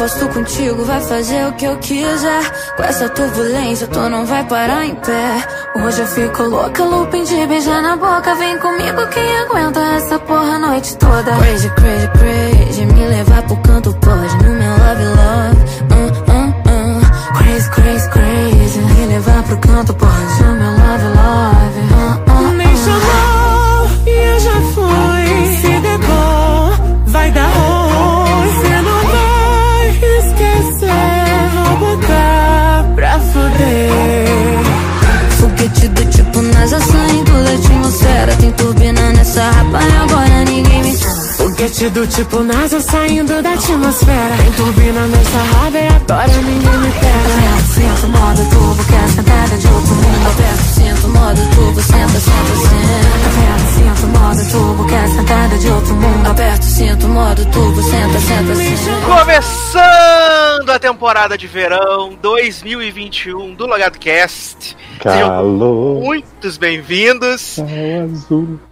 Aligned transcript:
aposto 0.00 0.26
contigo, 0.28 0.82
vai 0.82 0.98
fazer 1.02 1.46
o 1.46 1.52
que 1.52 1.66
eu 1.66 1.76
quiser. 1.76 2.74
Com 2.74 2.82
essa 2.84 3.06
turbulência, 3.10 3.86
tu 3.86 3.98
não 4.08 4.24
vai 4.24 4.42
parar 4.44 4.86
em 4.86 4.94
pé. 4.94 5.44
Hoje 5.76 6.00
eu 6.00 6.06
fico 6.06 6.42
louca, 6.44 6.82
looping 6.82 7.22
de 7.24 7.46
beijar 7.46 7.82
na 7.82 7.96
boca. 7.98 8.34
Vem 8.36 8.58
comigo, 8.58 9.06
quem 9.08 9.38
aguenta 9.40 9.78
essa 9.96 10.18
porra 10.20 10.54
a 10.54 10.58
noite 10.58 10.96
toda? 10.96 11.36
Crazy, 11.36 11.68
crazy, 11.74 12.08
crazy. 12.18 12.86
Me 12.86 13.06
levar 13.08 13.42
pro 13.42 13.56
canto 13.58 13.92
pode, 14.00 14.36
no 14.38 14.54
meu 14.54 14.70
love, 14.70 15.04
love. 15.04 15.56
Uh, 15.92 16.08
uh, 16.32 16.48
uh. 16.70 17.36
Crazy, 17.36 17.70
crazy, 17.70 18.08
crazy. 18.08 18.80
Me 18.80 19.06
levar 19.06 19.42
pro 19.42 19.58
canto 19.58 19.92
pode, 19.92 20.49
do 41.88 42.06
tipo 42.06 42.40
NASA 42.40 42.78
saindo 42.78 43.40
da 43.40 43.52
atmosfera. 43.54 44.36
Tem 44.36 44.52
turbina 44.52 45.06
nessa 45.06 45.38
raba 45.38 45.78
e 45.78 45.88
agora 45.88 46.42
ninguém 46.42 46.78
me 46.78 46.90
pega. 46.92 47.40
Sinto 47.72 48.08
modo 48.08 48.50
turbo, 48.50 48.84
quer 48.84 49.08
sentada 49.08 49.56
de 49.56 49.66
outro 49.66 49.94
mundo 49.94 50.26
Aperta, 50.26 50.62
sinto 50.62 51.08
modo 51.08 51.54
turbo, 51.54 51.80
senta, 51.80 52.20
senta, 52.20 52.56
senta 52.60 53.20
Aperta, 53.30 53.66
sinto 53.72 54.06
modo 54.18 54.50
turbo, 54.50 54.86
quer 54.88 55.08
sentada 55.08 55.58
de 55.58 55.68
outro 55.70 55.94
mundo 55.94 56.26
Aperta, 56.26 56.62
sinto 56.62 57.08
modo 57.08 57.46
turbo, 57.46 57.82
senta, 57.82 58.20
senta, 58.20 58.54
senta 58.54 59.06
Começando 59.06 60.70
a 60.70 60.78
temporada 60.78 61.38
de 61.38 61.46
verão 61.46 62.18
2021 62.20 63.54
do 63.54 63.66
Logado 63.66 63.98
Cast. 63.98 64.76
Sejam 65.02 65.28
Calor. 65.28 66.02
muitos 66.02 66.58
bem-vindos. 66.58 67.56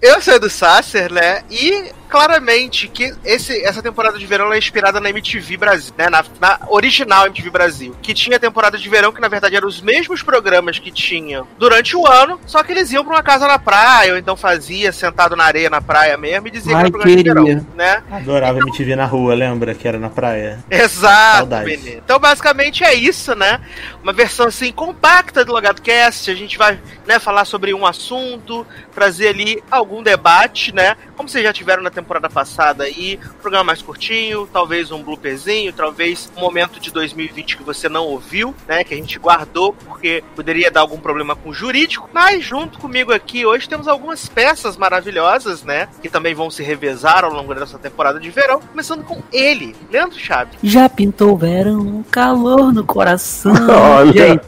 Eu 0.03 0.21
sou 0.21 0.35
Edu 0.35 0.51
Sasser, 0.51 1.11
né? 1.11 1.43
E 1.51 1.93
claramente 2.09 2.89
que 2.89 3.15
esse, 3.25 3.63
essa 3.65 3.83
temporada 3.83 4.19
de 4.19 4.27
verão 4.27 4.47
ela 4.47 4.55
é 4.55 4.59
inspirada 4.59 5.01
na 5.01 5.11
MTV 5.11 5.57
Brasil, 5.57 5.95
né? 5.97 6.09
Na, 6.09 6.25
na 6.41 6.61
original 6.69 7.27
MTV 7.27 7.51
Brasil. 7.51 7.97
Que 8.03 8.15
tinha 8.15 8.37
a 8.37 8.41
temporada 8.41 8.79
de 8.79 8.89
verão, 8.89 9.13
que 9.13 9.21
na 9.21 9.29
verdade 9.29 9.57
eram 9.57 9.69
os 9.69 9.81
mesmos 9.81 10.23
programas 10.23 10.79
que 10.79 10.91
tinha 10.91 11.45
durante 11.59 11.97
o 11.97 12.07
ano, 12.07 12.41
só 12.47 12.63
que 12.63 12.73
eles 12.73 12.91
iam 12.91 13.05
pra 13.05 13.15
uma 13.15 13.23
casa 13.23 13.47
na 13.47 13.59
praia, 13.59 14.13
ou 14.13 14.19
então 14.19 14.37
fazia 14.37 14.93
sentado 14.93 15.37
na 15.37 15.45
areia 15.45 15.71
na 15.71 15.81
praia 15.81 16.17
mesmo 16.17 16.49
e 16.49 16.51
dizia 16.51 16.77
Ai, 16.77 16.83
que 16.83 16.89
era 16.89 16.91
programa 16.91 17.17
de 17.17 17.25
queria. 17.25 17.35
verão, 17.35 17.67
né? 17.77 18.03
Adorava 18.11 18.59
MTV 18.59 18.97
na 18.97 19.05
rua, 19.05 19.35
lembra? 19.35 19.75
Que 19.75 19.87
era 19.87 19.99
na 19.99 20.11
praia. 20.11 20.59
Exato. 20.71 21.49
Então, 21.69 22.19
basicamente 22.19 22.85
é 22.85 22.95
isso, 22.95 23.35
né? 23.35 23.61
Uma 24.03 24.13
versão 24.13 24.47
assim 24.47 24.73
compacta 24.73 25.45
do 25.45 25.53
Logado 25.53 25.83
Cast. 25.83 26.31
A 26.31 26.35
gente 26.35 26.57
vai, 26.57 26.79
né, 27.09 27.19
falar 27.19 27.47
sobre 27.47 27.73
um 27.73 27.87
assunto, 27.87 28.67
trazer 28.95 29.29
ali 29.29 29.65
algum 29.71 30.03
debate, 30.03 30.75
né? 30.75 30.95
Como 31.17 31.27
vocês 31.27 31.43
já 31.43 31.55
tiveram 31.55 31.83
na 31.83 31.89
temporada 31.89 32.29
passada 32.29 32.85
aí, 32.85 33.19
um 33.25 33.41
programa 33.41 33.65
mais 33.65 33.81
curtinho, 33.81 34.47
talvez 34.53 34.93
um 34.93 35.03
blooperzinho, 35.03 35.73
talvez 35.73 36.31
um 36.37 36.41
momento 36.41 36.79
de 36.79 36.93
2020 36.93 37.57
que 37.57 37.63
você 37.63 37.89
não 37.89 38.05
ouviu, 38.05 38.55
né? 38.69 38.85
Que 38.85 38.93
a 38.93 38.97
gente 38.99 39.19
guardou 39.19 39.73
porque 39.73 40.23
poderia 40.37 40.71
dar 40.71 40.81
algum 40.81 40.99
problema 40.99 41.35
com 41.35 41.49
o 41.49 41.55
jurídico. 41.55 42.11
Mas 42.13 42.45
junto 42.45 42.79
comigo 42.79 43.11
aqui 43.11 43.47
hoje 43.47 43.67
temos 43.67 43.89
algumas 43.89 44.29
peças 44.29 44.77
maravilhosas, 44.77 45.63
né? 45.63 45.89
Que 46.03 46.11
também 46.11 46.35
vão 46.35 46.51
se 46.51 46.63
revezar 46.63 47.25
ao 47.25 47.33
longo 47.33 47.55
dessa 47.55 47.79
temporada 47.79 48.21
de 48.21 48.29
verão, 48.29 48.61
começando 48.61 49.03
com 49.03 49.23
ele, 49.33 49.75
Leandro 49.91 50.19
Chaves. 50.19 50.59
Já 50.63 50.91
pintou 50.91 51.33
o 51.33 51.39
verão, 51.39 52.05
calor 52.11 52.71
no 52.71 52.85
coração. 52.85 53.55
Olha. 53.67 54.29
Gente, 54.29 54.45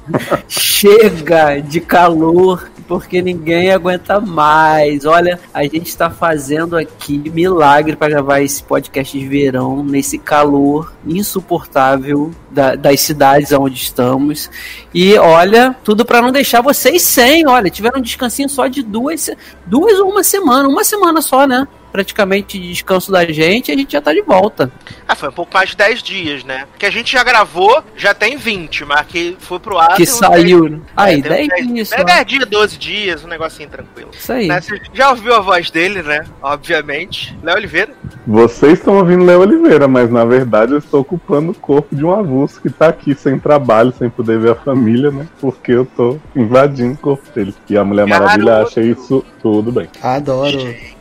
chega 0.47 1.59
de 1.61 1.81
calor, 1.81 2.50
porque 2.91 3.23
ninguém 3.23 3.71
aguenta 3.71 4.19
mais. 4.19 5.05
Olha, 5.05 5.39
a 5.55 5.63
gente 5.63 5.87
está 5.87 6.11
fazendo 6.11 6.77
aqui 6.77 7.31
milagre 7.33 7.95
para 7.95 8.09
gravar 8.09 8.41
esse 8.41 8.61
podcast 8.65 9.17
de 9.17 9.29
verão, 9.29 9.85
nesse 9.85 10.19
calor 10.19 10.93
insuportável 11.07 12.33
da- 12.51 12.75
das 12.75 13.01
cidades 13.01 13.53
onde 13.53 13.77
estamos. 13.77 14.51
E 14.93 15.17
olha, 15.17 15.77
tudo 15.85 16.05
para 16.05 16.21
não 16.21 16.33
deixar 16.33 16.63
vocês 16.63 17.03
sem. 17.03 17.47
Olha, 17.47 17.71
tiveram 17.71 18.01
um 18.01 18.03
descansinho 18.03 18.49
só 18.49 18.67
de 18.67 18.83
duas, 18.83 19.31
duas 19.65 20.01
ou 20.01 20.11
uma 20.11 20.25
semana, 20.25 20.69
uma 20.69 20.83
semana 20.83 21.23
só, 21.23 21.47
né? 21.47 21.69
Praticamente 21.93 22.59
de 22.59 22.69
descanso 22.69 23.11
da 23.11 23.25
gente, 23.25 23.69
e 23.69 23.73
a 23.73 23.77
gente 23.77 23.93
já 23.93 24.01
tá 24.01 24.13
de 24.13 24.23
volta. 24.23 24.71
Ah, 25.07 25.15
foi 25.15 25.29
um 25.29 25.33
pouco 25.33 25.53
mais 25.53 25.71
de 25.71 25.77
10 25.77 26.03
dias, 26.03 26.45
né? 26.45 26.67
Que 26.79 26.87
a 26.87 26.91
gente 26.91 27.13
já 27.13 27.25
gravou, 27.25 27.83
já 27.97 28.15
tem 28.15 28.37
20, 28.37 28.85
mas 28.85 29.07
que 29.07 29.37
foi 29.39 29.59
pro 29.59 29.79
ar. 29.79 29.97
que 29.97 30.07
saiu. 30.07 30.69
10 30.69 30.73
né? 30.73 30.81
Aí, 30.97 31.23
tem 31.23 31.43
uns 31.43 31.49
10 31.49 31.67
dias. 31.69 31.93
É 31.93 32.05
10 32.05 32.27
dias, 32.27 32.47
12 32.47 32.79
dias, 32.79 33.25
um 33.25 33.29
negocinho 33.29 33.69
tranquilo. 33.69 34.11
Isso 34.13 34.33
aí. 34.33 34.47
Né? 34.47 34.61
Você 34.61 34.81
já 34.93 35.11
ouviu 35.11 35.35
a 35.35 35.41
voz 35.41 35.71
dele, 35.71 36.03
né? 36.03 36.25
Obviamente. 36.43 37.37
Léo 37.43 37.57
Oliveira. 37.57 37.93
Vocês 38.27 38.75
estão 38.75 38.99
ouvindo 38.99 39.25
Léo 39.25 39.41
Oliveira, 39.41 39.89
mas 39.89 40.11
na 40.11 40.25
verdade 40.25 40.73
eu 40.73 40.79
estou 40.79 41.01
ocupando 41.01 41.53
o 41.53 41.55
corpo 41.55 41.97
de 41.97 42.05
um 42.05 42.13
avulso 42.13 42.61
que 42.61 42.71
tá 42.71 42.89
aqui 42.89 43.15
sem 43.15 43.39
trabalho, 43.39 43.93
sem 43.99 44.09
poder 44.11 44.39
ver 44.39 44.53
a 44.53 44.55
família, 44.55 45.11
né? 45.11 45.27
Porque 45.41 45.73
eu 45.73 45.85
tô 45.85 46.19
invadindo 46.37 46.95
o 46.95 46.99
corpo 46.99 47.25
dele. 47.35 47.55
E 47.69 47.77
a 47.77 47.85
Mulher 47.85 48.07
Maravilha 48.07 48.53
Garoto. 48.53 48.69
acha 48.69 48.81
isso 48.81 49.25
tudo 49.43 49.73
bem. 49.73 49.89
Adoro. 50.03 50.59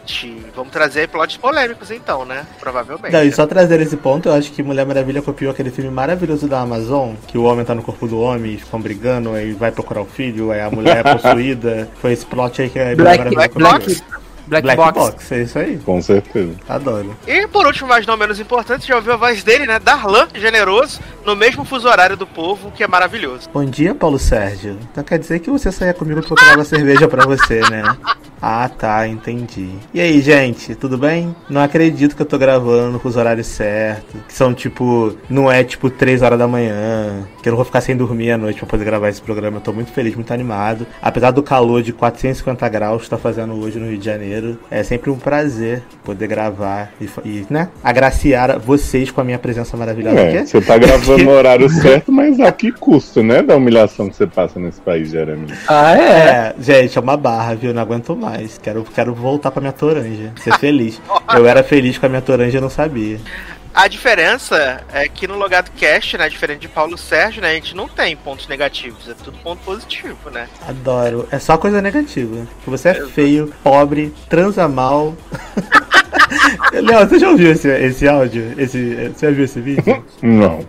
Gente, 0.10 0.44
vamos 0.56 0.72
trazer 0.72 1.08
plots 1.08 1.38
polêmicos 1.38 1.92
então, 1.92 2.26
né? 2.26 2.46
Provavelmente. 2.60 3.14
Não, 3.14 3.24
e 3.24 3.32
só 3.32 3.46
trazer 3.46 3.80
esse 3.80 3.96
ponto, 3.96 4.28
eu 4.28 4.34
acho 4.34 4.52
que 4.52 4.64
Mulher 4.64 4.84
Maravilha 4.86 5.22
copiou 5.22 5.52
aquele 5.52 5.70
filme 5.70 5.92
maravilhoso 5.92 6.48
da 6.48 6.62
Amazon, 6.62 7.14
que 7.28 7.38
o 7.38 7.44
homem 7.44 7.64
tá 7.64 7.76
no 7.76 7.84
corpo 7.84 8.08
do 8.08 8.20
homem 8.20 8.58
ficam 8.58 8.82
brigando, 8.82 9.34
aí 9.34 9.52
vai 9.54 9.72
procurar 9.72 10.02
o 10.02 10.06
filho, 10.06 10.52
aí 10.52 10.62
a 10.62 10.72
mulher 10.72 11.06
é 11.06 11.14
possuída. 11.16 11.88
Foi 12.02 12.12
esse 12.12 12.26
plot 12.26 12.60
aí 12.60 12.70
que 12.70 12.80
a 12.80 12.96
Black, 12.96 13.20
Mulher 13.20 13.34
Black 13.36 13.60
Maravilha 13.60 13.80
Box. 13.80 14.02
copiou. 14.02 14.10
Black, 14.10 14.29
Black 14.50 14.76
Box. 14.76 15.00
Box, 15.00 15.32
é 15.32 15.42
isso 15.44 15.60
aí. 15.60 15.78
Com 15.78 16.02
certeza. 16.02 16.54
Adoro. 16.68 17.16
E 17.28 17.48
por 17.48 17.66
último, 17.66 17.88
mas 17.88 18.06
não 18.06 18.18
menos 18.18 18.40
importante, 18.40 18.88
já 18.88 18.96
ouviu 18.96 19.14
a 19.14 19.18
voz 19.18 19.44
dele, 19.44 19.66
né? 19.66 19.80
Darlan, 19.80 20.28
generoso, 20.34 21.00
no 21.26 21.36
mesmo 21.36 21.64
fuso 21.64 21.88
horário 21.88 22.18
do 22.18 22.26
povo, 22.26 22.72
que 22.72 22.84
é 22.84 22.88
maravilhoso. 22.88 23.50
Bom 23.54 23.66
dia, 23.66 23.94
Paulo 23.94 24.18
Sérgio. 24.18 24.78
Então 24.92 25.04
quer 25.04 25.20
dizer 25.20 25.40
que 25.40 25.50
você 25.50 25.72
saia 25.72 25.94
comigo 25.94 26.22
pra 26.22 26.32
eu 26.32 26.36
tomar 26.36 26.56
uma 26.56 26.66
cerveja 26.66 27.08
pra 27.08 27.26
você, 27.26 27.62
né? 27.70 27.84
Ah, 28.42 28.70
tá, 28.70 29.06
entendi. 29.06 29.70
E 29.94 30.00
aí, 30.00 30.22
gente, 30.22 30.74
tudo 30.74 30.98
bem? 30.98 31.36
Não 31.50 31.62
acredito 31.62 32.16
que 32.16 32.22
eu 32.22 32.26
tô 32.26 32.38
gravando 32.38 32.98
com 32.98 33.10
os 33.10 33.18
horários 33.18 33.48
certos. 33.48 34.22
Que 34.28 34.34
são 34.34 34.54
tipo, 34.54 35.14
não 35.30 35.52
é 35.52 35.62
tipo 35.64 35.90
3 35.90 36.22
horas 36.22 36.40
da 36.40 36.48
manhã. 36.48 37.28
Que 37.44 37.50
eu 37.50 37.52
não 37.52 37.58
vou 37.58 37.66
ficar 37.66 37.82
sem 37.82 37.98
dormir 37.98 38.32
à 38.32 38.38
noite 38.38 38.60
pra 38.60 38.68
poder 38.68 38.86
gravar 38.86 39.10
esse 39.10 39.22
programa. 39.22 39.58
Eu 39.58 39.62
tô 39.62 39.74
muito 39.74 39.92
feliz, 39.92 40.16
muito 40.16 40.34
animado. 40.34 40.88
Apesar 41.02 41.32
do 41.32 41.44
calor 41.44 41.84
de 41.84 41.92
450 41.92 42.70
graus 42.70 43.04
que 43.04 43.10
tá 43.10 43.18
fazendo 43.18 43.54
hoje 43.62 43.78
no 43.78 43.90
Rio 43.90 43.98
de 43.98 44.06
Janeiro, 44.06 44.39
é 44.70 44.84
sempre 44.84 45.10
um 45.10 45.18
prazer 45.18 45.82
poder 46.04 46.28
gravar 46.28 46.92
e, 47.00 47.10
e 47.26 47.46
né, 47.50 47.70
agraciar 47.84 48.60
vocês 48.60 49.12
com 49.12 49.22
a 49.22 49.24
minha 49.24 49.40
presença 49.40 49.76
maravilhosa 49.78 50.20
É, 50.20 50.38
aqui. 50.40 50.48
você 50.48 50.62
tá 50.62 50.78
gravando 50.78 51.24
no 51.24 51.32
horário 51.32 51.70
certo, 51.70 52.12
mas 52.12 52.40
a 52.40 52.52
que 52.52 52.72
custo, 52.72 53.22
né? 53.24 53.42
Da 53.42 53.56
humilhação 53.56 54.10
que 54.10 54.16
você 54.16 54.28
passa 54.28 54.60
nesse 54.60 54.80
país, 54.82 55.10
Jeremy. 55.10 55.48
Ah, 55.68 55.98
é? 55.98 56.02
É, 56.10 56.56
gente, 56.60 56.98
é 56.98 57.02
uma 57.02 57.18
barra, 57.18 57.56
viu? 57.56 57.74
Não 57.74 57.82
aguento 57.82 58.16
mais. 58.16 58.58
Quero, 58.58 58.84
quero 58.84 59.14
voltar 59.14 59.52
pra 59.52 59.62
minha 59.62 59.74
toranja. 59.74 60.32
Ser 60.42 60.54
feliz. 60.58 61.02
Eu 61.36 61.48
era 61.48 61.64
feliz 61.64 61.98
com 61.98 62.06
a 62.06 62.10
minha 62.10 62.22
toranja 62.22 62.58
e 62.58 62.62
não 62.62 62.70
sabia. 62.70 63.18
A 63.74 63.88
diferença 63.88 64.84
é 64.92 65.08
que 65.08 65.28
no 65.28 65.38
Logado 65.38 65.72
Cast, 65.72 66.18
né? 66.18 66.28
Diferente 66.28 66.62
de 66.62 66.68
Paulo 66.68 66.98
Sérgio, 66.98 67.42
né? 67.42 67.52
A 67.52 67.54
gente 67.54 67.76
não 67.76 67.88
tem 67.88 68.16
pontos 68.16 68.48
negativos, 68.48 69.08
é 69.08 69.14
tudo 69.14 69.38
ponto 69.40 69.64
positivo, 69.64 70.30
né? 70.32 70.48
Adoro. 70.68 71.28
É 71.32 71.40
só 71.40 71.58
coisa 71.58 71.82
negativa. 71.82 72.48
Você 72.66 72.90
é 72.90 73.06
feio, 73.08 73.54
pobre, 73.64 74.14
transa 74.28 74.68
mal. 74.68 75.16
Léo, 76.74 77.08
você 77.08 77.20
já 77.20 77.30
ouviu 77.30 77.52
esse, 77.52 77.68
esse 77.68 78.08
áudio? 78.08 78.54
Esse, 78.58 79.12
você 79.14 79.28
já 79.28 79.32
viu 79.32 79.46
esse 79.46 79.62
vídeo? 79.62 80.04
Não. 80.22 80.66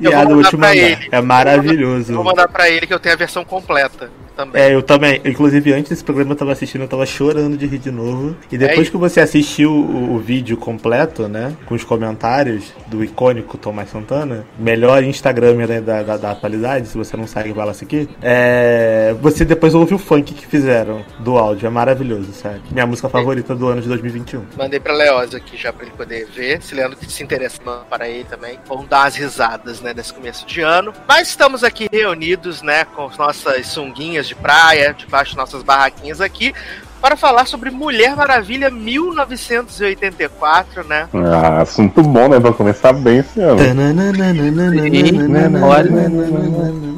Eu 0.00 0.10
E 0.10 0.14
vou 0.14 0.22
a 0.22 0.24
do 0.24 0.58
mandar 0.58 0.76
ele. 0.76 1.08
É 1.10 1.20
maravilhoso. 1.20 2.14
Vou 2.14 2.24
mandar 2.24 2.48
pra 2.48 2.68
ele 2.68 2.86
que 2.86 2.94
eu 2.94 3.00
tenho 3.00 3.14
a 3.14 3.18
versão 3.18 3.44
completa 3.44 4.10
também. 4.36 4.62
É, 4.62 4.74
eu 4.74 4.82
também. 4.82 5.20
Inclusive, 5.24 5.72
antes 5.72 5.90
desse 5.90 6.04
programa 6.04 6.32
eu 6.32 6.36
tava 6.36 6.52
assistindo, 6.52 6.82
eu 6.82 6.88
tava 6.88 7.06
chorando 7.06 7.56
de 7.56 7.66
rir 7.66 7.78
de 7.78 7.90
novo. 7.90 8.36
E 8.50 8.58
depois 8.58 8.88
É 8.88 8.90
que 8.90 8.96
você 8.96 9.20
assistiu 9.20 9.70
o, 9.72 10.14
o 10.14 10.18
vídeo 10.18 10.56
completo, 10.56 11.28
né? 11.28 11.56
Com 11.66 11.74
os 11.74 11.84
comentários 11.84 12.72
do 12.86 13.02
icônico 13.04 13.56
Tomás 13.58 13.90
Santana, 13.90 14.44
melhor 14.58 15.02
Instagram 15.02 15.54
da, 15.66 15.80
da, 15.80 16.02
da- 16.02 16.16
da 16.16 16.30
atualidade, 16.32 16.88
se 16.88 16.96
você 16.96 17.16
não 17.16 17.26
segue, 17.26 17.52
vai 17.52 17.66
lá 17.66 17.74
seguir. 17.74 18.08
É, 18.22 19.14
você 19.20 19.44
depois 19.44 19.74
ouve 19.74 19.94
o 19.94 19.98
funk 19.98 20.32
que 20.34 20.46
fizeram 20.46 21.04
do 21.20 21.36
áudio. 21.38 21.66
É 21.66 21.70
maravilhoso, 21.70 22.32
sério. 22.32 22.60
Minha 22.70 22.86
música 22.86 23.08
favorita 23.08 23.54
do 23.54 23.68
ano 23.68 23.80
de 23.82 23.88
2021. 23.88 24.44
Mandei 24.56 24.80
pra 24.80 24.92
Leoz 24.94 25.34
aqui 25.34 25.56
já 25.56 25.72
pra 25.72 25.86
ele 25.86 25.94
poder 25.96 26.26
ver. 26.34 26.60
Se 26.62 26.74
Leandro 26.74 26.98
se 27.08 27.22
interessa 27.22 27.60
manda 27.64 27.84
para 27.88 28.08
ele 28.08 28.24
também. 28.24 28.58
Vamos 28.66 28.88
dar 28.88 29.02
umas 29.04 29.14
risadas, 29.16 29.80
né, 29.80 29.92
nesse 29.94 30.12
começo 30.12 30.46
de 30.46 30.60
ano. 30.60 30.92
Mas 31.06 31.28
estamos 31.28 31.62
aqui 31.62 31.88
reunidos, 31.92 32.62
né, 32.62 32.84
com 32.84 33.06
as 33.06 33.16
nossas 33.18 33.66
sunguinhas 33.66 34.23
de 34.28 34.34
praia, 34.34 34.94
debaixo 34.96 35.32
de 35.32 35.36
nossas 35.36 35.62
barraquinhas 35.62 36.20
aqui, 36.20 36.54
para 37.00 37.16
falar 37.16 37.46
sobre 37.46 37.70
Mulher 37.70 38.16
Maravilha 38.16 38.70
1984, 38.70 40.84
né? 40.84 41.08
Ah, 41.12 41.60
assunto 41.60 42.02
bom, 42.02 42.28
né? 42.28 42.40
Pra 42.40 42.52
começar 42.52 42.92
bem 42.94 43.18
esse 43.18 43.40
ano. 43.40 43.60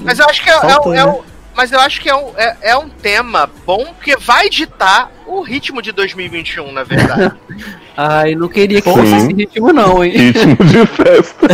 Mas 0.04 0.18
eu 0.20 0.26
acho 0.26 0.42
que 0.42 0.50
é, 0.50 0.54
é, 0.54 0.58
é 0.58 0.88
né? 0.90 1.04
um- 1.06 1.22
mas 1.56 1.72
eu 1.72 1.80
acho 1.80 2.00
que 2.02 2.08
é 2.08 2.14
um, 2.14 2.32
é, 2.36 2.56
é 2.60 2.76
um 2.76 2.88
tema 2.88 3.48
bom 3.64 3.86
porque 3.94 4.14
vai 4.18 4.50
ditar 4.50 5.10
o 5.26 5.40
ritmo 5.40 5.80
de 5.80 5.90
2021, 5.90 6.70
na 6.70 6.84
verdade. 6.84 7.34
Ai, 7.96 8.34
não 8.34 8.46
queria 8.46 8.82
que 8.82 8.90
Sim. 8.90 8.96
fosse 8.96 9.16
esse 9.16 9.32
ritmo, 9.32 9.72
não, 9.72 10.04
hein? 10.04 10.12
Ritmo 10.12 10.56
de 10.56 10.86
festa. 10.86 11.46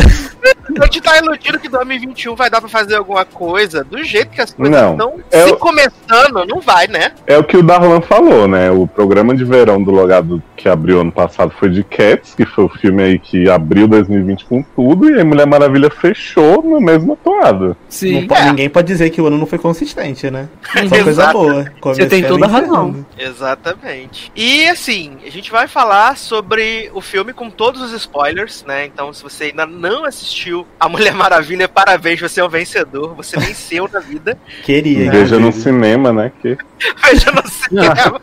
a 0.81 0.85
gente 0.85 1.01
tá 1.01 1.19
iludido 1.19 1.59
que 1.59 1.69
2021 1.69 2.35
vai 2.35 2.49
dar 2.51 2.61
pra 2.61 2.69
fazer 2.69 2.97
alguma 2.97 3.25
coisa 3.25 3.83
do 3.85 4.03
jeito 4.05 4.31
que 4.31 4.41
as 4.41 4.53
coisas 4.53 4.81
Não, 4.81 4.93
estão 4.93 5.15
é 5.31 5.45
se 5.45 5.53
o- 5.53 5.57
começando, 5.57 6.45
não 6.47 6.61
vai, 6.61 6.87
né? 6.87 7.13
É 7.27 7.37
o 7.39 7.45
que 7.45 7.57
o 7.57 7.63
Darlan 7.63 8.01
falou, 8.01 8.47
né? 8.47 8.71
O 8.71 8.87
programa 8.87 9.35
de 9.35 9.45
verão 9.45 9.83
do 9.83 9.91
Logado 9.91 10.43
que 10.57 10.69
abriu 10.69 11.01
ano 11.01 11.11
passado 11.13 11.53
foi 11.59 11.69
de 11.71 11.83
Cats, 11.83 12.35
que 12.35 12.45
foi 12.45 12.65
o 12.65 12.69
filme 12.69 13.03
aí 13.03 13.19
que 13.19 13.49
abriu 13.51 13.89
2020 13.89 14.45
com 14.45 14.63
tudo, 14.63 15.11
e 15.11 15.19
aí 15.19 15.25
Mulher 15.25 15.47
Maravilha 15.47 15.91
fechou 15.91 16.63
na 16.63 16.81
mesma 16.81 17.17
toada. 17.17 17.67
Não 17.69 17.77
Sim. 17.89 18.27
po- 18.27 18.35
Ninguém 18.43 18.69
pode 18.71 18.87
dizer 18.87 19.11
que 19.11 19.21
o 19.21 19.27
ano 19.27 19.39
não 19.39 19.47
foi 19.47 19.59
consistente, 19.59 20.31
né? 20.31 20.49
Só 20.89 21.03
coisa 21.03 21.33
boa. 21.33 21.65
Você 21.83 22.07
tem 22.07 22.23
toda 22.23 22.47
a 22.47 22.49
razão. 22.49 23.05
Exatamente. 23.19 24.31
E 24.37 24.67
assim, 24.69 25.17
a 25.27 25.31
gente 25.31 25.51
vai 25.51 25.67
falar 25.67 26.17
sobre 26.17 26.91
o 26.95 27.01
filme 27.01 27.33
com 27.33 27.51
todos 27.51 27.81
os 27.83 27.93
spoilers, 27.93 28.65
né? 28.67 28.87
Então, 28.87 29.13
se 29.13 29.23
você 29.23 29.45
ainda 29.45 29.67
não 29.67 30.05
assistiu 30.05 30.52
A 30.79 30.89
Mulher 30.89 31.15
Maravilha, 31.15 31.69
parabéns, 31.69 32.21
você 32.21 32.41
é 32.41 32.45
um 32.45 32.49
vencedor. 32.49 33.15
Você 33.17 33.39
venceu 33.39 33.89
na 33.93 34.01
vida. 34.01 34.37
Queria. 34.65 35.11
Veja 35.11 35.37
no 35.37 35.49
inclusive. 35.49 35.63
cinema, 35.65 36.13
né? 36.13 36.33
Que 36.41 36.57
Veja 37.05 37.31
no 37.33 37.49
cinema. 37.49 38.21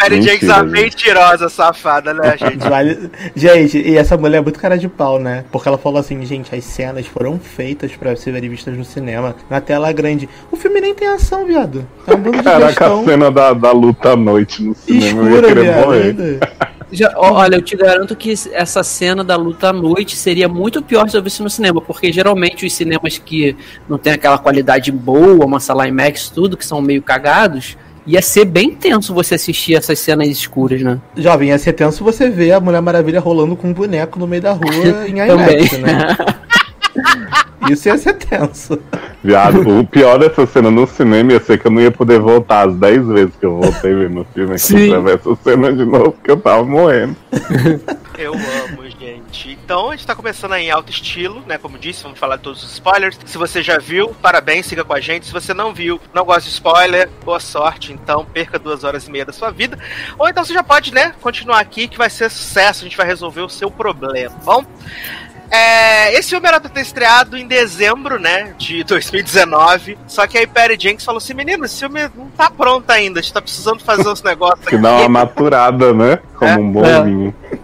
Mary 0.00 0.18
a 0.18 0.20
gente. 0.20 0.44
mentirosa, 0.70 1.48
safada, 1.48 2.12
né, 2.12 2.34
gente? 2.36 2.58
Vale- 2.68 3.08
Gente, 3.36 3.78
e 3.78 3.96
essa 3.96 4.16
mulher 4.16 4.38
é 4.38 4.40
muito 4.40 4.58
cara 4.58 4.76
de 4.76 4.88
pau, 4.88 5.20
né? 5.20 5.44
Porque 5.52 5.68
ela 5.68 5.78
falou 5.78 6.00
assim, 6.00 6.24
gente, 6.26 6.52
as 6.52 6.64
cenas 6.64 7.06
foram 7.06 7.38
feitas 7.38 7.92
pra 7.92 8.16
serem 8.16 8.50
vistas 8.50 8.76
no 8.76 8.84
cinema, 8.84 9.36
na 9.48 9.60
tela 9.60 9.92
grande. 9.92 10.28
O 10.50 10.56
filme 10.56 10.80
nem 10.80 10.92
tem 10.92 11.06
ação, 11.06 11.46
viado. 11.46 11.86
É 12.04 12.14
um 12.14 12.16
bando 12.16 12.38
de 12.38 12.42
Caraca, 12.42 12.64
a 12.64 12.68
gestão 12.68 13.04
cena 13.04 13.30
da, 13.30 13.52
da 13.52 13.70
luta 13.70 14.10
à 14.10 14.16
noite 14.16 14.60
no 14.64 14.74
cinema 14.74 15.04
eu 15.04 15.24
ia 15.24 15.30
escura, 15.30 15.48
querer 15.48 15.62
viado. 15.62 15.84
morrer. 15.84 16.38
Já- 16.92 17.12
ó, 17.16 17.32
olha, 17.32 17.56
eu 17.56 17.62
te 17.62 17.74
garanto 17.74 18.14
que 18.14 18.32
essa 18.52 18.82
cena 18.84 19.24
da 19.24 19.34
luta 19.34 19.70
à 19.70 19.72
noite 19.72 20.14
seria 20.14 20.46
muito 20.46 20.82
pior 20.82 21.08
se 21.08 21.16
eu 21.16 21.22
visse 21.22 21.42
no 21.42 21.48
cinema, 21.48 21.80
porque 21.80 22.12
geralmente 22.12 22.66
os 22.66 22.72
cinemas 22.74 23.16
que 23.18 23.56
não 23.88 23.96
tem 23.96 24.12
aquela 24.12 24.38
qualidade 24.38 24.92
boa, 24.92 25.44
uma 25.44 25.58
sala 25.58 25.88
IMAX, 25.88 26.28
tudo, 26.28 26.56
que 26.56 26.66
são 26.66 26.82
meio 26.82 27.00
cagados, 27.00 27.76
ia 28.06 28.20
ser 28.20 28.44
bem 28.44 28.74
tenso 28.74 29.14
você 29.14 29.36
assistir 29.36 29.74
essas 29.74 29.98
cenas 29.98 30.28
escuras, 30.28 30.82
né? 30.82 31.00
Jovem, 31.16 31.48
ia 31.48 31.58
ser 31.58 31.72
tenso 31.72 32.04
você 32.04 32.28
ver 32.28 32.52
a 32.52 32.60
Mulher 32.60 32.82
Maravilha 32.82 33.20
rolando 33.20 33.56
com 33.56 33.68
um 33.68 33.72
boneco 33.72 34.18
no 34.18 34.26
meio 34.26 34.42
da 34.42 34.52
rua 34.52 34.68
em. 35.08 35.18
IMAX, 35.18 35.78
né? 35.78 36.16
Isso 37.70 37.88
ia 37.88 37.96
ser 37.96 38.14
tenso. 38.14 38.78
Viado, 39.22 39.78
o 39.78 39.86
pior 39.86 40.18
dessa 40.18 40.46
cena 40.46 40.70
no 40.70 40.86
cinema 40.86 41.32
ia 41.32 41.40
ser 41.40 41.58
que 41.58 41.66
eu 41.66 41.70
não 41.70 41.80
ia 41.80 41.90
poder 41.90 42.18
voltar 42.18 42.68
as 42.68 42.74
10 42.74 43.06
vezes 43.08 43.36
que 43.38 43.46
eu 43.46 43.56
voltei 43.56 43.94
ver 43.94 44.10
no 44.10 44.24
filme 44.24 44.52
aqui 44.52 44.60
Sim. 44.60 44.90
pra 44.90 45.00
ver 45.00 45.14
essa 45.18 45.36
cena 45.36 45.72
de 45.72 45.84
novo, 45.84 46.12
porque 46.12 46.30
eu 46.30 46.36
tava 46.36 46.64
morrendo. 46.64 47.16
Eu 48.18 48.34
amo, 48.34 48.88
gente. 48.90 49.50
Então 49.50 49.90
a 49.90 49.96
gente 49.96 50.06
tá 50.06 50.14
começando 50.14 50.52
aí 50.52 50.66
em 50.66 50.70
alto 50.70 50.90
estilo, 50.90 51.42
né? 51.46 51.56
Como 51.56 51.78
disse, 51.78 52.02
vamos 52.02 52.18
falar 52.18 52.36
de 52.36 52.42
todos 52.42 52.62
os 52.62 52.72
spoilers. 52.72 53.18
Se 53.24 53.38
você 53.38 53.62
já 53.62 53.78
viu, 53.78 54.08
parabéns, 54.20 54.66
siga 54.66 54.84
com 54.84 54.92
a 54.92 55.00
gente. 55.00 55.26
Se 55.26 55.32
você 55.32 55.54
não 55.54 55.72
viu, 55.72 56.00
não 56.12 56.24
gosta 56.24 56.42
de 56.42 56.50
spoiler, 56.50 57.08
boa 57.24 57.40
sorte. 57.40 57.92
Então 57.92 58.24
perca 58.24 58.58
duas 58.58 58.84
horas 58.84 59.08
e 59.08 59.10
meia 59.10 59.24
da 59.24 59.32
sua 59.32 59.50
vida. 59.50 59.78
Ou 60.18 60.28
então 60.28 60.44
você 60.44 60.52
já 60.52 60.62
pode, 60.62 60.92
né, 60.92 61.14
continuar 61.20 61.60
aqui 61.60 61.88
que 61.88 61.98
vai 61.98 62.10
ser 62.10 62.30
sucesso. 62.30 62.84
A 62.84 62.84
gente 62.84 62.96
vai 62.96 63.06
resolver 63.06 63.40
o 63.40 63.48
seu 63.48 63.70
problema, 63.70 64.34
tá 64.34 64.44
bom? 64.44 64.64
É, 65.54 66.14
esse 66.18 66.30
filme 66.30 66.48
era 66.48 66.58
pra 66.58 66.70
ter 66.70 66.80
estreado 66.80 67.36
em 67.36 67.46
dezembro, 67.46 68.18
né, 68.18 68.54
de 68.56 68.82
2019. 68.84 69.98
Só 70.06 70.26
que 70.26 70.38
aí 70.38 70.46
Perry 70.46 70.78
Jenkins 70.80 71.04
falou 71.04 71.18
assim: 71.18 71.34
menino, 71.34 71.64
esse 71.66 71.78
filme 71.78 72.00
não 72.16 72.28
tá 72.30 72.50
pronto 72.50 72.88
ainda. 72.90 73.20
A 73.20 73.22
gente 73.22 73.34
tá 73.34 73.42
precisando 73.42 73.80
fazer 73.84 74.08
uns 74.08 74.22
negócios 74.22 74.66
Que 74.66 74.76
aqui. 74.76 74.82
dá 74.82 74.92
uma 74.96 75.08
maturada, 75.10 75.92
né? 75.92 76.18
Como 76.36 76.50
É. 76.50 76.56
um 76.56 76.72
bom 76.72 76.84
É. 76.86 77.02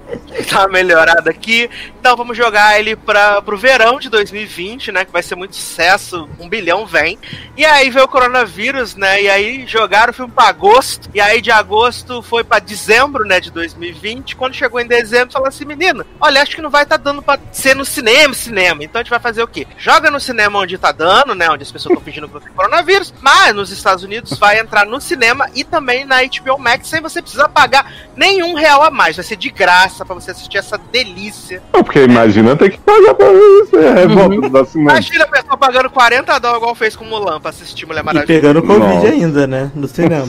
tá 0.49 0.61
uma 0.61 0.69
melhorada 0.69 1.31
aqui. 1.31 1.69
Então 1.99 2.17
vamos 2.17 2.37
jogar 2.37 2.79
ele 2.79 2.97
para 2.97 3.43
pro 3.43 3.57
verão 3.57 3.99
de 3.99 4.09
2020, 4.09 4.93
né? 4.93 5.05
Que 5.05 5.13
vai 5.13 5.23
ser 5.23 5.35
muito 5.35 5.57
sucesso. 5.57 6.29
Um 6.39 6.49
bilhão 6.49 6.87
vem. 6.87 7.19
E 7.57 7.65
aí 7.65 7.91
veio 7.91 8.05
o 8.05 8.09
coronavírus, 8.09 8.95
né? 8.95 9.23
E 9.23 9.29
aí 9.29 9.67
jogaram 9.67 10.11
o 10.11 10.15
filme 10.15 10.33
pra 10.33 10.49
agosto. 10.49 11.11
E 11.15 11.21
aí 11.21 11.41
de 11.41 11.51
agosto 11.51 12.23
foi 12.23 12.43
pra 12.45 12.59
dezembro, 12.59 13.25
né? 13.25 13.41
De 13.41 13.51
2020. 13.51 14.37
Quando 14.37 14.55
chegou 14.55 14.81
em 14.81 14.87
dezembro, 14.87 15.33
falou 15.33 15.49
assim: 15.49 15.65
menino, 15.65 16.05
olha, 16.21 16.43
acho 16.43 16.57
que 16.57 16.63
não 16.63 16.71
vai 16.71 16.87
tá 16.87 16.97
dando 16.97 17.23
pra 17.23 17.39
ser 17.53 17.75
no 17.75 17.85
cinema, 17.85 18.35
cinema. 18.35 18.83
Então 18.83 19.01
a 19.01 19.03
gente 19.03 19.11
vai 19.11 19.21
fazer 19.21 19.43
o 19.43 19.49
quê? 19.49 19.67
Joga 19.77 20.11
no 20.11 20.21
cinema 20.21 20.59
onde 20.59 20.79
tá 20.79 20.93
dando, 20.93 21.35
né? 21.35 21.51
Onde 21.51 21.63
as 21.63 21.73
pessoas 21.73 21.99
estão 21.99 22.29
não 22.29 22.41
tem 22.41 22.53
coronavírus. 22.53 23.13
Mas 23.21 23.55
nos 23.55 23.71
Estados 23.71 24.03
Unidos 24.05 24.39
vai 24.39 24.59
entrar 24.59 24.87
no 24.87 25.01
cinema 25.01 25.49
e 25.55 25.65
também 25.65 26.05
na 26.05 26.17
HBO 26.23 26.59
Max 26.59 26.89
sem 26.89 27.01
você 27.01 27.21
precisar 27.21 27.49
pagar 27.49 27.93
nenhum 28.17 28.55
real 28.55 28.83
a 28.83 28.91
mais. 28.91 29.17
Vai 29.17 29.25
ser 29.25 29.37
de 29.37 29.51
graça 29.51 29.98
pra 30.05 30.15
você 30.15 30.31
assistir 30.31 30.59
essa 30.59 30.79
delícia. 30.91 31.63
Não, 31.73 31.83
porque 31.85 32.03
imagina 32.05 32.55
ter 32.57 32.71
que 32.71 32.79
pagar 32.79 33.15
pra 33.15 33.29
ver 33.29 33.63
isso. 33.63 33.77
É 33.77 34.07
revolta 34.07 34.65
cinema. 34.67 34.91
Imagina 34.93 35.25
a 35.25 35.29
pessoa 35.29 35.57
pagando 35.57 35.91
40 35.91 36.39
dólares 36.39 36.63
igual 36.63 36.75
fez 36.75 36.97
com 36.97 37.05
Mulan 37.05 37.41
pra 37.41 37.51
assistir 37.51 37.87
Mulher 37.87 38.01
E 38.01 38.05
Maravilha. 38.05 38.27
pegando 38.27 38.63
Covid 38.63 38.95
Nossa. 38.95 39.09
ainda, 39.09 39.47
né? 39.47 39.71
No 39.75 39.87
cinema. 39.89 40.27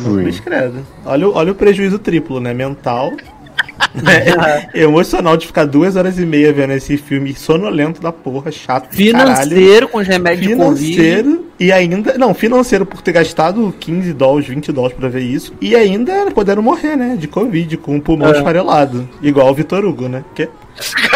Olha, 1.05 1.27
o- 1.27 1.35
olha 1.35 1.51
o 1.51 1.55
prejuízo 1.55 1.99
triplo, 1.99 2.39
né? 2.39 2.53
Mental. 2.53 3.11
Né? 3.93 4.67
Emocional 4.73 5.35
de 5.37 5.47
ficar 5.47 5.65
duas 5.65 5.95
horas 5.95 6.17
e 6.19 6.25
meia 6.25 6.51
vendo 6.53 6.73
esse 6.73 6.97
filme 6.97 7.33
sonolento 7.33 8.01
da 8.01 8.11
porra, 8.11 8.51
chato. 8.51 8.93
Financeiro 8.95 9.87
com 9.87 9.97
os 9.99 10.07
remédios 10.07 10.47
de 10.47 10.55
Covid. 10.55 10.93
Financeiro 10.95 11.45
e 11.59 11.71
ainda. 11.71 12.17
Não, 12.17 12.33
financeiro 12.33 12.85
por 12.85 13.01
ter 13.01 13.11
gastado 13.11 13.73
15 13.79 14.13
dólares, 14.13 14.47
20 14.47 14.71
dólares 14.71 14.97
pra 14.97 15.09
ver 15.09 15.21
isso. 15.23 15.53
E 15.59 15.75
ainda 15.75 16.29
podendo 16.31 16.61
morrer, 16.61 16.95
né? 16.95 17.15
De 17.19 17.27
Covid, 17.27 17.77
com 17.77 17.97
o 17.97 18.01
pulmão 18.01 18.29
É. 18.29 18.37
esfarelado. 18.37 19.07
Igual 19.21 19.49
o 19.49 19.53
Vitor 19.53 19.83
Hugo, 19.85 20.07
né? 20.07 20.23
Que- 20.35 20.49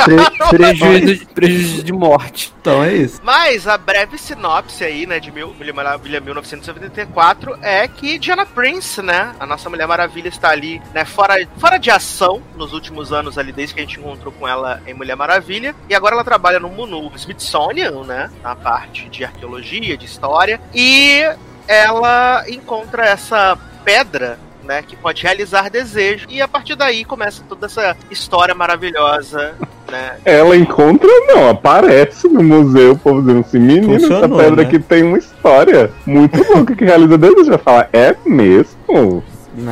Pre- 0.05 0.47
prejuízo, 0.49 1.15
de- 1.15 1.25
prejuízo 1.27 1.83
de 1.83 1.93
morte. 1.93 2.53
Então 2.59 2.83
é 2.83 2.93
isso. 2.93 3.19
Mas 3.23 3.67
a 3.67 3.77
breve 3.77 4.17
sinopse 4.17 4.83
aí, 4.83 5.05
né, 5.05 5.19
de 5.19 5.31
mil, 5.31 5.53
Mulher 5.53 5.73
Maravilha 5.73 6.19
1984 6.19 7.57
é 7.61 7.87
que 7.87 8.17
Diana 8.19 8.45
Prince, 8.45 9.01
né, 9.01 9.33
a 9.39 9.45
nossa 9.45 9.69
Mulher 9.69 9.87
Maravilha 9.87 10.27
está 10.29 10.49
ali, 10.49 10.81
né, 10.93 11.05
fora, 11.05 11.35
fora 11.57 11.77
de 11.77 11.89
ação 11.91 12.41
nos 12.55 12.73
últimos 12.73 13.11
anos 13.13 13.37
ali, 13.37 13.51
desde 13.51 13.75
que 13.75 13.81
a 13.81 13.83
gente 13.83 13.99
encontrou 13.99 14.31
com 14.33 14.47
ela 14.47 14.81
em 14.87 14.93
Mulher 14.93 15.15
Maravilha. 15.15 15.75
E 15.89 15.95
agora 15.95 16.15
ela 16.15 16.23
trabalha 16.23 16.59
no, 16.59 16.85
no 16.85 17.11
Smithsonian, 17.15 18.03
né, 18.03 18.29
na 18.41 18.55
parte 18.55 19.09
de 19.09 19.23
arqueologia, 19.23 19.97
de 19.97 20.05
história. 20.05 20.59
E 20.73 21.21
ela 21.67 22.43
encontra 22.49 23.05
essa 23.05 23.57
pedra 23.85 24.39
né, 24.63 24.81
que 24.81 24.95
pode 24.95 25.21
realizar 25.23 25.69
desejo. 25.69 26.25
E 26.29 26.41
a 26.41 26.47
partir 26.47 26.75
daí 26.75 27.03
começa 27.05 27.43
toda 27.47 27.65
essa 27.65 27.95
história 28.09 28.55
maravilhosa, 28.55 29.55
né? 29.91 30.17
Ela 30.25 30.55
encontra, 30.55 31.09
não, 31.27 31.49
aparece 31.49 32.27
no 32.27 32.43
museu, 32.43 32.93
o 32.93 32.97
povo 32.97 33.21
dizendo 33.21 33.39
assim, 33.41 33.59
menino, 33.59 33.95
essa 33.95 34.07
Funcionou, 34.07 34.37
pedra 34.39 34.55
né? 34.55 34.63
aqui 34.63 34.79
tem 34.79 35.03
uma 35.03 35.17
história 35.17 35.91
muito 36.05 36.37
louca 36.51 36.75
que 36.75 36.85
realiza 36.85 37.17
desejo. 37.17 37.49
Vai 37.49 37.57
falar, 37.59 37.89
é 37.93 38.15
mesmo? 38.25 39.23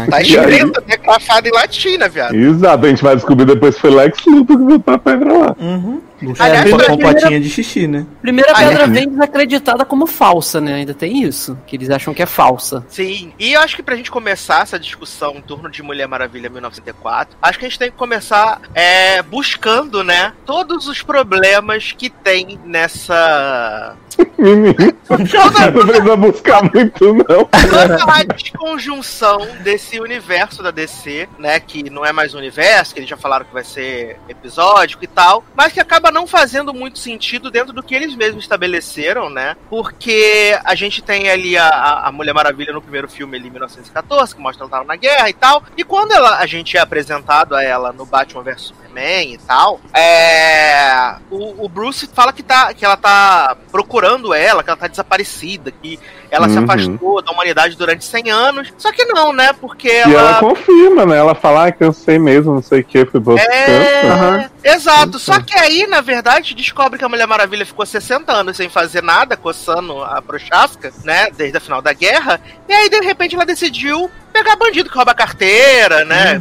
Tá 0.09 0.21
E 0.21 0.37
aí? 0.37 0.51
escrito, 0.51 0.83
né, 0.87 0.95
em 1.43 1.51
latina, 1.51 2.07
viado. 2.07 2.35
Exato, 2.35 2.85
a 2.85 2.89
gente 2.89 3.03
vai 3.03 3.15
descobrir 3.15 3.45
depois 3.45 3.75
que 3.75 3.81
foi 3.81 3.89
Lex 3.89 4.25
Luthor 4.27 4.57
que 4.57 4.63
botou 4.63 4.93
a 4.93 4.97
pedra 4.99 5.33
lá. 5.33 5.55
Uhum. 5.59 6.01
Aliás, 6.39 6.69
com, 6.69 6.77
primeira- 6.77 7.13
potinha 7.13 7.39
de 7.39 7.49
xixi, 7.49 7.87
né? 7.87 8.05
Primeira 8.21 8.53
pedra 8.53 8.83
é? 8.83 8.87
vem 8.87 9.09
desacreditada 9.09 9.85
como 9.85 10.05
falsa, 10.05 10.61
né? 10.61 10.75
Ainda 10.75 10.93
tem 10.93 11.23
isso. 11.23 11.57
Que 11.65 11.75
eles 11.75 11.89
acham 11.89 12.13
que 12.13 12.21
é 12.21 12.25
falsa. 12.25 12.85
Sim, 12.89 13.33
e 13.39 13.53
eu 13.53 13.61
acho 13.61 13.75
que 13.75 13.83
pra 13.83 13.95
gente 13.95 14.11
começar 14.11 14.61
essa 14.61 14.79
discussão 14.79 15.35
em 15.35 15.41
torno 15.41 15.69
de 15.69 15.81
Mulher 15.81 16.07
Maravilha 16.07 16.49
1904, 16.49 17.37
acho 17.41 17.59
que 17.59 17.65
a 17.65 17.69
gente 17.69 17.79
tem 17.79 17.91
que 17.91 17.97
começar 17.97 18.61
é, 18.73 19.21
buscando, 19.21 20.03
né, 20.03 20.33
todos 20.45 20.87
os 20.87 21.01
problemas 21.01 21.91
que 21.91 22.09
tem 22.09 22.59
nessa. 22.65 23.95
Não 25.11 25.17
precisa 25.17 26.15
buscar 26.15 26.63
muito, 26.63 27.13
não. 27.13 27.45
toda 27.45 28.13
a 28.13 28.23
desconjunção 28.23 29.47
desse 29.61 29.99
universo 29.99 30.63
da 30.63 30.71
DC, 30.71 31.27
né, 31.37 31.59
que 31.59 31.89
não 31.89 32.05
é 32.05 32.11
mais 32.11 32.33
um 32.33 32.37
universo, 32.37 32.93
que 32.93 32.99
eles 32.99 33.09
já 33.09 33.17
falaram 33.17 33.45
que 33.45 33.53
vai 33.53 33.63
ser 33.63 34.17
episódico 34.29 35.03
e 35.03 35.07
tal, 35.07 35.43
mas 35.55 35.73
que 35.73 35.79
acaba 35.79 36.10
acaba 36.11 36.19
não 36.19 36.27
fazendo 36.27 36.73
muito 36.73 36.99
sentido 36.99 37.49
dentro 37.49 37.73
do 37.73 37.81
que 37.81 37.95
eles 37.95 38.15
mesmos 38.15 38.43
estabeleceram, 38.43 39.29
né? 39.29 39.55
Porque 39.69 40.57
a 40.63 40.75
gente 40.75 41.01
tem 41.01 41.29
ali 41.29 41.57
a, 41.57 42.03
a 42.05 42.11
Mulher 42.11 42.33
Maravilha 42.33 42.73
no 42.73 42.81
primeiro 42.81 43.07
filme 43.07 43.37
ali, 43.37 43.47
em 43.47 43.51
1914, 43.51 44.35
que 44.35 44.41
mostra 44.41 44.63
ela 44.63 44.69
tava 44.69 44.83
na 44.83 44.95
guerra 44.95 45.29
e 45.29 45.33
tal. 45.33 45.63
E 45.77 45.83
quando 45.83 46.11
ela, 46.11 46.37
a 46.37 46.45
gente 46.45 46.77
é 46.77 46.79
apresentado 46.81 47.55
a 47.55 47.63
ela 47.63 47.93
no 47.93 48.05
Batman 48.05 48.43
vs 48.43 48.61
Superman 48.61 49.33
e 49.33 49.37
tal, 49.37 49.79
é, 49.93 51.15
o, 51.29 51.65
o, 51.65 51.69
Bruce 51.69 52.07
fala 52.07 52.33
que, 52.33 52.43
tá, 52.43 52.73
que 52.73 52.83
ela 52.83 52.97
tá 52.97 53.55
procurando 53.71 54.33
ela, 54.33 54.63
que 54.63 54.69
ela 54.69 54.77
tá 54.77 54.87
desaparecida, 54.87 55.71
que 55.71 55.97
ela 56.29 56.47
uhum. 56.47 56.53
se 56.53 56.59
afastou 56.59 57.21
da 57.21 57.31
humanidade 57.31 57.75
durante 57.75 58.05
100 58.05 58.31
anos. 58.31 58.73
Só 58.77 58.91
que 58.91 59.05
não, 59.05 59.33
né? 59.33 59.53
Porque 59.53 59.89
ela. 59.89 60.11
E 60.11 60.15
ela 60.15 60.39
confirma, 60.39 61.05
né? 61.05 61.17
Ela 61.17 61.35
fala 61.35 61.67
ah, 61.67 61.71
que 61.71 61.83
eu 61.83 61.93
sei 61.93 62.19
mesmo, 62.19 62.53
não 62.53 62.61
sei 62.61 62.81
o 62.81 62.83
que, 62.83 63.05
fui 63.05 63.19
pro 63.19 63.33
outro 63.33 63.51
é... 63.51 64.01
Uhum. 64.03 64.49
Exato. 64.63 65.19
Só 65.19 65.39
que 65.39 65.57
aí, 65.57 65.85
na 65.87 66.00
verdade, 66.01 66.55
descobre 66.55 66.97
que 66.97 67.05
a 67.05 67.09
Mulher 67.09 67.27
Maravilha 67.27 67.65
ficou 67.65 67.85
60 67.85 68.31
anos 68.31 68.57
sem 68.57 68.69
fazer 68.69 69.01
nada, 69.01 69.37
coçando 69.37 70.03
a 70.03 70.21
Prochaska, 70.21 70.91
né? 71.03 71.27
Desde 71.31 71.57
a 71.57 71.61
final 71.61 71.81
da 71.81 71.93
guerra. 71.93 72.39
E 72.67 72.73
aí, 72.73 72.89
de 72.89 72.99
repente, 73.01 73.35
ela 73.35 73.45
decidiu 73.45 74.09
pegar 74.31 74.55
bandido 74.55 74.89
que 74.89 74.95
rouba 74.95 75.13
carteira, 75.13 76.05
né? 76.05 76.39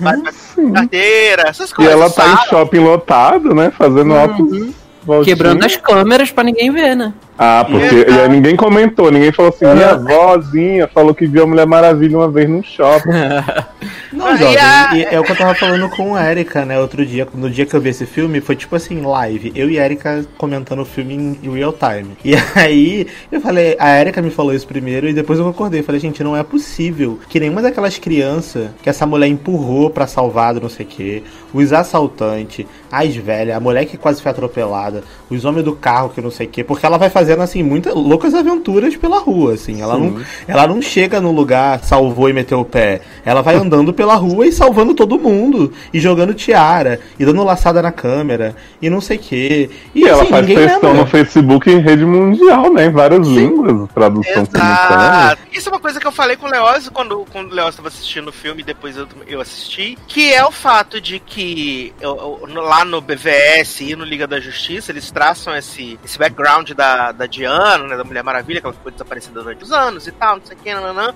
Uhum, 0.57 0.73
carteira, 0.73 1.49
essas 1.49 1.73
coisas. 1.73 1.93
E 1.93 1.97
ela 1.97 2.11
tá 2.11 2.23
sabe? 2.23 2.33
em 2.33 2.49
shopping 2.49 2.79
lotado, 2.79 3.55
né? 3.55 3.71
Fazendo 3.71 4.13
uhum. 4.13 4.25
óculos. 4.25 4.80
Quebrando 5.25 5.65
as 5.65 5.77
câmeras 5.77 6.31
para 6.31 6.45
ninguém 6.45 6.71
ver, 6.71 6.95
né? 6.95 7.13
Ah, 7.43 7.65
porque 7.65 8.05
e 8.07 8.21
aí 8.21 8.29
ninguém 8.29 8.55
comentou, 8.55 9.11
ninguém 9.11 9.33
falou 9.33 9.51
assim, 9.51 9.65
minha 9.65 9.97
vozinha 9.97 10.87
falou 10.87 11.15
que 11.15 11.27
viu 11.27 11.45
a 11.45 11.47
Mulher 11.47 11.67
Maravilha 11.67 12.19
uma 12.19 12.29
vez 12.29 12.47
no 12.47 12.63
shopping. 12.63 13.09
Não, 14.13 14.37
jovem, 14.37 14.59
e 14.95 15.05
é 15.05 15.19
o 15.19 15.23
que 15.23 15.33
eu 15.33 15.37
tava 15.37 15.55
falando 15.55 15.89
com 15.89 16.15
a 16.15 16.31
Erika, 16.31 16.67
né, 16.67 16.79
outro 16.79 17.07
dia, 17.07 17.27
no 17.33 17.49
dia 17.49 17.65
que 17.65 17.75
eu 17.75 17.81
vi 17.81 17.89
esse 17.89 18.05
filme, 18.05 18.43
foi 18.43 18.57
tipo 18.57 18.77
assim, 18.77 19.01
live, 19.01 19.53
eu 19.55 19.71
e 19.71 19.79
a 19.79 19.85
Erika 19.87 20.23
comentando 20.37 20.81
o 20.81 20.85
filme 20.85 21.39
em 21.43 21.51
real 21.51 21.73
time. 21.73 22.11
E 22.23 22.35
aí, 22.55 23.07
eu 23.33 23.41
falei, 23.41 23.75
a 23.79 23.99
Erika 23.99 24.21
me 24.21 24.31
falou 24.31 24.53
isso 24.53 24.67
primeiro, 24.67 25.09
e 25.09 25.15
depois 25.15 25.39
eu 25.39 25.49
acordei, 25.49 25.83
falei, 25.83 26.01
gente, 26.01 26.23
não 26.23 26.37
é 26.37 26.43
possível 26.43 27.19
que 27.27 27.41
nenhuma 27.41 27.63
daquelas 27.63 27.97
crianças 27.97 28.69
que 28.83 28.91
essa 28.91 29.07
mulher 29.07 29.29
empurrou 29.29 29.89
pra 29.89 30.07
salvar 30.07 30.53
do 30.53 30.61
não 30.61 30.69
sei 30.69 30.85
o 30.85 30.89
que, 30.91 31.23
os 31.55 31.73
assaltantes, 31.73 32.67
as 32.91 33.15
velhas, 33.15 33.57
a 33.57 33.61
mulher 33.61 33.85
que 33.85 33.97
quase 33.97 34.21
foi 34.21 34.31
atropelada, 34.31 35.05
os 35.31 35.45
homens 35.45 35.65
do 35.65 35.75
carro 35.75 36.11
que 36.11 36.21
não 36.21 36.31
sei 36.31 36.47
o 36.47 36.51
que, 36.51 36.65
porque 36.65 36.85
ela 36.85 36.99
vai 36.99 37.09
fazendo 37.09 37.43
assim 37.43 37.63
muitas 37.63 37.95
loucas 37.95 38.35
aventuras 38.35 38.97
pela 38.97 39.19
rua, 39.19 39.55
assim. 39.55 39.81
Ela 39.81 39.97
não, 39.97 40.21
ela 40.49 40.67
não 40.67 40.83
chega 40.83 41.21
no 41.21 41.31
lugar, 41.31 41.81
salvou 41.85 42.29
e 42.29 42.33
meteu 42.33 42.61
o 42.61 42.65
pé. 42.65 43.01
Ela 43.25 43.43
vai 43.43 43.55
andando 43.55 43.93
pela 43.93 44.15
rua 44.15 44.47
e 44.47 44.53
salvando 44.53 44.95
todo 44.95 45.19
mundo 45.19 45.73
e 45.93 46.01
jogando 46.01 46.35
tiara 46.35 47.01
e 47.19 47.25
dando 47.25 47.45
laçada 47.45 47.81
na 47.81 47.93
câmera 47.93 48.57
e 48.83 48.91
não 48.91 49.01
sei 49.01 49.17
o 49.17 49.21
quê. 49.21 49.71
E, 49.95 50.01
e 50.01 50.09
assim, 50.09 50.21
ela 50.21 50.27
faz 50.27 50.47
questão 50.47 50.95
no 50.95 51.07
Facebook 51.07 51.71
em 51.71 51.81
rede 51.81 52.05
mundial, 52.05 52.73
né? 52.73 52.87
Em 52.87 52.91
várias 52.91 53.27
Sim. 53.27 53.35
línguas, 53.35 53.89
tradução 53.95 54.45
simultânea. 54.45 55.39
Isso 55.53 55.69
é 55.69 55.73
uma 55.73 55.81
coisa 55.81 56.01
que 56.01 56.07
eu 56.07 56.13
falei 56.13 56.37
com 56.37 56.47
o 56.47 56.51
Leózio 56.51 56.91
quando, 56.91 57.25
quando 57.31 57.53
o 57.53 57.55
Leózio 57.55 57.71
estava 57.71 57.89
assistindo 57.89 58.29
o 58.29 58.33
filme 58.33 58.63
e 58.63 58.65
depois 58.65 58.97
eu, 58.97 59.07
eu 59.27 59.41
assisti, 59.41 59.97
que 60.09 60.33
é 60.33 60.45
o 60.45 60.51
fato 60.51 61.01
de 61.01 61.19
que 61.19 61.93
eu, 62.01 62.41
eu, 62.49 62.63
lá 62.63 62.80
no 62.85 63.01
BVS 63.01 63.81
e 63.81 63.97
no 63.97 64.05
Liga 64.05 64.27
da 64.27 64.41
Justiça 64.41 64.93
eles 64.93 65.11
traçam 65.11 65.55
esse, 65.57 65.99
esse 66.05 66.19
background 66.19 66.71
da, 66.71 67.13
da 67.13 67.27
Diana, 67.27 67.87
né, 67.87 67.97
da 67.97 68.05
Mulher 68.05 68.23
Maravilha, 68.23 68.61
que 68.61 68.67
ela 68.67 68.75
ficou 68.75 68.93
desaparecida 68.93 69.41
durante 69.41 69.65
os 69.65 69.73
anos 69.73 70.07
e 70.07 70.13
tal, 70.13 70.37
não 70.37 70.45
sei 70.45 70.57
o 70.57 70.61
que, 70.61 70.75
nananã. 70.75 71.15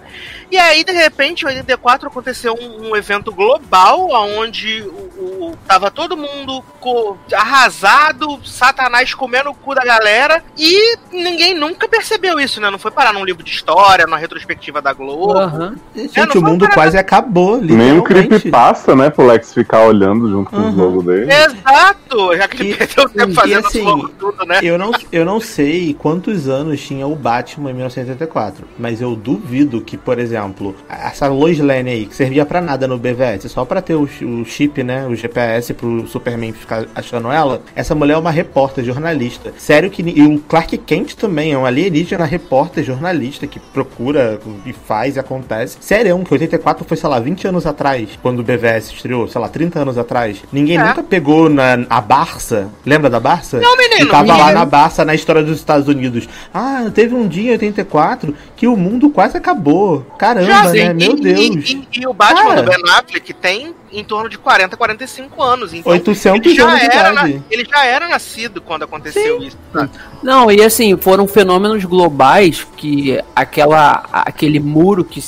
E 0.51 0.57
aí, 0.57 0.85
de 0.85 0.93
repente, 0.93 1.43
em 1.43 1.49
84 1.49 2.09
aconteceu 2.09 2.55
um, 2.55 2.91
um 2.91 2.97
evento 2.97 3.33
global, 3.33 4.09
onde 4.39 4.83
o, 4.83 5.51
o, 5.51 5.59
tava 5.67 5.91
todo 5.91 6.17
mundo 6.17 6.63
co, 6.81 7.17
arrasado, 7.33 8.41
Satanás 8.45 9.15
comendo 9.15 9.51
o 9.51 9.55
cu 9.55 9.75
da 9.75 9.85
galera, 9.85 10.43
e 10.57 10.97
ninguém 11.13 11.55
nunca 11.55 11.89
percebeu 11.89 12.39
isso, 12.39 12.61
né? 12.61 12.71
Não 12.71 12.79
foi 12.79 12.91
parar 12.91 13.13
num 13.13 13.25
livro 13.25 13.43
de 13.43 13.51
história, 13.51 14.07
numa 14.07 14.19
retrospectiva 14.19 14.81
da 14.81 14.93
Globo. 14.93 15.39
Uhum. 15.39 15.77
É, 15.97 16.09
Gente, 16.09 16.39
o 16.39 16.43
mundo 16.43 16.69
quase 16.71 16.97
acabou, 16.97 17.61
Nem 17.61 17.99
o 17.99 18.03
creepypasta, 18.03 18.95
né, 18.95 19.11
pro 19.11 19.27
Lex 19.27 19.53
ficar 19.53 19.81
olhando 19.81 20.29
junto 20.29 20.51
com 20.51 20.57
uhum. 20.57 20.69
os 20.71 20.77
logos 20.77 21.05
dele. 21.05 21.33
Exato! 21.59 22.37
Já 22.37 22.49
que 22.49 22.63
ele 22.63 22.75
perdeu 22.75 23.09
tempo 23.09 23.35
fazendo 23.35 23.67
assim, 23.67 23.85
tudo, 24.19 24.45
né? 24.47 24.61
Eu 24.63 24.79
não, 24.79 24.93
eu 25.13 25.25
não 25.25 25.41
sei 25.41 25.95
quantos 25.95 26.49
anos 26.49 26.81
tinha 26.81 27.07
o 27.07 27.15
Batman 27.15 27.71
em 27.71 27.75
1984. 27.75 28.67
Mas 28.79 29.01
eu 29.01 29.15
duvido 29.15 29.81
que, 29.81 29.97
por 29.97 30.19
exemplo, 30.19 30.75
essa 30.89 31.27
Lois 31.29 31.59
Lane 31.59 31.91
aí, 31.91 32.07
que 32.07 32.15
servia 32.15 32.45
para 32.45 32.61
nada 32.61 32.87
no 32.87 32.99
BVS, 32.99 33.51
só 33.51 33.65
para 33.65 33.81
ter 33.81 33.95
o, 33.95 34.03
o, 34.03 34.45
chip, 34.45 34.83
né, 34.83 35.07
o 35.07 35.15
GPS 35.15 35.75
pro 35.75 36.07
Superman 36.07 36.53
ficar 36.53 36.87
achando 36.95 37.31
ela, 37.31 37.63
essa 37.75 37.95
mulher 37.95 38.15
é 38.15 38.19
uma 38.19 38.31
repórter, 38.31 38.85
jornalista. 38.85 39.53
Sério 39.57 39.91
que 39.91 40.03
e 40.03 40.23
o 40.23 40.39
Clark 40.41 40.77
Kent 40.79 41.15
também 41.15 41.53
é 41.53 41.59
um 41.59 41.67
alienígena 41.67 42.25
repórter, 42.25 42.85
jornalista 42.85 43.47
que 43.47 43.59
procura 43.59 44.39
e 44.67 44.73
faz 44.73 45.17
e 45.17 45.19
acontece. 45.19 45.77
Sério, 45.81 46.15
que 46.25 46.33
84 46.33 46.85
foi, 46.85 46.97
sei 46.97 47.09
lá, 47.09 47.19
20 47.19 47.49
anos 47.49 47.67
atrás, 47.67 48.09
quando 48.23 48.41
o 48.41 48.43
BVS 48.43 48.93
estreou, 48.93 49.29
sei 49.29 49.41
lá, 49.41 49.49
30 49.49 49.81
anos 49.81 49.99
atrás. 49.99 50.43
Ninguém 50.53 50.77
é. 50.77 50.85
nunca 50.85 51.03
pegou 51.03 51.44
na 51.49 51.85
a 51.89 52.01
Barça. 52.01 52.69
Lembra 52.85 53.09
da 53.11 53.21
Barça? 53.21 53.59
Não, 53.61 53.77
menino. 53.77 54.07
E 54.07 54.11
tava 54.11 54.25
menino. 54.25 54.39
lá 54.39 54.53
na 54.53 54.65
Barça 54.65 55.05
na 55.05 55.15
história 55.15 55.43
dos 55.43 55.59
Estados 55.59 55.89
Unidos. 55.89 56.29
Ah, 56.53 56.91
teve 56.95 57.15
um 57.15 57.27
dia 57.27 57.51
em 57.51 57.53
84 57.53 58.35
que 58.57 58.67
o 58.67 58.77
mundo 58.77 59.11
quase 59.11 59.37
acabou. 59.37 60.07
Caramba, 60.19 60.47
Já, 60.47 60.65
né? 60.71 60.87
E, 60.87 60.95
Meu 60.95 61.17
Deus. 61.17 61.39
E, 61.39 61.89
e, 61.93 62.01
e, 62.01 62.07
o 62.07 62.13
Batman 62.13 62.49
Cara, 62.49 62.63
do 62.63 62.71
Ben 62.71 62.83
Affleck 62.91 63.33
tem 63.35 63.75
em 63.93 64.05
torno 64.05 64.29
de 64.29 64.39
40, 64.39 64.77
45 64.77 65.43
anos. 65.43 65.73
Então, 65.73 65.93
800 65.93 66.47
ele 66.47 66.55
já 66.55 66.69
anos 66.69 66.83
era, 66.83 67.13
na, 67.13 67.29
ele 67.29 67.65
já 67.65 67.85
era 67.85 68.09
nascido 68.09 68.61
quando 68.61 68.83
aconteceu 68.83 69.41
Sim. 69.41 69.47
isso. 69.47 69.59
Tá? 69.73 69.89
Não, 70.23 70.51
e 70.51 70.63
assim, 70.63 70.97
foram 70.97 71.27
fenômenos 71.27 71.85
globais 71.85 72.67
que 72.77 73.21
aquela, 73.35 74.05
aquele 74.13 74.59
muro 74.59 75.05
que 75.05 75.23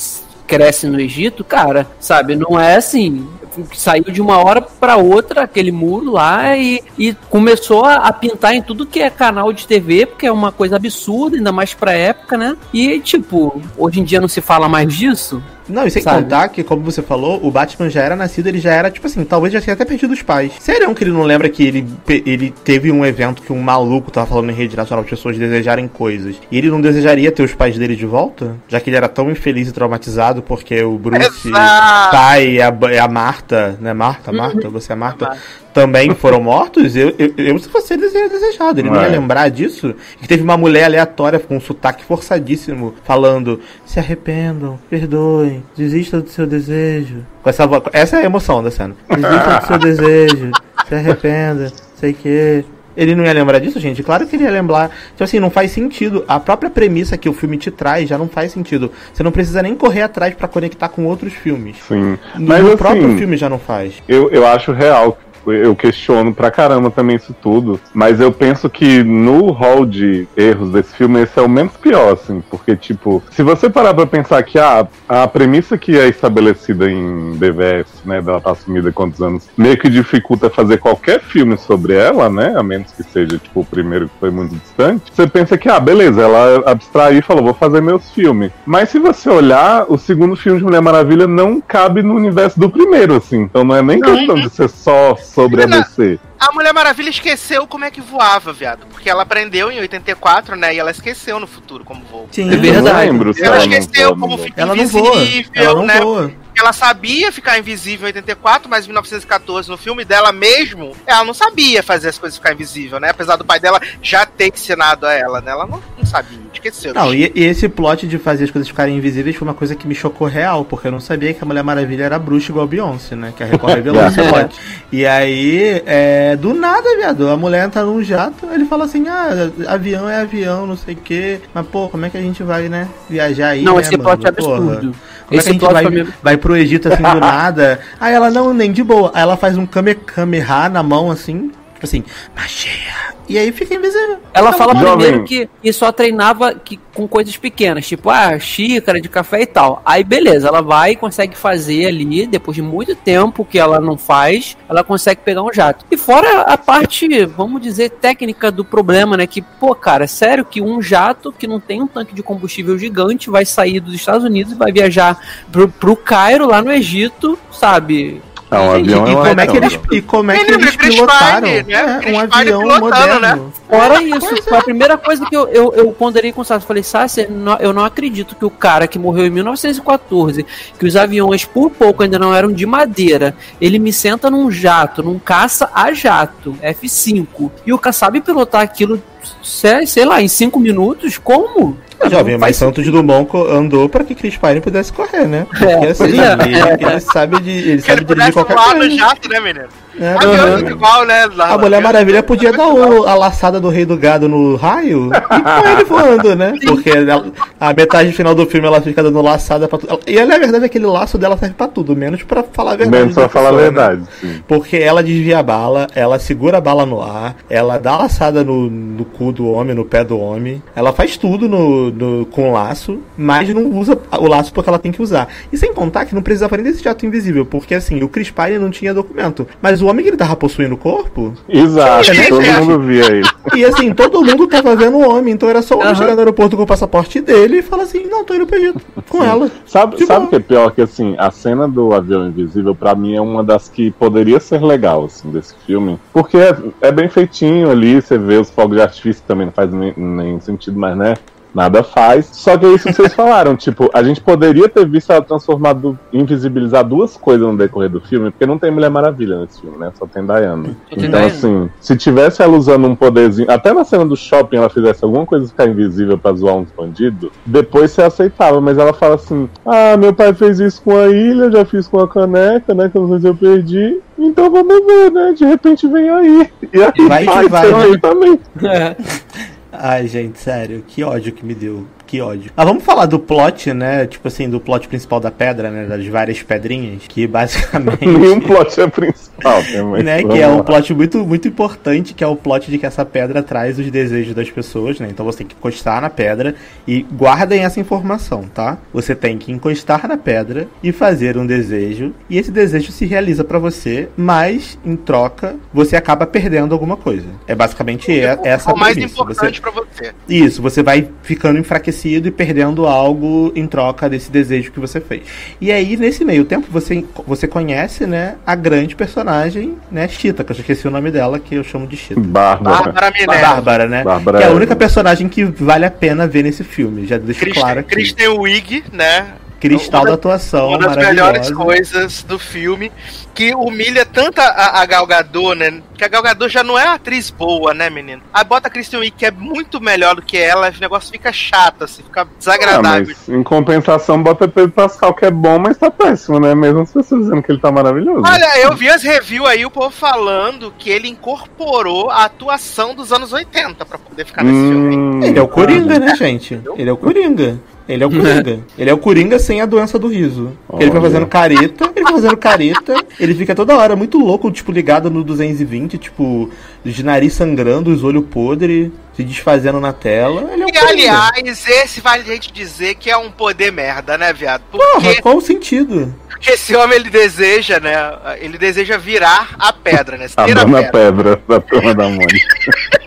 cresce 0.46 0.86
no 0.86 1.00
Egito, 1.00 1.44
cara, 1.44 1.86
sabe, 1.98 2.36
não 2.36 2.58
é 2.58 2.76
assim, 2.76 3.28
saiu 3.74 4.04
de 4.04 4.20
uma 4.20 4.38
hora 4.38 4.60
para 4.60 4.96
outra 4.96 5.42
aquele 5.42 5.72
muro 5.72 6.12
lá 6.12 6.56
e, 6.56 6.82
e 6.98 7.14
começou 7.28 7.84
a, 7.84 7.96
a, 7.96 8.12
pintar 8.12 8.54
em 8.54 8.62
tudo 8.62 8.86
que 8.86 9.00
é 9.00 9.10
canal 9.10 9.52
de 9.52 9.66
TV, 9.66 10.06
porque 10.06 10.26
é 10.26 10.32
uma 10.32 10.52
coisa 10.52 10.76
absurda, 10.76 11.36
ainda 11.36 11.52
mais 11.52 11.74
pra 11.74 11.92
época, 11.92 12.36
né? 12.36 12.56
E, 12.72 12.98
tipo, 13.00 13.60
hoje 13.76 14.00
em 14.00 14.04
dia 14.04 14.20
não 14.20 14.28
se 14.28 14.40
fala 14.40 14.68
mais 14.68 14.92
disso. 14.92 15.42
Não, 15.68 15.86
e 15.86 15.90
sem 15.90 16.02
Sabe? 16.02 16.22
contar 16.22 16.48
que, 16.48 16.62
como 16.62 16.82
você 16.82 17.02
falou, 17.02 17.44
o 17.44 17.50
Batman 17.50 17.90
já 17.90 18.02
era 18.02 18.16
nascido, 18.16 18.46
ele 18.46 18.58
já 18.58 18.72
era, 18.72 18.90
tipo 18.90 19.06
assim, 19.06 19.24
talvez 19.24 19.52
já 19.52 19.60
tenha 19.60 19.74
até 19.74 19.84
perdido 19.84 20.12
os 20.12 20.22
pais. 20.22 20.52
Sério 20.60 20.94
que 20.94 21.04
ele 21.04 21.12
não 21.12 21.22
lembra 21.22 21.48
que 21.48 21.64
ele, 21.64 21.86
ele 22.08 22.52
teve 22.64 22.90
um 22.90 23.04
evento 23.04 23.42
que 23.42 23.52
um 23.52 23.60
maluco 23.60 24.10
tava 24.10 24.26
falando 24.26 24.50
em 24.50 24.54
rede 24.54 24.76
nacional 24.76 25.04
de 25.04 25.10
pessoas 25.10 25.36
desejarem 25.36 25.86
coisas. 25.86 26.36
E 26.50 26.58
ele 26.58 26.70
não 26.70 26.80
desejaria 26.80 27.30
ter 27.30 27.42
os 27.42 27.54
pais 27.54 27.76
dele 27.76 27.94
de 27.94 28.06
volta? 28.06 28.56
Já 28.68 28.80
que 28.80 28.88
ele 28.88 28.96
era 28.96 29.08
tão 29.08 29.30
infeliz 29.30 29.68
e 29.68 29.72
traumatizado 29.72 30.42
porque 30.42 30.82
o 30.82 30.98
Bruce, 30.98 31.48
Exato. 31.48 32.16
pai 32.16 32.48
e 32.48 32.62
a, 32.62 32.68
a 33.04 33.08
Marta, 33.08 33.76
né? 33.80 33.92
Marta, 33.92 34.32
Marta, 34.32 34.66
uhum. 34.66 34.72
você 34.72 34.92
é 34.92 34.96
Marta, 34.96 35.36
também 35.76 36.14
foram 36.14 36.40
mortos, 36.40 36.96
eu, 36.96 37.14
eu, 37.18 37.34
eu 37.36 37.58
se 37.58 37.68
seria 37.82 38.30
desejado. 38.30 38.80
Ele 38.80 38.88
não, 38.88 38.96
não 38.96 39.02
ia 39.02 39.08
é. 39.08 39.10
lembrar 39.10 39.50
disso. 39.50 39.94
Que 40.18 40.26
teve 40.26 40.42
uma 40.42 40.56
mulher 40.56 40.84
aleatória 40.84 41.38
com 41.38 41.54
um 41.54 41.60
sotaque 41.60 42.02
forçadíssimo 42.02 42.94
falando: 43.04 43.60
se 43.84 43.98
arrependam, 43.98 44.78
perdoem, 44.88 45.62
desista 45.76 46.18
do 46.18 46.30
seu 46.30 46.46
desejo. 46.46 47.26
Com 47.42 47.50
essa, 47.50 47.68
essa 47.92 48.16
é 48.16 48.22
a 48.22 48.24
emoção 48.24 48.62
da 48.62 48.70
cena. 48.70 48.96
Desista 49.06 49.60
do 49.60 49.66
seu 49.66 49.78
desejo, 49.78 50.50
se 50.88 50.94
arrependa, 50.94 51.70
sei 51.94 52.14
que. 52.14 52.64
Ele 52.96 53.14
não 53.14 53.26
ia 53.26 53.32
lembrar 53.34 53.58
disso, 53.58 53.78
gente? 53.78 54.02
Claro 54.02 54.26
que 54.26 54.34
ele 54.34 54.44
ia 54.44 54.50
lembrar. 54.50 54.90
Então, 55.14 55.26
assim, 55.26 55.38
não 55.38 55.50
faz 55.50 55.70
sentido. 55.70 56.24
A 56.26 56.40
própria 56.40 56.70
premissa 56.70 57.18
que 57.18 57.28
o 57.28 57.34
filme 57.34 57.58
te 57.58 57.70
traz 57.70 58.08
já 58.08 58.16
não 58.16 58.26
faz 58.26 58.52
sentido. 58.52 58.90
Você 59.12 59.22
não 59.22 59.30
precisa 59.30 59.62
nem 59.62 59.74
correr 59.74 60.00
atrás 60.00 60.34
para 60.34 60.48
conectar 60.48 60.88
com 60.88 61.04
outros 61.04 61.34
filmes. 61.34 61.76
Sim. 61.86 62.18
Mas, 62.38 62.64
o 62.64 62.68
assim, 62.68 62.76
próprio 62.78 63.18
filme 63.18 63.36
já 63.36 63.50
não 63.50 63.58
faz. 63.58 64.02
Eu, 64.08 64.30
eu 64.30 64.46
acho 64.46 64.72
real 64.72 65.18
eu 65.52 65.74
questiono 65.74 66.34
pra 66.34 66.50
caramba 66.50 66.90
também 66.90 67.16
isso 67.16 67.34
tudo. 67.40 67.80
Mas 67.94 68.20
eu 68.20 68.32
penso 68.32 68.68
que 68.68 69.02
no 69.02 69.50
hall 69.50 69.86
de 69.86 70.26
erros 70.36 70.70
desse 70.70 70.94
filme, 70.94 71.22
esse 71.22 71.38
é 71.38 71.42
o 71.42 71.48
menos 71.48 71.76
pior, 71.76 72.12
assim. 72.12 72.42
Porque, 72.50 72.76
tipo, 72.76 73.22
se 73.30 73.42
você 73.42 73.68
parar 73.68 73.94
pra 73.94 74.06
pensar 74.06 74.42
que 74.42 74.58
ah, 74.58 74.86
a 75.08 75.26
premissa 75.26 75.78
que 75.78 75.98
é 75.98 76.08
estabelecida 76.08 76.90
em 76.90 77.32
DVS, 77.36 77.86
né, 78.04 78.20
dela 78.20 78.40
tá 78.40 78.52
assumida 78.52 78.88
há 78.88 78.92
quantos 78.92 79.20
anos, 79.20 79.48
meio 79.56 79.78
que 79.78 79.88
dificulta 79.88 80.50
fazer 80.50 80.78
qualquer 80.78 81.20
filme 81.20 81.56
sobre 81.56 81.94
ela, 81.94 82.28
né? 82.28 82.54
A 82.56 82.62
menos 82.62 82.92
que 82.92 83.02
seja, 83.02 83.38
tipo, 83.38 83.60
o 83.60 83.64
primeiro 83.64 84.08
que 84.08 84.18
foi 84.18 84.30
muito 84.30 84.54
distante. 84.54 85.12
Você 85.12 85.26
pensa 85.26 85.56
que, 85.56 85.68
ah, 85.68 85.80
beleza, 85.80 86.22
ela 86.22 86.70
abstraiu 86.70 87.18
e 87.18 87.22
falou, 87.22 87.44
vou 87.44 87.54
fazer 87.54 87.80
meus 87.80 88.10
filmes. 88.10 88.50
Mas 88.64 88.90
se 88.90 88.98
você 88.98 89.28
olhar, 89.28 89.86
o 89.88 89.98
segundo 89.98 90.36
filme 90.36 90.58
de 90.58 90.64
Mulher 90.64 90.80
Maravilha 90.80 91.26
não 91.26 91.60
cabe 91.60 92.02
no 92.02 92.14
universo 92.14 92.58
do 92.58 92.70
primeiro, 92.70 93.16
assim. 93.16 93.42
Então 93.42 93.64
não 93.64 93.74
é 93.74 93.82
nem 93.82 94.00
questão 94.00 94.36
de 94.36 94.50
ser 94.50 94.68
só 94.68 95.16
sobre 95.36 95.64
a 95.64 95.66
DC. 95.66 96.18
A 96.38 96.52
Mulher 96.52 96.72
Maravilha 96.72 97.10
esqueceu 97.10 97.66
como 97.66 97.84
é 97.84 97.90
que 97.90 98.00
voava, 98.00 98.52
viado. 98.52 98.86
Porque 98.86 99.08
ela 99.08 99.22
aprendeu 99.22 99.70
em 99.70 99.80
84, 99.80 100.54
né? 100.56 100.74
E 100.74 100.78
ela 100.78 100.90
esqueceu 100.90 101.40
no 101.40 101.46
futuro 101.46 101.84
como 101.84 102.04
voa. 102.04 102.26
Sim, 102.30 102.52
é 102.52 102.56
verdade. 102.56 103.10
Lembro, 103.10 103.34
ela, 103.38 103.46
ela 103.46 103.58
esqueceu 103.58 104.16
como 104.16 104.36
fica 104.38 104.60
ela 104.60 104.76
invisível, 104.76 105.04
não 105.04 105.14
voa. 105.14 105.50
Ela 105.54 105.74
não 105.74 105.86
né? 105.86 106.00
Voa. 106.00 106.46
Ela 106.58 106.72
sabia 106.72 107.30
ficar 107.30 107.58
invisível 107.58 108.06
em 108.06 108.08
84, 108.08 108.68
mas 108.68 108.84
em 108.84 108.88
1914, 108.88 109.68
no 109.68 109.76
filme 109.76 110.06
dela 110.06 110.32
mesmo, 110.32 110.96
ela 111.06 111.22
não 111.22 111.34
sabia 111.34 111.82
fazer 111.82 112.08
as 112.08 112.18
coisas 112.18 112.38
ficar 112.38 112.54
invisível, 112.54 112.98
né? 112.98 113.10
Apesar 113.10 113.36
do 113.36 113.44
pai 113.44 113.60
dela 113.60 113.78
já 114.00 114.24
ter 114.24 114.48
ensinado 114.48 115.04
a 115.04 115.12
ela, 115.12 115.42
né? 115.42 115.50
Ela 115.50 115.66
não, 115.66 115.82
não 115.98 116.06
sabia, 116.06 116.38
esqueceu. 116.54 116.94
Não, 116.94 117.12
e, 117.12 117.30
e 117.34 117.44
esse 117.44 117.68
plot 117.68 118.06
de 118.06 118.18
fazer 118.18 118.44
as 118.44 118.50
coisas 118.50 118.68
ficarem 118.68 118.96
invisíveis 118.96 119.36
foi 119.36 119.46
uma 119.46 119.52
coisa 119.52 119.76
que 119.76 119.86
me 119.86 119.94
chocou 119.94 120.26
real, 120.26 120.64
porque 120.64 120.88
eu 120.88 120.92
não 120.92 121.00
sabia 121.00 121.34
que 121.34 121.44
a 121.44 121.46
Mulher 121.46 121.62
Maravilha 121.62 122.04
era 122.04 122.18
bruxa 122.18 122.50
igual 122.50 122.64
a 122.64 122.68
Beyoncé, 122.68 123.14
né? 123.14 123.34
Que 123.36 123.42
a 123.42 123.46
Record 123.46 123.74
revelou 123.76 124.06
esse 124.06 124.22
plot. 124.22 124.56
E 124.90 125.06
aí, 125.06 125.82
é, 125.84 126.25
do 126.34 126.54
nada, 126.54 126.96
viado, 126.96 127.28
a 127.28 127.36
mulher 127.36 127.66
entra 127.66 127.84
num 127.84 128.02
jato, 128.02 128.48
ele 128.50 128.64
fala 128.64 128.86
assim, 128.86 129.06
ah, 129.06 129.50
avião 129.68 130.08
é 130.08 130.22
avião, 130.22 130.66
não 130.66 130.76
sei 130.76 130.94
o 130.94 130.96
quê. 130.96 131.40
Mas, 131.52 131.66
pô, 131.66 131.88
como 131.88 132.06
é 132.06 132.10
que 132.10 132.16
a 132.16 132.20
gente 132.22 132.42
vai, 132.42 132.68
né, 132.68 132.88
viajar 133.08 133.50
aí, 133.50 133.62
Não, 133.62 133.76
né, 133.76 133.82
esse 133.82 133.96
mano? 133.96 134.04
plot 134.04 134.24
é 134.24 134.28
absurdo. 134.30 134.76
Como 134.80 134.94
é 135.30 135.36
Esse 135.36 135.58
que 135.58 135.66
a 135.66 135.82
gente 135.82 135.92
vai, 135.92 136.06
vai 136.22 136.36
pro 136.36 136.56
Egito 136.56 136.88
assim 136.88 137.02
do 137.02 137.20
nada? 137.20 137.80
Aí 138.00 138.14
ela, 138.14 138.30
não, 138.30 138.54
nem 138.54 138.72
de 138.72 138.82
boa. 138.82 139.10
Aí 139.14 139.22
ela 139.22 139.36
faz 139.36 139.56
um 139.58 139.66
kamehameha 139.66 140.68
na 140.68 140.82
mão 140.82 141.10
assim, 141.10 141.50
tipo 141.74 141.84
assim, 141.84 142.04
magia. 142.34 143.15
E 143.28 143.38
aí 143.38 143.50
fica 143.52 143.74
invisível. 143.74 144.18
Ela 144.32 144.52
fala 144.52 144.74
Jovem. 144.74 144.96
primeiro 144.96 145.24
que, 145.24 145.48
que 145.62 145.72
só 145.72 145.90
treinava 145.90 146.54
que, 146.54 146.78
com 146.94 147.08
coisas 147.08 147.36
pequenas, 147.36 147.86
tipo, 147.86 148.08
ah, 148.10 148.38
xícara 148.38 149.00
de 149.00 149.08
café 149.08 149.42
e 149.42 149.46
tal. 149.46 149.82
Aí 149.84 150.04
beleza, 150.04 150.48
ela 150.48 150.62
vai 150.62 150.92
e 150.92 150.96
consegue 150.96 151.36
fazer 151.36 151.86
ali, 151.86 152.26
depois 152.26 152.54
de 152.54 152.62
muito 152.62 152.94
tempo 152.94 153.44
que 153.44 153.58
ela 153.58 153.80
não 153.80 153.96
faz, 153.96 154.56
ela 154.68 154.84
consegue 154.84 155.20
pegar 155.24 155.42
um 155.42 155.52
jato. 155.52 155.84
E 155.90 155.96
fora 155.96 156.42
a 156.42 156.56
parte, 156.56 157.24
vamos 157.24 157.60
dizer, 157.60 157.90
técnica 157.90 158.50
do 158.50 158.64
problema, 158.64 159.16
né? 159.16 159.26
Que, 159.26 159.42
pô, 159.42 159.74
cara, 159.74 160.04
é 160.04 160.08
sério 160.08 160.44
que 160.44 160.60
um 160.60 160.80
jato 160.80 161.32
que 161.32 161.46
não 161.46 161.58
tem 161.58 161.82
um 161.82 161.86
tanque 161.86 162.14
de 162.14 162.22
combustível 162.22 162.78
gigante 162.78 163.30
vai 163.30 163.44
sair 163.44 163.80
dos 163.80 163.94
Estados 163.94 164.24
Unidos 164.24 164.52
e 164.52 164.56
vai 164.56 164.70
viajar 164.70 165.18
pro, 165.50 165.68
pro 165.68 165.96
Cairo, 165.96 166.46
lá 166.46 166.62
no 166.62 166.72
Egito, 166.72 167.38
sabe? 167.50 168.22
Não, 168.48 168.76
Gente, 168.76 168.94
avião 168.94 169.06
e, 169.06 169.10
é 169.10 169.12
um 169.12 169.16
como 169.24 169.40
é 169.40 169.46
que 169.46 169.56
eles, 169.56 169.80
e 169.90 170.02
como 170.02 170.30
é 170.30 170.44
que 170.44 170.52
eles 170.52 170.76
Chris 170.76 170.94
pilotaram? 170.94 171.40
Né? 171.48 171.64
É, 171.68 172.12
um 172.12 172.20
avião 172.20 172.60
pilotando, 172.62 172.80
moderno. 172.80 173.20
né? 173.20 173.40
Fora 173.68 174.02
isso, 174.02 174.42
foi 174.44 174.58
a 174.58 174.62
primeira 174.62 174.96
coisa 174.96 175.26
que 175.26 175.36
eu, 175.36 175.48
eu, 175.48 175.74
eu 175.74 175.90
ponderei 175.92 176.30
com 176.32 176.42
o 176.42 176.44
Sassi. 176.44 176.64
Falei, 176.64 176.82
Sassi, 176.84 177.26
não- 177.28 177.56
eu 177.58 177.72
não 177.72 177.84
acredito 177.84 178.36
que 178.36 178.44
o 178.44 178.50
cara 178.50 178.86
que 178.86 178.98
morreu 179.00 179.26
em 179.26 179.30
1914, 179.30 180.46
que 180.78 180.86
os 180.86 180.94
aviões 180.94 181.44
por 181.44 181.70
pouco 181.70 182.04
ainda 182.04 182.18
não 182.20 182.32
eram 182.32 182.52
de 182.52 182.64
madeira, 182.66 183.34
ele 183.60 183.78
me 183.80 183.92
senta 183.92 184.30
num 184.30 184.48
jato, 184.50 185.02
num 185.02 185.18
caça 185.18 185.68
a 185.74 185.92
jato, 185.92 186.56
F5, 186.62 187.50
e 187.66 187.72
o 187.72 187.78
cara 187.78 187.92
sabe 187.92 188.20
pilotar 188.20 188.62
aquilo, 188.62 189.02
sei, 189.42 189.86
sei 189.86 190.04
lá, 190.04 190.20
em 190.22 190.28
5 190.28 190.58
minutos? 190.60 191.18
Como? 191.18 191.76
Jovem, 192.10 192.34
Não 192.34 192.40
mas 192.40 192.48
faz 192.48 192.56
Santos 192.58 192.86
Dumont 192.86 193.30
andou 193.50 193.88
pra 193.88 194.04
que 194.04 194.14
Chris 194.14 194.36
Pine 194.36 194.60
pudesse 194.60 194.92
correr, 194.92 195.26
né? 195.26 195.46
Porque 195.48 195.64
É, 195.64 195.88
assim, 195.88 196.20
é. 196.20 196.32
ele, 196.44 196.84
ele 196.84 197.00
sabe, 197.00 197.40
de, 197.40 197.50
ele 197.50 197.70
ele 197.70 197.80
sabe 197.80 198.04
dirigir 198.04 198.32
qualquer 198.34 198.54
coisa. 198.54 198.90
jato, 198.90 199.28
né, 199.30 199.40
menino? 199.40 199.64
É, 199.98 200.14
uhum. 200.26 200.68
igual, 200.68 201.06
né? 201.06 201.24
Lá, 201.34 201.54
A 201.54 201.58
Mulher 201.58 201.80
Maravilha 201.80 202.22
podia 202.22 202.52
dar 202.52 202.68
o- 202.68 203.06
a 203.06 203.14
laçada 203.14 203.58
do 203.58 203.70
Rei 203.70 203.86
do 203.86 203.96
Gado 203.96 204.28
no 204.28 204.54
raio 204.56 205.08
e 205.10 205.40
com 205.62 205.68
ele 205.70 205.84
voando, 205.84 206.36
né? 206.36 206.52
Porque 206.66 206.90
ela- 206.90 207.24
a 207.58 207.72
metade 207.72 208.12
final 208.12 208.34
do 208.34 208.44
filme 208.44 208.66
ela 208.66 208.78
fica 208.82 209.02
dando 209.02 209.22
laçada 209.22 209.66
pra 209.66 209.78
tudo. 209.78 209.98
E 210.06 210.22
na 210.22 210.36
verdade 210.36 210.66
aquele 210.66 210.84
laço 210.84 211.16
dela 211.16 211.38
serve 211.38 211.54
pra 211.54 211.66
tudo, 211.66 211.96
menos 211.96 212.22
pra 212.24 212.42
falar 212.52 212.72
a 212.72 212.76
verdade. 212.76 212.98
Menos 213.04 213.14
da 213.14 213.26
falar 213.30 213.48
a 213.48 213.52
pessoa, 213.52 213.70
né? 213.70 213.78
verdade. 213.78 214.02
sim. 214.20 214.42
Porque 214.46 214.76
ela 214.76 215.02
desvia 215.02 215.38
a 215.38 215.42
bala, 215.42 215.86
ela 215.94 216.18
segura 216.18 216.58
a 216.58 216.60
bala 216.60 216.84
no 216.84 217.00
ar, 217.00 217.34
ela 217.48 217.78
dá 217.78 217.96
laçada 217.96 218.44
no, 218.44 218.68
no 218.68 219.04
cu 219.16 219.32
do 219.32 219.48
homem, 219.50 219.74
no 219.74 219.84
pé 219.84 220.04
do 220.04 220.18
homem, 220.18 220.62
ela 220.74 220.92
faz 220.92 221.16
tudo 221.16 221.48
no, 221.48 221.90
no- 221.90 222.26
com 222.26 222.50
o 222.50 222.52
laço, 222.52 222.98
mas 223.16 223.48
não 223.48 223.66
usa 223.70 223.98
o 224.18 224.26
laço 224.26 224.52
porque 224.52 224.68
ela 224.68 224.78
tem 224.78 224.92
que 224.92 225.02
usar. 225.02 225.28
E 225.52 225.56
sem 225.56 225.72
contar 225.72 226.04
que 226.04 226.14
não 226.14 226.22
precisava 226.22 226.56
nem 226.56 226.64
desse 226.66 226.82
jato 226.82 227.06
invisível, 227.06 227.44
porque 227.46 227.74
assim, 227.74 228.02
o 228.02 228.08
Chris 228.08 228.30
Pine 228.30 228.58
não 228.58 228.70
tinha 228.70 228.92
documento. 228.94 229.46
Mas 229.62 229.80
o 229.82 229.86
homem 229.86 230.02
que 230.02 230.10
ele 230.10 230.16
tava 230.16 230.36
possuindo 230.36 230.74
o 230.74 230.78
corpo, 230.78 231.32
Exato, 231.48 232.04
Sim, 232.14 232.28
todo 232.28 232.44
sim. 232.44 232.52
mundo 232.52 232.80
via 232.80 233.06
ele. 233.06 233.26
e 233.54 233.64
assim, 233.64 233.92
todo 233.94 234.22
mundo 234.24 234.46
tava 234.46 234.74
vendo 234.76 234.96
o 234.96 235.08
homem, 235.08 235.34
então 235.34 235.48
era 235.48 235.62
só 235.62 235.74
o 235.74 235.78
homem 235.78 235.90
Aham. 235.92 236.00
chegar 236.00 236.12
no 236.14 236.18
aeroporto 236.20 236.56
com 236.56 236.62
o 236.62 236.66
passaporte 236.66 237.20
dele 237.20 237.58
e 237.58 237.62
falar 237.62 237.84
assim, 237.84 238.04
não, 238.06 238.24
tô 238.24 238.34
indo 238.34 238.46
pro 238.46 238.56
Egito 238.56 238.80
com 239.08 239.22
ela. 239.24 239.50
Sabe, 239.66 240.04
sabe 240.04 240.26
o 240.26 240.28
que 240.28 240.36
é 240.36 240.40
pior? 240.40 240.70
Que 240.72 240.82
assim, 240.82 241.14
a 241.18 241.30
cena 241.30 241.66
do 241.68 241.92
avião 241.94 242.26
invisível, 242.26 242.74
pra 242.74 242.94
mim, 242.94 243.14
é 243.14 243.20
uma 243.20 243.42
das 243.42 243.68
que 243.68 243.90
poderia 243.90 244.38
ser 244.40 244.62
legal, 244.62 245.04
assim, 245.06 245.30
desse 245.30 245.54
filme. 245.66 245.98
Porque 246.12 246.36
é, 246.36 246.56
é 246.80 246.92
bem 246.92 247.08
feitinho 247.08 247.70
ali, 247.70 248.00
você 248.00 248.18
vê 248.18 248.36
os 248.36 248.50
fogos 248.50 248.76
de 248.76 248.82
artifício 248.82 249.05
também 249.14 249.46
não 249.46 249.52
faz 249.52 249.72
nem, 249.72 249.94
nenhum 249.96 250.40
sentido, 250.40 250.78
mas 250.78 250.96
né? 250.96 251.14
Nada 251.56 251.82
faz. 251.82 252.26
Só 252.32 252.56
que 252.58 252.66
é 252.66 252.74
isso 252.74 252.86
que 252.86 252.92
vocês 252.92 253.14
falaram, 253.16 253.56
tipo, 253.56 253.88
a 253.94 254.02
gente 254.02 254.20
poderia 254.20 254.68
ter 254.68 254.86
visto 254.86 255.10
ela 255.10 255.22
transformar, 255.22 255.72
du- 255.72 255.98
invisibilizar 256.12 256.84
duas 256.84 257.16
coisas 257.16 257.46
no 257.46 257.56
decorrer 257.56 257.88
do 257.88 258.00
filme, 258.00 258.30
porque 258.30 258.44
não 258.44 258.58
tem 258.58 258.70
Mulher 258.70 258.90
Maravilha 258.90 259.40
nesse 259.40 259.62
filme, 259.62 259.78
né? 259.78 259.90
Só 259.98 260.06
tem 260.06 260.24
Diana. 260.26 260.64
Só 260.90 260.96
tem 260.96 261.04
Então, 261.06 261.20
Diana. 261.20 261.26
assim, 261.26 261.70
se 261.80 261.96
tivesse 261.96 262.42
ela 262.42 262.56
usando 262.56 262.86
um 262.86 262.94
poderzinho, 262.94 263.50
até 263.50 263.72
na 263.72 263.84
cena 263.84 264.04
do 264.04 264.14
shopping 264.16 264.58
ela 264.58 264.68
fizesse 264.68 265.02
alguma 265.02 265.24
coisa 265.24 265.48
ficar 265.48 265.66
invisível 265.66 266.18
pra 266.18 266.32
zoar 266.34 266.56
uns 266.56 266.68
bandidos, 266.76 267.30
depois 267.46 267.90
você 267.90 268.02
aceitava, 268.02 268.60
mas 268.60 268.76
ela 268.76 268.92
fala 268.92 269.14
assim: 269.14 269.48
Ah, 269.64 269.96
meu 269.96 270.12
pai 270.12 270.34
fez 270.34 270.60
isso 270.60 270.82
com 270.82 270.94
a 270.96 271.06
ilha, 271.08 271.50
já 271.50 271.64
fiz 271.64 271.88
com 271.88 272.00
a 272.00 272.06
caneca, 272.08 272.74
né? 272.74 272.90
Que 272.90 272.98
eu 272.98 273.02
não 273.02 273.08
sei 273.10 273.20
se 273.20 273.26
eu 273.28 273.34
perdi. 273.34 273.98
Então 274.18 274.50
vamos 274.50 274.84
ver, 274.86 275.10
né? 275.10 275.32
De 275.36 275.44
repente 275.46 275.86
vem 275.88 276.08
aí. 276.10 276.50
E 276.72 276.82
aí 276.82 277.08
Vai 277.08 277.24
faz 277.24 277.48
vai, 277.50 277.66
né? 277.70 277.78
perfeitamente. 277.78 278.42
Ai, 279.78 280.06
gente, 280.08 280.38
sério, 280.38 280.82
que 280.86 281.04
ódio 281.04 281.32
que 281.32 281.44
me 281.44 281.54
deu. 281.54 281.86
Que 282.06 282.20
ódio. 282.20 282.52
Ah, 282.56 282.64
vamos 282.64 282.84
falar 282.84 283.06
do 283.06 283.18
plot, 283.18 283.72
né? 283.74 284.06
Tipo 284.06 284.28
assim, 284.28 284.48
do 284.48 284.60
plot 284.60 284.86
principal 284.86 285.18
da 285.18 285.30
pedra, 285.30 285.70
né? 285.72 285.86
Das 285.86 286.06
várias 286.06 286.40
pedrinhas. 286.40 287.02
Que 287.08 287.26
basicamente. 287.26 287.98
Nenhum 288.06 288.40
plot 288.40 288.80
é 288.80 288.86
principal 288.86 289.60
também. 289.64 290.04
né, 290.04 290.22
que 290.22 290.40
é 290.40 290.46
um 290.46 290.62
plot 290.62 290.94
muito, 290.94 291.18
muito 291.26 291.48
importante, 291.48 292.14
que 292.14 292.22
é 292.22 292.26
o 292.26 292.36
plot 292.36 292.70
de 292.70 292.78
que 292.78 292.86
essa 292.86 293.04
pedra 293.04 293.42
traz 293.42 293.76
os 293.78 293.90
desejos 293.90 294.34
das 294.34 294.48
pessoas, 294.48 295.00
né? 295.00 295.08
Então 295.10 295.26
você 295.26 295.38
tem 295.38 295.48
que 295.48 295.56
encostar 295.56 296.00
na 296.00 296.08
pedra 296.08 296.54
e 296.86 297.02
guardem 297.02 297.64
essa 297.64 297.80
informação, 297.80 298.44
tá? 298.54 298.78
Você 298.94 299.12
tem 299.14 299.36
que 299.36 299.50
encostar 299.50 300.06
na 300.06 300.16
pedra 300.16 300.68
e 300.82 300.92
fazer 300.92 301.36
um 301.36 301.44
desejo, 301.46 302.14
e 302.30 302.38
esse 302.38 302.52
desejo 302.52 302.92
se 302.92 303.04
realiza 303.04 303.42
pra 303.42 303.58
você, 303.58 304.08
mas 304.16 304.78
em 304.84 304.94
troca 304.94 305.56
você 305.74 305.96
acaba 305.96 306.24
perdendo 306.24 306.72
alguma 306.72 306.96
coisa. 306.96 307.26
É 307.48 307.54
basicamente 307.56 308.12
e- 308.12 308.20
essa 308.20 308.70
a 308.70 308.74
o 308.74 308.78
mais 308.78 308.94
premissa. 308.94 309.12
importante 309.14 309.60
Você- 309.60 309.60
pra 309.60 309.70
você. 309.72 310.12
isso, 310.28 310.62
você 310.62 310.82
vai 310.84 311.08
ficando 311.22 311.58
enfraquecido 311.58 311.95
e 312.04 312.30
perdendo 312.30 312.86
algo 312.86 313.52
em 313.54 313.66
troca 313.66 314.08
desse 314.08 314.30
desejo 314.30 314.70
que 314.70 314.80
você 314.80 315.00
fez. 315.00 315.22
E 315.60 315.72
aí, 315.72 315.96
nesse 315.96 316.24
meio 316.24 316.44
tempo, 316.44 316.66
você, 316.70 317.04
você 317.26 317.46
conhece, 317.46 318.06
né, 318.06 318.36
a 318.46 318.54
grande 318.54 318.94
personagem, 318.94 319.76
né, 319.90 320.06
Chita, 320.08 320.44
que 320.44 320.52
eu 320.52 320.56
já 320.56 320.60
esqueci 320.60 320.86
o 320.86 320.90
nome 320.90 321.10
dela, 321.10 321.38
que 321.38 321.54
eu 321.54 321.64
chamo 321.64 321.86
de 321.86 321.96
Chita. 321.96 322.20
Bárbara. 322.20 322.76
Bárbara 322.76 323.10
Minerva. 323.10 323.46
Bárbara, 323.46 323.88
né? 323.88 324.04
Bárbara 324.04 324.38
que 324.38 324.44
é 324.44 324.46
a 324.48 324.52
única 324.52 324.76
personagem 324.76 325.28
que 325.28 325.44
vale 325.44 325.84
a 325.84 325.90
pena 325.90 326.26
ver 326.26 326.42
nesse 326.42 326.64
filme. 326.64 327.06
Já 327.06 327.18
deixo 327.18 327.44
claro 327.50 327.82
Kristen, 327.84 328.26
aqui. 328.26 328.26
Kristen 328.26 328.28
Wiig, 328.28 328.84
né? 328.92 329.26
Cristal 329.60 330.02
uma 330.02 330.08
da 330.08 330.14
atuação, 330.14 330.68
Uma 330.68 330.78
das 330.78 330.96
melhores 330.96 331.50
coisas 331.50 332.22
do 332.22 332.38
filme, 332.38 332.92
que 333.34 333.54
humilha 333.54 334.04
tanto 334.04 334.38
a, 334.40 334.80
a 334.80 334.86
Gal 334.86 335.06
Gadot, 335.06 335.54
né? 335.56 335.82
Que 335.96 336.04
a 336.04 336.08
Gal 336.08 336.22
Gadot 336.22 336.48
já 336.52 336.62
não 336.62 336.78
é 336.78 336.84
uma 336.84 336.94
atriz 336.94 337.30
boa, 337.30 337.72
né, 337.72 337.88
menino? 337.88 338.22
Aí 338.32 338.44
bota 338.44 338.68
a 338.68 338.70
Kristen 338.70 339.00
Wiig, 339.00 339.16
que 339.16 339.24
é 339.26 339.30
muito 339.30 339.80
melhor 339.80 340.14
do 340.16 340.22
que 340.22 340.36
ela, 340.36 340.68
o 340.70 340.80
negócio 340.80 341.10
fica 341.10 341.32
chato, 341.32 341.84
assim, 341.84 342.02
fica 342.02 342.22
Ah, 342.22 342.26
desagradável. 342.38 343.06
mas 343.06 343.28
em 343.28 343.42
compensação 343.42 344.22
bota 344.22 344.46
Pedro 344.46 344.72
Pascal, 344.72 345.14
que 345.14 345.24
é 345.24 345.30
bom, 345.30 345.58
mas 345.58 345.76
tá 345.78 345.90
péssimo, 345.90 346.38
né? 346.38 346.54
Mesmo 346.54 346.80
as 346.80 346.92
pessoas 346.92 347.22
dizendo 347.22 347.42
que 347.42 347.50
ele 347.52 347.60
tá 347.60 347.72
maravilhoso. 347.72 348.22
Olha, 348.26 348.58
eu 348.60 348.74
vi 348.76 348.88
as 348.88 349.02
reviews 349.02 349.48
aí, 349.48 349.64
o 349.64 349.70
povo 349.70 349.90
falando 349.90 350.72
que 350.78 350.90
ele 350.90 351.08
incorporou 351.08 352.10
a 352.10 352.24
atuação 352.24 352.94
dos 352.94 353.12
anos 353.12 353.32
80 353.32 353.84
pra 353.84 353.98
poder 353.98 354.26
ficar 354.26 354.44
nesse 354.44 354.56
filme. 354.58 354.96
Hum, 354.96 355.22
Ele 355.24 355.38
é 355.38 355.42
o 355.42 355.48
Coringa, 355.48 355.98
né, 355.98 356.14
gente? 356.16 356.60
Ele 356.76 356.88
é 356.90 356.92
o 356.92 356.96
Coringa. 356.96 357.58
Ele 357.88 358.02
é 358.02 358.06
o 358.06 358.10
Coringa. 358.10 358.60
Ele 358.76 358.90
é 358.90 358.94
o 358.94 358.98
Coringa 358.98 359.38
sem 359.38 359.60
a 359.60 359.66
doença 359.66 359.98
do 359.98 360.08
riso. 360.08 360.52
Ele 360.78 360.90
vai 360.90 361.00
fazendo 361.00 361.26
careta, 361.26 361.90
ele 361.94 362.04
vai 362.04 362.12
fazendo 362.12 362.36
careta, 362.36 362.94
ele 363.18 363.34
fica 363.34 363.54
toda 363.54 363.76
hora 363.76 363.94
muito 363.94 364.18
louco, 364.18 364.50
tipo, 364.50 364.72
ligado 364.72 365.10
no 365.10 365.22
220, 365.22 365.96
tipo, 365.98 366.50
de 366.84 367.04
nariz 367.04 367.32
sangrando, 367.32 367.90
os 367.90 368.02
olhos 368.02 368.24
podres, 368.28 368.90
se 369.16 369.24
desfazendo 369.24 369.80
na 369.80 369.92
tela. 369.94 370.52
Ele 370.52 370.62
é 370.62 370.66
o 370.66 370.68
E 370.68 370.76
aliás, 370.78 371.66
esse 371.66 372.00
vale 372.02 372.22
a 372.22 372.34
gente 372.34 372.52
dizer 372.52 372.96
que 372.96 373.10
é 373.10 373.16
um 373.16 373.30
poder 373.30 373.72
merda, 373.72 374.18
né, 374.18 374.32
viado? 374.32 374.62
Porra, 374.70 374.84
Porque, 375.00 375.22
qual 375.22 375.38
o 375.38 375.40
sentido? 375.40 376.14
porque 376.28 376.50
esse 376.50 376.76
homem 376.76 376.98
ele 376.98 377.08
deseja, 377.08 377.80
né? 377.80 377.96
Ele 378.38 378.58
deseja 378.58 378.98
virar 378.98 379.54
a 379.58 379.72
pedra, 379.72 380.18
né? 380.18 380.26
A 380.26 380.28
Ser 380.28 380.58
a 380.58 380.64
dona 380.64 380.82
pedra. 380.82 380.92
pedra 380.92 381.42
da 381.48 381.60
turma 381.60 381.94
da 381.94 382.04
Mônica. 382.08 382.56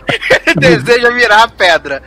Ele 0.46 0.54
deseja 0.78 1.10
virar 1.10 1.44
a 1.44 1.48
pedra. 1.48 2.02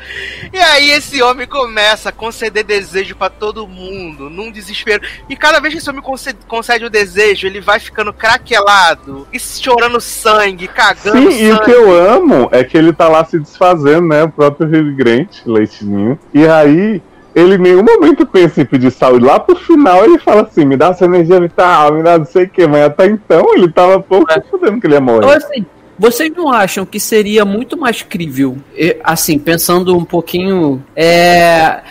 E 0.52 0.58
aí 0.58 0.92
esse 0.92 1.22
homem 1.22 1.48
começa 1.48 2.10
a 2.10 2.12
conceder 2.12 2.64
desejo 2.66 3.16
pra 3.16 3.30
todo 3.30 3.66
mundo, 3.66 4.30
num 4.30 4.52
desespero. 4.52 5.02
E 5.30 5.36
cada 5.38 5.62
vez 5.62 5.74
que 5.74 5.80
esse 5.80 5.90
homem 5.90 6.02
concede, 6.02 6.40
concede 6.48 6.84
o 6.84 6.90
desejo, 6.90 7.48
ele 7.48 7.62
vai 7.62 7.80
ficando 7.80 8.12
craquelado, 8.12 9.26
e 9.32 9.40
chorando 9.40 10.02
sangue, 10.02 10.68
cagando 10.68 11.32
Sim, 11.32 11.46
e 11.46 11.52
o 11.52 11.56
sangue. 11.56 11.66
que 11.66 11.72
eu 11.72 11.92
amo 12.12 12.50
é 12.52 12.64
que 12.64 12.78
ele 12.78 12.92
tá 12.92 13.08
lá 13.08 13.24
se 13.24 13.40
desfazendo, 13.40 13.93
né? 14.02 14.24
O 14.24 14.30
próprio 14.30 14.68
Rio 14.70 14.96
Grande, 14.96 15.42
leitinho. 15.46 16.18
E 16.34 16.48
aí 16.48 17.02
ele 17.36 17.56
em 17.56 17.58
nenhum 17.58 17.84
momento 17.84 18.26
pensa 18.26 18.62
em 18.62 18.66
pedir 18.66 18.92
saúde. 18.92 19.26
Lá 19.26 19.40
pro 19.40 19.56
final 19.56 20.04
ele 20.04 20.20
fala 20.20 20.44
assim, 20.44 20.66
me 20.66 20.78
dá 20.78 20.88
essa 20.90 21.06
energia 21.06 21.40
vital, 21.40 21.94
me 21.94 22.04
dá 22.04 22.18
não 22.18 22.26
sei 22.26 22.46
o 22.46 22.50
que, 22.50 22.68
mas 22.68 22.84
até 22.84 23.08
então 23.08 23.56
ele 23.56 23.72
tava 23.72 24.00
pouco 24.00 24.32
É. 24.32 24.42
fudendo 24.42 24.80
que 24.80 24.88
ele 24.88 24.94
ia 24.94 25.02
morrer. 25.02 25.26
Então, 25.26 25.32
assim, 25.32 25.66
vocês 25.98 26.32
não 26.36 26.52
acham 26.52 26.86
que 26.86 27.00
seria 27.00 27.46
muito 27.46 27.78
mais 27.78 28.02
crível, 28.02 28.58
assim, 29.04 29.38
pensando 29.40 29.98
um 29.98 30.04
pouquinho. 30.06 30.84
É, 30.96 31.82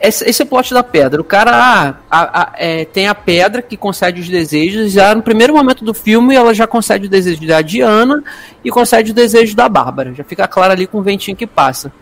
esse, 0.00 0.24
esse 0.28 0.42
é 0.42 0.44
o 0.44 0.48
plot 0.48 0.72
da 0.72 0.82
pedra. 0.82 1.20
O 1.20 1.24
cara 1.24 1.50
ah, 1.52 1.94
a- 2.10 2.40
a- 2.42 2.52
é, 2.56 2.84
tem 2.84 3.08
a 3.08 3.14
pedra 3.14 3.60
que 3.62 3.76
concede 3.76 4.20
os 4.20 4.28
desejos. 4.28 4.92
Já 4.92 5.14
no 5.14 5.22
primeiro 5.22 5.54
momento 5.54 5.84
do 5.84 5.92
filme, 5.92 6.34
ela 6.34 6.54
já 6.54 6.66
concede 6.66 7.06
o 7.06 7.10
desejo 7.10 7.46
da 7.46 7.60
Diana 7.62 8.22
e 8.64 8.70
concede 8.70 9.10
o 9.10 9.14
desejo 9.14 9.56
da 9.56 9.68
Bárbara. 9.68 10.14
Já 10.14 10.22
fica 10.24 10.46
claro 10.46 10.72
ali 10.72 10.86
com 10.86 10.98
o 10.98 11.02
ventinho 11.02 11.36
que 11.36 11.46
passa. 11.46 11.92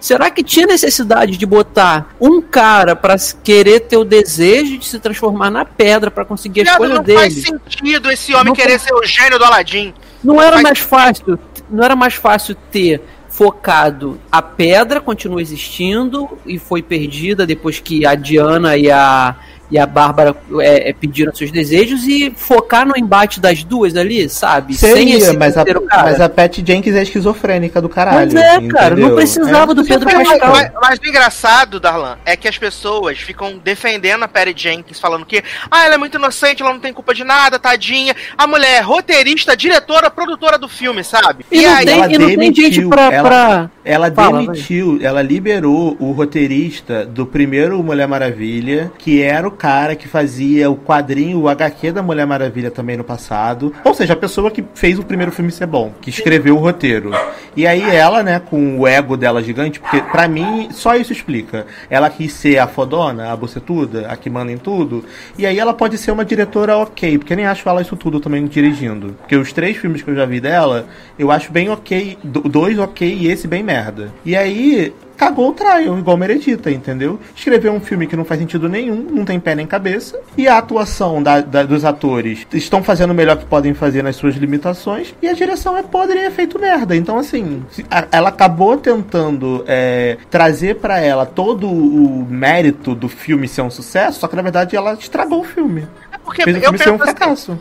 Será 0.00 0.30
que 0.30 0.42
tinha 0.42 0.66
necessidade 0.66 1.36
de 1.36 1.44
botar 1.44 2.14
um 2.18 2.40
cara 2.40 2.96
pra 2.96 3.12
s- 3.14 3.36
querer 3.44 3.80
ter 3.80 3.98
o 3.98 4.04
desejo 4.04 4.78
de 4.78 4.86
se 4.86 4.98
transformar 4.98 5.50
na 5.50 5.62
pedra 5.66 6.10
pra 6.10 6.24
conseguir 6.24 6.62
a 6.62 6.72
escolha 6.72 6.94
não 6.94 7.02
dele? 7.02 7.18
faz 7.18 7.34
sentido 7.42 8.10
esse 8.10 8.32
homem 8.32 8.46
Não 8.46 8.54
querer 8.54 8.80
ser 8.80 8.94
o 8.94 9.04
gênio 9.04 9.38
do 9.38 9.44
Aladim. 9.44 9.92
Não 10.24 10.40
era 10.40 10.52
Mas- 10.56 10.62
mais 10.62 10.78
fácil, 10.78 11.38
não 11.68 11.84
era 11.84 11.94
mais 11.94 12.14
fácil 12.14 12.56
ter 12.72 13.02
focado 13.40 14.20
a 14.30 14.42
pedra 14.42 15.00
continua 15.00 15.40
existindo 15.40 16.28
e 16.44 16.58
foi 16.58 16.82
perdida 16.82 17.46
depois 17.46 17.80
que 17.80 18.04
a 18.04 18.14
Diana 18.14 18.76
e 18.76 18.90
a 18.90 19.34
e 19.70 19.78
a 19.78 19.86
Bárbara 19.86 20.34
é, 20.60 20.90
é, 20.90 20.92
pediram 20.92 21.34
seus 21.34 21.50
desejos 21.50 22.04
e 22.06 22.32
focar 22.36 22.86
no 22.86 22.96
embate 22.96 23.40
das 23.40 23.62
duas 23.62 23.96
ali, 23.96 24.28
sabe? 24.28 24.74
Seria, 24.74 25.32
mas 25.34 25.56
a, 25.56 25.64
mas 26.02 26.20
a 26.20 26.28
Pat 26.28 26.58
Jenkins 26.64 26.94
é 26.94 27.02
esquizofrênica 27.02 27.80
do 27.80 27.88
caralho. 27.88 28.30
Mas 28.32 28.34
é, 28.34 28.60
cara, 28.68 28.90
não 28.90 28.98
entendeu? 28.98 29.16
precisava 29.16 29.74
do 29.74 29.84
Pedro 29.84 30.08
Mas, 30.12 30.28
Pascal. 30.28 30.50
mas- 30.50 30.70
mas 30.80 30.98
o 30.98 31.06
engraçado, 31.06 31.78
Darlan, 31.80 32.18
é 32.24 32.36
que 32.36 32.48
as 32.48 32.58
pessoas 32.58 33.18
ficam 33.18 33.58
defendendo 33.62 34.22
a 34.24 34.28
Perry 34.28 34.54
Jenkins, 34.56 34.98
falando 34.98 35.24
que 35.24 35.42
ah, 35.70 35.84
ela 35.84 35.94
é 35.94 35.98
muito 35.98 36.16
inocente, 36.18 36.62
ela 36.62 36.72
não 36.72 36.80
tem 36.80 36.92
culpa 36.92 37.14
de 37.14 37.22
nada, 37.24 37.58
tadinha. 37.58 38.14
A 38.36 38.46
mulher 38.46 38.78
é 38.78 38.80
roteirista, 38.80 39.56
diretora, 39.56 40.10
produtora 40.10 40.58
do 40.58 40.68
filme, 40.68 41.04
sabe? 41.04 41.44
E, 41.50 41.62
não 41.62 41.74
aí, 41.76 41.84
tem, 41.84 41.94
ela 41.94 42.06
e 42.12 42.18
não 42.18 42.26
tem 42.26 42.40
gente 42.40 42.60
demitiu, 42.62 42.88
pra. 42.90 43.02
ela- 43.12 43.28
pra- 43.28 43.70
Ela 43.84 44.10
Fala, 44.12 44.40
demitiu, 44.42 44.98
ela 45.02 45.22
liberou 45.22 45.96
o 45.98 46.12
roteirista 46.12 47.04
do 47.06 47.24
primeiro 47.26 47.82
Mulher 47.82 48.06
Maravilha, 48.08 48.92
que 48.98 49.22
era 49.22 49.46
o 49.46 49.50
cara 49.60 49.94
que 49.94 50.08
fazia 50.08 50.70
o 50.70 50.74
quadrinho, 50.76 51.38
o 51.38 51.46
HQ 51.48 51.92
da 51.92 52.02
Mulher 52.02 52.26
Maravilha 52.26 52.70
também 52.70 52.96
no 52.96 53.04
passado. 53.04 53.74
Ou 53.84 53.92
seja, 53.92 54.14
a 54.14 54.16
pessoa 54.16 54.50
que 54.50 54.64
fez 54.74 54.98
o 54.98 55.02
primeiro 55.04 55.30
filme 55.30 55.52
ser 55.52 55.66
bom, 55.66 55.92
que 56.00 56.08
escreveu 56.08 56.56
o 56.56 56.58
roteiro. 56.58 57.10
E 57.54 57.66
aí 57.66 57.82
ela, 57.94 58.22
né, 58.22 58.40
com 58.40 58.78
o 58.78 58.88
ego 58.88 59.18
dela 59.18 59.42
gigante, 59.42 59.78
porque 59.78 60.00
pra 60.00 60.26
mim 60.26 60.68
só 60.72 60.96
isso 60.96 61.12
explica. 61.12 61.66
Ela 61.90 62.08
quis 62.08 62.32
ser 62.32 62.56
a 62.58 62.66
fodona, 62.66 63.30
a 63.30 63.36
bocetuda, 63.36 64.06
a 64.08 64.16
que 64.16 64.30
manda 64.30 64.50
em 64.50 64.56
tudo. 64.56 65.04
E 65.36 65.44
aí 65.44 65.58
ela 65.58 65.74
pode 65.74 65.98
ser 65.98 66.10
uma 66.10 66.24
diretora 66.24 66.78
ok, 66.78 67.18
porque 67.18 67.36
nem 67.36 67.44
acho 67.44 67.68
ela 67.68 67.82
isso 67.82 67.96
tudo 67.96 68.18
também 68.18 68.46
dirigindo. 68.46 69.14
Porque 69.20 69.36
os 69.36 69.52
três 69.52 69.76
filmes 69.76 70.00
que 70.00 70.08
eu 70.10 70.14
já 70.16 70.24
vi 70.24 70.40
dela, 70.40 70.86
eu 71.18 71.30
acho 71.30 71.52
bem 71.52 71.68
ok, 71.68 72.16
do- 72.24 72.40
dois 72.48 72.78
ok 72.78 73.06
e 73.20 73.28
esse 73.30 73.46
bem 73.46 73.62
merda. 73.62 74.10
E 74.24 74.34
aí 74.34 74.94
cagou 75.20 75.50
o 75.50 75.52
trial, 75.52 75.98
igual 75.98 76.16
Meredita, 76.16 76.70
entendeu? 76.70 77.20
Escreveu 77.36 77.74
um 77.74 77.80
filme 77.80 78.06
que 78.06 78.16
não 78.16 78.24
faz 78.24 78.40
sentido 78.40 78.70
nenhum, 78.70 78.96
não 79.10 79.22
tem 79.22 79.38
pé 79.38 79.54
nem 79.54 79.66
cabeça, 79.66 80.18
e 80.34 80.48
a 80.48 80.56
atuação 80.56 81.22
da- 81.22 81.42
da- 81.42 81.62
dos 81.62 81.84
atores 81.84 82.46
estão 82.54 82.82
fazendo 82.82 83.10
o 83.10 83.14
melhor 83.14 83.36
que 83.36 83.44
podem 83.44 83.74
fazer 83.74 84.02
nas 84.02 84.16
suas 84.16 84.34
limitações, 84.36 85.14
e 85.20 85.28
a 85.28 85.34
direção 85.34 85.76
é 85.76 85.82
podre 85.82 86.18
e 86.18 86.22
é 86.22 86.30
feito 86.30 86.58
merda. 86.58 86.96
Então, 86.96 87.18
assim, 87.18 87.62
a- 87.90 88.06
ela 88.10 88.30
acabou 88.30 88.78
tentando 88.78 89.62
é, 89.66 90.16
trazer 90.30 90.76
pra 90.76 90.98
ela 91.00 91.26
todo 91.26 91.68
o 91.68 92.26
mérito 92.28 92.94
do 92.94 93.08
filme 93.08 93.46
ser 93.46 93.60
um 93.60 93.70
sucesso, 93.70 94.20
só 94.20 94.26
que 94.26 94.34
na 94.34 94.40
verdade 94.42 94.74
ela 94.74 94.94
estragou 94.94 95.40
o 95.40 95.44
filme. 95.44 95.86
é 96.12 96.16
porque 96.16 96.42
Fez 96.44 96.56
o 96.56 96.60
eu 96.60 96.62
filme 96.62 96.78
ser 96.78 96.90
um 96.90 96.94
assim, 96.94 97.04
fracasso. 97.04 97.58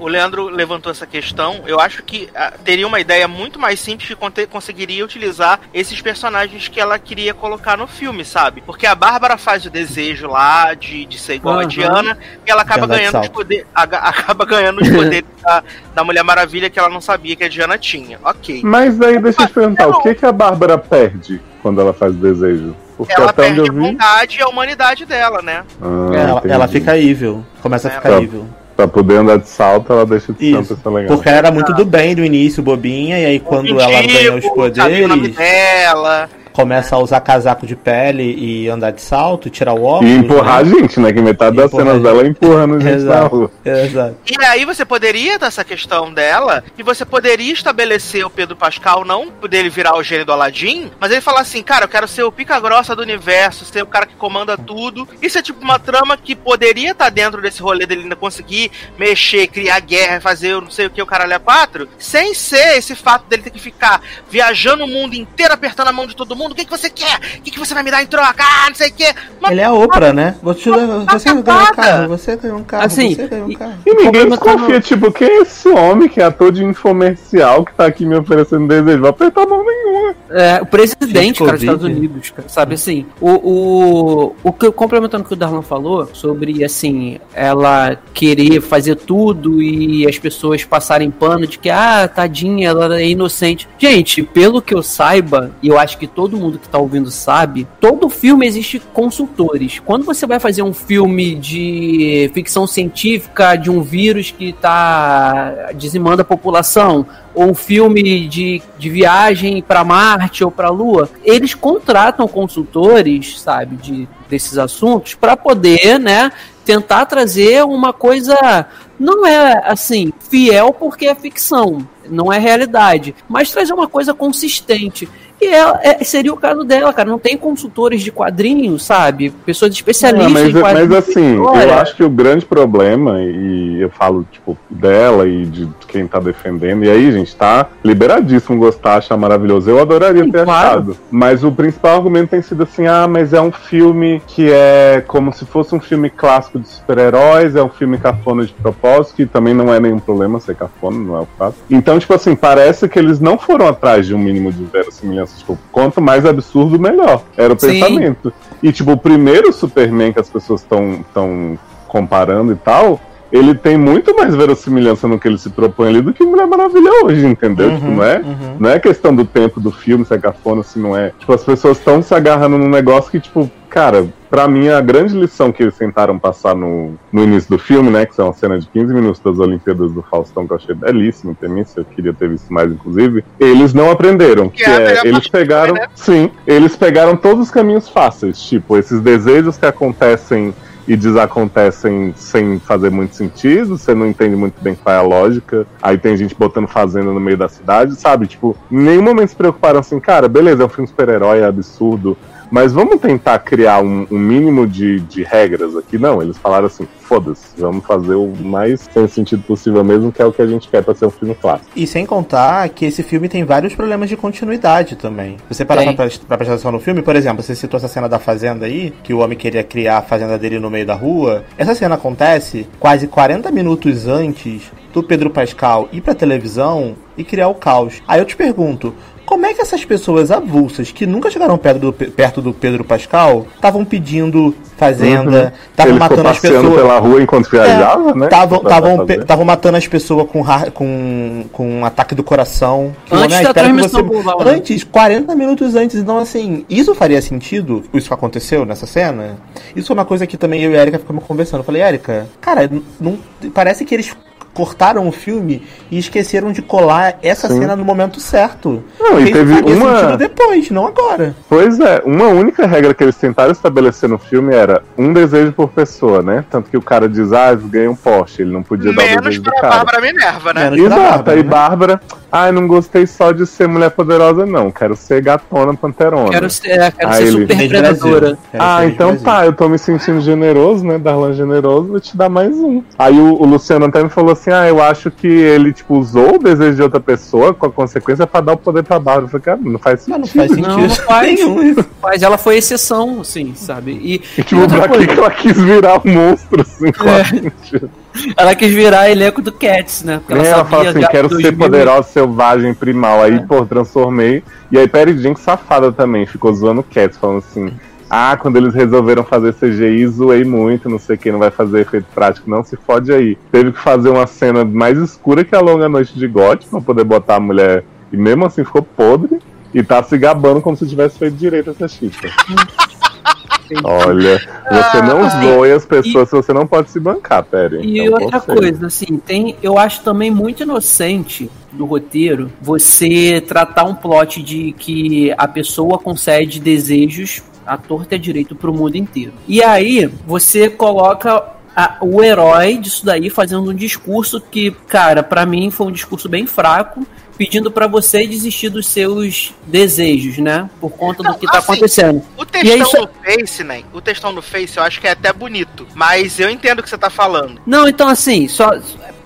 O- 0.00 0.06
Leandro 0.08 0.48
levantou 0.48 0.90
essa 0.92 1.06
questão. 1.06 1.62
Eu 1.66 1.80
acho 1.80 2.02
que 2.02 2.28
ah, 2.34 2.52
teria 2.64 2.86
uma 2.86 3.00
ideia 3.00 3.26
muito 3.26 3.58
mais 3.58 3.80
simples 3.80 4.08
que 4.08 4.46
conseguiria 4.46 5.04
utilizar 5.04 5.60
esses 5.74 6.00
personagens 6.00 6.68
que 6.68 6.80
ela 6.80 6.98
queria 6.98 7.34
colocar 7.34 7.76
no 7.76 7.86
filme, 7.86 8.24
sabe? 8.24 8.62
Porque 8.64 8.86
a 8.86 8.94
Bárbara 8.94 9.36
faz 9.36 9.64
o 9.66 9.70
desejo 9.70 10.28
lá 10.28 10.74
de, 10.74 11.04
de 11.06 11.18
ser 11.18 11.34
igual 11.34 11.56
a 11.56 11.60
Aham. 11.60 11.68
Diana 11.68 12.18
e 12.46 12.50
ela 12.50 12.62
acaba 12.62 12.86
de 12.86 12.94
ganhando 12.96 13.20
os 13.20 13.28
poderes, 13.28 13.66
acaba 13.74 14.44
ganhando 14.44 14.80
os 14.82 14.88
poderes 14.88 15.28
da, 15.42 15.62
da 15.94 16.04
Mulher 16.04 16.22
Maravilha 16.22 16.70
que 16.70 16.78
ela 16.78 16.88
não 16.88 17.00
sabia 17.00 17.34
que 17.36 17.44
a 17.44 17.48
Diana 17.48 17.76
tinha. 17.78 18.18
Ok. 18.24 18.60
Mas 18.64 19.00
aí 19.00 19.18
deixa 19.18 19.42
eu 19.42 19.46
te 19.46 19.52
perguntar, 19.52 19.86
não. 19.88 19.98
o 19.98 20.02
que, 20.02 20.14
que 20.14 20.24
a 20.26 20.32
Bárbara 20.32 20.78
perde 20.78 21.40
quando 21.62 21.80
ela 21.80 21.92
faz 21.92 22.12
o 22.14 22.18
desejo? 22.18 22.74
Porque 22.96 23.12
Ela 23.12 23.30
perde 23.30 23.60
a 23.60 23.64
vi. 23.64 23.70
bondade 23.70 24.38
e 24.38 24.42
a 24.42 24.48
humanidade 24.48 25.04
dela, 25.04 25.42
né? 25.42 25.64
Ah, 25.82 26.16
Ela, 26.16 26.42
ela 26.46 26.68
fica 26.68 26.96
evil, 26.96 27.44
começa 27.60 27.88
a 27.88 27.92
É. 27.92 27.94
ficar 27.96 28.08
Tá. 28.08 28.22
evil. 28.22 28.48
Pra 28.76 28.86
poder 28.86 29.16
andar 29.16 29.38
de 29.38 29.48
salto, 29.48 29.90
ela 29.90 30.04
deixa 30.04 30.34
de 30.34 30.38
ser 30.38 30.52
uma 30.52 30.60
Isso, 30.60 30.76
pessoa 30.76 30.94
legal. 30.96 31.16
Porque 31.16 31.28
ela 31.30 31.38
era 31.38 31.50
muito 31.50 31.72
do 31.72 31.84
bem 31.84 32.14
no 32.14 32.22
início, 32.22 32.62
bobinha, 32.62 33.18
e 33.18 33.24
aí 33.24 33.40
quando 33.40 33.80
ela 33.80 34.02
ganha 34.02 34.34
os 34.34 34.46
poderes, 34.50 35.34
dela. 35.34 36.28
Começa 36.56 36.96
a 36.96 36.98
usar 36.98 37.20
casaco 37.20 37.66
de 37.66 37.76
pele 37.76 38.34
e 38.34 38.66
andar 38.66 38.90
de 38.90 39.02
salto, 39.02 39.50
tirar 39.50 39.74
o 39.74 39.84
óculos. 39.84 40.10
E 40.10 40.14
empurrar 40.14 40.64
né? 40.64 40.72
a 40.72 40.80
gente, 40.80 40.98
né? 40.98 41.12
Que 41.12 41.20
metade 41.20 41.54
E 41.54 41.60
das 41.60 41.70
cenas 41.70 41.88
a 41.88 41.92
gente. 41.96 42.02
dela 42.02 42.22
é 42.22 42.26
empurrando 42.26 42.80
gente 42.80 43.02
na 43.02 43.20
rua. 43.20 43.50
Exato. 43.62 43.86
Exato. 43.86 44.16
E 44.26 44.42
aí 44.42 44.64
você 44.64 44.82
poderia 44.82 45.38
ter 45.38 45.44
essa 45.44 45.62
questão 45.62 46.10
dela, 46.14 46.64
e 46.78 46.82
você 46.82 47.04
poderia 47.04 47.52
estabelecer 47.52 48.24
o 48.24 48.30
Pedro 48.30 48.56
Pascal, 48.56 49.04
não 49.04 49.30
dele 49.48 49.68
virar 49.68 49.98
o 49.98 50.02
gênio 50.02 50.24
do 50.24 50.32
Aladdin, 50.32 50.90
mas 50.98 51.12
ele 51.12 51.20
falar 51.20 51.40
assim, 51.40 51.62
cara, 51.62 51.84
eu 51.84 51.88
quero 51.88 52.08
ser 52.08 52.22
o 52.22 52.32
pica-grossa 52.32 52.96
do 52.96 53.02
universo, 53.02 53.66
ser 53.66 53.82
o 53.82 53.86
cara 53.86 54.06
que 54.06 54.14
comanda 54.14 54.56
tudo. 54.56 55.06
Isso 55.20 55.36
é 55.36 55.42
tipo 55.42 55.62
uma 55.62 55.78
trama 55.78 56.16
que 56.16 56.34
poderia 56.34 56.92
estar 56.92 57.10
dentro 57.10 57.42
desse 57.42 57.60
rolê 57.60 57.84
dele 57.84 58.04
ainda 58.04 58.16
conseguir 58.16 58.70
mexer, 58.98 59.46
criar 59.48 59.78
guerra, 59.80 60.22
fazer 60.22 60.52
eu 60.52 60.62
não 60.62 60.70
sei 60.70 60.86
o 60.86 60.90
que, 60.90 61.02
o 61.02 61.06
caralho 61.06 61.34
é 61.34 61.38
quatro, 61.38 61.86
sem 61.98 62.32
ser 62.32 62.78
esse 62.78 62.94
fato 62.94 63.26
dele 63.28 63.42
ter 63.42 63.50
que 63.50 63.60
ficar 63.60 64.00
viajando 64.30 64.84
o 64.84 64.88
mundo 64.88 65.14
inteiro, 65.14 65.52
apertando 65.52 65.88
a 65.88 65.92
mão 65.92 66.06
de 66.06 66.16
todo 66.16 66.34
mundo, 66.48 66.52
o 66.52 66.54
que, 66.56 66.64
que 66.64 66.70
você 66.70 66.88
quer? 66.90 67.16
O 67.38 67.42
que, 67.42 67.50
que 67.50 67.58
você 67.58 67.74
vai 67.74 67.82
me 67.82 67.90
dar 67.90 68.02
em 68.02 68.06
troca? 68.06 68.42
Ah, 68.42 68.66
não 68.68 68.74
sei 68.74 68.88
o 68.88 68.92
que. 68.92 69.14
Mas 69.40 69.52
Ele 69.52 69.60
é 69.60 69.64
a 69.64 69.72
Oprah, 69.72 70.12
né? 70.12 70.34
Vou 70.42 70.54
te 70.54 70.70
levar- 70.70 71.04
Você 71.18 71.28
ganhou 71.34 71.40
um 71.40 71.42
carro, 71.74 72.08
você 72.08 72.36
ganhou 72.36 72.58
um 72.58 72.64
carro, 72.64 72.84
Assim, 72.84 73.14
você 73.14 73.26
ganhou 73.28 73.46
um 73.46 73.50
e- 73.50 73.56
carro. 73.56 73.74
E 73.86 73.90
ninguém 73.90 74.04
Complementando- 74.06 74.56
desconfia, 74.56 74.80
tipo, 74.80 75.12
quem 75.12 75.28
é 75.28 75.42
esse 75.42 75.68
homem 75.68 76.08
que 76.08 76.20
é 76.20 76.24
ator 76.24 76.50
de 76.52 76.64
infomercial 76.64 77.64
que 77.64 77.74
tá 77.74 77.86
aqui 77.86 78.04
me 78.06 78.16
oferecendo 78.16 78.66
desejo? 78.66 79.00
Vou 79.00 79.10
apertar 79.10 79.42
a 79.42 79.46
mão 79.46 79.64
nenhuma. 79.64 80.14
É, 80.30 80.60
o 80.62 80.66
presidente, 80.66 81.38
cara, 81.40 81.52
dos. 81.52 81.62
Estados 81.62 81.84
Unidos, 81.84 82.30
cara, 82.30 82.48
sabe 82.48 82.74
assim, 82.74 83.06
o, 83.20 83.30
o, 83.30 84.36
o 84.42 84.52
que 84.52 84.70
complementando 84.70 85.24
o 85.24 85.26
que 85.26 85.32
o 85.32 85.36
Darlan 85.36 85.62
falou 85.62 86.08
sobre 86.12 86.64
assim, 86.64 87.18
ela 87.34 87.96
querer 88.12 88.60
fazer 88.60 88.96
tudo 88.96 89.62
e 89.62 90.06
as 90.08 90.18
pessoas 90.18 90.64
passarem 90.64 91.10
pano 91.10 91.46
de 91.46 91.58
que 91.58 91.70
ah, 91.70 92.08
tadinha, 92.08 92.68
ela 92.68 93.00
é 93.00 93.08
inocente. 93.08 93.68
Gente, 93.78 94.22
pelo 94.22 94.60
que 94.60 94.74
eu 94.74 94.82
saiba, 94.82 95.52
e 95.62 95.68
eu 95.68 95.78
acho 95.78 95.98
que 95.98 96.06
todo 96.06 96.35
mundo 96.36 96.58
que 96.58 96.68
tá 96.68 96.78
ouvindo 96.78 97.10
sabe, 97.10 97.66
todo 97.80 98.08
filme 98.08 98.46
existe 98.46 98.78
consultores. 98.92 99.80
Quando 99.80 100.04
você 100.04 100.26
vai 100.26 100.38
fazer 100.38 100.62
um 100.62 100.72
filme 100.72 101.34
de 101.34 102.30
ficção 102.34 102.66
científica 102.66 103.56
de 103.56 103.70
um 103.70 103.82
vírus 103.82 104.30
que 104.30 104.52
tá 104.52 105.70
dizimando 105.74 106.22
a 106.22 106.24
população, 106.24 107.06
ou 107.34 107.50
um 107.50 107.54
filme 107.54 108.26
de, 108.28 108.62
de 108.78 108.88
viagem 108.88 109.62
para 109.62 109.84
Marte 109.84 110.42
ou 110.42 110.50
para 110.50 110.70
Lua, 110.70 111.10
eles 111.22 111.54
contratam 111.54 112.26
consultores, 112.26 113.38
sabe, 113.40 113.76
de, 113.76 114.08
desses 114.28 114.56
assuntos 114.56 115.14
para 115.14 115.36
poder, 115.36 115.98
né, 115.98 116.32
tentar 116.64 117.04
trazer 117.06 117.64
uma 117.64 117.92
coisa 117.92 118.66
não 118.98 119.26
é 119.26 119.62
assim 119.64 120.12
fiel 120.30 120.72
porque 120.72 121.06
é 121.06 121.14
ficção, 121.14 121.86
não 122.08 122.32
é 122.32 122.38
realidade, 122.38 123.14
mas 123.28 123.50
trazer 123.50 123.72
uma 123.72 123.86
coisa 123.86 124.14
consistente. 124.14 125.08
E 125.40 125.46
ela, 125.48 125.78
é, 125.82 126.02
seria 126.02 126.32
o 126.32 126.36
caso 126.36 126.64
dela, 126.64 126.92
cara. 126.92 127.08
Não 127.10 127.18
tem 127.18 127.36
consultores 127.36 128.02
de 128.02 128.10
quadrinhos, 128.10 128.84
sabe? 128.84 129.30
Pessoas 129.44 129.72
especialistas 129.72 130.30
Ah, 130.30 130.44
mas, 130.44 130.48
em 130.48 130.60
quadrinhos. 130.60 130.88
mas 130.88 131.08
assim, 131.08 131.34
eu 131.36 131.74
acho 131.74 131.94
que 131.94 132.02
o 132.02 132.08
grande 132.08 132.46
problema, 132.46 133.20
e 133.20 133.80
eu 133.80 133.90
falo, 133.90 134.26
tipo, 134.32 134.56
dela 134.70 135.28
e 135.28 135.44
de 135.44 135.68
quem 135.88 136.06
tá 136.06 136.18
defendendo, 136.18 136.84
e 136.84 136.90
aí, 136.90 137.12
gente, 137.12 137.34
tá 137.36 137.66
liberadíssimo 137.84 138.58
gostar, 138.58 138.96
achar 138.96 139.16
maravilhoso. 139.16 139.68
Eu 139.68 139.80
adoraria 139.80 140.24
Sim, 140.24 140.30
ter 140.30 140.44
claro. 140.44 140.68
achado. 140.68 140.96
Mas 141.10 141.44
o 141.44 141.52
principal 141.52 141.96
argumento 141.96 142.30
tem 142.30 142.40
sido 142.42 142.62
assim: 142.62 142.86
ah, 142.86 143.06
mas 143.06 143.32
é 143.32 143.40
um 143.40 143.52
filme 143.52 144.22
que 144.26 144.50
é 144.50 145.04
como 145.06 145.32
se 145.32 145.44
fosse 145.44 145.74
um 145.74 145.80
filme 145.80 146.08
clássico 146.08 146.58
de 146.58 146.68
super-heróis, 146.68 147.54
é 147.56 147.62
um 147.62 147.68
filme 147.68 147.98
cafona 147.98 148.44
de 148.46 148.52
propósito, 148.54 149.16
que 149.16 149.26
também 149.26 149.52
não 149.52 149.72
é 149.72 149.78
nenhum 149.78 149.98
problema 149.98 150.40
ser 150.40 150.54
cafona, 150.56 150.98
não 150.98 151.16
é 151.16 151.20
o 151.20 151.28
caso. 151.38 151.56
Então, 151.70 151.98
tipo 151.98 152.14
assim, 152.14 152.34
parece 152.34 152.88
que 152.88 152.98
eles 152.98 153.20
não 153.20 153.38
foram 153.38 153.68
atrás 153.68 154.06
de 154.06 154.14
um 154.14 154.18
mínimo 154.18 154.50
de 154.50 154.64
verossimilhança. 154.64 155.25
Tipo, 155.38 155.58
quanto 155.72 156.00
mais 156.00 156.24
absurdo, 156.24 156.78
melhor. 156.78 157.22
Era 157.36 157.54
o 157.54 157.58
Sim. 157.58 157.68
pensamento. 157.68 158.32
E, 158.62 158.72
tipo, 158.72 158.92
o 158.92 158.96
primeiro 158.96 159.52
Superman 159.52 160.12
que 160.12 160.20
as 160.20 160.28
pessoas 160.28 160.60
estão 160.60 161.04
tão 161.12 161.58
comparando 161.86 162.52
e 162.52 162.56
tal, 162.56 163.00
ele 163.32 163.54
tem 163.54 163.76
muito 163.76 164.14
mais 164.14 164.34
verossimilhança 164.34 165.06
no 165.08 165.18
que 165.18 165.26
ele 165.28 165.38
se 165.38 165.50
propõe 165.50 165.88
ali 165.88 166.00
do 166.00 166.12
que 166.12 166.24
Mulher 166.24 166.46
Maravilha 166.46 166.90
hoje, 167.04 167.26
entendeu? 167.26 167.68
Uhum, 167.68 167.74
tipo, 167.76 167.90
não 167.90 168.04
é? 168.04 168.18
uhum. 168.18 168.56
Não 168.60 168.70
é 168.70 168.78
questão 168.78 169.14
do 169.14 169.24
tempo 169.24 169.60
do 169.60 169.70
filme, 169.70 170.04
se 170.04 170.14
é 170.14 170.18
cafona, 170.18 170.62
se 170.62 170.78
não 170.78 170.96
é. 170.96 171.12
Tipo, 171.18 171.32
as 171.32 171.44
pessoas 171.44 171.78
estão 171.78 172.00
se 172.02 172.14
agarrando 172.14 172.56
num 172.58 172.68
negócio 172.68 173.10
que, 173.10 173.18
tipo, 173.20 173.50
cara, 173.68 174.06
pra 174.30 174.46
mim 174.48 174.68
a 174.68 174.80
grande 174.80 175.18
lição 175.18 175.52
que 175.52 175.62
eles 175.62 175.76
tentaram 175.76 176.18
passar 176.18 176.54
no, 176.54 176.94
no 177.12 177.24
início 177.24 177.50
do 177.50 177.58
filme, 177.58 177.90
né? 177.90 178.06
Que 178.06 178.20
é 178.20 178.24
uma 178.24 178.32
cena 178.32 178.58
de 178.58 178.66
15 178.68 178.94
minutos 178.94 179.20
das 179.20 179.38
Olimpíadas 179.38 179.92
do 179.92 180.02
Faustão, 180.02 180.46
que 180.46 180.52
eu 180.52 180.56
achei 180.56 180.74
belíssimo, 180.74 181.34
temícia, 181.34 181.80
eu 181.80 181.84
queria 181.84 182.14
ter 182.14 182.28
visto 182.28 182.52
mais, 182.52 182.70
inclusive. 182.70 183.24
Eles 183.40 183.74
não 183.74 183.90
aprenderam. 183.90 184.48
Que 184.48 184.64
Que 184.64 184.70
é 184.70 184.94
é, 184.94 185.06
eles 185.06 185.28
pegaram. 185.28 185.74
né? 185.74 185.88
Sim, 185.94 186.30
eles 186.46 186.76
pegaram 186.76 187.16
todos 187.16 187.44
os 187.46 187.50
caminhos 187.50 187.88
fáceis. 187.88 188.40
Tipo, 188.40 188.76
esses 188.78 189.00
desejos 189.00 189.56
que 189.58 189.66
acontecem 189.66 190.54
e 190.86 190.96
desacontecem 190.96 192.14
sem 192.16 192.58
fazer 192.60 192.90
muito 192.90 193.14
sentido, 193.14 193.76
você 193.76 193.94
não 193.94 194.06
entende 194.06 194.36
muito 194.36 194.60
bem 194.62 194.74
qual 194.74 194.94
é 194.94 194.98
a 194.98 195.02
lógica. 195.02 195.66
Aí 195.82 195.98
tem 195.98 196.16
gente 196.16 196.34
botando 196.34 196.68
fazenda 196.68 197.12
no 197.12 197.20
meio 197.20 197.36
da 197.36 197.48
cidade, 197.48 197.96
sabe? 197.96 198.26
Tipo, 198.26 198.56
em 198.70 198.78
nenhum 198.78 199.02
momento 199.02 199.30
se 199.30 199.36
preocuparam 199.36 199.80
assim, 199.80 199.98
cara, 199.98 200.28
beleza, 200.28 200.62
é 200.62 200.66
um 200.66 200.68
filme 200.68 200.86
super-herói, 200.86 201.40
é 201.40 201.44
absurdo. 201.44 202.16
Mas 202.50 202.72
vamos 202.72 203.00
tentar 203.00 203.38
criar 203.40 203.82
um, 203.82 204.06
um 204.10 204.18
mínimo 204.18 204.66
de, 204.66 205.00
de 205.00 205.22
regras 205.22 205.76
aqui? 205.76 205.98
Não, 205.98 206.22
eles 206.22 206.38
falaram 206.38 206.66
assim: 206.66 206.86
foda-se, 207.00 207.48
vamos 207.58 207.84
fazer 207.84 208.14
o 208.14 208.32
mais 208.36 208.88
sem 208.92 209.06
sentido 209.08 209.42
possível 209.42 209.82
mesmo, 209.84 210.12
que 210.12 210.22
é 210.22 210.24
o 210.24 210.32
que 210.32 210.42
a 210.42 210.46
gente 210.46 210.68
quer 210.68 210.82
pra 210.82 210.94
ser 210.94 211.06
um 211.06 211.10
filme 211.10 211.34
clássico. 211.34 211.70
E 211.74 211.86
sem 211.86 212.04
contar 212.04 212.68
que 212.68 212.84
esse 212.84 213.02
filme 213.02 213.28
tem 213.28 213.44
vários 213.44 213.74
problemas 213.74 214.08
de 214.08 214.16
continuidade 214.16 214.96
também. 214.96 215.36
Você 215.48 215.64
parar 215.64 215.84
pra, 215.94 216.08
pra 216.26 216.36
prestar 216.36 216.54
atenção 216.54 216.72
no 216.72 216.80
filme, 216.80 217.02
por 217.02 217.16
exemplo, 217.16 217.42
você 217.42 217.54
citou 217.54 217.78
essa 217.78 217.88
cena 217.88 218.08
da 218.08 218.18
fazenda 218.18 218.66
aí, 218.66 218.92
que 219.02 219.14
o 219.14 219.18
homem 219.18 219.36
queria 219.36 219.62
criar 219.62 219.98
a 219.98 220.02
fazenda 220.02 220.38
dele 220.38 220.58
no 220.58 220.70
meio 220.70 220.86
da 220.86 220.94
rua. 220.94 221.44
Essa 221.56 221.74
cena 221.74 221.94
acontece 221.94 222.66
quase 222.78 223.06
40 223.06 223.50
minutos 223.50 224.06
antes 224.06 224.70
do 224.92 225.02
Pedro 225.02 225.28
Pascal 225.30 225.88
ir 225.92 226.00
pra 226.00 226.14
televisão 226.14 226.96
e 227.16 227.24
criar 227.24 227.48
o 227.48 227.54
caos. 227.54 228.02
Aí 228.08 228.18
eu 228.18 228.24
te 228.24 228.36
pergunto. 228.36 228.94
Como 229.26 229.44
é 229.44 229.52
que 229.52 229.60
essas 229.60 229.84
pessoas 229.84 230.30
avulsas 230.30 230.92
que 230.92 231.04
nunca 231.04 231.28
chegaram 231.30 231.58
perto 231.58 231.80
do, 231.80 231.92
perto 231.92 232.40
do 232.40 232.54
Pedro 232.54 232.84
Pascal 232.84 233.46
estavam 233.56 233.84
pedindo 233.84 234.54
fazenda, 234.76 235.52
estavam 235.70 235.94
ficou 235.94 236.08
matando 236.08 236.28
as 236.28 236.36
passeando 236.36 236.68
pessoas. 236.68 236.82
pela 236.82 236.98
rua 237.00 237.22
enquanto 237.22 237.50
viajava, 237.50 238.14
né? 238.14 238.26
Estavam 238.26 239.44
matando 239.44 239.76
as 239.76 239.86
pessoas 239.88 240.28
com, 240.30 240.44
com, 240.72 241.44
com 241.52 241.80
um 241.80 241.84
ataque 241.84 242.14
do 242.14 242.22
coração. 242.22 242.94
Que, 243.04 243.14
Antes 243.14 243.36
né, 243.36 243.42
da 243.42 243.48
espera 243.50 243.54
que 243.54 243.74
transmissão 243.74 244.02
global, 244.04 244.44
né? 244.44 244.52
Antes, 244.52 244.84
40 244.84 245.34
minutos 245.34 245.74
antes. 245.74 245.96
Então, 245.96 246.18
assim, 246.18 246.64
isso 246.70 246.94
faria 246.94 247.20
sentido? 247.20 247.82
Isso 247.92 248.06
que 248.08 248.14
aconteceu 248.14 248.64
nessa 248.64 248.86
cena? 248.86 249.36
Isso 249.74 249.88
foi 249.88 249.94
uma 249.94 250.04
coisa 250.04 250.26
que 250.26 250.36
também 250.36 250.62
eu 250.62 250.70
e 250.70 250.78
a 250.78 250.82
Erika 250.82 250.98
ficamos 250.98 251.24
conversando. 251.24 251.60
Eu 251.60 251.64
falei, 251.64 251.82
Erika, 251.82 252.26
cara, 252.40 252.70
não, 253.00 253.18
parece 253.52 253.84
que 253.84 253.94
eles 253.94 254.14
cortaram 254.56 255.06
o 255.06 255.12
filme 255.12 255.62
e 255.90 255.98
esqueceram 255.98 256.50
de 256.50 256.62
colar 256.62 257.18
essa 257.22 257.46
Sim. 257.46 257.58
cena 257.60 257.76
no 257.76 257.84
momento 257.84 258.18
certo. 258.18 258.82
Não, 258.98 259.20
e 259.20 259.30
teve 259.30 259.52
uma- 259.74 260.16
depois, 260.16 260.70
não 260.70 260.86
agora. 260.86 261.34
Pois 261.46 261.78
é, 261.78 262.00
uma 262.06 262.28
única 262.28 262.66
regra 262.66 262.94
que 262.94 263.04
eles 263.04 263.16
tentaram 263.16 263.52
estabelecer 263.52 264.08
no 264.08 264.16
filme 264.16 264.54
era 264.54 264.82
um 264.96 265.12
desejo 265.12 265.52
por 265.52 265.68
pessoa, 265.68 266.22
né? 266.22 266.42
Tanto 266.50 266.70
que 266.70 266.76
o 266.76 266.80
cara 266.82 267.06
diz, 267.06 267.32
ah, 267.34 267.50
eu 267.52 267.58
ganhei 267.68 267.86
um 267.88 267.94
Porsche, 267.94 268.40
ele 268.42 268.52
não 268.52 268.62
podia 268.62 268.94
dar 268.94 269.02
o 269.02 269.04
Menos 269.04 269.22
desejo 269.24 269.42
do 269.42 269.50
pra 269.50 269.60
cara. 269.60 269.74
Bárbara 269.76 270.00
Minerva, 270.00 270.54
né? 270.54 270.70
Menos 270.70 270.78
pra 270.78 270.86
Exato, 270.96 271.10
Bárbara, 271.12 271.36
aí 271.36 271.42
né? 271.44 271.50
Bárbara, 271.50 272.00
ah, 272.44 272.52
não 272.52 272.66
gostei 272.66 273.06
só 273.06 273.32
de 273.32 273.46
ser 273.46 273.66
mulher 273.68 273.90
poderosa, 273.90 274.44
não. 274.46 274.70
Quero 274.70 274.94
ser 274.96 275.20
gatona 275.22 275.74
panterona. 275.74 276.30
Quero 276.30 276.50
ser, 276.50 276.70
é, 276.70 276.90
quero 276.90 277.08
Aí 277.08 277.14
ser 277.16 277.22
ele- 277.28 277.40
super 277.42 277.68
predadora. 277.68 278.38
Ah, 278.58 278.84
então 278.86 279.16
tá, 279.16 279.46
eu 279.46 279.52
tô 279.52 279.68
me 279.68 279.78
sentindo 279.78 280.20
generoso, 280.20 280.84
né? 280.84 280.98
Darlan 280.98 281.32
generoso, 281.32 281.88
vou 281.88 282.00
te 282.00 282.16
dar 282.16 282.28
mais 282.28 282.54
um. 282.56 282.82
Aí 282.98 283.18
o, 283.18 283.34
o 283.40 283.44
Luciano 283.46 283.86
até 283.86 284.02
me 284.02 284.08
falou 284.10 284.32
assim: 284.32 284.50
ah, 284.50 284.66
eu 284.68 284.82
acho 284.82 285.10
que 285.10 285.26
ele, 285.26 285.72
tipo, 285.72 285.96
usou 285.98 286.34
o 286.34 286.38
desejo 286.38 286.76
de 286.76 286.82
outra 286.82 287.00
pessoa 287.00 287.54
com 287.54 287.66
a 287.66 287.70
consequência 287.72 288.26
pra 288.26 288.40
dar 288.40 288.52
o 288.52 288.56
poder 288.56 288.82
pra 288.82 288.98
Bárbara. 288.98 289.26
Eu 289.26 289.28
falei, 289.28 289.44
cara, 289.44 289.58
não 289.62 289.78
faz 289.78 290.06
Mas 290.06 290.30
sentido. 290.30 290.42
não 290.42 290.48
faz 290.48 290.50
Não, 290.50 290.78
sentido 290.80 290.98
não 291.00 291.06
faz. 291.06 291.34
nenhum 291.34 291.62
isso. 291.62 291.84
Mas 292.02 292.22
ela 292.22 292.38
foi 292.38 292.56
exceção, 292.56 293.20
assim, 293.20 293.54
sabe? 293.54 293.92
E, 293.92 294.16
E, 294.16 294.22
e 294.38 294.42
tipo, 294.44 294.60
outra 294.60 294.78
pra 294.78 294.88
que 294.88 294.94
coisa, 294.94 295.06
que 295.12 295.18
ela 295.18 295.30
quis 295.30 295.56
virar 295.60 296.00
um 296.04 296.12
monstro, 296.12 296.60
assim, 296.62 296.86
É. 296.88 298.05
ela 298.36 298.54
quis 298.54 298.72
virar 298.72 299.10
elenco 299.10 299.40
do 299.42 299.52
Cats, 299.52 300.02
né? 300.04 300.18
Porque 300.18 300.32
Ela, 300.34 300.46
ela, 300.46 300.64
fala 300.64 300.90
assim, 300.90 301.00
quero 301.00 301.28
que 301.28 301.36
ser 301.36 301.52
2000 301.52 301.58
poderosa, 301.58 302.08
selvagem, 302.08 302.74
primal. 302.74 303.22
Aí, 303.22 303.34
É. 303.34 303.38
pô, 303.38 303.64
transformei. 303.64 304.42
E 304.70 304.78
aí 304.78 304.88
Perry 304.88 305.16
Jenkins, 305.18 305.44
safada 305.44 305.92
também, 305.92 306.26
ficou 306.26 306.52
zoando 306.52 306.80
o 306.80 306.84
Cats, 306.84 307.16
falando 307.18 307.38
assim... 307.38 307.72
Ah, 308.08 308.36
quando 308.40 308.56
eles 308.56 308.72
resolveram 308.72 309.24
fazer 309.24 309.52
CGI, 309.52 310.06
zoei 310.06 310.44
muito, 310.44 310.88
não 310.88 310.96
sei 310.98 311.16
quem 311.16 311.32
não 311.32 311.40
vai 311.40 311.50
fazer 311.50 311.80
efeito 311.80 312.06
prático, 312.14 312.48
não 312.48 312.62
se 312.62 312.76
fode 312.76 313.12
aí. 313.12 313.36
Teve 313.50 313.72
que 313.72 313.80
fazer 313.80 314.10
uma 314.10 314.28
cena 314.28 314.64
mais 314.64 314.96
escura 314.96 315.44
que 315.44 315.56
a 315.56 315.60
Longa 315.60 315.88
Noite 315.88 316.16
de 316.16 316.28
God 316.28 316.62
pra 316.70 316.80
poder 316.80 317.02
botar 317.02 317.34
a 317.34 317.40
mulher. 317.40 317.82
E 318.12 318.16
mesmo 318.16 318.46
assim 318.46 318.64
ficou 318.64 318.82
podre. 318.82 319.40
E 319.74 319.82
tá 319.82 320.02
se 320.02 320.16
gabando 320.16 320.60
como 320.60 320.76
se 320.76 320.86
tivesse 320.86 321.18
feito 321.18 321.36
direito 321.36 321.70
essa 321.70 321.86
chita. 323.66 323.80
Olha, 323.88 324.38
você 324.70 325.02
não 325.02 325.22
assim, 325.24 325.40
zoe 325.42 325.72
as 325.72 325.84
pessoas 325.84 326.28
se 326.28 326.36
você 326.36 326.52
não 326.52 326.66
pode 326.66 326.90
se 326.90 327.00
bancar, 327.00 327.44
Perry. 327.44 327.86
E 327.86 328.00
É 328.00 328.10
outra 328.10 328.40
coisa, 328.40 328.86
assim, 328.86 329.18
tem, 329.18 329.56
eu 329.62 329.78
acho 329.78 330.02
também 330.02 330.30
muito 330.30 330.62
inocente 330.62 331.50
do 331.72 331.84
roteiro 331.84 332.50
você 332.60 333.40
tratar 333.40 333.84
um 333.84 333.94
plot 333.94 334.42
de 334.42 334.72
que 334.78 335.32
a 335.36 335.46
pessoa 335.48 335.98
concede 335.98 336.58
desejos 336.60 337.42
à 337.66 337.76
torta 337.76 338.14
e 338.14 338.16
à 338.16 338.18
direito 338.18 338.54
pro 338.54 338.72
mundo 338.72 338.96
inteiro. 338.96 339.32
E 339.46 339.62
aí 339.62 340.10
você 340.26 340.70
coloca 340.70 341.42
a- 341.74 341.98
o 342.00 342.22
herói 342.22 342.78
disso 342.78 343.04
daí 343.04 343.28
fazendo 343.28 343.70
um 343.70 343.74
discurso 343.74 344.40
que, 344.40 344.70
cara, 344.88 345.22
pra 345.22 345.44
mim 345.44 345.70
foi 345.70 345.86
um 345.88 345.92
discurso 345.92 346.26
bem 346.28 346.46
fraco, 346.46 347.06
pedindo 347.36 347.70
pra 347.70 347.86
você 347.86 348.26
desistir 348.26 348.68
dos 348.68 348.86
seus 348.86 349.52
desejos, 349.66 350.38
né? 350.38 350.68
Por 350.80 350.90
conta 350.90 351.22
do 351.22 351.30
Não, 351.30 351.38
que 351.38 351.46
tá 351.46 351.58
assim, 351.58 351.72
acontecendo. 351.72 352.22
O 352.36 352.42
E 352.42 352.70
aí, 352.72 352.78
textão 352.78 352.86
só- 352.90 353.00
no 353.02 353.08
Face, 353.24 353.64
né? 353.64 353.82
O 353.92 354.00
textão 354.00 354.32
no 354.32 354.42
Face 354.42 354.76
eu 354.76 354.82
acho 354.82 355.00
que 355.00 355.06
é 355.06 355.10
até 355.12 355.32
bonito. 355.32 355.86
Mas 355.94 356.38
eu 356.40 356.48
entendo 356.50 356.80
o 356.80 356.82
que 356.82 356.88
você 356.90 356.98
tá 356.98 357.10
falando. 357.10 357.60
Não, 357.66 357.86
então 357.88 358.08
assim, 358.08 358.48
só, 358.48 358.70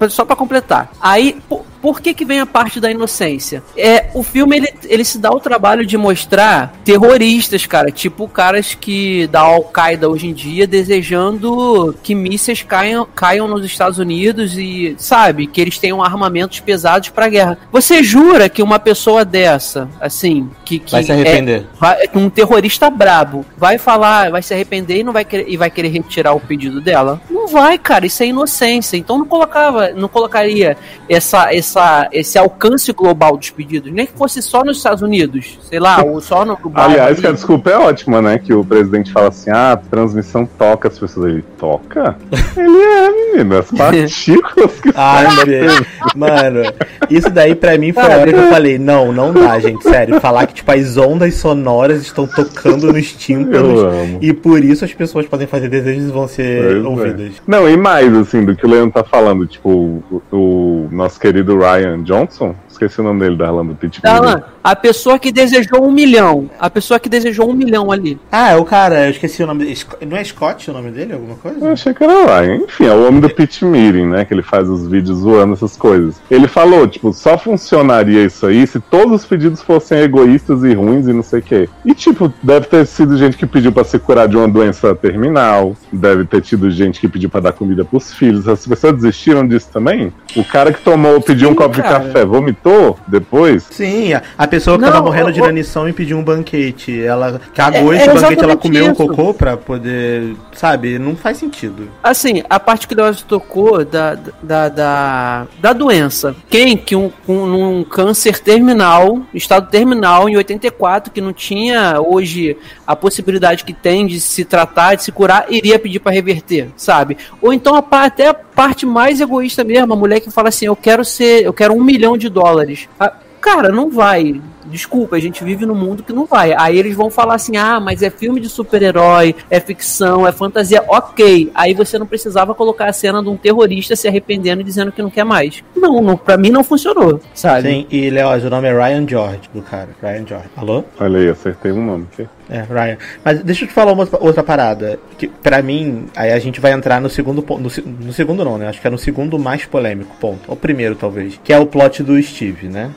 só 0.08 0.24
para 0.24 0.36
completar. 0.36 0.90
Aí, 1.00 1.40
por 1.80 2.00
que 2.00 2.12
que 2.14 2.24
vem 2.24 2.40
a 2.40 2.46
parte 2.46 2.80
da 2.80 2.90
inocência? 2.90 3.62
É, 3.76 4.06
o 4.14 4.22
filme, 4.22 4.56
ele, 4.56 4.68
ele 4.84 5.04
se 5.04 5.18
dá 5.18 5.30
o 5.30 5.40
trabalho 5.40 5.84
de 5.86 5.96
mostrar 5.96 6.72
terroristas, 6.84 7.66
cara. 7.66 7.90
Tipo, 7.90 8.28
caras 8.28 8.74
que 8.74 9.26
da 9.28 9.40
Al-Qaeda 9.40 10.08
hoje 10.08 10.26
em 10.28 10.32
dia 10.32 10.66
desejando 10.66 11.94
que 12.02 12.14
mísseis 12.14 12.62
caiam, 12.62 13.06
caiam 13.14 13.46
nos 13.48 13.64
Estados 13.64 13.98
Unidos 13.98 14.56
e, 14.58 14.94
sabe, 14.98 15.46
que 15.46 15.60
eles 15.60 15.78
tenham 15.78 16.02
armamentos 16.02 16.60
pesados 16.60 17.08
pra 17.08 17.28
guerra. 17.28 17.58
Você 17.72 18.02
jura 18.02 18.48
que 18.48 18.62
uma 18.62 18.78
pessoa 18.78 19.24
dessa, 19.24 19.88
assim, 20.00 20.50
que... 20.64 20.78
que 20.78 20.92
Vai 20.92 21.02
se 21.02 21.12
é- 21.12 21.14
arrepender. 21.14 21.66
vai- 21.78 22.08
um 22.14 22.28
terrorista 22.28 22.90
brabo 22.90 23.44
vai 23.56 23.78
falar, 23.78 24.30
vai 24.30 24.42
se 24.42 24.52
arrepender 24.52 24.98
e 24.98 25.04
não 25.04 25.12
vai 25.12 25.24
querer, 25.24 25.46
e 25.48 25.56
vai 25.56 25.70
querer 25.70 25.88
retirar 25.88 26.32
o 26.34 26.40
pedido 26.40 26.80
dela? 26.80 27.20
Não 27.30 27.46
vai, 27.46 27.78
cara, 27.78 28.06
isso 28.06 28.22
é 28.22 28.26
inocência. 28.26 28.96
Então 28.96 29.18
não 29.18 29.26
colocava, 29.26 29.90
não 29.90 30.08
colocaria 30.08 30.76
essa, 31.08 31.52
essa, 31.54 31.69
esse 32.12 32.38
alcance 32.38 32.92
global 32.92 33.36
dos 33.36 33.50
pedidos, 33.50 33.92
nem 33.92 34.06
que 34.06 34.12
fosse 34.12 34.42
só 34.42 34.64
nos 34.64 34.78
Estados 34.78 35.02
Unidos, 35.02 35.58
sei 35.68 35.78
lá, 35.78 36.02
ou 36.02 36.20
só 36.20 36.44
no 36.44 36.56
Dubai. 36.56 36.84
Aliás, 36.84 37.20
que 37.20 37.26
a 37.26 37.32
desculpa 37.32 37.70
é 37.70 37.76
ótima, 37.76 38.22
né? 38.22 38.38
Que 38.38 38.52
o 38.52 38.64
presidente 38.64 39.12
fala 39.12 39.28
assim: 39.28 39.50
ah, 39.50 39.72
a 39.72 39.76
transmissão 39.76 40.46
toca 40.46 40.88
as 40.88 40.98
pessoas. 40.98 41.30
Ele 41.30 41.44
toca? 41.58 42.16
Ele 42.56 42.76
é, 42.76 43.10
menino, 43.10 43.58
as 43.58 43.70
partículas 43.70 44.80
que 44.80 44.90
Ai, 44.96 45.44
Deus. 45.44 45.82
Mano, 46.14 46.62
isso 47.08 47.30
daí 47.30 47.54
pra 47.54 47.76
mim 47.78 47.92
foi 47.92 48.02
a 48.02 48.18
hora 48.18 48.32
que 48.32 48.38
eu 48.38 48.48
falei, 48.48 48.78
não, 48.78 49.12
não 49.12 49.32
dá, 49.32 49.58
gente, 49.60 49.82
sério. 49.82 50.20
Falar 50.20 50.46
que, 50.46 50.54
tipo, 50.54 50.70
as 50.70 50.96
ondas 50.96 51.34
sonoras 51.34 52.02
estão 52.02 52.26
tocando 52.26 52.92
nos 52.92 53.12
tímpanos 53.12 54.18
e 54.20 54.32
por 54.32 54.62
isso 54.62 54.84
as 54.84 54.92
pessoas 54.92 55.26
podem 55.26 55.46
fazer 55.46 55.68
desejos 55.68 56.08
e 56.08 56.12
vão 56.12 56.28
ser 56.28 56.62
Pois 56.62 56.84
é. 56.84 56.88
ouvidas. 56.88 57.32
Não, 57.46 57.68
e 57.68 57.76
mais, 57.76 58.14
assim, 58.14 58.44
do 58.44 58.54
que 58.56 58.66
o 58.66 58.68
Leandro 58.68 58.92
tá 58.92 59.04
falando, 59.04 59.46
tipo, 59.46 59.70
o, 59.70 60.22
o 60.32 60.88
nosso 60.90 61.18
querido 61.18 61.56
Ryan 61.60 62.06
Johnson, 62.06 62.56
esqueci 62.80 63.00
o 63.00 63.04
nome 63.04 63.20
dele, 63.20 63.36
da 63.36 63.50
do 63.50 63.74
Pitch 63.74 64.00
Darlan, 64.00 64.42
a 64.64 64.74
pessoa 64.74 65.18
que 65.18 65.30
desejou 65.30 65.86
um 65.86 65.90
milhão, 65.90 66.50
a 66.58 66.70
pessoa 66.70 66.98
que 66.98 67.08
desejou 67.08 67.50
um 67.50 67.52
milhão 67.52 67.92
ali. 67.92 68.18
Ah, 68.32 68.50
é 68.50 68.56
o 68.56 68.64
cara, 68.64 69.06
eu 69.06 69.10
esqueci 69.10 69.42
o 69.42 69.46
nome 69.46 69.64
dele. 69.64 69.80
Não 70.06 70.16
é 70.16 70.24
Scott 70.24 70.70
o 70.70 70.74
nome 70.74 70.90
dele? 70.90 71.12
Alguma 71.12 71.36
coisa? 71.36 71.66
Eu 71.66 71.72
achei 71.72 71.92
que 71.92 72.02
era 72.02 72.40
Ryan. 72.40 72.56
Enfim, 72.56 72.86
é 72.86 72.94
o 72.94 73.06
homem 73.06 73.20
do 73.20 73.28
pitch 73.28 73.62
meeting, 73.62 74.06
né? 74.06 74.24
Que 74.24 74.32
ele 74.32 74.42
faz 74.42 74.68
os 74.68 74.86
vídeos 74.86 75.18
zoando 75.18 75.52
essas 75.52 75.76
coisas. 75.76 76.20
Ele 76.30 76.48
falou, 76.48 76.86
tipo, 76.86 77.12
só 77.12 77.36
funcionaria 77.36 78.24
isso 78.24 78.46
aí 78.46 78.66
se 78.66 78.80
todos 78.80 79.22
os 79.22 79.26
pedidos 79.26 79.60
fossem 79.62 79.98
egoístas 79.98 80.62
e 80.64 80.72
ruins 80.72 81.06
e 81.06 81.12
não 81.12 81.22
sei 81.22 81.40
o 81.40 81.42
quê. 81.42 81.68
E, 81.84 81.94
tipo, 81.94 82.32
deve 82.42 82.66
ter 82.66 82.86
sido 82.86 83.16
gente 83.16 83.36
que 83.36 83.46
pediu 83.46 83.72
pra 83.72 83.84
se 83.84 83.98
curar 83.98 84.28
de 84.28 84.36
uma 84.36 84.48
doença 84.48 84.94
terminal. 84.94 85.76
Deve 85.92 86.24
ter 86.24 86.40
tido 86.40 86.70
gente 86.70 87.00
que 87.00 87.08
pediu 87.08 87.28
pra 87.28 87.40
dar 87.40 87.52
comida 87.52 87.84
pros 87.84 88.14
filhos. 88.14 88.48
As 88.48 88.66
pessoas 88.66 88.94
desistiram 88.94 89.46
disso 89.46 89.68
também? 89.72 90.12
O 90.36 90.44
cara 90.44 90.72
que 90.72 90.80
tomou, 90.82 91.20
pediu 91.20 91.48
um 91.48 91.52
Sim, 91.52 91.56
copo 91.56 91.74
de 91.74 91.82
cara. 91.82 92.00
café, 92.00 92.24
vomitou 92.24 92.69
levantou 92.70 92.98
depois? 93.06 93.66
Sim, 93.70 94.14
a, 94.14 94.22
a 94.38 94.46
pessoa 94.46 94.76
que 94.78 94.84
Não, 94.84 94.90
tava 94.92 95.04
morrendo 95.04 95.32
de 95.32 95.40
o- 95.40 95.44
inanição 95.44 95.88
e 95.88 95.92
pediu 95.92 96.18
um 96.18 96.22
banquete. 96.22 97.00
Ela 97.02 97.40
cagou 97.54 97.92
É- 97.92 97.96
esse 97.96 98.08
é 98.08 98.14
banquete, 98.14 98.44
ela 98.44 98.56
comeu 98.56 98.84
um 98.86 98.92
isso. 98.92 99.06
cocô 99.06 99.34
pra 99.34 99.56
poder. 99.56 100.34
Sabe? 100.52 100.98
Não 100.98 101.16
faz 101.16 101.38
sentido. 101.38 101.88
Assim, 102.02 102.42
a 102.48 102.60
parte 102.60 102.86
que 102.86 102.94
o 102.94 102.96
Leoz 102.96 103.22
tocou 103.22 103.84
da, 103.84 104.16
da, 104.42 104.68
da, 104.68 105.46
da 105.60 105.72
doença. 105.72 106.34
Quem 106.48 106.76
que 106.76 106.94
um, 106.94 107.10
com 107.26 107.44
um 107.44 107.84
câncer 107.84 108.38
terminal, 108.38 109.20
estado 109.32 109.70
terminal 109.70 110.28
em 110.28 110.36
84, 110.36 111.12
que 111.12 111.20
não 111.20 111.32
tinha 111.32 112.00
hoje 112.00 112.56
a 112.86 112.94
possibilidade 112.94 113.64
que 113.64 113.72
tem 113.72 114.06
de 114.06 114.20
se 114.20 114.44
tratar, 114.44 114.94
de 114.96 115.04
se 115.04 115.12
curar, 115.12 115.46
iria 115.48 115.78
pedir 115.78 116.00
pra 116.00 116.12
reverter, 116.12 116.68
sabe? 116.76 117.16
Ou 117.40 117.52
então 117.52 117.74
a, 117.74 117.84
até 118.04 118.28
a 118.28 118.34
parte 118.60 118.84
mais 118.84 119.22
egoísta 119.22 119.64
mesmo, 119.64 119.94
a 119.94 119.96
mulher 119.96 120.20
que 120.20 120.30
fala 120.30 120.50
assim, 120.50 120.66
eu 120.66 120.76
quero 120.76 121.02
ser, 121.02 121.42
eu 121.42 121.52
quero 121.52 121.72
um 121.72 121.82
milhão 121.82 122.18
de 122.18 122.28
dólares. 122.28 122.90
Ah, 123.00 123.10
Cara, 123.40 123.70
não 123.70 123.88
vai. 123.88 124.38
Desculpa, 124.66 125.16
a 125.16 125.20
gente 125.20 125.42
vive 125.44 125.64
num 125.66 125.74
mundo 125.74 126.02
que 126.02 126.12
não 126.12 126.26
vai. 126.26 126.52
Aí 126.56 126.78
eles 126.78 126.94
vão 126.94 127.10
falar 127.10 127.34
assim: 127.34 127.56
ah, 127.56 127.80
mas 127.80 128.02
é 128.02 128.10
filme 128.10 128.40
de 128.40 128.48
super-herói, 128.48 129.34
é 129.50 129.58
ficção, 129.60 130.26
é 130.26 130.32
fantasia. 130.32 130.82
Ok. 130.88 131.50
Aí 131.54 131.74
você 131.74 131.98
não 131.98 132.06
precisava 132.06 132.54
colocar 132.54 132.86
a 132.88 132.92
cena 132.92 133.22
de 133.22 133.28
um 133.28 133.36
terrorista 133.36 133.96
se 133.96 134.06
arrependendo 134.08 134.60
e 134.60 134.64
dizendo 134.64 134.92
que 134.92 135.02
não 135.02 135.10
quer 135.10 135.24
mais. 135.24 135.62
Não, 135.74 136.00
não 136.02 136.16
pra 136.16 136.36
mim 136.36 136.50
não 136.50 136.62
funcionou, 136.64 137.20
sabe? 137.34 137.68
Sim, 137.70 137.86
e 137.90 138.10
Leoz, 138.10 138.44
o 138.44 138.50
nome 138.50 138.68
é 138.68 138.72
Ryan 138.72 139.06
George 139.08 139.40
do 139.52 139.62
cara. 139.62 139.88
Ryan 140.02 140.26
George. 140.26 140.48
Alô? 140.56 140.84
Olha 140.98 141.18
aí, 141.20 141.28
acertei 141.28 141.72
um 141.72 141.84
nome. 141.84 142.06
aqui. 142.12 142.28
É, 142.48 142.62
Ryan. 142.62 142.96
Mas 143.24 143.42
deixa 143.44 143.64
eu 143.64 143.68
te 143.68 143.74
falar 143.74 143.92
uma 143.92 144.08
outra- 144.20 144.42
parada. 144.42 144.98
Que 145.16 145.28
pra 145.28 145.62
mim, 145.62 146.06
aí 146.16 146.32
a 146.32 146.38
gente 146.40 146.60
vai 146.60 146.72
entrar 146.72 147.00
no 147.00 147.08
segundo 147.08 147.42
ponto. 147.42 147.60
No, 147.62 147.70
se- 147.70 147.82
no 147.82 148.12
segundo 148.12 148.44
não, 148.44 148.58
né? 148.58 148.66
Acho 148.68 148.80
que 148.80 148.86
é 148.86 148.90
no 148.90 148.98
segundo 148.98 149.38
mais 149.38 149.64
polêmico 149.64 150.16
ponto. 150.20 150.40
Ou 150.48 150.56
primeiro, 150.56 150.96
talvez. 150.96 151.38
Que 151.44 151.52
é 151.52 151.58
o 151.58 151.66
plot 151.66 152.02
do 152.02 152.20
Steve, 152.20 152.68
né? 152.68 152.90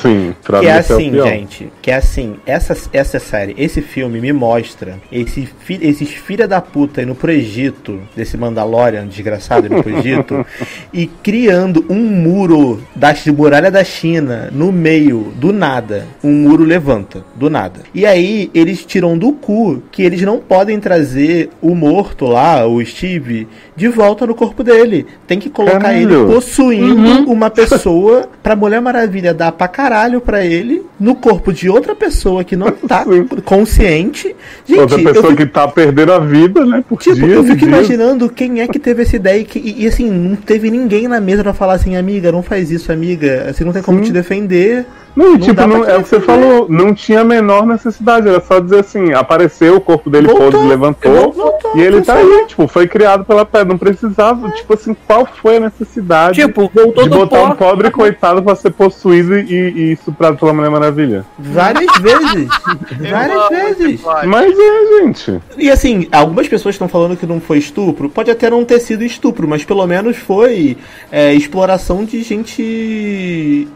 Sim, 0.00 0.34
pra 0.42 0.60
que 0.60 0.66
mim 0.66 0.72
é 0.72 0.78
esse 0.78 0.92
é 0.92 0.94
o 0.94 0.98
assim, 1.04 1.10
pior. 1.10 1.28
gente. 1.28 1.72
Que 1.82 1.90
é 1.90 1.96
assim, 1.96 2.36
essa, 2.46 2.76
essa 2.92 3.18
série, 3.18 3.54
esse 3.58 3.80
filme 3.80 4.20
me 4.20 4.32
mostra 4.32 4.98
esse 5.10 5.46
fi, 5.60 5.78
esses 5.80 6.10
filha 6.10 6.46
da 6.46 6.60
puta 6.60 7.02
indo 7.02 7.14
pro 7.14 7.30
Egito, 7.30 8.00
desse 8.16 8.36
Mandalorian 8.36 9.06
desgraçado 9.06 9.66
indo 9.66 9.82
pro 9.82 9.98
Egito, 9.98 10.46
e 10.92 11.06
criando 11.06 11.84
um 11.88 12.00
muro 12.00 12.82
da 12.94 13.14
muralha 13.34 13.70
da 13.70 13.84
China 13.84 14.48
no 14.52 14.72
meio, 14.72 15.32
do 15.36 15.52
nada. 15.52 16.06
Um 16.22 16.32
muro 16.32 16.64
levanta, 16.64 17.24
do 17.34 17.48
nada. 17.48 17.80
E 17.94 18.06
aí 18.06 18.50
eles 18.54 18.84
tiram 18.84 19.16
do 19.16 19.32
cu 19.32 19.82
que 19.90 20.02
eles 20.02 20.22
não 20.22 20.38
podem 20.38 20.78
trazer 20.80 21.50
o 21.60 21.74
morto 21.74 22.26
lá, 22.26 22.66
o 22.66 22.84
Steve, 22.84 23.48
de 23.76 23.88
volta 23.88 24.26
no 24.26 24.34
corpo 24.34 24.62
dele. 24.62 25.06
Tem 25.26 25.38
que 25.38 25.50
colocar 25.50 25.80
Caralho. 25.80 26.22
ele 26.22 26.32
possuindo 26.32 27.30
uma 27.30 27.50
pessoa 27.50 28.28
pra 28.42 28.56
Mulher 28.56 28.80
Maravilha 28.80 29.34
dar 29.34 29.52
pra 29.52 29.68
caralho 29.68 30.20
pra 30.20 30.44
ele 30.44 30.82
no 31.04 31.14
corpo 31.14 31.52
de 31.52 31.68
outra 31.68 31.94
pessoa 31.94 32.42
que 32.42 32.56
não 32.56 32.70
tá 32.70 33.04
consciente. 33.44 34.34
Gente, 34.66 34.80
Outra 34.80 34.96
pessoa 34.98 35.30
fico, 35.30 35.36
que 35.36 35.46
tá 35.46 35.68
perdendo 35.68 36.12
a 36.12 36.18
vida, 36.18 36.64
né? 36.64 36.82
Por 36.88 36.98
tipo, 36.98 37.14
dias 37.16 37.30
eu 37.30 37.44
fico 37.44 37.56
dias. 37.58 37.68
imaginando 37.68 38.28
quem 38.30 38.60
é 38.60 38.66
que 38.66 38.78
teve 38.78 39.02
essa 39.02 39.16
ideia 39.16 39.40
e, 39.40 39.44
que- 39.44 39.58
e- 39.58 39.82
e, 39.84 39.86
assim, 39.86 40.10
não 40.10 40.34
teve 40.36 40.70
ninguém 40.70 41.06
na 41.06 41.20
mesa 41.20 41.42
pra 41.42 41.52
falar 41.52 41.74
assim, 41.74 41.94
amiga, 41.96 42.32
não 42.32 42.42
faz 42.42 42.70
isso, 42.70 42.90
amiga. 42.90 43.46
Assim, 43.50 43.64
não 43.64 43.72
tem 43.72 43.82
como 43.82 43.98
Sim. 43.98 44.04
te 44.06 44.12
defender. 44.12 44.86
Não, 45.16 45.26
e 45.26 45.30
Não 45.32 45.38
tipo, 45.38 45.66
não, 45.66 45.84
é 45.84 45.96
o 45.96 46.02
que 46.02 46.08
você 46.08 46.18
defender. 46.18 46.42
falou, 46.42 46.66
não 46.68 46.92
tinha 46.94 47.20
a 47.20 47.24
menor 47.24 47.64
necessidade, 47.66 48.28
era 48.28 48.40
só 48.40 48.58
dizer 48.60 48.80
assim, 48.80 49.12
apareceu, 49.12 49.76
o 49.76 49.80
corpo 49.80 50.10
dele 50.10 50.26
Voltou, 50.26 50.50
todo 50.50 50.68
levantou, 50.68 51.32
voltou, 51.32 51.72
e 51.76 51.80
ele 51.82 52.02
tá 52.02 52.14
aí, 52.14 52.44
tipo, 52.48 52.66
foi 52.66 52.86
criado 52.88 53.24
pela 53.24 53.44
pedra, 53.44 53.68
não 53.68 53.78
precisava, 53.78 54.50
tipo 54.50 54.74
assim, 54.74 54.94
qual 55.06 55.24
foi 55.26 55.56
a 55.56 55.60
necessidade 55.60 56.40
Tipo, 56.40 56.70
voltou 56.74 57.04
de 57.04 57.10
botar 57.10 57.36
pó. 57.38 57.46
um 57.46 57.56
pobre 57.56 57.90
coitado 57.90 58.42
pra 58.42 58.54
ser 58.56 58.70
possuído 58.70 59.38
e, 59.38 59.52
e 59.52 59.92
estuprado 59.92 60.36
pela 60.36 60.52
Mulher 60.52 60.70
Maravilha? 60.70 61.24
Várias 61.38 61.92
vezes. 61.98 62.48
Várias 63.10 63.48
vezes. 63.48 64.00
Mas 64.26 64.54
é, 64.58 65.02
gente. 65.04 65.40
E 65.56 65.70
assim, 65.70 66.08
algumas 66.12 66.48
pessoas 66.48 66.74
estão 66.74 66.88
falando 66.88 67.16
que 67.16 67.26
não 67.26 67.40
foi 67.40 67.58
estupro. 67.58 68.08
Pode 68.08 68.30
até 68.30 68.50
não 68.50 68.64
ter 68.64 68.80
sido 68.80 69.04
estupro, 69.04 69.46
mas 69.46 69.64
pelo 69.64 69.86
menos 69.86 70.16
foi 70.16 70.76
é, 71.10 71.32
exploração 71.34 72.04
de 72.04 72.22
gente. 72.22 73.68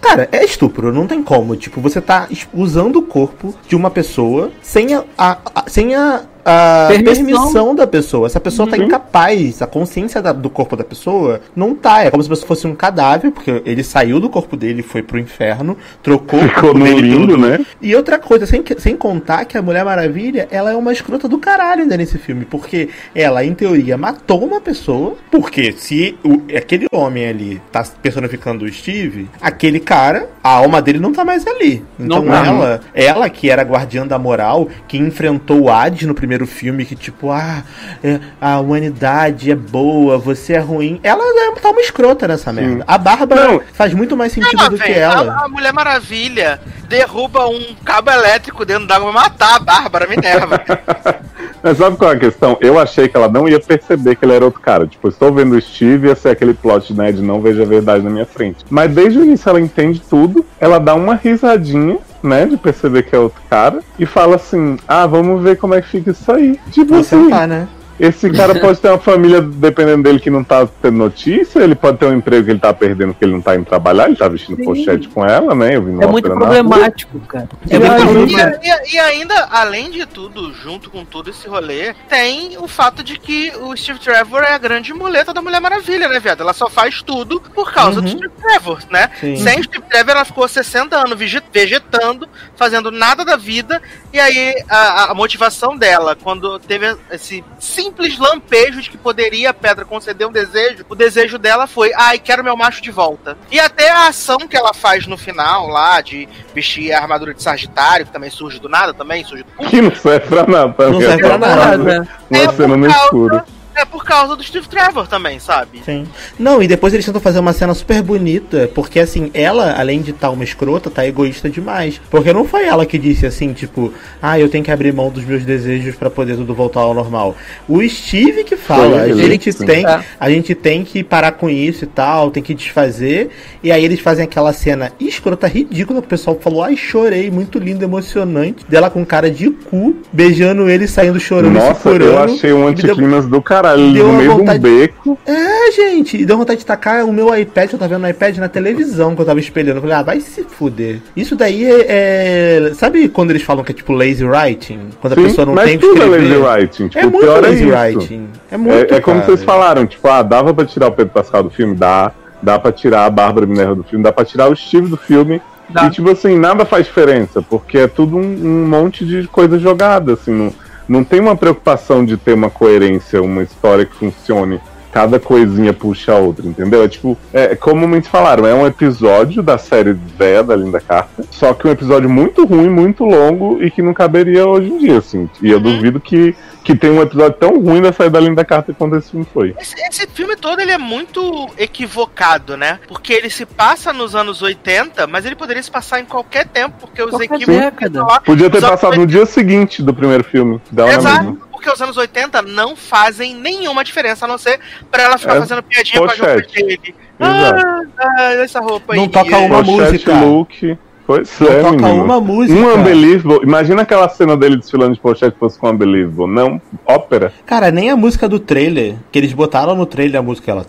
Cara, 0.00 0.28
é 0.32 0.44
estupro, 0.44 0.92
não 0.92 1.06
tem 1.06 1.22
como. 1.22 1.56
Tipo, 1.56 1.80
você 1.80 2.00
tá 2.00 2.28
usando 2.52 2.96
o 2.96 3.02
corpo 3.02 3.54
de 3.68 3.76
uma 3.76 3.90
pessoa 3.90 4.50
sem 4.62 4.94
a, 4.94 5.04
a- 5.16 5.38
a- 5.54 5.64
sem 5.68 5.94
a, 5.94 6.22
a 6.44 6.86
Permissão. 6.88 7.24
permissão. 7.24 7.74
da 7.74 7.86
pessoa. 7.86 8.26
Essa 8.26 8.40
pessoa 8.40 8.68
tá 8.68 8.76
Uhum. 8.76 8.84
incapaz, 8.84 9.62
a 9.62 9.66
consciência 9.66 10.20
da- 10.20 10.32
do 10.32 10.50
corpo 10.50 10.76
da 10.76 10.84
pessoa 10.84 11.40
não 11.56 11.74
tá. 11.74 12.04
É 12.04 12.10
como 12.10 12.22
se 12.22 12.28
você 12.28 12.44
fosse 12.44 12.66
um 12.66 12.74
cadáver, 12.74 13.30
porque 13.30 13.62
ele 13.64 13.82
saiu 13.82 14.18
do 14.20 14.28
corpo 14.28 14.56
dele 14.56 14.80
e 14.80 14.82
foi 14.82 15.02
pro 15.02 15.18
inferno, 15.18 15.76
trocou 16.02 16.38
o 16.40 16.42
Ficou 16.48 16.60
corpo 16.62 16.78
no 16.78 16.84
dele 16.84 17.00
limbo, 17.00 17.26
pelo- 17.28 17.46
né? 17.48 17.64
e 17.80 17.94
outra 17.94 18.18
coisa, 18.18 18.44
sem, 18.46 18.62
sem 18.78 18.96
contar 18.96 19.44
que 19.44 19.56
a 19.56 19.62
Mulher 19.62 19.84
Maravilha, 19.84 20.48
ela 20.50 20.72
é 20.72 20.76
uma 20.76 20.92
escrota 20.92 21.28
do 21.28 21.38
caralho 21.38 21.82
ainda 21.82 21.96
nesse 21.96 22.18
filme, 22.18 22.44
porque 22.44 22.88
ela, 23.14 23.44
em 23.44 23.54
teoria, 23.54 23.96
matou 23.96 24.44
uma 24.44 24.60
pessoa, 24.60 25.14
porque 25.30 25.72
se 25.72 26.16
o- 26.24 26.42
aquele 26.56 26.86
homem 26.92 27.26
ali 27.28 27.60
tá 27.70 27.84
personificando 28.02 28.64
o 28.64 28.72
Steve, 28.72 29.28
aquele 29.40 29.80
cara, 29.80 30.28
a 30.42 30.50
alma 30.56 30.82
dele 30.82 30.98
não 30.98 31.12
tá 31.12 31.24
mais 31.24 31.46
ali. 31.46 31.84
Então 31.98 32.22
Não 32.22 32.26
tá. 32.26 32.46
ela, 32.46 32.80
ela 32.94 33.30
que 33.30 33.48
era 33.48 33.62
a 33.62 33.64
guardiã 33.64 34.06
da 34.06 34.18
moral, 34.18 34.68
que 34.88 34.98
enfrentou 34.98 35.62
o 35.62 35.70
Hades 35.70 36.06
no 36.06 36.14
primeiro 36.14 36.31
filme, 36.46 36.84
que 36.84 36.96
tipo, 36.96 37.30
ah, 37.30 37.62
é, 38.02 38.20
a 38.40 38.60
humanidade 38.60 39.50
é 39.50 39.54
boa, 39.56 40.18
você 40.18 40.54
é 40.54 40.58
ruim, 40.58 41.00
ela 41.02 41.22
é, 41.22 41.52
tá 41.60 41.70
uma 41.70 41.80
escrota 41.80 42.26
nessa 42.28 42.52
merda. 42.52 42.84
A 42.86 42.98
Bárbara 42.98 43.48
Não. 43.48 43.62
faz 43.72 43.92
muito 43.94 44.16
mais 44.16 44.32
sentido 44.32 44.60
Ela 44.60 44.70
do 44.70 44.78
que 44.78 44.84
vem, 44.84 44.94
ela. 44.94 45.32
a, 45.32 45.44
a 45.44 45.48
Mulher 45.48 45.72
Maravilha 45.72 46.60
derruba 46.88 47.46
um 47.48 47.74
cabo 47.84 48.10
elétrico 48.10 48.64
dentro 48.64 48.86
d'água 48.86 49.12
pra 49.12 49.22
matar 49.22 49.56
a 49.56 49.58
Bárbara 49.58 50.06
Minerva. 50.06 50.60
Mas 51.62 51.78
sabe 51.78 51.96
qual 51.96 52.12
é 52.12 52.16
a 52.16 52.18
questão? 52.18 52.58
Eu 52.60 52.78
achei 52.78 53.08
que 53.08 53.16
ela 53.16 53.28
não 53.28 53.48
ia 53.48 53.60
perceber 53.60 54.16
que 54.16 54.24
ele 54.24 54.34
era 54.34 54.44
outro 54.44 54.60
cara. 54.60 54.86
Tipo, 54.86 55.08
estou 55.08 55.32
vendo 55.32 55.54
o 55.54 55.62
Steve, 55.62 56.08
ia 56.08 56.14
ser 56.16 56.30
aquele 56.30 56.54
plot, 56.54 56.92
né, 56.92 57.12
de 57.12 57.22
não 57.22 57.40
vejo 57.40 57.62
a 57.62 57.64
verdade 57.64 58.02
na 58.02 58.10
minha 58.10 58.26
frente. 58.26 58.64
Mas 58.68 58.90
desde 58.92 59.20
o 59.20 59.24
início 59.24 59.48
ela 59.48 59.60
entende 59.60 60.00
tudo, 60.00 60.44
ela 60.58 60.78
dá 60.78 60.94
uma 60.94 61.14
risadinha, 61.14 61.98
né, 62.22 62.46
de 62.46 62.56
perceber 62.56 63.02
que 63.02 63.14
é 63.14 63.18
outro 63.18 63.42
cara, 63.50 63.80
e 63.98 64.06
fala 64.06 64.36
assim, 64.36 64.78
ah, 64.86 65.06
vamos 65.06 65.42
ver 65.42 65.56
como 65.56 65.74
é 65.74 65.82
que 65.82 65.88
fica 65.88 66.10
isso 66.10 66.30
aí. 66.30 66.58
Tipo 66.70 66.90
Vou 66.90 67.00
assim, 67.00 67.24
sentar, 67.24 67.48
né? 67.48 67.68
Esse 68.00 68.30
cara 68.30 68.58
pode 68.58 68.80
ter 68.80 68.88
uma 68.88 68.98
família 68.98 69.40
dependendo 69.40 70.02
dele 70.02 70.18
que 70.18 70.30
não 70.30 70.42
tá 70.42 70.66
tendo 70.80 70.96
notícia, 70.96 71.60
ele 71.60 71.74
pode 71.74 71.98
ter 71.98 72.06
um 72.06 72.14
emprego 72.16 72.44
que 72.46 72.50
ele 72.50 72.58
tá 72.58 72.72
perdendo 72.72 73.14
que 73.14 73.24
ele 73.24 73.32
não 73.32 73.40
tá 73.40 73.54
indo 73.54 73.64
trabalhar, 73.64 74.06
ele 74.06 74.16
tá 74.16 74.28
vestindo 74.28 74.56
Sim. 74.56 74.64
pochete 74.64 75.08
com 75.08 75.24
ela, 75.24 75.54
né, 75.54 75.76
eu 75.76 75.82
vi 75.82 76.02
É 76.02 76.06
muito 76.06 76.28
problemático, 76.30 77.20
cara. 77.20 77.48
É 77.70 77.76
E 77.76 77.78
muito 77.78 77.92
aí, 77.92 78.00
problemático. 78.02 78.64
E, 78.64 78.68
e- 78.68 78.94
e 78.94 78.98
ainda, 78.98 79.48
além 79.50 79.90
de 79.90 80.04
tudo, 80.06 80.52
junto 80.54 80.90
com 80.90 81.04
todo 81.04 81.30
esse 81.30 81.46
rolê, 81.48 81.94
tem 82.08 82.56
o 82.58 82.66
fato 82.68 83.02
de 83.02 83.18
que 83.18 83.52
o 83.60 83.76
Steve 83.76 83.98
Trevor 84.00 84.42
é 84.42 84.52
a 84.54 84.58
grande 84.58 84.92
muleta 84.92 85.32
da 85.32 85.40
Mulher 85.42 85.60
Maravilha, 85.60 86.08
né, 86.08 86.18
viado? 86.18 86.40
Ela 86.42 86.52
só 86.52 86.68
faz 86.68 87.02
tudo 87.02 87.40
por 87.54 87.72
causa 87.72 88.00
do 88.00 88.08
Uhum. 88.08 88.16
Steve 88.18 88.32
Trevor, 88.40 88.78
né? 88.90 89.10
Sim. 89.20 89.36
Sem 89.36 89.60
o 89.60 89.64
Steve 89.64 89.84
Trevor, 89.88 90.10
ela 90.16 90.24
ficou 90.24 90.46
60 90.48 90.96
anos 90.96 91.18
vege- 91.18 91.42
vegetando, 91.52 92.28
fazendo 92.56 92.90
nada 92.90 93.24
da 93.24 93.36
vida, 93.36 93.80
e 94.12 94.20
aí 94.20 94.54
a, 94.68 95.10
a 95.10 95.14
motivação 95.14 95.76
dela, 95.76 96.16
quando 96.22 96.58
teve 96.58 96.96
esse 97.10 97.42
simples 97.58 98.18
lampejo 98.18 98.80
de 98.82 98.90
que 98.90 98.96
poderia 98.98 99.50
a 99.50 99.54
pedra 99.54 99.84
conceder 99.84 100.26
um 100.26 100.32
desejo, 100.32 100.84
o 100.88 100.94
desejo 100.94 101.38
dela 101.38 101.66
foi, 101.66 101.92
ai, 101.94 102.18
quero 102.18 102.44
meu 102.44 102.56
macho 102.56 102.82
de 102.82 102.90
volta. 102.90 103.36
E 103.50 103.58
até 103.58 103.90
a 103.90 104.08
ação 104.08 104.38
que 104.38 104.56
ela 104.56 104.74
faz 104.74 105.06
no 105.06 105.16
final 105.16 105.66
lá, 105.68 106.00
de 106.00 106.28
vestir 106.54 106.92
a 106.92 107.00
armadura 107.00 107.32
de 107.34 107.42
Sagitário, 107.42 108.06
que 108.06 108.12
também 108.12 108.30
surge 108.30 108.58
do 108.58 108.68
nada, 108.68 108.92
também 108.94 109.24
surge 109.24 109.44
do 109.44 109.68
Que 109.68 109.80
não 109.80 109.94
serve 109.94 110.26
pra 110.28 110.46
nada. 110.46 110.66
Não 110.66 110.74
também, 110.74 111.00
serve 111.00 111.22
é 111.24 111.28
pra 111.28 111.38
nada. 111.38 112.08
Uma 112.30 112.38
É 112.38 112.48
cena 112.52 112.76
no 112.76 112.86
causa- 112.88 113.04
escuro. 113.04 113.42
É 113.74 113.84
por 113.84 114.04
causa 114.04 114.36
do 114.36 114.42
Steve 114.42 114.68
Trevor 114.68 115.06
também, 115.06 115.38
sabe? 115.38 115.82
Sim. 115.84 116.06
Não, 116.38 116.62
e 116.62 116.66
depois 116.66 116.92
eles 116.94 117.04
tentam 117.06 117.20
fazer 117.20 117.38
uma 117.38 117.52
cena 117.52 117.74
super 117.74 118.02
bonita, 118.02 118.70
porque 118.74 119.00
assim, 119.00 119.30
ela, 119.34 119.72
além 119.78 120.00
de 120.02 120.10
estar 120.10 120.30
uma 120.30 120.44
escrota, 120.44 120.90
tá 120.90 121.06
egoísta 121.06 121.48
demais. 121.48 122.00
Porque 122.10 122.32
não 122.32 122.44
foi 122.44 122.64
ela 122.64 122.84
que 122.86 122.98
disse 122.98 123.26
assim, 123.26 123.52
tipo, 123.52 123.92
ah, 124.20 124.38
eu 124.38 124.48
tenho 124.48 124.64
que 124.64 124.70
abrir 124.70 124.92
mão 124.92 125.10
dos 125.10 125.24
meus 125.24 125.44
desejos 125.44 125.94
pra 125.96 126.10
poder 126.10 126.36
tudo 126.36 126.54
voltar 126.54 126.80
ao 126.80 126.94
normal. 126.94 127.36
O 127.68 127.86
Steve 127.88 128.44
que 128.44 128.56
fala, 128.56 129.00
Foi 129.00 129.10
a 129.10 129.14
gente 129.14 129.52
sim. 129.52 129.64
tem, 129.66 129.86
É. 129.86 130.00
a 130.18 130.30
gente 130.30 130.54
tem 130.54 130.84
que 130.84 131.02
parar 131.02 131.32
com 131.32 131.48
isso 131.48 131.84
e 131.84 131.86
tal, 131.88 132.30
tem 132.30 132.42
que 132.42 132.54
desfazer. 132.54 133.30
E 133.62 133.70
aí 133.72 133.84
eles 133.84 134.00
fazem 134.00 134.24
aquela 134.24 134.52
cena 134.52 134.92
escrota, 135.00 135.46
ridícula, 135.46 136.00
que 136.00 136.06
o 136.06 136.08
pessoal 136.10 136.38
falou, 136.40 136.62
ai, 136.62 136.76
chorei, 136.76 137.30
muito 137.30 137.58
lindo, 137.58 137.84
emocionante. 137.84 138.64
Dela 138.68 138.90
com 138.90 139.04
cara 139.04 139.30
de 139.30 139.50
cu, 139.50 139.96
beijando 140.12 140.68
ele, 140.68 140.86
saindo 140.86 141.18
chorando, 141.20 141.58
se 141.60 141.66
Nossa, 141.68 141.80
curando. 141.80 142.04
eu 142.04 142.18
achei 142.18 142.52
um 142.52 142.66
Me 142.68 142.74
deu- 142.74 142.90
anticlimax 142.92 143.26
do 143.26 143.40
caralho, 143.62 143.92
deu 143.92 144.04
no 144.04 144.10
uma 144.10 144.18
meio 144.18 144.28
de 144.30 144.34
um 144.34 144.38
vontade- 144.38 144.58
beco. 144.58 145.18
É, 145.26 145.72
gente, 145.72 146.16
e 146.18 146.26
deu 146.26 146.36
vontade 146.36 146.60
de 146.60 146.66
tacar 146.66 147.04
o 147.04 147.12
meu 147.12 147.34
iPad, 147.34 147.68
que 147.68 147.74
eu 147.74 147.78
tava 147.78 147.94
vendo 147.94 148.02
no 148.02 148.08
iPad 148.08 148.36
na 148.38 148.48
televisão 148.48 149.14
que 149.14 149.22
eu 149.22 149.26
tava 149.26 149.40
espelhando. 149.40 149.78
Eu 149.78 149.82
falei, 149.82 149.96
ah, 149.96 150.02
vai 150.02 150.20
se 150.20 150.42
fuder. 150.44 151.00
Isso 151.16 151.36
daí 151.36 151.64
é, 151.64 151.86
é- 151.88 152.72
Sabe 152.74 153.08
quando 153.08 153.30
eles 153.30 153.42
falam 153.42 153.62
que 153.64 153.72
é 153.72 153.74
tipo 153.74 153.92
lazy 153.92 154.24
writing? 154.24 154.80
Quando 155.00 155.12
a 155.12 155.16
Sim, 155.16 155.22
pessoa 155.24 155.46
não 155.46 155.54
mas 155.54 155.64
tem 155.66 155.78
que 155.78 155.86
tudo 155.86 156.02
é 156.02 156.04
escrever. 156.06 156.28
lazy 156.28 156.40
writing. 156.60 156.88
Tipo, 156.88 156.98
É 156.98 157.06
o 157.06 157.10
muito 157.10 157.24
pior 157.24 157.38
é 157.38 157.48
lazy 157.48 157.64
isso. 157.68 157.76
writing. 157.78 158.28
É 158.50 158.56
muito. 158.56 158.92
É, 158.94 158.96
é 158.96 159.00
como 159.00 159.20
cara. 159.20 159.26
vocês 159.32 159.44
falaram, 159.44 159.86
tipo, 159.86 160.08
ah, 160.08 160.22
dava 160.22 160.52
pra 160.52 160.64
tirar 160.64 160.88
o 160.88 160.92
Pedro 160.92 161.12
Pascal 161.12 161.42
do 161.44 161.50
filme? 161.50 161.74
Dá. 161.74 162.12
dá 162.42 162.58
pra 162.58 162.72
tirar 162.72 163.04
a 163.06 163.10
Bárbara 163.10 163.46
Minerva 163.46 163.76
do 163.76 163.84
filme, 163.84 164.02
dá 164.02 164.10
pra 164.12 164.24
tirar 164.24 164.50
o 164.50 164.56
Steve 164.56 164.88
do 164.88 164.96
filme. 164.96 165.40
Dá. 165.70 165.86
E, 165.86 165.90
tipo 165.90 166.10
assim, 166.10 166.36
nada 166.36 166.64
faz 166.64 166.84
diferença, 166.86 167.40
porque 167.40 167.78
é 167.78 167.86
tudo 167.86 168.16
um, 168.16 168.20
um 168.20 168.66
monte 168.66 169.06
de 169.06 169.28
coisa 169.28 169.58
jogada, 169.60 170.14
assim, 170.14 170.32
não, 170.32 170.52
não 170.92 171.02
tem 171.02 171.20
uma 171.20 171.34
preocupação 171.34 172.04
de 172.04 172.18
ter 172.18 172.34
uma 172.34 172.50
coerência, 172.50 173.22
uma 173.22 173.42
história 173.42 173.86
que 173.86 173.96
funcione. 173.96 174.60
Cada 174.92 175.18
coisinha 175.18 175.72
puxa 175.72 176.12
a 176.12 176.18
outra, 176.18 176.46
entendeu? 176.46 176.84
É 176.84 176.88
tipo, 176.88 177.16
é, 177.32 177.56
como 177.56 177.88
muitos 177.88 178.10
falaram, 178.10 178.46
é 178.46 178.54
um 178.54 178.66
episódio 178.66 179.42
da 179.42 179.56
série 179.56 179.92
véia 179.92 180.42
da 180.42 180.54
Linda 180.54 180.80
Carter, 180.80 181.24
só 181.30 181.54
que 181.54 181.66
um 181.66 181.70
episódio 181.70 182.10
muito 182.10 182.44
ruim, 182.44 182.68
muito 182.68 183.04
longo 183.04 183.62
e 183.62 183.70
que 183.70 183.80
não 183.80 183.94
caberia 183.94 184.46
hoje 184.46 184.68
em 184.68 184.78
dia, 184.78 184.98
assim. 184.98 185.28
E 185.40 185.50
eu 185.50 185.58
duvido 185.58 185.98
que, 185.98 186.36
que 186.62 186.76
tenha 186.76 186.92
um 186.92 187.02
episódio 187.02 187.38
tão 187.38 187.58
ruim 187.58 187.80
da 187.80 187.92
série 187.92 188.10
da 188.10 188.20
Linda 188.20 188.44
Carter 188.44 188.74
quanto 188.74 188.96
esse 188.96 189.10
filme 189.10 189.26
foi. 189.32 189.54
Esse, 189.58 189.74
esse 189.88 190.06
filme 190.08 190.36
todo 190.36 190.60
ele 190.60 190.72
é 190.72 190.78
muito 190.78 191.48
equivocado, 191.56 192.56
né? 192.56 192.78
Porque 192.86 193.12
ele 193.12 193.30
se 193.30 193.46
passa 193.46 193.92
nos 193.92 194.14
anos 194.14 194.42
80, 194.42 195.06
mas 195.06 195.24
ele 195.24 195.34
poderia 195.34 195.62
se 195.62 195.70
passar 195.70 196.00
em 196.00 196.04
qualquer 196.04 196.46
tempo, 196.46 196.76
porque 196.80 197.02
os 197.02 197.18
equívocos. 197.18 198.22
Podia 198.24 198.50
ter 198.50 198.60
passado 198.60 198.96
no 198.96 199.06
dia 199.06 199.24
seguinte 199.24 199.82
do 199.82 199.94
primeiro 199.94 200.24
filme 200.24 200.60
dela 200.70 200.92
Exato, 200.92 201.24
mesma. 201.24 201.51
Porque 201.62 201.72
os 201.74 201.80
anos 201.80 201.96
80 201.96 202.42
não 202.42 202.74
fazem 202.74 203.34
nenhuma 203.36 203.84
diferença, 203.84 204.24
a 204.24 204.28
não 204.28 204.36
ser 204.36 204.58
pra 204.90 205.04
ela 205.04 205.16
ficar 205.16 205.36
É 205.36 205.38
fazendo 205.38 205.62
piadinha 205.62 205.98
com 206.00 206.04
a 206.04 206.08
roupa 206.08 206.24
pochete. 206.34 206.64
dele. 206.64 206.94
Ah, 207.20 207.80
ah, 207.98 208.32
essa 208.34 208.58
roupa 208.58 208.92
aí. 208.92 208.98
Não 208.98 209.08
toca 209.08 209.38
uma 209.38 209.62
Pochete, 209.64 209.92
música. 209.92 210.12
look. 210.20 210.78
Pois 211.06 211.38
não 211.40 211.48
é, 211.48 211.60
toca 211.60 211.76
menino. 211.76 212.04
uma 212.04 212.20
música. 212.20 212.58
Um 212.58 212.80
Unbelievable. 212.80 213.40
Imagina 213.42 213.82
aquela 213.82 214.08
cena 214.08 214.36
dele 214.36 214.56
desfilando 214.56 214.94
de 214.94 215.00
pochete 215.00 215.36
fosse 215.38 215.58
com 215.58 215.70
Unbelievable. 215.70 216.32
Não, 216.32 216.60
ópera. 216.86 217.32
Cara, 217.44 217.70
nem 217.70 217.90
a 217.90 217.96
música 217.96 218.28
do 218.28 218.38
trailer, 218.38 218.96
que 219.10 219.18
eles 219.18 219.32
botaram 219.32 219.74
no 219.74 219.86
trailer 219.86 220.20
a 220.20 220.22
música, 220.22 220.50
ela... 220.50 220.64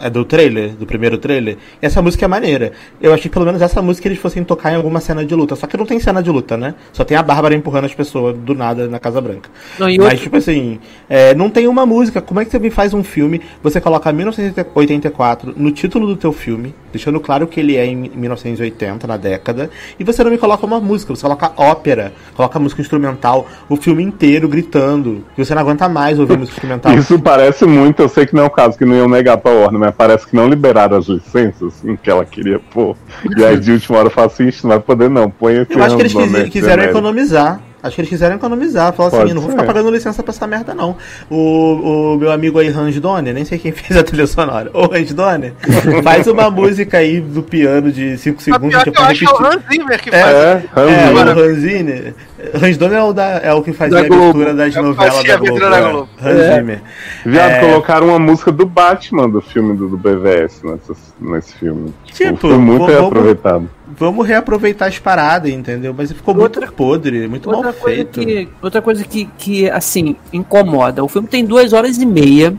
É 0.00 0.10
do 0.10 0.24
trailer, 0.24 0.70
do 0.70 0.86
primeiro 0.86 1.18
trailer. 1.18 1.56
Essa 1.82 2.00
música 2.00 2.24
é 2.24 2.28
maneira. 2.28 2.72
Eu 3.00 3.12
achei 3.12 3.24
que 3.24 3.30
pelo 3.30 3.46
menos 3.46 3.60
essa 3.60 3.82
música 3.82 4.06
eles 4.08 4.18
fossem 4.18 4.44
tocar 4.44 4.72
em 4.72 4.76
alguma 4.76 5.00
cena 5.00 5.24
de 5.24 5.34
luta. 5.34 5.56
Só 5.56 5.66
que 5.66 5.76
não 5.76 5.86
tem 5.86 5.98
cena 5.98 6.22
de 6.22 6.30
luta, 6.30 6.56
né? 6.56 6.74
Só 6.92 7.04
tem 7.04 7.16
a 7.16 7.22
Bárbara 7.22 7.54
empurrando 7.54 7.86
as 7.86 7.94
pessoas 7.94 8.36
do 8.36 8.54
nada 8.54 8.86
na 8.86 8.98
Casa 8.98 9.20
Branca. 9.20 9.50
Não, 9.78 9.86
Mas, 9.86 9.98
outro... 9.98 10.18
tipo 10.18 10.36
assim, 10.36 10.78
é, 11.08 11.34
não 11.34 11.50
tem 11.50 11.66
uma 11.66 11.84
música. 11.84 12.20
Como 12.20 12.40
é 12.40 12.44
que 12.44 12.50
você 12.50 12.70
faz 12.70 12.94
um 12.94 13.02
filme, 13.02 13.40
você 13.62 13.80
coloca 13.80 14.12
1984 14.12 15.54
no 15.56 15.70
título 15.70 16.06
do 16.06 16.16
teu 16.16 16.32
filme 16.32 16.74
deixando 16.96 17.20
claro 17.20 17.46
que 17.46 17.60
ele 17.60 17.76
é 17.76 17.86
em 17.86 18.10
1980, 18.14 19.06
na 19.06 19.16
década, 19.16 19.70
e 19.98 20.04
você 20.04 20.24
não 20.24 20.30
me 20.30 20.38
coloca 20.38 20.64
uma 20.66 20.80
música, 20.80 21.14
você 21.14 21.22
coloca 21.22 21.52
ópera, 21.56 22.12
coloca 22.34 22.58
música 22.58 22.80
instrumental, 22.80 23.46
o 23.68 23.76
filme 23.76 24.02
inteiro 24.02 24.48
gritando, 24.48 25.24
e 25.36 25.44
você 25.44 25.54
não 25.54 25.62
aguenta 25.62 25.88
mais 25.88 26.18
ouvir 26.18 26.36
música 26.36 26.56
instrumental. 26.56 26.92
Isso 26.96 27.18
parece 27.18 27.64
muito, 27.64 28.00
eu 28.00 28.08
sei 28.08 28.26
que 28.26 28.34
não 28.34 28.44
é 28.44 28.46
o 28.46 28.50
caso, 28.50 28.76
que 28.76 28.84
não 28.84 28.96
iam 28.96 29.08
negar 29.08 29.36
pra 29.36 29.52
Warner, 29.52 29.80
mas 29.80 29.94
parece 29.94 30.26
que 30.26 30.34
não 30.34 30.48
liberaram 30.48 30.96
as 30.96 31.06
licenças 31.06 31.74
assim, 31.74 31.96
que 31.96 32.10
ela 32.10 32.24
queria 32.24 32.58
pôr. 32.58 32.96
E 33.36 33.44
aí 33.44 33.58
de 33.58 33.72
última 33.72 33.98
hora 33.98 34.10
fala 34.10 34.26
assim, 34.26 34.46
"Ixi, 34.48 34.64
não 34.64 34.70
vai 34.70 34.80
poder 34.80 35.10
não, 35.10 35.30
põe 35.30 35.56
esse 35.56 35.74
Eu 35.74 35.82
acho 35.82 35.96
que 35.96 36.02
eles 36.02 36.12
Zimmer 36.12 36.50
quiseram 36.50 36.82
genérico." 36.82 36.98
economizar. 36.98 37.60
Acho 37.86 37.94
que 37.96 38.00
eles 38.02 38.08
quiseram 38.08 38.36
economizar. 38.36 38.92
Falaram 38.92 39.10
Pode 39.16 39.24
assim, 39.24 39.34
não 39.34 39.42
vou 39.42 39.50
ficar 39.50 39.64
pagando 39.64 39.90
licença 39.90 40.22
pra 40.22 40.30
essa 40.32 40.46
merda, 40.46 40.74
não. 40.74 40.96
O, 41.30 42.14
o 42.14 42.18
meu 42.18 42.30
amigo 42.30 42.58
aí, 42.58 42.68
Hans 42.68 42.98
Donner, 43.00 43.32
nem 43.34 43.44
sei 43.44 43.58
quem 43.58 43.72
fez 43.72 43.98
a 43.98 44.02
trilha 44.02 44.26
sonora. 44.26 44.70
Ô, 44.72 44.84
Hans 44.94 45.12
Donner, 45.12 45.52
faz 46.02 46.26
uma 46.26 46.50
música 46.50 46.98
aí 46.98 47.20
do 47.20 47.42
piano 47.42 47.90
de 47.92 48.16
5 48.18 48.38
A 48.38 48.42
segundos 48.42 48.68
pior 48.70 48.84
que 48.84 48.90
que 48.90 48.98
eu 48.98 49.02
vou 49.02 49.10
acho 49.10 49.20
que 49.20 49.26
é 49.26 49.34
o. 49.34 49.46
Hans 49.46 49.62
Zimmer 49.70 50.02
que 50.02 50.08
É, 50.10 50.20
faz. 50.22 50.34
É, 50.36 50.52
Hans 50.76 50.90
É, 50.90 51.06
Zimmer. 51.06 51.26
o 51.36 51.40
Hans 51.40 51.58
Zimmer. 51.58 52.14
Hans 52.62 52.76
Donner 52.76 52.98
é 52.98 53.02
o, 53.02 53.12
da, 53.12 53.24
é 53.42 53.52
o 53.54 53.62
que 53.62 53.72
fazia 53.72 53.96
Da 53.96 54.02
a 54.02 54.06
abertura 54.06 54.54
das 54.54 54.76
É 54.76 54.80
novelas 54.82 55.24
da 55.24 55.34
a 55.34 55.36
Globo. 55.36 55.60
da 55.60 55.76
é. 55.78 55.90
Globo. 55.90 56.08
Hans 56.22 56.36
É. 56.40 56.54
Zimmer. 56.56 56.80
Viado, 57.24 57.50
É. 57.50 57.60
colocaram 57.60 58.08
uma 58.08 58.18
música 58.18 58.52
do 58.52 58.66
Batman 58.66 59.28
do 59.28 59.40
filme 59.40 59.76
do, 59.76 59.88
do 59.88 59.96
BVS 59.96 60.62
nessa, 60.62 60.94
nesse 61.20 61.54
filme. 61.54 61.92
Tipo, 62.12 62.36
foi 62.36 62.58
muito 62.58 62.80
vamos- 62.84 62.94
reaproveitado. 63.00 63.70
Vamos 63.98 64.26
reaproveitar 64.26 64.86
as 64.88 64.98
paradas, 64.98 65.50
entendeu? 65.50 65.94
Mas 65.96 66.12
ficou 66.12 66.36
Outra- 66.36 66.60
muito 66.62 66.74
podre, 66.76 67.26
muito 67.28 67.50
mal 67.50 67.72
feito. 67.72 68.20
que, 68.20 68.48
outra 68.60 68.82
coisa 68.82 69.02
que, 69.04 69.24
que, 69.38 69.70
assim, 69.70 70.16
incomoda. 70.32 71.02
O 71.02 71.08
filme 71.08 71.26
tem 71.26 71.44
duas 71.44 71.72
horas 71.72 71.96
e 71.96 72.04
meia. 72.04 72.54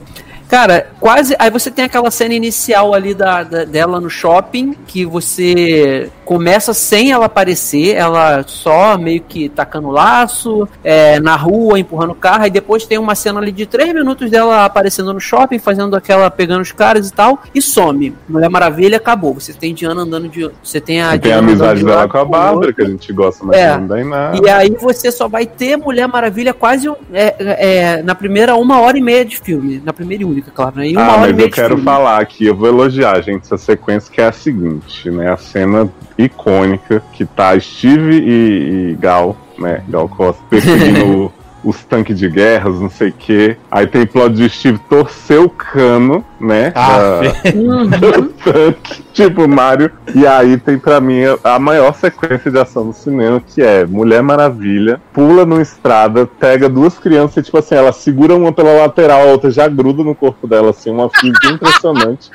Cara, 0.47 0.87
quase. 0.99 1.35
Aí 1.39 1.49
você 1.51 1.69
tem 1.69 1.83
aquela 1.85 2.09
cena 2.09 2.33
inicial 2.33 2.93
ali 2.93 3.13
da, 3.13 3.43
da- 3.43 3.65
dela 3.65 3.99
no 3.99 4.09
shopping, 4.09 4.73
que 4.87 5.05
você 5.05 6.09
começa 6.23 6.73
sem 6.73 7.11
ela 7.11 7.25
aparecer, 7.25 7.95
ela 7.95 8.43
só 8.47 8.97
meio 8.97 9.21
que 9.21 9.47
tacando 9.49 9.89
laço, 9.89 10.67
é, 10.83 11.19
na 11.19 11.35
rua, 11.35 11.79
empurrando 11.79 12.11
o 12.11 12.15
carro, 12.15 12.45
e 12.45 12.49
depois 12.49 12.85
tem 12.85 12.97
uma 12.97 13.15
cena 13.15 13.39
ali 13.39 13.51
de 13.51 13.65
três 13.65 13.93
minutos 13.93 14.29
dela 14.29 14.65
aparecendo 14.65 15.13
no 15.13 15.19
shopping, 15.21 15.57
fazendo 15.59 15.95
aquela, 15.95 16.29
pegando 16.29 16.61
os 16.61 16.71
caras 16.71 17.09
e 17.09 17.13
tal, 17.13 17.41
e 17.55 17.61
some. 17.61 18.13
Mulher 18.27 18.49
Maravilha 18.49 18.97
acabou. 18.97 19.33
Você 19.33 19.53
tem 19.53 19.73
Diana 19.73 20.01
andando 20.01 20.27
de. 20.29 20.49
Você 20.63 20.79
tem 20.81 21.01
a 21.01 21.15
E 21.15 21.19
tem 21.19 21.33
a 21.33 21.39
amizade 21.39 21.79
de 21.79 21.85
dela 21.85 22.07
com 22.07 22.17
a 22.17 22.25
Bárbara, 22.25 22.73
que 22.73 22.81
a 22.81 22.85
gente 22.85 23.11
gosta, 23.13 23.43
mas 23.45 23.57
É. 23.57 23.77
não 23.77 23.87
dá 23.87 23.99
em 24.01 24.05
nada. 24.05 24.37
E 24.41 24.49
aí 24.49 24.69
você 24.79 25.11
só 25.11 25.27
vai 25.27 25.45
ter 25.45 25.77
Mulher 25.77 26.07
Maravilha 26.07 26.53
quase 26.53 26.87
é, 27.13 27.35
é, 27.39 28.03
na 28.03 28.15
primeira 28.15 28.55
uma 28.55 28.79
hora 28.81 28.97
e 28.97 29.01
meia 29.01 29.23
de 29.25 29.37
filme. 29.39 29.81
Na 29.83 29.93
primeira 29.93 30.23
e 30.23 30.25
única, 30.25 30.36
claro. 30.41 30.77
Né? 30.77 30.89
E 30.89 30.93
uma 30.93 31.03
ah, 31.03 31.11
hora 31.13 31.33
mas 31.33 31.39
eu 31.39 31.49
quero 31.49 31.69
filme. 31.69 31.83
falar 31.83 32.21
aqui, 32.21 32.45
eu 32.45 32.55
vou 32.55 32.67
elogiar, 32.67 33.21
gente, 33.21 33.43
essa 33.43 33.57
sequência 33.57 34.11
que 34.11 34.21
é 34.21 34.27
a 34.27 34.31
seguinte, 34.31 35.09
né? 35.09 35.31
A 35.31 35.37
cena 35.37 35.89
icônica 36.17 37.01
que 37.13 37.25
tá 37.25 37.59
Steve 37.59 38.19
e, 38.19 38.91
e 38.91 38.95
Gal, 38.95 39.37
né? 39.57 39.83
Gal 39.87 40.07
Costa 40.09 40.41
perseguindo 40.49 41.31
os 41.63 41.83
tanques 41.83 42.17
de 42.17 42.29
guerras, 42.29 42.79
não 42.79 42.89
sei 42.89 43.09
o 43.09 43.13
quê. 43.13 43.57
Aí 43.69 43.85
tem 43.87 44.05
plot 44.05 44.33
de 44.35 44.47
Steve 44.49 44.79
torcer 44.89 45.39
o 45.41 45.49
cano, 45.49 46.23
né? 46.39 46.71
Ah, 46.75 47.19
da- 47.21 47.97
do 47.97 48.23
tanque, 48.43 49.03
tipo 49.13 49.47
Mario. 49.47 49.91
E 50.15 50.25
aí 50.25 50.57
tem 50.57 50.77
pra 50.77 51.01
mim 51.01 51.21
a- 51.43 51.59
maior 51.59 51.93
sequência 51.95 52.49
de 52.51 52.57
ação 52.59 52.87
do 52.87 52.93
cinema, 52.93 53.41
que 53.45 53.61
é 53.61 53.85
Mulher 53.85 54.21
Maravilha, 54.21 55.01
pula 55.11 55.45
numa 55.45 55.61
estrada, 55.61 56.25
pega 56.39 56.69
duas 56.69 56.97
crianças 56.97 57.37
e, 57.37 57.43
tipo 57.43 57.57
assim, 57.57 57.75
ela 57.75 57.91
segura 57.91 58.35
uma 58.35 58.53
pela 58.53 58.71
lateral, 58.81 59.21
a 59.21 59.31
outra 59.31 59.51
já 59.51 59.67
gruda 59.67 60.03
no 60.03 60.15
corpo 60.15 60.47
dela, 60.47 60.69
assim, 60.69 60.89
uma 60.91 61.09
física 61.09 61.47
impressionante. 61.51 62.29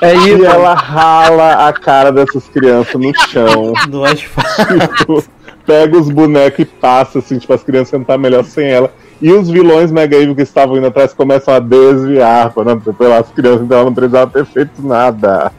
É 0.00 0.14
E 0.14 0.34
isso. 0.34 0.44
ela 0.44 0.74
rala 0.74 1.68
a 1.68 1.72
cara 1.72 2.12
dessas 2.12 2.48
crianças 2.48 2.94
no 3.00 3.12
chão, 3.28 3.72
No 3.88 4.04
asfalto. 4.04 4.96
tipo, 4.98 5.24
pega 5.66 5.98
os 5.98 6.08
bonecos 6.08 6.60
e 6.60 6.64
passa, 6.64 7.18
assim, 7.18 7.38
tipo, 7.38 7.52
as 7.52 7.62
crianças 7.62 8.00
tá 8.06 8.18
melhor 8.18 8.44
sem 8.44 8.66
ela. 8.68 8.92
E 9.20 9.30
os 9.32 9.48
vilões 9.48 9.92
mega 9.92 10.16
evil 10.16 10.34
que 10.34 10.42
estavam 10.42 10.76
indo 10.76 10.86
atrás 10.86 11.14
começam 11.14 11.54
a 11.54 11.60
desviar 11.60 12.52
para 12.52 12.64
não 12.64 12.72
atropelar 12.72 13.20
as 13.20 13.30
crianças, 13.30 13.62
então 13.62 13.76
ela 13.76 13.86
não 13.86 13.94
precisava 13.94 14.30
ter 14.30 14.44
feito 14.44 14.84
nada. 14.84 15.52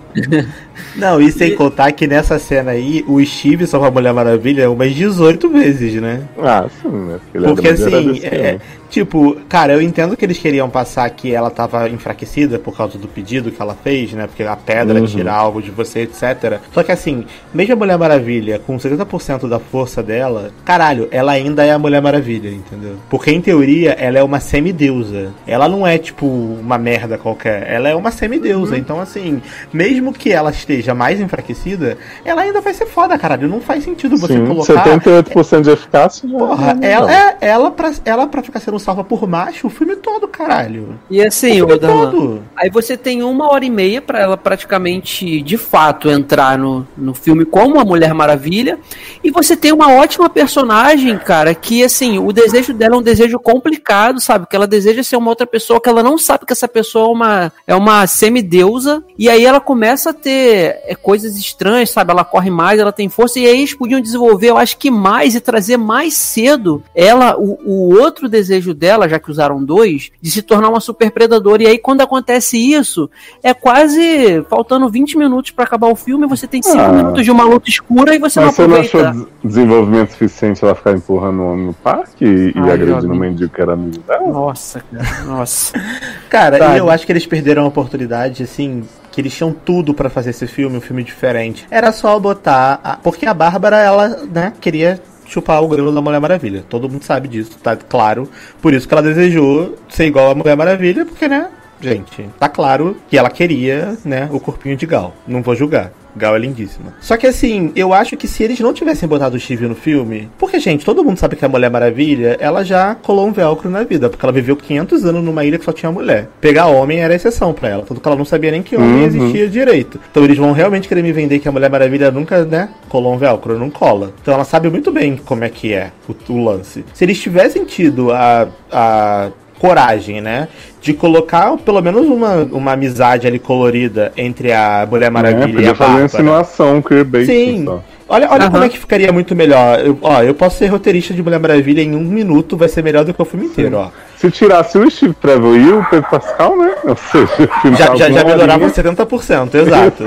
Não, 0.96 1.20
e 1.22 1.32
sem 1.32 1.56
contar 1.56 1.92
que 1.92 2.06
nessa 2.08 2.38
cena 2.40 2.72
aí, 2.72 3.04
o 3.08 3.24
Steve 3.26 3.66
salva 3.68 3.88
a 3.88 3.92
Mulher 3.92 4.14
Maravilha 4.14 4.70
umas 4.70 4.94
18 4.94 5.50
vezes, 5.50 5.96
né? 6.02 6.22
Ah, 6.38 6.66
sim? 6.82 7.16
Ele 7.34 7.48
Porque 7.48 7.68
assim, 7.68 8.20
é, 8.24 8.60
tipo, 8.90 9.36
cara, 9.50 9.74
eu 9.74 9.82
entendo 9.82 10.16
que 10.16 10.24
eles 10.26 10.38
queriam 10.38 10.70
passar 10.70 11.10
que 11.10 11.34
ela 11.34 11.50
tava 11.50 11.90
enfraquecida 11.90 12.60
por 12.60 12.76
causa 12.76 12.98
do 12.98 13.08
pedido 13.08 13.52
que 13.52 13.62
ela 13.62 13.76
fez, 13.84 14.14
né? 14.14 14.28
Porque 14.28 14.44
a 14.44 14.56
pedra 14.56 15.00
Uhum. 15.00 15.06
tira 15.06 15.34
algo 15.34 15.62
de 15.62 15.72
você, 15.72 16.02
etc. 16.02 16.60
Só 16.72 16.84
que 16.84 16.92
assim, 16.92 17.26
mesmo 17.54 17.74
a 17.74 17.78
Mulher 17.78 17.98
Maravilha, 17.98 18.60
com 18.60 18.78
70% 18.78 19.48
da 19.48 19.60
força 19.60 20.04
dela, 20.04 20.52
caralho, 20.64 21.08
ela 21.12 21.32
ainda 21.32 21.64
é 21.66 21.72
a 21.72 21.80
Mulher 21.80 22.02
Maravilha, 22.02 22.50
entendeu? 22.50 22.96
Porque 23.10 23.32
em 23.32 23.42
teoria 23.42 23.92
ela 23.92 24.20
é 24.20 24.24
uma 24.24 24.40
semideusa. 24.40 25.34
Ela 25.48 25.68
não 25.68 25.86
é 25.86 25.98
tipo 25.98 26.26
uma 26.26 26.78
merda 26.78 27.18
qualquer, 27.18 27.68
ela 27.70 27.90
é 27.90 27.96
uma 27.96 28.12
semideusa. 28.12 28.78
Então 28.78 29.00
assim, 29.00 29.42
mesmo 29.74 30.03
que 30.12 30.32
ela 30.32 30.50
esteja 30.50 30.94
mais 30.94 31.22
enfraquecida, 31.22 31.98
ela 32.26 32.42
ainda 32.42 32.60
vai 32.60 32.74
ser 32.74 32.88
foda, 32.88 33.18
caralho. 33.18 33.48
Não 33.48 33.62
faz 33.62 33.84
sentido 33.84 34.18
você 34.18 34.34
Sim, 34.34 34.46
colocar 34.46 34.74
78% 35.00 35.62
de 35.62 35.70
eficácia 35.70 36.28
já 36.28 36.38
Porra, 36.38 36.74
não, 36.74 36.84
ela, 36.84 37.08
não. 37.08 37.14
é, 37.14 37.38
ela, 37.42 37.72
pra, 37.72 37.92
ela 38.06 38.28
pra 38.28 38.42
ficar 38.42 38.60
sendo 38.60 38.80
salva 38.80 39.04
por 39.04 39.28
macho 39.28 39.68
o 39.68 39.70
filme 39.70 39.96
todo, 39.96 40.28
caralho. 40.28 41.00
E 41.10 41.22
assim, 41.22 41.62
o 41.62 41.66
o 41.66 41.80
todo. 41.80 42.44
aí 42.56 42.70
você 42.70 42.98
tem 42.98 43.24
uma 43.24 43.52
hora 43.52 43.64
e 43.64 43.70
meia 43.70 44.02
pra 44.02 44.20
ela 44.20 44.38
praticamente, 44.38 45.42
de 45.42 45.58
fato, 45.58 46.10
entrar 46.10 46.58
no, 46.58 46.88
no 46.98 47.14
filme 47.14 47.46
como 47.46 47.80
a 47.80 47.86
Mulher 47.86 48.14
Maravilha. 48.14 48.80
E 49.24 49.32
você 49.32 49.56
tem 49.56 49.72
uma 49.72 49.94
ótima 49.94 50.30
personagem, 50.30 51.18
cara, 51.18 51.54
que 51.54 51.84
assim, 51.84 52.18
o 52.18 52.32
desejo 52.32 52.74
dela 52.74 52.96
é 52.96 52.98
um 52.98 53.04
desejo 53.04 53.40
complicado, 53.40 54.20
sabe? 54.20 54.48
Que 54.48 54.56
ela 54.56 54.68
deseja 54.68 55.04
ser 55.04 55.16
uma 55.16 55.30
outra 55.30 55.46
pessoa, 55.46 55.80
que 55.80 55.90
ela 55.90 56.04
não 56.04 56.18
sabe 56.18 56.46
que 56.46 56.54
essa 56.54 56.68
pessoa 56.68 57.08
é 57.08 57.12
uma, 57.12 57.54
é 57.68 57.76
uma 57.76 58.08
semideusa. 58.08 59.04
E 59.18 59.30
aí 59.30 59.46
ela 59.46 59.60
começa 59.60 59.93
a 60.10 60.14
ter 60.14 60.80
é, 60.86 60.96
coisas 60.96 61.36
estranhas, 61.38 61.90
sabe? 61.90 62.12
Ela 62.12 62.24
corre 62.26 62.50
mais, 62.50 62.80
ela 62.80 62.92
tem 62.92 63.10
força. 63.10 63.40
E 63.40 63.46
aí 63.46 63.58
eles 63.60 63.74
podiam 63.74 64.00
desenvolver, 64.02 64.50
eu 64.50 64.58
acho 64.58 64.78
que 64.78 64.90
mais, 64.92 65.36
e 65.36 65.40
trazer 65.40 65.78
mais 65.78 66.14
cedo 66.16 66.84
ela, 66.96 67.38
o, 67.38 67.58
o 67.66 68.00
outro 68.00 68.28
desejo 68.28 68.74
dela, 68.74 69.08
já 69.08 69.20
que 69.20 69.30
usaram 69.32 69.64
dois, 69.64 70.12
de 70.22 70.32
se 70.32 70.42
tornar 70.42 70.70
uma 70.70 70.80
super 70.80 71.12
predadora. 71.12 71.64
E 71.64 71.68
aí 71.68 71.78
quando 71.78 72.02
acontece 72.02 72.58
isso, 72.58 73.10
é 73.42 73.54
quase 73.54 74.44
faltando 74.50 74.90
20 74.90 75.18
minutos 75.18 75.52
pra 75.52 75.66
acabar 75.66 75.88
o 75.90 75.96
filme, 75.96 76.26
você 76.28 76.48
tem 76.48 76.62
5 76.62 76.78
Ah. 76.80 76.88
minutos 76.92 77.24
de 77.24 77.32
uma 77.32 77.44
luta 77.44 77.70
escura 77.70 78.16
e 78.16 78.20
você 78.20 78.40
Mas 78.40 78.56
você 78.56 78.62
não 78.64 78.70
não 78.70 78.76
aproveita. 78.78 79.10
achou 79.10 79.24
des- 79.26 79.34
desenvolvimento 79.44 80.12
suficiente 80.12 80.64
ela 80.64 80.76
ficar 80.76 80.92
empurrando 80.94 81.40
o 81.42 81.52
homem 81.52 81.66
no 81.68 81.74
parque 81.74 82.26
e, 82.26 82.50
e 82.50 82.54
Ai, 82.56 82.72
agredindo 82.72 83.02
jovem. 83.02 83.12
o 83.12 83.16
mendigo 83.20 83.54
que 83.54 83.62
era 83.62 83.74
amigo 83.74 84.00
dela? 84.00 84.28
Nossa, 84.28 84.82
cara, 84.92 85.24
nossa. 85.26 85.74
Cara, 86.30 86.76
e 86.76 86.78
eu 86.80 86.90
acho 86.90 87.06
que 87.06 87.12
eles 87.12 87.26
perderam 87.26 87.64
a 87.64 87.68
oportunidade, 87.68 88.42
assim, 88.44 88.84
que 89.14 89.22
eles 89.22 89.34
tinham 89.34 89.54
tudo 89.54 89.94
pra 89.94 90.10
fazer 90.10 90.32
esse 90.32 90.48
filme, 90.48 90.76
um 90.76 90.82
filme 90.82 91.04
diferente. 91.04 91.68
Era 91.70 91.92
só 91.92 92.20
botar. 92.20 92.82
a- 92.84 92.98
Porque 92.98 93.28
a 93.28 93.34
Bárbara, 93.34 93.78
ela, 93.78 94.08
né, 94.34 94.52
queria 94.60 95.00
chupar 95.28 95.64
o 95.64 95.68
grilo 95.68 95.92
da 95.94 96.02
Mulher 96.02 96.20
Maravilha. 96.20 96.66
Todo 96.68 96.90
mundo 96.90 97.04
sabe 97.04 97.28
disso, 97.28 97.52
tá 97.62 97.76
claro. 97.76 98.28
Por 98.60 98.74
isso 98.74 98.88
que 98.88 98.94
ela 98.94 99.04
desejou 99.04 99.76
ser 99.88 100.08
igual 100.08 100.32
a 100.32 100.36
Mulher 100.36 100.58
Maravilha, 100.58 101.06
porque, 101.06 101.28
né, 101.28 101.48
gente, 101.80 102.28
tá 102.40 102.50
claro 102.50 102.98
que 103.08 103.16
ela 103.16 103.30
queria, 103.30 103.96
né, 104.04 104.28
o 104.32 104.40
corpinho 104.40 104.76
de 104.76 104.88
Gal. 104.88 105.14
Não 105.28 105.44
vou 105.44 105.56
julgar. 105.56 105.92
Gal 106.16 106.36
é 106.36 106.40
lindíssima. 106.40 106.94
Só 107.02 107.18
que 107.18 107.26
assim, 107.28 107.72
eu 107.76 107.94
acho 107.94 108.16
que 108.16 108.28
se 108.28 108.44
eles 108.44 108.60
não 108.60 108.74
tivessem 108.74 109.08
botado 109.10 109.36
o 109.36 109.40
Steve 109.40 109.68
no 109.68 109.76
filme. 109.76 110.30
Porque, 110.38 110.60
gente, 110.60 110.86
todo 110.86 111.04
mundo 111.04 111.18
sabe 111.18 111.36
que 111.36 111.44
a 111.46 111.50
Mulher 111.50 111.70
Maravilha, 111.72 112.38
ela 112.40 112.64
já 112.64 112.96
colou 112.96 113.28
um 113.28 113.32
velcro 113.32 113.70
na 113.70 113.84
vida. 113.84 114.10
Porque 114.10 114.26
ela 114.26 114.32
viveu 114.34 114.56
500 114.56 115.06
anos 115.06 115.24
numa 115.24 115.44
ilha 115.44 115.58
que 115.58 115.66
só 115.66 115.72
tinha 115.72 115.92
mulher. 115.92 116.30
Pegar 116.40 116.68
homem 116.68 117.00
era 117.00 117.16
exceção 117.16 117.54
pra 117.54 117.70
ela. 117.70 117.84
Tanto 117.84 118.00
que 118.02 118.08
ela 118.08 118.16
não 118.18 118.26
sabia 118.26 118.52
nem 118.52 118.62
que 118.62 118.76
homem 118.76 118.90
Uhum. 118.94 119.06
existia 119.06 119.48
direito. 119.50 120.00
Então 120.12 120.24
eles 120.24 120.38
vão 120.38 120.52
realmente 120.52 120.88
querer 120.88 121.02
me 121.02 121.12
vender 121.12 121.40
que 121.40 121.48
a 121.48 121.52
Mulher 121.52 121.70
Maravilha 121.70 122.12
nunca, 122.12 122.44
né, 122.46 122.70
colou 122.90 123.14
um 123.14 123.18
velcro. 123.18 123.58
Não 123.58 123.70
cola. 123.70 124.14
Então 124.22 124.34
ela 124.34 124.44
sabe 124.44 124.70
muito 124.70 124.92
bem 124.92 125.18
como 125.26 125.44
é 125.44 125.50
que 125.50 125.74
é 125.74 125.92
o, 126.08 126.34
o 126.34 126.44
lance. 126.44 126.84
Se 126.94 127.04
eles 127.06 127.20
tivessem 127.20 127.66
tido 127.66 128.12
a. 128.12 128.48
a 128.72 129.30
coragem, 129.64 130.20
né? 130.20 130.50
De 130.82 130.94
colocar 130.94 131.56
pelo 131.56 131.82
menos 131.82 132.06
uma, 132.06 132.36
uma 132.52 132.74
amizade 132.74 133.26
ali 133.26 133.40
colorida 133.40 134.12
entre 134.18 134.52
a 134.52 134.86
Mulher 134.90 135.08
É, 135.08 135.10
Maravilha 135.10 135.62
e 135.62 135.68
a 135.70 135.74
fazer 135.74 135.90
uma 135.92 136.00
Bárbara. 136.00 136.06
insinuação, 136.06 136.82
queerbait. 136.82 137.26
Sim. 137.26 137.64
só. 137.64 137.82
Olha, 138.10 138.30
olha 138.30 138.42
Aham. 138.44 138.52
como 138.52 138.64
é 138.66 138.70
que 138.70 138.78
ficaria 138.78 139.10
muito 139.14 139.34
melhor. 139.34 139.80
Eu, 139.80 139.98
ó, 140.02 140.22
eu 140.22 140.34
posso 140.36 140.58
ser 140.58 140.68
roteirista 140.68 141.14
de 141.14 141.24
Mulher 141.24 141.40
Maravilha 141.40 141.82
em 141.82 141.96
um 141.96 142.04
minuto, 142.04 142.58
vai 142.58 142.68
ser 142.68 142.84
melhor 142.84 143.06
do 143.06 143.14
que 143.14 143.22
o 143.22 143.26
filme 143.26 143.46
inteiro, 143.46 143.78
ó. 143.78 143.90
Se 144.24 144.32
tirasse 144.32 144.78
o 144.78 144.90
Steve 144.90 145.14
Trevor 145.16 145.58
e 145.58 145.70
o 145.70 145.84
Pedro 145.90 146.10
Pascal, 146.10 146.58
né? 146.58 146.76
Ou 146.86 146.96
seja, 146.96 147.28
filme 147.62 147.76
Já, 147.76 147.94
já, 147.94 148.10
já 148.10 148.24
melhorava 148.24 148.64
horinha. 148.64 148.70
70%, 148.70 149.54
exato. 149.54 150.06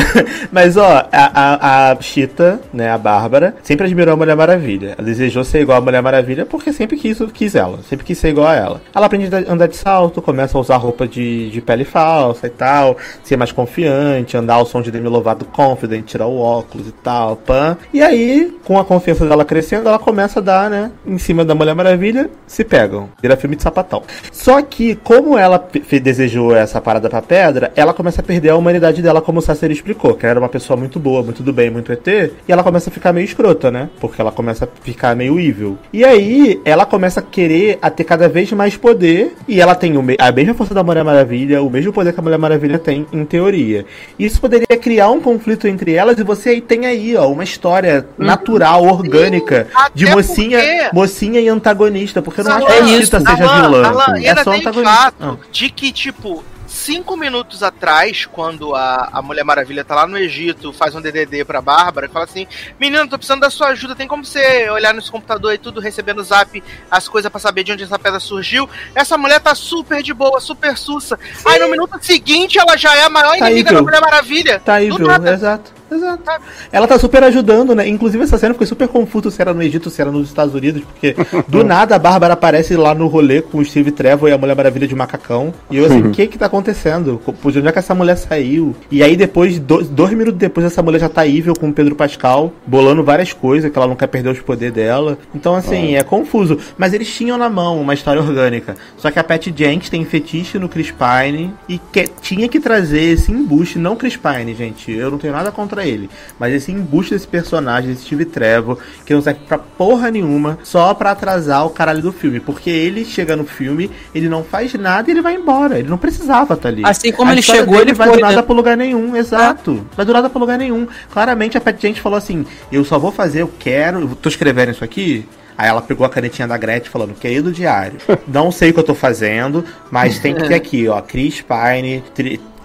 Mas, 0.50 0.78
ó, 0.78 1.06
a, 1.12 1.90
a, 1.92 1.92
a 1.92 2.00
Cheetah, 2.00 2.60
né, 2.72 2.90
a 2.90 2.96
Bárbara, 2.96 3.56
sempre 3.62 3.84
admirou 3.84 4.14
a 4.14 4.16
Mulher 4.16 4.34
Maravilha. 4.34 4.94
Ela 4.96 5.04
desejou 5.04 5.44
ser 5.44 5.60
igual 5.60 5.76
a 5.76 5.80
Mulher 5.82 6.00
Maravilha 6.00 6.46
porque 6.46 6.72
sempre 6.72 6.96
quis, 6.96 7.18
quis 7.34 7.54
ela, 7.54 7.80
sempre 7.86 8.06
quis 8.06 8.16
ser 8.16 8.30
igual 8.30 8.46
a 8.46 8.54
ela. 8.54 8.80
Ela 8.94 9.04
aprende 9.04 9.28
a 9.34 9.52
andar 9.52 9.66
de 9.66 9.76
salto, 9.76 10.22
começa 10.22 10.56
a 10.56 10.60
usar 10.62 10.78
roupa 10.78 11.06
de, 11.06 11.50
de 11.50 11.60
pele 11.60 11.84
falsa 11.84 12.46
e 12.46 12.50
tal, 12.50 12.96
ser 13.22 13.36
mais 13.36 13.52
confiante, 13.52 14.34
andar 14.34 14.54
ao 14.54 14.64
som 14.64 14.80
de 14.80 14.90
Demi 14.90 15.08
Lovato 15.08 15.44
confident, 15.44 16.06
tirar 16.06 16.26
o 16.26 16.40
óculos 16.40 16.88
e 16.88 16.92
tal, 16.92 17.36
pã. 17.36 17.76
E 17.92 18.00
aí, 18.00 18.50
com 18.64 18.78
a 18.78 18.84
confiança 18.84 19.26
dela 19.26 19.44
crescendo, 19.44 19.90
ela 19.90 19.98
começa 19.98 20.40
a 20.40 20.42
dar, 20.42 20.70
né, 20.70 20.90
em 21.06 21.18
cima 21.18 21.44
da 21.44 21.54
Mulher 21.54 21.74
Maravilha, 21.74 22.30
se 22.46 22.64
pegam. 22.64 23.10
Vira 23.20 23.36
filme 23.36 23.57
de 23.58 23.62
sapatão. 23.62 24.02
Só 24.32 24.62
que, 24.62 24.94
como 24.94 25.36
ela 25.36 25.62
desejou 26.02 26.56
essa 26.56 26.80
parada 26.80 27.10
pra 27.10 27.20
pedra, 27.20 27.70
ela 27.76 27.92
começa 27.92 28.20
a 28.22 28.24
perder 28.24 28.50
a 28.50 28.56
humanidade 28.56 29.02
dela, 29.02 29.20
como 29.20 29.40
o 29.40 29.42
Sacer 29.42 29.70
explicou, 29.70 30.14
que 30.14 30.24
ela 30.24 30.30
era 30.30 30.40
uma 30.40 30.48
pessoa 30.48 30.76
muito 30.76 30.98
boa, 30.98 31.22
muito 31.22 31.42
do 31.42 31.52
bem, 31.52 31.70
muito 31.70 31.92
ET, 31.92 32.06
e 32.06 32.32
ela 32.48 32.62
começa 32.62 32.88
a 32.88 32.92
ficar 32.92 33.12
meio 33.12 33.24
escrota, 33.24 33.70
né? 33.70 33.90
Porque 34.00 34.20
ela 34.20 34.32
começa 34.32 34.64
a 34.64 34.68
ficar 34.82 35.14
meio 35.14 35.38
evil. 35.38 35.76
E 35.92 36.04
aí, 36.04 36.60
ela 36.64 36.86
começa 36.86 37.20
a 37.20 37.22
querer 37.22 37.78
a 37.82 37.90
ter 37.90 38.04
cada 38.04 38.28
vez 38.28 38.50
mais 38.52 38.76
poder, 38.76 39.34
e 39.46 39.60
ela 39.60 39.74
tem 39.74 39.92
a 40.18 40.32
mesma 40.32 40.54
força 40.54 40.72
da 40.74 40.82
Mulher 40.82 41.04
Maravilha, 41.04 41.62
o 41.62 41.68
mesmo 41.68 41.92
poder 41.92 42.12
que 42.12 42.20
a 42.20 42.22
Mulher 42.22 42.38
Maravilha 42.38 42.78
tem, 42.78 43.06
em 43.12 43.24
teoria. 43.24 43.84
Isso 44.18 44.40
poderia 44.40 44.66
criar 44.80 45.10
um 45.10 45.20
conflito 45.20 45.66
entre 45.66 45.92
elas, 45.92 46.18
e 46.18 46.22
você 46.22 46.50
aí 46.50 46.60
tem 46.60 46.86
aí, 46.86 47.16
ó, 47.16 47.28
uma 47.28 47.44
história 47.44 48.06
natural, 48.16 48.84
orgânica, 48.84 49.66
de 49.94 50.04
até 50.04 50.14
mocinha, 50.14 50.58
porque- 50.58 50.88
mocinha 50.92 51.40
e 51.40 51.48
antagonista, 51.48 52.22
porque 52.22 52.40
eu 52.40 52.44
não 52.44 52.52
acho 52.52 52.66
Alan, 52.66 52.68
que 52.68 52.82
a 52.82 52.94
é 52.94 53.02
seja 53.02 53.47
vilã. 53.54 53.86
Alan, 53.88 54.02
assim. 54.12 54.26
é 54.26 54.34
tem 54.34 54.60
antagonista. 54.60 54.82
fato 54.94 55.40
Ah. 55.42 55.46
de 55.50 55.70
que, 55.70 55.92
tipo, 55.92 56.44
cinco 56.66 57.16
minutos 57.16 57.62
atrás, 57.62 58.26
quando 58.26 58.74
a, 58.74 59.08
a 59.12 59.22
Mulher 59.22 59.42
Maravilha 59.44 59.82
tá 59.84 59.94
lá 59.94 60.06
no 60.06 60.18
Egito, 60.18 60.72
faz 60.72 60.94
um 60.94 61.00
DDD 61.00 61.44
pra 61.44 61.60
Bárbara, 61.62 62.06
e 62.06 62.08
fala 62.10 62.24
assim: 62.26 62.46
Menina, 62.78 63.06
tô 63.08 63.16
precisando 63.16 63.40
da 63.40 63.50
sua 63.50 63.68
ajuda, 63.68 63.96
tem 63.96 64.06
como 64.06 64.24
você 64.24 64.68
olhar 64.70 64.92
nesse 64.92 65.10
computador 65.10 65.52
e 65.54 65.58
tudo, 65.58 65.80
recebendo 65.80 66.22
zap, 66.22 66.62
as 66.90 67.08
coisas 67.08 67.30
pra 67.30 67.40
saber 67.40 67.64
de 67.64 67.72
onde 67.72 67.84
essa 67.84 67.98
pedra 67.98 68.20
surgiu? 68.20 68.68
Essa 68.94 69.16
mulher 69.16 69.40
tá 69.40 69.54
super 69.54 70.02
de 70.02 70.12
boa, 70.12 70.40
super 70.40 70.76
sussa. 70.76 71.18
Aí 71.44 71.58
no 71.58 71.68
minuto 71.70 71.98
seguinte 72.02 72.58
ela 72.58 72.76
já 72.76 72.94
é 72.94 73.04
a 73.04 73.10
maior 73.10 73.38
Tá 73.38 73.50
inimiga 73.50 73.70
evil. 73.70 73.78
da 73.78 73.82
Mulher 73.82 74.00
Maravilha. 74.00 74.60
Tá 74.64 74.74
aí, 74.74 74.90
viu? 74.90 75.10
Exato. 75.32 75.77
Exato. 75.90 76.22
Ela 76.70 76.86
tá 76.86 76.98
super 76.98 77.22
ajudando, 77.24 77.74
né? 77.74 77.88
Inclusive, 77.88 78.24
essa 78.24 78.38
cena 78.38 78.54
ficou 78.54 78.66
super 78.66 78.88
confuso 78.88 79.30
se 79.30 79.40
era 79.40 79.54
no 79.54 79.62
Egito, 79.62 79.90
se 79.90 80.00
era 80.00 80.10
nos 80.10 80.28
Estados 80.28 80.54
Unidos, 80.54 80.82
porque 80.82 81.16
do 81.48 81.64
nada 81.64 81.96
a 81.96 81.98
Bárbara 81.98 82.34
aparece 82.34 82.76
lá 82.76 82.94
no 82.94 83.06
rolê 83.06 83.40
com 83.40 83.58
o 83.58 83.64
Steve 83.64 83.90
Trevor 83.90 84.28
e 84.28 84.32
a 84.32 84.38
Mulher 84.38 84.54
Maravilha 84.54 84.86
de 84.86 84.94
macacão. 84.94 85.52
E 85.70 85.76
eu 85.76 85.86
assim, 85.86 86.00
o 86.00 86.10
que 86.10 86.26
que 86.26 86.38
tá 86.38 86.46
acontecendo? 86.46 87.20
Pô, 87.24 87.50
De 87.50 87.58
onde 87.58 87.68
é 87.68 87.72
que 87.72 87.78
essa 87.78 87.94
mulher 87.94 88.16
saiu? 88.16 88.74
E 88.90 89.02
aí 89.02 89.16
depois, 89.16 89.58
dois, 89.58 89.88
dois 89.88 90.12
minutos 90.12 90.38
depois, 90.38 90.66
essa 90.66 90.82
mulher 90.82 91.00
já 91.00 91.08
tá 91.08 91.26
evil 91.26 91.54
com 91.58 91.68
o 91.68 91.72
Pedro 91.72 91.94
Pascal, 91.94 92.52
bolando 92.66 93.02
várias 93.02 93.32
coisas, 93.32 93.70
que 93.70 93.78
ela 93.78 93.86
não 93.86 93.96
quer 93.96 94.08
perder 94.08 94.30
os 94.30 94.40
poderes 94.40 94.74
dela. 94.74 95.18
Então, 95.34 95.54
assim, 95.54 95.96
é 95.96 96.02
confuso. 96.02 96.58
Mas 96.76 96.92
eles 96.92 97.12
tinham 97.12 97.38
na 97.38 97.48
mão 97.48 97.80
uma 97.80 97.94
história 97.94 98.20
orgânica. 98.20 98.76
Só 98.96 99.10
que 99.10 99.18
a 99.18 99.24
Pat 99.24 99.48
Jenks 99.54 99.88
tem 99.88 100.04
fetiche 100.04 100.58
no 100.58 100.68
Chris 100.68 100.90
Pine 100.90 101.52
e 101.68 101.78
que, 101.78 102.08
tinha 102.20 102.48
que 102.48 102.60
trazer 102.60 103.00
esse 103.00 103.32
embuste, 103.32 103.78
não 103.78 103.96
Chris 103.96 104.16
Pine, 104.16 104.54
gente. 104.54 104.92
Eu 104.92 105.10
não 105.10 105.18
tenho 105.18 105.32
nada 105.32 105.50
contra 105.50 105.77
ele. 105.86 106.10
Mas 106.38 106.54
esse 106.54 106.70
embuste 106.70 107.14
desse 107.14 107.26
personagem, 107.26 107.90
desse 107.90 108.04
Steve 108.04 108.24
Trevor, 108.24 108.78
que 109.04 109.14
não 109.14 109.22
serve 109.22 109.40
pra 109.46 109.58
porra 109.58 110.10
nenhuma, 110.10 110.58
só 110.62 110.92
pra 110.94 111.12
atrasar 111.12 111.66
o 111.66 111.70
caralho 111.70 112.02
do 112.02 112.12
filme. 112.12 112.40
Porque 112.40 112.70
ele 112.70 113.04
chega 113.04 113.36
no 113.36 113.44
filme, 113.44 113.90
ele 114.14 114.28
não 114.28 114.44
faz 114.44 114.72
nada 114.74 115.10
e 115.10 115.12
ele 115.12 115.22
vai 115.22 115.34
embora. 115.34 115.78
Ele 115.78 115.88
não 115.88 115.98
precisava 115.98 116.54
estar 116.54 116.68
ali. 116.68 116.82
Assim 116.84 117.12
como 117.12 117.30
A 117.30 117.32
ele 117.32 117.42
chegou, 117.42 117.80
ele 117.80 117.94
vai 117.94 118.08
foi, 118.08 118.16
do 118.16 118.22
nada 118.22 118.36
né? 118.36 118.42
pra 118.42 118.54
lugar 118.54 118.76
nenhum, 118.76 119.16
exato. 119.16 119.86
Vai 119.96 120.04
do 120.04 120.12
nada 120.12 120.28
pra 120.28 120.38
lugar 120.38 120.58
nenhum. 120.58 120.86
Claramente 121.10 121.56
a 121.56 121.60
Pat 121.60 121.78
Gente 121.80 122.00
falou 122.00 122.18
assim: 122.18 122.44
eu 122.70 122.84
só 122.84 122.98
vou 122.98 123.12
fazer, 123.12 123.42
eu 123.42 123.50
quero, 123.58 124.00
eu 124.00 124.08
tô 124.16 124.28
escrevendo 124.28 124.72
isso 124.72 124.84
aqui. 124.84 125.26
Aí 125.56 125.68
ela 125.68 125.82
pegou 125.82 126.06
a 126.06 126.08
canetinha 126.08 126.46
da 126.46 126.56
Gretchen 126.56 126.90
falando, 126.90 127.14
querido 127.14 127.50
diário, 127.50 127.98
não 128.28 128.52
sei 128.52 128.70
o 128.70 128.74
que 128.74 128.78
eu 128.78 128.84
tô 128.84 128.94
fazendo, 128.94 129.64
mas 129.90 130.20
tem 130.20 130.32
que 130.32 130.46
ter 130.46 130.54
aqui, 130.54 130.86
ó, 130.86 131.00
Chris 131.00 131.42
Pine, 131.42 132.04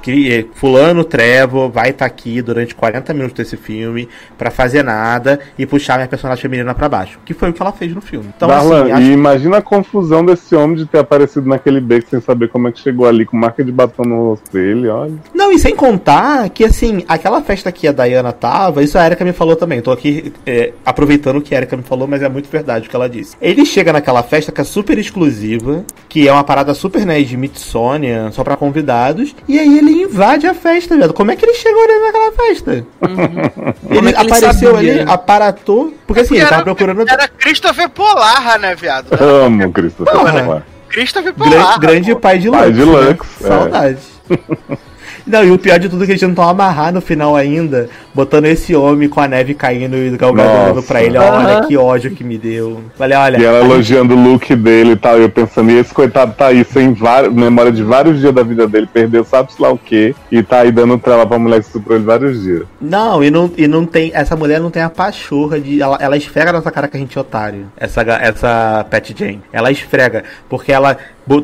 cri- 0.03 0.31
eh, 0.31 0.45
fulano 0.53 1.03
Trevor 1.03 1.69
vai 1.71 1.89
estar 1.89 2.05
aqui 2.05 2.41
durante 2.41 2.75
40 2.75 3.13
minutos 3.13 3.37
desse 3.37 3.57
filme 3.57 4.07
pra 4.37 4.51
fazer 4.51 4.83
nada 4.83 5.39
e 5.57 5.65
puxar 5.65 5.95
minha 5.95 6.07
personagem 6.07 6.41
feminina 6.41 6.75
pra 6.75 6.87
baixo. 6.89 7.17
Que 7.25 7.33
foi 7.33 7.49
o 7.49 7.53
que 7.53 7.61
ela 7.61 7.71
fez 7.71 7.93
no 7.95 8.01
filme. 8.01 8.29
Então, 8.35 8.47
Darlan, 8.47 8.83
assim, 8.83 8.91
acho 8.91 9.01
e 9.01 9.11
imagina 9.13 9.57
a 9.57 9.61
confusão 9.61 10.23
desse 10.25 10.53
homem 10.55 10.75
de 10.75 10.85
ter 10.85 10.99
aparecido 10.99 11.47
naquele 11.47 11.79
beco 11.79 12.09
sem 12.09 12.19
saber 12.21 12.49
como 12.49 12.67
é 12.67 12.71
que 12.71 12.79
chegou 12.79 13.07
ali, 13.07 13.25
com 13.25 13.37
marca 13.37 13.63
de 13.63 13.71
batom 13.71 14.03
no 14.03 14.29
rosto 14.31 14.51
dele, 14.51 14.87
olha. 14.89 15.13
Não, 15.33 15.51
e 15.51 15.57
sem 15.57 15.75
contar 15.75 16.49
que, 16.49 16.65
assim, 16.65 17.03
aquela 17.07 17.41
festa 17.41 17.71
que 17.71 17.87
a 17.87 17.91
Diana 17.93 18.31
tava, 18.33 18.83
isso 18.83 18.97
a 18.97 19.05
Erika 19.05 19.23
me 19.23 19.31
falou 19.33 19.55
também. 19.55 19.81
Tô 19.81 19.91
aqui 19.91 20.33
é, 20.45 20.73
aproveitando 20.85 21.37
o 21.37 21.41
que 21.41 21.55
a 21.55 21.57
Erika 21.59 21.77
me 21.77 21.83
falou, 21.83 22.07
mas 22.07 22.21
é 22.21 22.27
muito 22.29 22.49
verdade 22.49 22.87
o 22.87 22.89
que 22.89 22.95
ela 22.95 23.07
disse. 23.09 23.35
Ele 23.41 23.65
chega 23.65 23.93
naquela 23.93 24.21
festa 24.21 24.51
que 24.51 24.59
é 24.59 24.63
super 24.65 24.97
exclusiva, 24.97 25.85
que 26.09 26.27
é 26.27 26.31
uma 26.33 26.43
parada 26.43 26.73
super, 26.73 27.05
né, 27.05 27.21
de 27.21 27.33
Smithsonian, 27.33 28.31
só 28.31 28.43
pra 28.43 28.57
convidados, 28.57 29.35
e 29.47 29.57
aí 29.59 29.77
ele 29.77 29.92
invade 30.01 30.47
a 30.47 30.53
festa, 30.53 30.97
velho. 30.97 31.13
Como 31.13 31.31
é 31.31 31.35
que 31.35 31.45
ele 31.45 31.53
chegou 31.53 31.83
ali 31.83 31.99
naquela 31.99 32.31
festa? 32.31 32.85
Como 32.99 33.21
Ele 33.89 34.07
é 34.07 34.09
ele 34.09 34.15
apareceu 34.31 34.71
sabia, 34.73 34.77
ali, 34.91 35.05
né? 35.05 35.11
aparatou, 35.11 35.93
porque 36.07 36.21
assim, 36.21 36.33
ele 36.35 36.41
Era- 36.41 36.49
tava 36.49 36.63
procurando... 36.63 37.01
Era 37.09 37.27
Christopher 37.27 37.89
Polar, 37.89 38.59
né, 38.59 38.75
viado? 38.75 39.07
Amo 39.21 39.71
Christopher 39.71 40.13
Porra. 40.13 40.41
Nolan. 40.43 40.63
Christopher 40.89 41.33
Gran- 41.33 41.49
Polar. 41.49 41.79
grande 41.79 42.13
pô. 42.13 42.19
pai 42.19 42.37
de 42.39 42.49
Pai 42.51 42.67
Lux. 42.69 42.77
de 42.77 42.85
né? 42.85 42.91
Lux, 43.09 43.27
é. 43.41 43.47
Saudade. 43.47 43.97
Não, 45.25 45.43
e 45.43 45.51
o 45.51 45.57
pior 45.57 45.79
de 45.79 45.87
tudo 45.89 46.03
é 46.03 46.05
que 46.05 46.11
eles 46.11 46.21
tentam 46.21 46.47
amarrar 46.47 46.93
no 46.93 46.99
final 47.01 47.35
ainda, 47.35 47.89
botando 48.13 48.45
esse 48.45 48.75
homem 48.75 49.07
com 49.07 49.19
a 49.21 49.27
neve 49.27 49.53
caindo 49.53 49.95
e 49.95 50.09
o 50.09 50.17
Galgador 50.17 50.51
Nossa. 50.51 50.63
olhando 50.71 50.83
pra 50.83 51.03
ele. 51.03 51.17
Olha 51.17 51.29
Aham. 51.59 51.67
que 51.67 51.77
ódio 51.77 52.11
que 52.11 52.23
me 52.23 52.37
deu. 52.37 52.81
Falei, 52.97 53.17
olha. 53.17 53.37
E 53.37 53.43
ela 53.45 53.59
a 53.59 53.61
gente- 53.61 53.71
elogiando 53.71 54.15
o 54.15 54.21
look 54.23 54.55
dele 54.55 54.91
e 54.91 54.95
tal, 54.95 55.17
e 55.17 55.21
eu 55.23 55.29
pensando, 55.29 55.71
e 55.71 55.77
esse 55.79 55.93
coitado 55.93 56.33
tá 56.33 56.47
aí 56.47 56.63
sem 56.65 56.93
vários, 56.93 57.33
memória 57.33 57.71
de 57.71 57.83
vários 57.83 58.19
dias 58.19 58.33
da 58.33 58.43
vida 58.43 58.67
dele, 58.67 58.87
perdeu 58.91 59.23
sabe-se 59.23 59.61
lá 59.61 59.71
o 59.71 59.77
quê, 59.77 60.13
e 60.31 60.43
tá 60.43 60.59
aí 60.59 60.71
dando 60.71 60.97
trela 60.97 61.25
pra 61.25 61.39
mulher 61.39 61.59
que 61.61 61.67
estuprou 61.67 61.95
ele 61.97 62.05
vários 62.05 62.41
dias. 62.43 62.63
Não, 62.81 63.23
e 63.23 63.31
não, 63.31 63.51
e 63.57 63.67
não 63.67 63.85
tem. 63.85 64.11
Essa 64.13 64.35
mulher 64.35 64.59
não 64.59 64.69
tem 64.69 64.81
a 64.83 64.89
pachorra 64.89 65.59
de. 65.59 65.81
Ela, 65.81 65.97
ela 66.01 66.17
esfrega 66.17 66.51
na 66.51 66.57
nossa 66.59 66.71
cara 66.71 66.87
que 66.87 66.97
a 66.97 66.99
gente 66.99 67.17
é 67.17 67.21
otário. 67.21 67.67
Essa, 67.77 68.01
essa 68.01 68.85
Pat 68.89 69.11
Jane. 69.17 69.41
Ela 69.51 69.71
esfrega. 69.71 70.23
Porque 70.49 70.71
ela 70.71 70.97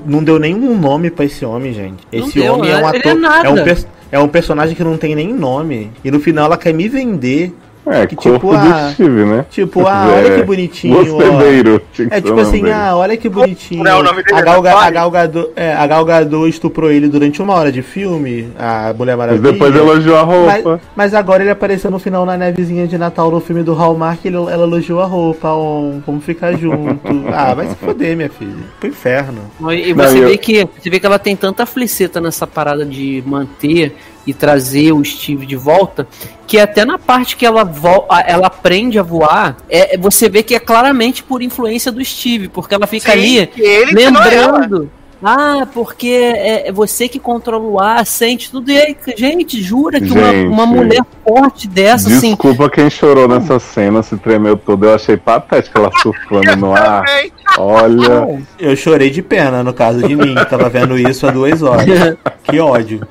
não 0.05 0.23
deu 0.23 0.37
nenhum 0.39 0.77
nome 0.77 1.09
pra 1.09 1.25
esse 1.25 1.45
homem, 1.45 1.73
gente. 1.73 2.05
Esse 2.11 2.39
deu, 2.39 2.53
homem 2.53 2.71
é 2.71 2.75
um 2.75 2.89
Ele 2.89 2.97
ator. 2.97 3.11
é 3.11 3.15
nada. 3.15 3.51
um, 3.51 3.65
é 4.11 4.19
um 4.19 4.27
personagem 4.27 4.75
que 4.75 4.83
não 4.83 4.97
tem 4.97 5.15
nem 5.15 5.33
nome. 5.33 5.91
E 6.03 6.11
no 6.11 6.19
final 6.19 6.45
ela 6.45 6.57
quer 6.57 6.73
me 6.73 6.87
vender. 6.87 7.53
É, 7.89 8.05
Que 8.05 8.15
corpo 8.15 8.49
tipo, 8.51 8.51
do 8.51 8.73
ah, 8.73 8.91
Steve, 8.93 9.25
né? 9.25 9.45
Tipo, 9.49 9.87
ah, 9.87 10.05
olha 10.15 10.31
que 10.35 10.41
É, 10.41 10.43
bonitinho. 10.43 10.97
ó. 10.97 11.01
Hospedeiro. 11.01 11.81
que 11.93 12.03
É 12.11 12.21
tipo 12.21 12.35
o 12.35 12.39
assim, 12.39 12.61
dele. 12.61 12.71
ah, 12.71 12.95
olha 12.95 13.17
que 13.17 13.27
bonitinho. 13.29 13.83
Não, 13.83 13.99
o 13.99 14.03
nome 14.03 14.23
dele 14.23 14.37
a 14.37 14.39
é 14.39 14.43
Gal, 14.43 14.61
Ga- 14.61 14.69
a, 14.71 14.73
Natália. 14.75 14.91
Gal 14.99 15.11
Gadot, 15.11 15.49
é, 15.55 15.73
a 15.73 15.87
Gal 15.87 16.05
Gadot 16.05 16.47
estuprou 16.49 16.91
ele 16.91 17.07
durante 17.07 17.41
uma 17.41 17.53
hora 17.55 17.71
de 17.71 17.81
filme, 17.81 18.49
a 18.57 18.93
Mulher 18.97 19.17
Mas 19.17 19.27
Maravilha. 19.27 19.51
depois 19.51 19.75
elogiou 19.75 20.17
a 20.17 20.25
Mas, 20.25 20.63
roupa. 20.63 20.81
mas 20.95 21.13
agora 21.13 21.41
ele 21.43 21.49
apareceu 21.51 21.89
no 21.89 21.99
final 21.99 22.25
na 22.25 22.37
nevezinha 22.37 22.87
de 22.87 22.97
Natal 22.97 23.31
no 23.31 23.39
filme 23.39 23.63
do 23.63 23.73
Hallmark 23.73 24.23
ele, 24.25 24.35
ela 24.37 24.63
elogiou 24.63 25.01
a 25.01 25.05
roupa, 25.05 25.49
on, 25.53 26.01
vamos 26.05 26.23
ficar 26.23 26.53
junto. 26.57 26.99
ah, 27.33 27.53
vai 27.53 27.67
se 27.69 27.75
foder, 27.75 28.15
minha 28.15 28.29
filha. 28.29 28.53
Pro 28.79 28.89
inferno. 28.89 29.41
E 29.71 29.93
Não, 29.93 30.05
você 30.05 30.19
eu- 30.23 30.27
vê 30.27 30.37
que 30.37 30.67
você 30.79 30.89
vê 30.89 30.99
que 30.99 31.05
ela 31.05 31.17
tem 31.19 31.35
tanta 31.35 31.65
fliceta 31.65 32.21
nessa 32.21 32.45
parada 32.45 32.85
de 32.85 33.23
manter 33.25 33.95
e 34.29 34.33
trazer 34.33 34.91
o 34.91 35.03
Steve 35.03 35.45
de 35.45 35.55
volta, 35.55 36.07
que 36.45 36.59
até 36.59 36.85
na 36.85 36.99
parte 36.99 37.35
que 37.35 37.45
ela 37.45 37.69
ela 38.25 38.47
aprende 38.47 38.99
a 38.99 39.03
voar, 39.03 39.57
é, 39.69 39.97
você 39.97 40.29
vê 40.29 40.43
que 40.43 40.53
é 40.53 40.59
claramente 40.59 41.23
por 41.23 41.41
influência 41.41 41.91
do 41.91 42.03
Steve, 42.03 42.47
porque 42.47 42.75
ela 42.75 42.87
fica 42.87 43.11
Sim, 43.13 43.19
ali 43.19 43.51
ela. 43.57 43.91
lembrando. 43.91 44.91
Ah, 45.21 45.67
porque 45.73 46.07
é 46.07 46.69
é 46.69 46.71
você 46.71 47.09
que 47.09 47.19
controla 47.19 47.65
o 47.65 47.79
ar, 47.79 48.05
sente 48.05 48.49
tudo. 48.49 48.71
E 48.71 48.77
aí, 48.77 48.95
gente, 49.17 49.61
jura 49.61 49.99
que 49.99 50.11
uma, 50.11 50.31
Gente. 50.31 50.47
uma 50.47 50.65
mulher 50.65 51.01
forte 51.27 51.67
dessa, 51.67 52.09
assim, 52.09 52.29
Desculpa 52.29 52.69
quem 52.69 52.89
chorou 52.89 53.27
nessa 53.27 53.59
cena, 53.59 54.01
se 54.01 54.15
tremeu 54.17 54.55
todo. 54.55 54.85
Eu 54.85 54.95
achei 54.95 55.17
patética 55.17 55.79
ela 55.79 55.91
surfando 56.01 56.55
no 56.55 56.73
ar. 56.73 57.03
Olha. 57.57 58.41
Eu 58.57 58.75
chorei 58.75 59.09
de 59.09 59.21
pena 59.21 59.63
no 59.63 59.73
caso 59.73 60.07
de 60.07 60.15
mim, 60.15 60.35
tava 60.49 60.69
vendo 60.69 60.97
isso 60.97 61.27
há 61.27 61.31
duas 61.31 61.61
horas. 61.61 61.85
Que 62.43 62.59
ódio. 62.59 63.01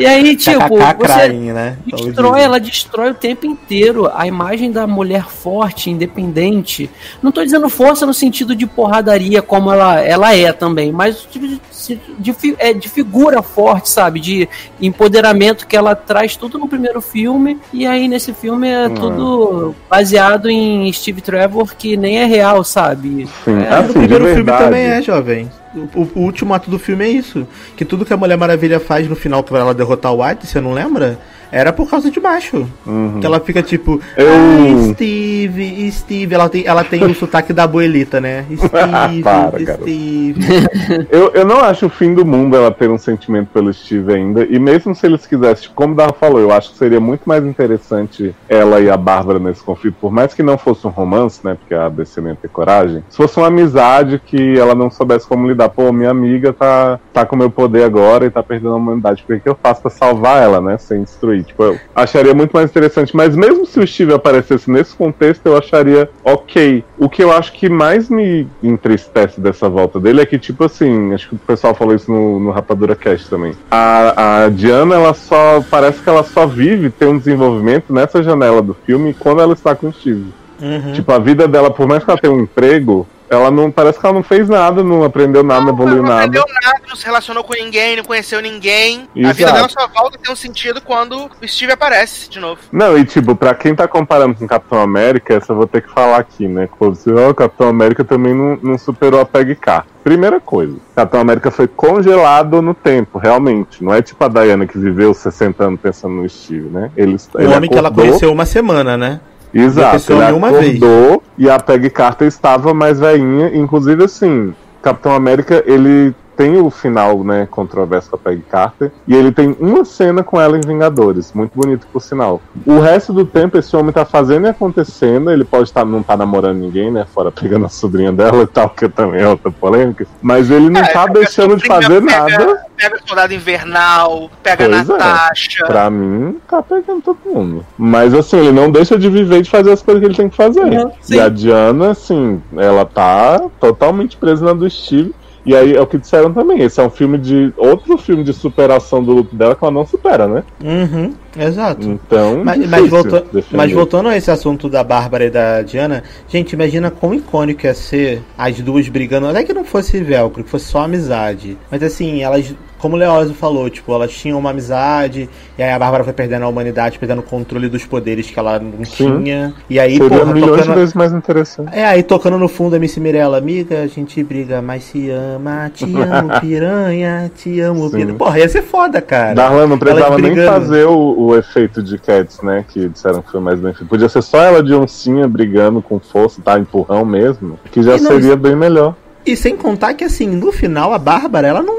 E 0.00 0.06
aí, 0.06 0.36
tipo, 0.36 0.78
você 0.78 0.94
crying, 0.94 1.52
né? 1.52 1.76
Destrói, 1.86 2.40
ela 2.40 2.58
destrói 2.58 3.10
o 3.10 3.14
tempo 3.14 3.46
inteiro 3.46 4.10
a 4.14 4.26
imagem 4.26 4.70
da 4.72 4.86
mulher 4.86 5.26
forte, 5.26 5.90
independente. 5.90 6.90
Não 7.22 7.30
tô 7.30 7.42
dizendo 7.44 7.68
força 7.68 8.06
no 8.06 8.14
sentido 8.14 8.54
de 8.54 8.66
porradaria, 8.66 9.42
como 9.42 9.72
ela, 9.72 10.00
ela 10.00 10.34
é 10.34 10.52
também, 10.52 10.92
mas 10.92 11.26
de, 11.30 11.38
de, 11.38 12.00
de 12.18 12.56
é, 12.58 12.72
de 12.72 12.88
figura 12.88 13.42
forte, 13.42 13.88
sabe? 13.88 14.20
De 14.20 14.48
empoderamento 14.80 15.66
que 15.66 15.76
ela 15.76 15.94
traz 15.94 16.36
tudo 16.36 16.58
no 16.58 16.68
primeiro 16.68 17.00
filme, 17.00 17.58
e 17.72 17.86
aí 17.86 18.08
nesse 18.08 18.32
filme 18.32 18.68
é 18.68 18.88
Hum. 18.88 18.94
tudo 18.94 19.74
baseado 19.88 20.48
em 20.48 20.90
Steve 20.92 21.20
Trevor, 21.20 21.74
que 21.76 21.96
nem 21.96 22.18
é 22.18 22.24
real, 22.24 22.64
sabe? 22.64 23.28
Sim, 23.44 23.58
É, 23.62 23.70
no 23.70 23.76
assim, 23.76 23.86
de 23.86 23.92
primeiro 23.92 24.26
filme 24.26 24.52
também 24.52 24.82
é, 24.86 25.02
jovem. 25.02 25.50
O, 25.74 26.00
o- 26.00 26.20
último 26.22 26.52
ato 26.52 26.70
do 26.70 26.78
filme 26.78 27.04
é 27.04 27.08
isso. 27.08 27.46
Que 27.76 27.84
tudo 27.84 28.04
que 28.04 28.12
a 28.12 28.16
Mulher 28.16 28.36
Maravilha 28.36 28.80
faz 28.80 29.08
no 29.08 29.14
final 29.16 29.42
pra 29.42 29.60
ela 29.60 29.72
derrotar 29.74 30.12
o 30.12 30.22
White, 30.24 30.46
você 30.46 30.60
não 30.60 30.72
lembra? 30.72 31.18
Era 31.52 31.72
por 31.72 31.88
causa 31.88 32.10
de 32.10 32.20
macho. 32.20 32.66
Uhum. 32.86 33.18
Que 33.20 33.26
ela 33.26 33.40
fica 33.40 33.62
tipo, 33.62 34.00
Eu- 34.16 34.28
ai, 34.28 34.94
Steve, 34.94 35.90
Steve. 35.92 36.34
Ela 36.34 36.48
tem, 36.48 36.66
ela 36.66 36.84
tem 36.84 37.04
o 37.04 37.14
sotaque 37.14 37.52
da 37.52 37.64
abuelita, 37.64 38.20
né? 38.20 38.44
Steve, 38.56 39.22
Para. 39.22 39.58
Steve. 39.76 40.40
Eu, 41.10 41.30
eu 41.34 41.44
não 41.46 41.60
acho 41.60 41.86
o 41.86 41.88
fim 41.90 42.14
do 42.14 42.24
mundo 42.24 42.56
ela 42.56 42.70
ter 42.70 42.88
um 42.90 42.98
sentimento 42.98 43.48
pelo 43.52 43.72
Steve 43.72 44.12
ainda. 44.14 44.44
E 44.44 44.58
mesmo 44.58 44.94
se 44.94 45.06
eles 45.06 45.26
quisessem, 45.26 45.70
como 45.74 45.94
Dava 45.94 46.12
falou, 46.12 46.38
eu 46.40 46.52
acho 46.52 46.72
que 46.72 46.78
seria 46.78 47.00
muito 47.00 47.22
mais 47.26 47.44
interessante 47.44 48.34
ela 48.48 48.80
e 48.80 48.90
a 48.90 48.96
Bárbara 48.96 49.38
nesse 49.38 49.62
conflito. 49.62 49.96
Por 50.00 50.12
mais 50.12 50.34
que 50.34 50.42
não 50.42 50.58
fosse 50.58 50.86
um 50.86 50.90
romance, 50.90 51.40
né? 51.44 51.54
Porque 51.58 51.74
a 51.74 51.88
DC 51.88 52.20
não 52.20 52.30
ia 52.30 52.36
ter 52.36 52.48
coragem. 52.48 53.02
Se 53.08 53.16
fosse 53.16 53.36
uma 53.38 53.46
amizade 53.48 54.20
que 54.24 54.58
ela 54.58 54.74
não 54.74 54.90
soubesse 54.90 55.26
como 55.26 55.48
lidar. 55.48 55.68
Pô, 55.70 55.92
minha 55.92 56.10
amiga 56.10 56.52
tá, 56.52 56.98
tá 57.12 57.24
com 57.24 57.36
meu 57.36 57.50
poder 57.50 57.84
agora 57.84 58.26
e 58.26 58.30
tá 58.30 58.42
perdendo 58.42 58.72
a 58.74 58.76
humanidade. 58.76 59.24
O 59.28 59.40
que 59.40 59.48
eu 59.48 59.58
faço 59.60 59.82
pra 59.82 59.90
salvar 59.90 60.42
ela, 60.42 60.60
né? 60.60 60.78
Sem 60.78 61.02
Tipo, 61.42 61.64
eu 61.64 61.80
acharia 61.94 62.34
muito 62.34 62.52
mais 62.52 62.70
interessante. 62.70 63.14
Mas 63.14 63.34
mesmo 63.34 63.66
se 63.66 63.80
o 63.80 63.86
Steve 63.86 64.12
aparecesse 64.12 64.70
nesse 64.70 64.94
contexto, 64.94 65.44
eu 65.46 65.56
acharia 65.56 66.08
ok. 66.24 66.84
O 66.98 67.08
que 67.08 67.22
eu 67.22 67.32
acho 67.32 67.52
que 67.52 67.68
mais 67.68 68.08
me 68.08 68.46
entristece 68.62 69.40
dessa 69.40 69.68
volta 69.68 69.98
dele 69.98 70.20
é 70.20 70.26
que, 70.26 70.38
tipo 70.38 70.64
assim, 70.64 71.14
acho 71.14 71.28
que 71.28 71.34
o 71.34 71.38
pessoal 71.38 71.74
falou 71.74 71.94
isso 71.94 72.10
no, 72.10 72.38
no 72.40 72.50
Rapadura 72.50 72.94
Cast 72.94 73.28
também. 73.28 73.52
A, 73.70 74.44
a 74.44 74.48
Diana, 74.48 74.94
ela 74.94 75.14
só. 75.14 75.62
Parece 75.70 76.02
que 76.02 76.08
ela 76.08 76.22
só 76.24 76.46
vive, 76.46 76.90
tem 76.90 77.08
um 77.08 77.18
desenvolvimento 77.18 77.92
nessa 77.92 78.22
janela 78.22 78.62
do 78.62 78.74
filme 78.74 79.14
quando 79.14 79.40
ela 79.40 79.52
está 79.52 79.74
com 79.74 79.88
o 79.88 79.92
Steve. 79.92 80.26
Uhum. 80.60 80.92
Tipo, 80.92 81.12
a 81.12 81.18
vida 81.18 81.48
dela, 81.48 81.70
por 81.70 81.86
mais 81.86 82.04
que 82.04 82.10
ela 82.10 82.20
tenha 82.20 82.32
um 82.32 82.40
emprego, 82.40 83.06
ela 83.30 83.50
não. 83.50 83.70
Parece 83.70 83.98
que 83.98 84.04
ela 84.04 84.14
não 84.14 84.22
fez 84.22 84.48
nada, 84.48 84.82
não 84.82 85.04
aprendeu 85.04 85.42
nada, 85.42 85.62
não 85.62 85.68
evoluiu 85.72 85.98
não 86.02 86.08
nada. 86.10 86.18
aprendeu 86.24 86.44
nada, 86.62 86.80
não 86.88 86.96
se 86.96 87.06
relacionou 87.06 87.44
com 87.44 87.54
ninguém, 87.54 87.96
não 87.96 88.04
conheceu 88.04 88.42
ninguém. 88.42 89.08
A 89.14 89.18
Exato. 89.20 89.34
vida 89.36 89.52
dela 89.52 89.68
só 89.68 89.86
volta 89.88 90.16
a 90.18 90.20
ter 90.20 90.30
um 90.32 90.36
sentido 90.36 90.80
quando 90.82 91.30
o 91.42 91.48
Steve 91.48 91.72
aparece 91.72 92.28
de 92.28 92.40
novo. 92.40 92.60
Não, 92.72 92.98
e 92.98 93.04
tipo, 93.04 93.34
pra 93.36 93.54
quem 93.54 93.74
tá 93.74 93.86
comparando 93.88 94.34
com 94.34 94.46
Capitão 94.46 94.80
América, 94.82 95.34
essa 95.34 95.52
eu 95.52 95.56
vou 95.56 95.66
ter 95.66 95.80
que 95.82 95.90
falar 95.90 96.18
aqui, 96.18 96.46
né? 96.48 96.66
Que 96.66 96.74
você, 96.78 97.10
ó, 97.12 97.30
o 97.30 97.34
Capitão 97.34 97.68
América 97.68 98.04
também 98.04 98.34
não, 98.34 98.58
não 98.62 98.76
superou 98.76 99.20
a 99.20 99.24
Peg 99.24 99.54
Carter. 99.54 99.90
Primeira 100.02 100.40
coisa, 100.40 100.76
Capitão 100.96 101.20
América 101.20 101.50
foi 101.50 101.68
congelado 101.68 102.60
no 102.62 102.72
tempo, 102.74 103.18
realmente. 103.18 103.84
Não 103.84 103.94
é 103.94 104.00
tipo 104.00 104.24
a 104.24 104.28
Diana 104.28 104.66
que 104.66 104.78
viveu 104.78 105.12
60 105.12 105.62
anos 105.62 105.78
pensando 105.80 106.14
no 106.14 106.28
Steve, 106.28 106.68
né? 106.70 106.90
Ele, 106.96 107.16
O 107.34 107.40
ele 107.40 107.54
homem 107.54 107.70
que 107.70 107.76
ela 107.76 107.88
acordou- 107.88 108.06
conheceu 108.08 108.32
uma 108.32 108.46
semana, 108.46 108.96
né? 108.96 109.20
Exato, 109.52 110.12
ele 110.12 110.32
uma 110.32 110.50
vez. 110.50 110.82
acordou 110.82 111.22
e 111.36 111.50
a 111.50 111.58
Peg 111.58 111.90
Carter 111.90 112.28
estava 112.28 112.72
mais 112.72 113.00
velhinha. 113.00 113.50
Inclusive, 113.54 114.04
assim, 114.04 114.54
Capitão 114.82 115.12
América, 115.12 115.62
ele 115.66 116.14
tem 116.40 116.56
o 116.56 116.70
final, 116.70 117.22
né, 117.22 117.46
controverso 117.50 118.08
com 118.08 118.16
a 118.16 118.18
Peg 118.18 118.40
Carter. 118.48 118.90
E 119.06 119.14
ele 119.14 119.30
tem 119.30 119.54
uma 119.60 119.84
cena 119.84 120.22
com 120.22 120.40
ela 120.40 120.56
em 120.56 120.60
Vingadores, 120.62 121.32
muito 121.34 121.52
bonito 121.54 121.86
por 121.92 122.00
sinal. 122.00 122.40
O 122.64 122.80
resto 122.80 123.12
do 123.12 123.26
tempo, 123.26 123.58
esse 123.58 123.76
homem 123.76 123.92
tá 123.92 124.06
fazendo 124.06 124.46
e 124.46 124.48
acontecendo. 124.48 125.30
Ele 125.30 125.44
pode 125.44 125.64
estar 125.64 125.84
não 125.84 126.02
tá 126.02 126.16
namorando 126.16 126.56
ninguém, 126.56 126.90
né, 126.90 127.04
fora 127.12 127.30
pegando 127.30 127.66
a 127.66 127.68
sobrinha 127.68 128.10
dela 128.10 128.44
e 128.44 128.46
tal, 128.46 128.70
que 128.70 128.88
também 128.88 129.20
é 129.20 129.28
outra 129.28 129.50
polêmica. 129.50 130.06
Mas 130.22 130.50
ele 130.50 130.70
não 130.70 130.80
É, 130.80 130.86
tá 130.86 131.02
pega 131.06 131.20
deixando 131.20 131.56
de 131.58 131.66
fazer 131.66 132.02
pega- 132.02 132.18
nada. 132.26 132.64
Pega 132.74 132.98
Soldado 133.06 133.34
Invernal, 133.34 134.30
pega 134.42 134.64
Pois 134.66 134.88
é. 134.88 134.92
Natasha. 134.94 135.66
Pra 135.66 135.90
mim, 135.90 136.38
tá 136.48 136.62
pegando 136.62 137.02
todo 137.02 137.18
mundo. 137.26 137.66
Mas 137.76 138.14
assim, 138.14 138.38
ele 138.38 138.52
não 138.52 138.70
deixa 138.70 138.98
de 138.98 139.10
viver 139.10 139.40
e 139.40 139.42
de 139.42 139.50
fazer 139.50 139.72
as 139.72 139.82
coisas 139.82 140.00
que 140.00 140.06
ele 140.06 140.14
tem 140.16 140.30
que 140.30 140.36
fazer. 140.36 140.62
Uhum, 140.62 140.90
e 141.10 141.20
a 141.20 141.28
Diana, 141.28 141.90
assim, 141.90 142.40
ela 142.56 142.86
tá 142.86 143.42
totalmente 143.60 144.16
presa 144.16 144.46
na 144.46 144.54
do 144.54 144.70
Steve. 144.70 145.14
E 145.44 145.56
aí 145.56 145.74
é 145.74 145.80
o 145.80 145.86
que 145.86 145.98
disseram 145.98 146.32
também. 146.32 146.62
Esse 146.62 146.80
é 146.80 146.82
um 146.82 146.90
filme 146.90 147.18
de. 147.18 147.52
outro 147.56 147.96
filme 147.96 148.22
de 148.22 148.32
superação 148.32 149.02
do 149.02 149.12
luto 149.12 149.34
dela 149.34 149.54
que 149.54 149.64
ela 149.64 149.72
não 149.72 149.86
supera, 149.86 150.26
né? 150.26 150.44
Uhum, 150.62 151.14
exato. 151.38 151.88
Então. 151.88 152.42
Mas, 152.44 152.58
mas, 152.68 152.90
defender. 152.90 153.44
mas 153.52 153.72
voltando 153.72 154.08
a 154.08 154.16
esse 154.16 154.30
assunto 154.30 154.68
da 154.68 154.84
Bárbara 154.84 155.24
e 155.24 155.30
da 155.30 155.62
Diana, 155.62 156.02
gente, 156.28 156.52
imagina 156.52 156.90
quão 156.90 157.14
icônico 157.14 157.66
ia 157.66 157.74
ser 157.74 158.22
as 158.36 158.60
duas 158.60 158.88
brigando. 158.88 159.26
Até 159.28 159.44
que 159.44 159.52
não 159.52 159.64
fosse 159.64 160.00
velcro, 160.00 160.44
que 160.44 160.50
fosse 160.50 160.66
só 160.66 160.84
amizade. 160.84 161.56
Mas 161.70 161.82
assim, 161.82 162.22
elas, 162.22 162.54
como 162.80 162.96
o 162.96 162.98
Leózio 162.98 163.34
falou, 163.34 163.68
tipo, 163.68 163.92
elas 163.94 164.10
tinham 164.10 164.38
uma 164.38 164.50
amizade, 164.50 165.28
e 165.58 165.62
aí 165.62 165.70
a 165.70 165.78
Bárbara 165.78 166.02
foi 166.02 166.12
perdendo 166.12 166.44
a 166.44 166.48
humanidade, 166.48 166.98
perdendo 166.98 167.20
o 167.20 167.22
controle 167.22 167.68
dos 167.68 167.84
poderes 167.84 168.30
que 168.30 168.38
ela 168.38 168.58
não 168.58 168.84
Sim. 168.84 169.18
tinha. 169.18 169.54
E 169.68 169.78
aí, 169.78 169.98
Seria 169.98 170.18
porra, 170.20 170.32
milhões 170.32 170.52
de 170.52 170.58
tocando. 170.62 170.78
vezes 170.78 170.94
mais 170.94 171.12
interessante. 171.12 171.70
É, 171.72 171.84
aí 171.84 172.02
tocando 172.02 172.38
no 172.38 172.48
fundo 172.48 172.74
a 172.74 172.76
MC 172.76 172.98
Mirella, 173.00 173.38
amiga, 173.38 173.82
a 173.82 173.86
gente 173.86 174.22
briga, 174.24 174.62
mas 174.62 174.84
se 174.84 175.10
ama, 175.10 175.70
te 175.72 175.84
amo, 176.00 176.40
piranha, 176.40 177.30
te 177.36 177.60
amo, 177.60 177.88
Sim. 177.90 177.96
piranha. 177.96 178.14
Porra, 178.14 178.38
ia 178.38 178.48
ser 178.48 178.62
foda, 178.62 179.00
cara. 179.02 179.34
Darlan 179.34 179.66
não 179.66 179.78
precisava 179.78 180.18
nem 180.18 180.34
fazer 180.36 180.86
o, 180.86 181.14
o 181.18 181.36
efeito 181.36 181.82
de 181.82 181.98
Cats, 181.98 182.40
né? 182.42 182.64
Que 182.68 182.88
disseram 182.88 183.20
que 183.20 183.30
foi 183.30 183.40
mais 183.40 183.60
bem 183.60 183.74
feito. 183.74 183.88
Podia 183.88 184.08
ser 184.08 184.22
só 184.22 184.42
ela 184.42 184.62
de 184.62 184.74
oncinha 184.74 185.28
brigando 185.28 185.82
com 185.82 185.98
força, 186.00 186.40
tá? 186.42 186.58
Empurrão 186.58 187.04
mesmo. 187.04 187.58
Que 187.70 187.82
já 187.82 187.92
não, 187.92 187.98
seria 187.98 188.36
bem 188.36 188.56
melhor. 188.56 188.94
E 189.24 189.36
sem 189.36 189.56
contar 189.56 189.94
que, 189.94 190.04
assim, 190.04 190.26
no 190.26 190.50
final, 190.50 190.92
a 190.92 190.98
Bárbara, 190.98 191.46
ela 191.46 191.62
não, 191.62 191.74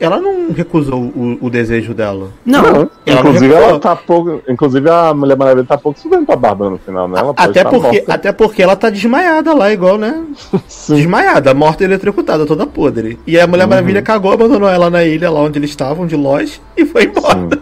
ela 0.00 0.20
não 0.20 0.50
recusou 0.52 1.00
o, 1.00 1.38
o 1.40 1.48
desejo 1.50 1.94
dela. 1.94 2.30
Não, 2.44 2.58
ela 2.64 2.72
não 2.72 2.90
inclusive, 3.06 3.46
recusou. 3.46 3.68
ela 3.70 3.78
tá 3.78 3.94
pouco. 3.96 4.42
Inclusive, 4.48 4.90
a 4.90 5.14
Mulher 5.14 5.36
Maravilha 5.36 5.66
tá 5.66 5.78
pouco 5.78 5.98
subindo 6.00 6.26
pra 6.26 6.34
Bárbara 6.36 6.70
no 6.70 6.78
final, 6.78 7.06
né? 7.06 7.20
Ela 7.20 7.32
Até 7.36 7.62
tá 7.62 7.70
porque, 7.70 7.96
morta. 7.98 8.14
até 8.14 8.32
porque 8.32 8.62
ela 8.62 8.76
tá 8.76 8.90
desmaiada 8.90 9.54
lá, 9.54 9.72
igual, 9.72 9.96
né? 9.96 10.24
Sim. 10.66 10.96
Desmaiada, 10.96 11.54
morta 11.54 11.84
e 11.84 11.86
eletrocutada, 11.86 12.44
toda 12.44 12.66
podre. 12.66 13.18
E 13.26 13.38
a 13.38 13.46
Mulher 13.46 13.66
Maravilha 13.66 14.02
cagou, 14.02 14.32
abandonou 14.32 14.68
ela 14.68 14.90
na 14.90 15.04
ilha, 15.04 15.30
lá 15.30 15.40
onde 15.40 15.58
eles 15.58 15.70
estavam, 15.70 16.06
de 16.06 16.16
Lost, 16.16 16.58
e 16.76 16.84
foi 16.84 17.04
embora. 17.04 17.38
Sim. 17.38 17.59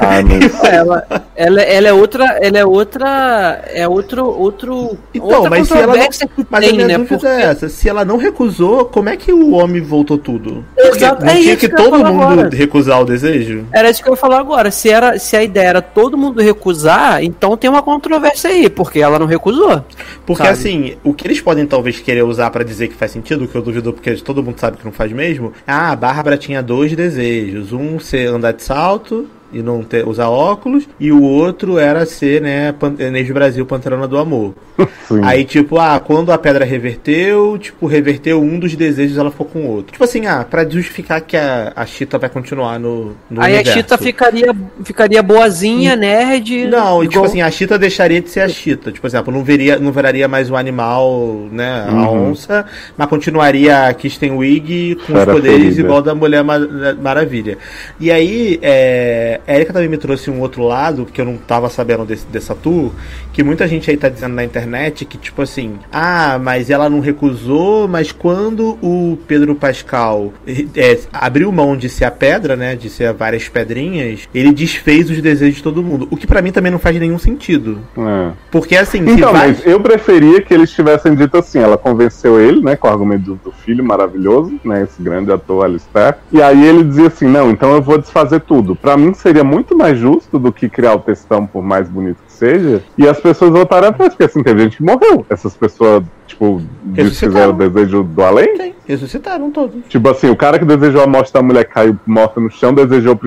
Ah, 0.00 0.20
mas... 0.26 0.64
ela, 0.64 1.06
ela, 1.36 1.62
ela 1.62 1.88
é 1.88 1.92
outra, 1.92 2.24
ela 2.40 2.58
é 2.58 2.64
outra, 2.64 3.62
é 3.72 3.86
outro, 3.88 4.26
outro, 4.26 4.98
Então, 5.14 5.44
mas 5.48 5.68
se 5.68 5.74
ela 5.74 5.86
não, 5.96 6.06
mas 6.50 6.64
a 6.64 6.68
tem, 6.68 6.72
minha 6.74 6.88
né? 6.88 6.98
dúvida 6.98 7.16
Porque- 7.18 7.26
é 7.26 7.42
essa, 7.42 7.68
se 7.68 7.88
ela 7.88 8.04
não 8.04 8.16
recusou, 8.16 8.84
como 8.86 9.08
é 9.08 9.16
que 9.16 9.32
o 9.32 9.52
homem 9.52 9.80
voltou 9.80 10.18
tudo? 10.18 10.64
Porque 10.74 11.04
Exato, 11.04 11.24
não 11.24 11.30
é 11.30 11.34
tinha 11.36 11.52
isso 11.52 11.60
que 11.60 11.68
que 11.68 11.76
todo 11.76 11.98
mundo 12.04 12.22
agora. 12.22 12.48
recusar 12.52 13.00
o 13.00 13.04
desejo? 13.04 13.64
Era 13.72 13.90
isso 13.90 14.02
que 14.02 14.08
eu 14.08 14.12
ia 14.14 14.16
falar 14.16 14.38
agora. 14.40 14.70
Se, 14.70 14.90
era, 14.90 15.18
se 15.18 15.36
a 15.36 15.42
ideia 15.42 15.68
era 15.68 15.82
todo 15.82 16.16
mundo 16.18 16.40
recusar, 16.42 17.22
então 17.22 17.56
tem 17.56 17.70
uma 17.70 17.82
controvérsia 17.82 18.50
aí, 18.50 18.68
porque 18.68 19.00
ela 19.00 19.18
não 19.18 19.26
recusou. 19.26 19.84
Porque 20.26 20.42
Sabe? 20.42 20.54
assim, 20.54 20.96
o 21.04 21.14
que 21.14 21.26
eles 21.26 21.40
podem 21.40 21.66
talvez 21.66 22.00
querer 22.00 22.22
usar 22.24 22.50
pra 22.50 22.64
dizer 22.64 22.88
que 22.88 22.94
faz 22.94 23.10
sentido, 23.12 23.46
que 23.46 23.54
eu 23.54 23.62
duvido 23.62 23.92
porque 23.92 24.14
todo 24.16 24.42
mundo 24.42 24.58
sabe 24.58 24.76
que 24.78 24.84
não 24.84 24.92
faz 24.92 25.12
mesmo, 25.12 25.52
ah, 25.66 25.90
a 25.92 25.96
Bárbara 25.96 26.36
tinha 26.36 26.62
dois 26.62 26.92
desejos, 26.94 27.72
um 27.72 27.98
ser 27.98 28.26
andar 28.28 28.52
de 28.52 28.62
salto 28.62 29.26
e 29.54 29.62
não 29.62 29.82
ter, 29.82 30.06
usar 30.06 30.28
óculos, 30.28 30.88
e 30.98 31.10
o 31.12 31.22
outro 31.22 31.78
era 31.78 32.04
ser, 32.04 32.40
né, 32.42 32.72
Pan- 32.72 32.94
Inês 32.98 33.28
do 33.28 33.34
Brasil, 33.34 33.64
Panterana 33.64 34.06
do 34.08 34.18
Amor. 34.18 34.54
Sim. 35.08 35.20
Aí, 35.22 35.44
tipo, 35.44 35.78
ah, 35.78 36.00
quando 36.04 36.32
a 36.32 36.38
pedra 36.38 36.64
reverteu, 36.64 37.56
tipo, 37.58 37.86
reverteu 37.86 38.40
um 38.42 38.58
dos 38.58 38.74
desejos, 38.74 39.16
ela 39.16 39.30
ficou 39.30 39.46
com 39.46 39.60
o 39.60 39.66
outro. 39.70 39.92
Tipo 39.92 40.04
assim, 40.04 40.26
ah, 40.26 40.44
pra 40.48 40.68
justificar 40.68 41.20
que 41.20 41.36
a, 41.36 41.72
a 41.76 41.86
Chita 41.86 42.18
vai 42.18 42.28
continuar 42.28 42.78
no, 42.80 43.14
no 43.30 43.40
Aí 43.40 43.54
universo. 43.54 43.70
a 43.70 43.74
Chita 43.74 43.98
ficaria, 43.98 44.54
ficaria 44.82 45.22
boazinha, 45.22 45.94
nerd. 45.96 46.66
Não, 46.66 47.02
e, 47.02 47.06
tipo 47.06 47.14
igual- 47.18 47.26
assim, 47.26 47.42
a 47.42 47.50
Chita 47.50 47.78
deixaria 47.78 48.20
de 48.20 48.28
ser 48.30 48.40
a 48.40 48.48
Chita. 48.48 48.90
Tipo, 48.90 49.02
por 49.02 49.06
exemplo, 49.08 49.32
não, 49.32 49.44
veria, 49.44 49.78
não 49.78 49.92
viraria 49.92 50.26
mais 50.26 50.50
o 50.50 50.56
animal, 50.56 51.46
né, 51.52 51.86
a 51.88 51.92
Uhum. 51.92 52.30
onça, 52.30 52.64
mas 52.96 53.08
continuaria 53.08 53.86
a 53.88 53.94
Kristen 53.94 54.32
Wiig 54.32 54.96
com 55.06 55.12
Fera 55.12 55.20
os 55.30 55.36
poderes 55.36 55.58
ferida. 55.62 55.80
igual 55.80 56.02
da 56.02 56.14
Mulher 56.14 56.42
Ma- 56.42 56.58
Maravilha. 57.00 57.58
E 58.00 58.10
aí, 58.10 58.58
é, 58.62 59.40
a 59.46 59.54
Erika 59.54 59.72
também 59.72 59.88
me 59.88 59.98
trouxe 59.98 60.30
um 60.30 60.40
outro 60.40 60.62
lado, 60.62 61.06
que 61.06 61.20
eu 61.20 61.24
não 61.24 61.36
tava 61.36 61.68
sabendo 61.68 62.04
desse, 62.04 62.26
dessa 62.26 62.54
tour, 62.54 62.92
que 63.32 63.42
muita 63.42 63.66
gente 63.66 63.90
aí 63.90 63.96
tá 63.96 64.08
dizendo 64.08 64.34
na 64.34 64.44
internet 64.44 65.04
que, 65.04 65.18
tipo 65.18 65.42
assim, 65.42 65.78
ah, 65.92 66.38
mas 66.40 66.70
ela 66.70 66.88
não 66.88 67.00
recusou, 67.00 67.88
mas 67.88 68.12
quando 68.12 68.78
o 68.82 69.18
Pedro 69.26 69.54
Pascal 69.54 70.32
é, 70.76 70.98
abriu 71.12 71.50
mão 71.50 71.76
de 71.76 71.88
ser 71.88 72.04
a 72.04 72.10
pedra, 72.10 72.56
né, 72.56 72.76
de 72.76 72.88
ser 72.88 73.12
várias 73.12 73.48
pedrinhas, 73.48 74.28
ele 74.34 74.52
desfez 74.52 75.10
os 75.10 75.20
desejos 75.20 75.56
de 75.56 75.62
todo 75.62 75.82
mundo. 75.82 76.08
O 76.10 76.16
que 76.16 76.26
pra 76.26 76.42
mim 76.42 76.52
também 76.52 76.70
não 76.70 76.78
faz 76.78 76.98
nenhum 76.98 77.18
sentido. 77.18 77.78
É. 77.96 78.32
Porque 78.50 78.76
assim, 78.76 78.98
Então, 79.06 79.32
vai... 79.32 79.48
mas 79.48 79.66
eu 79.66 79.80
preferia 79.80 80.40
que 80.40 80.52
eles 80.52 80.70
tivessem 80.70 81.14
dito 81.14 81.36
assim, 81.36 81.58
ela 81.58 81.76
convenceu 81.76 82.40
ele, 82.40 82.62
né, 82.62 82.76
com 82.76 82.88
o 82.88 82.90
argumento 82.90 83.38
do, 83.42 83.52
filho 83.64 83.84
maravilhoso, 83.84 84.60
né, 84.64 84.82
esse 84.82 85.02
grande 85.02 85.32
ator 85.32 85.64
Alistair, 85.64 86.16
e 86.30 86.42
aí 86.42 86.66
ele 86.66 86.84
dizia 86.84 87.06
assim, 87.06 87.26
não, 87.26 87.50
então 87.50 87.72
eu 87.72 87.80
vou 87.80 87.98
desfazer 87.98 88.40
tudo. 88.40 88.76
Pra 88.76 88.96
mim 88.96 89.14
seria 89.14 89.33
muito 89.42 89.76
mais 89.76 89.98
justo 89.98 90.38
do 90.38 90.52
que 90.52 90.68
criar 90.68 90.94
o 90.94 90.98
textão, 91.00 91.46
por 91.46 91.62
mais 91.62 91.88
bonito 91.88 92.18
que 92.26 92.32
seja, 92.32 92.82
e 92.96 93.08
as 93.08 93.18
pessoas 93.20 93.50
voltarem 93.50 93.88
atrás, 93.88 94.10
porque 94.14 94.24
assim, 94.24 94.42
teve 94.42 94.62
gente 94.64 94.76
que 94.78 94.82
morreu. 94.82 95.24
Essas 95.28 95.56
pessoas, 95.56 96.04
tipo, 96.26 96.60
desfizeram 96.84 97.50
o 97.50 97.52
desejo 97.54 98.02
do 98.02 98.22
além. 98.22 98.56
Sim, 98.56 98.74
ressuscitaram 98.86 99.50
todos. 99.50 99.76
Tipo 99.88 100.08
assim, 100.10 100.28
o 100.30 100.36
cara 100.36 100.58
que 100.58 100.64
desejou 100.64 101.02
a 101.02 101.06
morte 101.06 101.32
da 101.32 101.42
mulher 101.42 101.64
que 101.64 101.72
caiu 101.74 101.98
morta 102.06 102.40
no 102.40 102.50
chão, 102.50 102.72
desejou, 102.72 103.18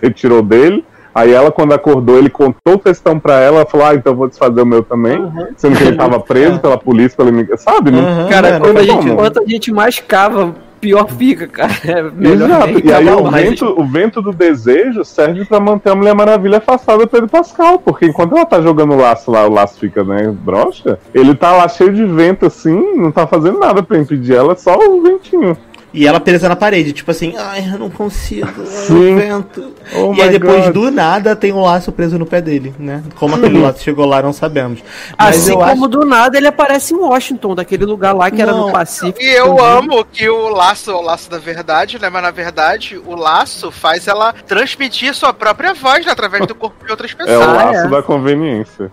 retirou 0.00 0.42
dele. 0.42 0.84
Aí 1.14 1.32
ela, 1.32 1.50
quando 1.50 1.72
acordou, 1.72 2.18
ele 2.18 2.28
contou 2.28 2.74
o 2.74 2.78
textão 2.78 3.18
pra 3.18 3.40
ela, 3.40 3.64
falou, 3.64 3.86
ah, 3.86 3.94
então 3.94 4.14
vou 4.14 4.28
desfazer 4.28 4.60
o 4.60 4.66
meu 4.66 4.82
também. 4.82 5.16
Sendo 5.56 5.74
que 5.78 5.82
ele 5.82 5.96
tava 5.96 6.20
preso 6.20 6.60
pela 6.60 6.76
polícia, 6.76 7.16
pela 7.16 7.30
imigração. 7.30 7.72
Sabe? 7.72 7.90
Não- 7.90 8.00
Aham, 8.06 8.28
Cara, 8.28 8.50
né, 8.50 8.60
quando 8.60 8.74
não 8.74 8.80
a 8.82 8.84
gente, 8.84 9.14
quanto 9.16 9.40
a 9.40 9.46
gente 9.46 9.72
mais 9.72 9.98
cava, 9.98 10.54
pior 10.80 11.08
fica, 11.10 11.46
cara. 11.46 11.72
É 11.86 12.02
melhor 12.02 12.48
Exato. 12.48 12.86
E 12.86 12.92
aí 12.92 13.08
o 13.08 13.30
mais. 13.30 13.48
vento, 13.48 13.80
o 13.80 13.86
vento 13.86 14.22
do 14.22 14.32
desejo 14.32 15.04
serve 15.04 15.44
pra 15.44 15.60
manter 15.60 15.90
a 15.90 15.94
Mulher 15.94 16.14
Maravilha 16.14 16.58
afastada 16.58 16.98
do 16.98 17.08
Pedro 17.08 17.28
Pascal, 17.28 17.78
porque 17.78 18.06
enquanto 18.06 18.34
ela 18.34 18.44
tá 18.44 18.60
jogando 18.60 18.94
o 18.94 18.96
laço 18.96 19.30
lá, 19.30 19.46
o 19.46 19.52
laço 19.52 19.78
fica, 19.78 20.02
né, 20.02 20.30
broxa, 20.30 20.98
ele 21.14 21.34
tá 21.34 21.52
lá 21.52 21.68
cheio 21.68 21.92
de 21.92 22.04
vento 22.04 22.46
assim, 22.46 22.96
não 22.96 23.12
tá 23.12 23.26
fazendo 23.26 23.58
nada 23.58 23.82
pra 23.82 23.98
impedir 23.98 24.34
ela, 24.34 24.56
só 24.56 24.76
o 24.76 25.02
ventinho. 25.02 25.56
E 25.92 26.06
ela 26.06 26.20
presa 26.20 26.48
na 26.48 26.56
parede, 26.56 26.92
tipo 26.92 27.10
assim, 27.10 27.34
ai, 27.36 27.70
eu 27.72 27.78
não 27.78 27.88
consigo, 27.88 28.48
o 28.90 29.16
vento. 29.16 29.72
Oh 29.94 30.12
e 30.14 30.20
aí 30.20 30.30
depois 30.30 30.64
God. 30.64 30.74
do 30.74 30.90
nada 30.90 31.34
tem 31.34 31.52
um 31.52 31.62
laço 31.62 31.90
preso 31.90 32.18
no 32.18 32.26
pé 32.26 32.40
dele, 32.40 32.74
né? 32.78 33.02
Como 33.14 33.34
aquele 33.36 33.58
laço 33.58 33.82
chegou 33.82 34.04
lá, 34.04 34.20
não 34.20 34.32
sabemos. 34.32 34.80
Mas 35.18 35.36
Assim 35.36 35.52
eu 35.52 35.58
como 35.58 35.84
acho... 35.84 35.88
do 35.88 36.04
nada 36.04 36.36
ele 36.36 36.48
aparece 36.48 36.92
em 36.92 36.96
Washington, 36.98 37.54
daquele 37.54 37.84
lugar 37.84 38.12
lá 38.14 38.30
que 38.30 38.42
era 38.42 38.52
Não. 38.52 38.66
no 38.66 38.72
Pacífico. 38.72 39.22
E 39.22 39.26
eu 39.26 39.54
Também. 39.56 39.64
amo 39.64 40.04
que 40.04 40.28
o 40.28 40.48
laço 40.48 40.90
é 40.90 40.94
o 40.94 41.00
laço 41.00 41.30
da 41.30 41.38
verdade, 41.38 41.98
né? 41.98 42.10
Mas 42.10 42.22
na 42.22 42.30
verdade, 42.30 43.00
o 43.06 43.14
laço 43.14 43.70
faz 43.70 44.06
ela 44.06 44.34
transmitir 44.46 45.14
sua 45.14 45.32
própria 45.32 45.72
voz 45.72 46.04
né, 46.04 46.12
através 46.12 46.46
do 46.46 46.54
corpo 46.54 46.84
de 46.84 46.90
outras 46.90 47.12
É 47.12 47.14
o 47.14 47.18
pessoas. 47.18 47.46
Ah, 47.46 47.52
laço 47.52 47.86
é. 47.86 47.88
da 47.88 48.02
conveniência. 48.02 48.92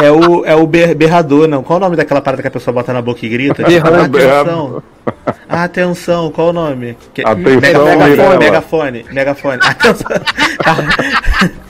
É 0.00 0.10
o, 0.10 0.44
é 0.46 0.54
o 0.54 0.66
ber- 0.66 0.94
berrador, 0.94 1.46
não. 1.46 1.62
Qual 1.62 1.76
o 1.78 1.80
nome 1.80 1.96
daquela 1.96 2.22
parada 2.22 2.40
que 2.40 2.48
a 2.48 2.50
pessoa 2.50 2.72
bota 2.72 2.92
na 2.92 3.02
boca 3.02 3.26
e 3.26 3.28
grita? 3.28 3.62
Berrando. 3.68 4.16
Atenção. 4.16 4.82
Atenção, 5.48 6.30
qual 6.30 6.48
o 6.48 6.52
nome? 6.52 6.96
Que- 7.12 7.22
Atenção, 7.26 7.84
megafone, 7.84 8.38
megafone, 8.38 9.04
megafone. 9.12 9.58
Atenção. 9.62 10.08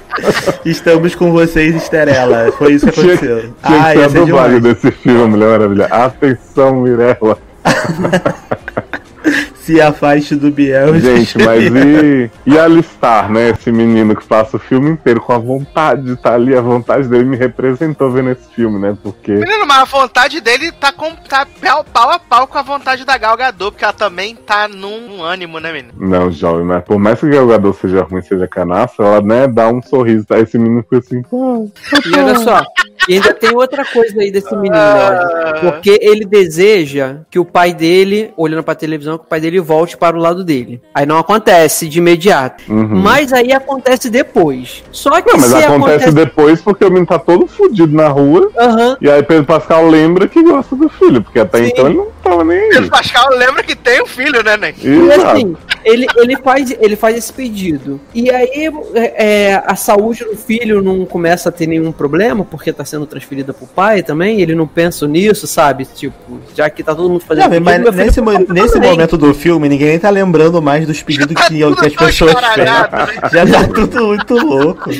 Estamos 0.64 1.14
com 1.14 1.32
vocês, 1.32 1.74
Esterela. 1.74 2.52
Foi 2.52 2.74
isso 2.74 2.86
que 2.86 3.00
aconteceu. 3.00 3.40
tinha 3.40 3.52
Ah, 3.62 3.92
que 3.92 3.98
ser 3.98 4.04
a 4.04 4.08
dublagem 4.08 4.60
desse 4.60 4.90
filme, 4.92 5.24
Mulher 5.26 5.58
Maravilha. 5.58 5.86
Atenção, 5.86 6.76
Mirella. 6.82 7.38
Se 9.64 9.80
afaste 9.80 10.34
do 10.34 10.50
Biel. 10.50 10.98
Gente, 10.98 11.38
mas 11.38 11.62
e, 11.64 12.30
e 12.44 12.58
alistar, 12.58 13.30
né? 13.30 13.50
Esse 13.50 13.70
menino 13.70 14.16
que 14.16 14.24
passa 14.24 14.56
o 14.56 14.60
filme 14.60 14.90
inteiro 14.90 15.20
com 15.20 15.32
a 15.32 15.38
vontade 15.38 16.02
de 16.02 16.12
estar 16.14 16.34
ali, 16.34 16.54
a 16.54 16.60
vontade 16.60 17.06
dele 17.06 17.24
me 17.24 17.36
representou 17.36 18.10
vendo 18.10 18.30
esse 18.30 18.48
filme, 18.54 18.78
né? 18.80 18.96
Porque. 19.00 19.32
Menino, 19.32 19.64
mas 19.66 19.78
a 19.78 19.84
vontade 19.84 20.40
dele 20.40 20.72
tá, 20.72 20.90
com, 20.90 21.14
tá 21.14 21.46
pau, 21.60 21.84
pau 21.84 22.10
a 22.10 22.18
pau 22.18 22.46
com 22.48 22.58
a 22.58 22.62
vontade 22.62 23.04
da 23.04 23.16
Gal 23.16 23.36
Gadot, 23.36 23.70
porque 23.70 23.84
ela 23.84 23.92
também 23.92 24.34
tá 24.34 24.66
num, 24.66 25.22
ânimo, 25.22 25.60
né, 25.60 25.72
menino? 25.72 25.94
Não, 25.96 26.30
jovem, 26.30 26.64
mas 26.64 26.82
por 26.82 26.98
mais 26.98 27.20
que 27.20 27.26
o 27.26 27.32
jogador 27.32 27.72
seja 27.74 28.02
ruim, 28.02 28.22
seja 28.22 28.48
canaça, 28.48 29.02
ela, 29.02 29.20
né, 29.20 29.46
dá 29.46 29.68
um 29.68 29.80
sorriso, 29.80 30.26
tá? 30.26 30.38
Esse 30.40 30.58
menino 30.58 30.82
fica 30.82 30.98
assim, 30.98 31.22
pô. 31.22 31.70
E 32.04 32.18
olha 32.18 32.34
só, 32.40 32.62
e 33.09 33.14
ainda 33.14 33.34
tem 33.34 33.55
outra 33.55 33.84
coisa 33.84 34.20
aí 34.20 34.30
desse 34.30 34.55
menino, 34.55 34.74
Ah. 34.76 35.53
olha. 35.55 35.72
Porque 35.72 35.98
ele 36.03 36.24
deseja 36.24 37.16
que 37.30 37.38
o 37.38 37.44
pai 37.44 37.72
dele, 37.74 38.32
olhando 38.36 38.62
pra 38.62 38.74
televisão, 38.74 39.18
que 39.18 39.24
o 39.24 39.28
pai 39.28 39.40
dele 39.40 39.61
volte 39.61 39.96
para 39.96 40.16
o 40.16 40.20
lado 40.20 40.44
dele. 40.44 40.80
Aí 40.94 41.07
não 41.07 41.18
acontece 41.18 41.88
de 41.88 41.98
imediato. 41.98 42.64
Uhum. 42.68 42.86
Mas 43.00 43.32
aí 43.32 43.53
acontece 43.53 44.09
depois. 44.11 44.82
Só 44.90 45.20
que 45.20 45.30
Não, 45.32 45.38
mas 45.38 45.50
se 45.50 45.57
acontece 45.64 46.12
depois 46.12 46.61
porque 46.61 46.84
o 46.84 46.88
menino 46.88 47.07
tá 47.07 47.18
todo 47.18 47.46
fudido 47.46 47.94
na 47.94 48.09
rua. 48.09 48.50
Aham. 48.59 48.96
E 49.00 49.11
aí 49.11 49.22
Pedro 49.22 49.44
Pascal 49.44 49.86
lembra 49.88 50.28
que 50.28 50.42
gosta 50.42 50.74
do 50.76 50.88
filho, 50.88 51.22
porque 51.22 51.40
até 51.40 51.59
Sim. 51.59 51.70
então 51.72 51.86
ele 51.86 51.96
não 51.96 52.09
tava 52.22 52.44
nem 52.44 52.68
Pedro. 52.68 52.90
Pascal 52.90 53.28
lembra 53.30 53.62
que 53.62 53.74
tem 53.74 54.03
um 54.03 54.07
filho, 54.07 54.42
né, 54.42 54.57
Nen? 54.57 54.74
E 54.82 55.12
assim, 55.12 55.57
ele, 55.84 56.07
ele, 56.16 56.36
faz, 56.36 56.70
ele 56.80 56.96
faz 56.96 57.16
esse 57.16 57.32
pedido. 57.32 58.00
E 58.14 58.30
aí 58.30 58.70
é, 58.94 59.50
é, 59.50 59.62
a 59.66 59.74
saúde 59.76 60.24
do 60.24 60.36
filho 60.36 60.82
não 60.82 61.05
começa 61.05 61.48
a 61.48 61.53
ter 61.53 61.66
nenhum 61.66 61.92
problema, 61.92 62.44
porque 62.44 62.72
tá 62.72 62.84
sendo 62.93 63.07
transferida 63.07 63.55
pro 63.55 63.66
pai 63.66 64.03
também. 64.03 64.40
Ele 64.43 64.55
não 64.55 64.66
pensa 64.66 65.07
nisso, 65.09 65.47
sabe? 65.47 65.86
Tipo, 65.86 66.40
já 66.55 66.68
que 66.68 66.82
tá 66.82 66.95
todo 66.95 67.09
mundo 67.09 67.24
fazendo 67.24 67.45
Não, 67.45 67.51
pedido, 67.51 67.64
mas 67.64 67.97
nesse, 67.97 68.20
mo- 68.20 68.47
nesse 68.51 68.78
momento 68.78 69.16
do 69.16 69.32
filme, 69.32 69.68
ninguém 69.68 69.88
nem 69.88 69.99
tá 69.99 70.11
lembrando 70.11 70.61
mais 70.61 70.86
dos 70.86 71.03
pedidos 71.03 71.34
que, 71.47 71.59
Tudo 71.61 71.76
que 71.76 71.86
as 71.86 71.95
pessoas 71.95 72.32
escaralhado, 72.32 72.97
né? 72.97 73.07
Já 73.32 73.47
tá 73.47 73.68
tudo 73.68 74.07
muito 74.09 74.34
louco. 74.34 74.90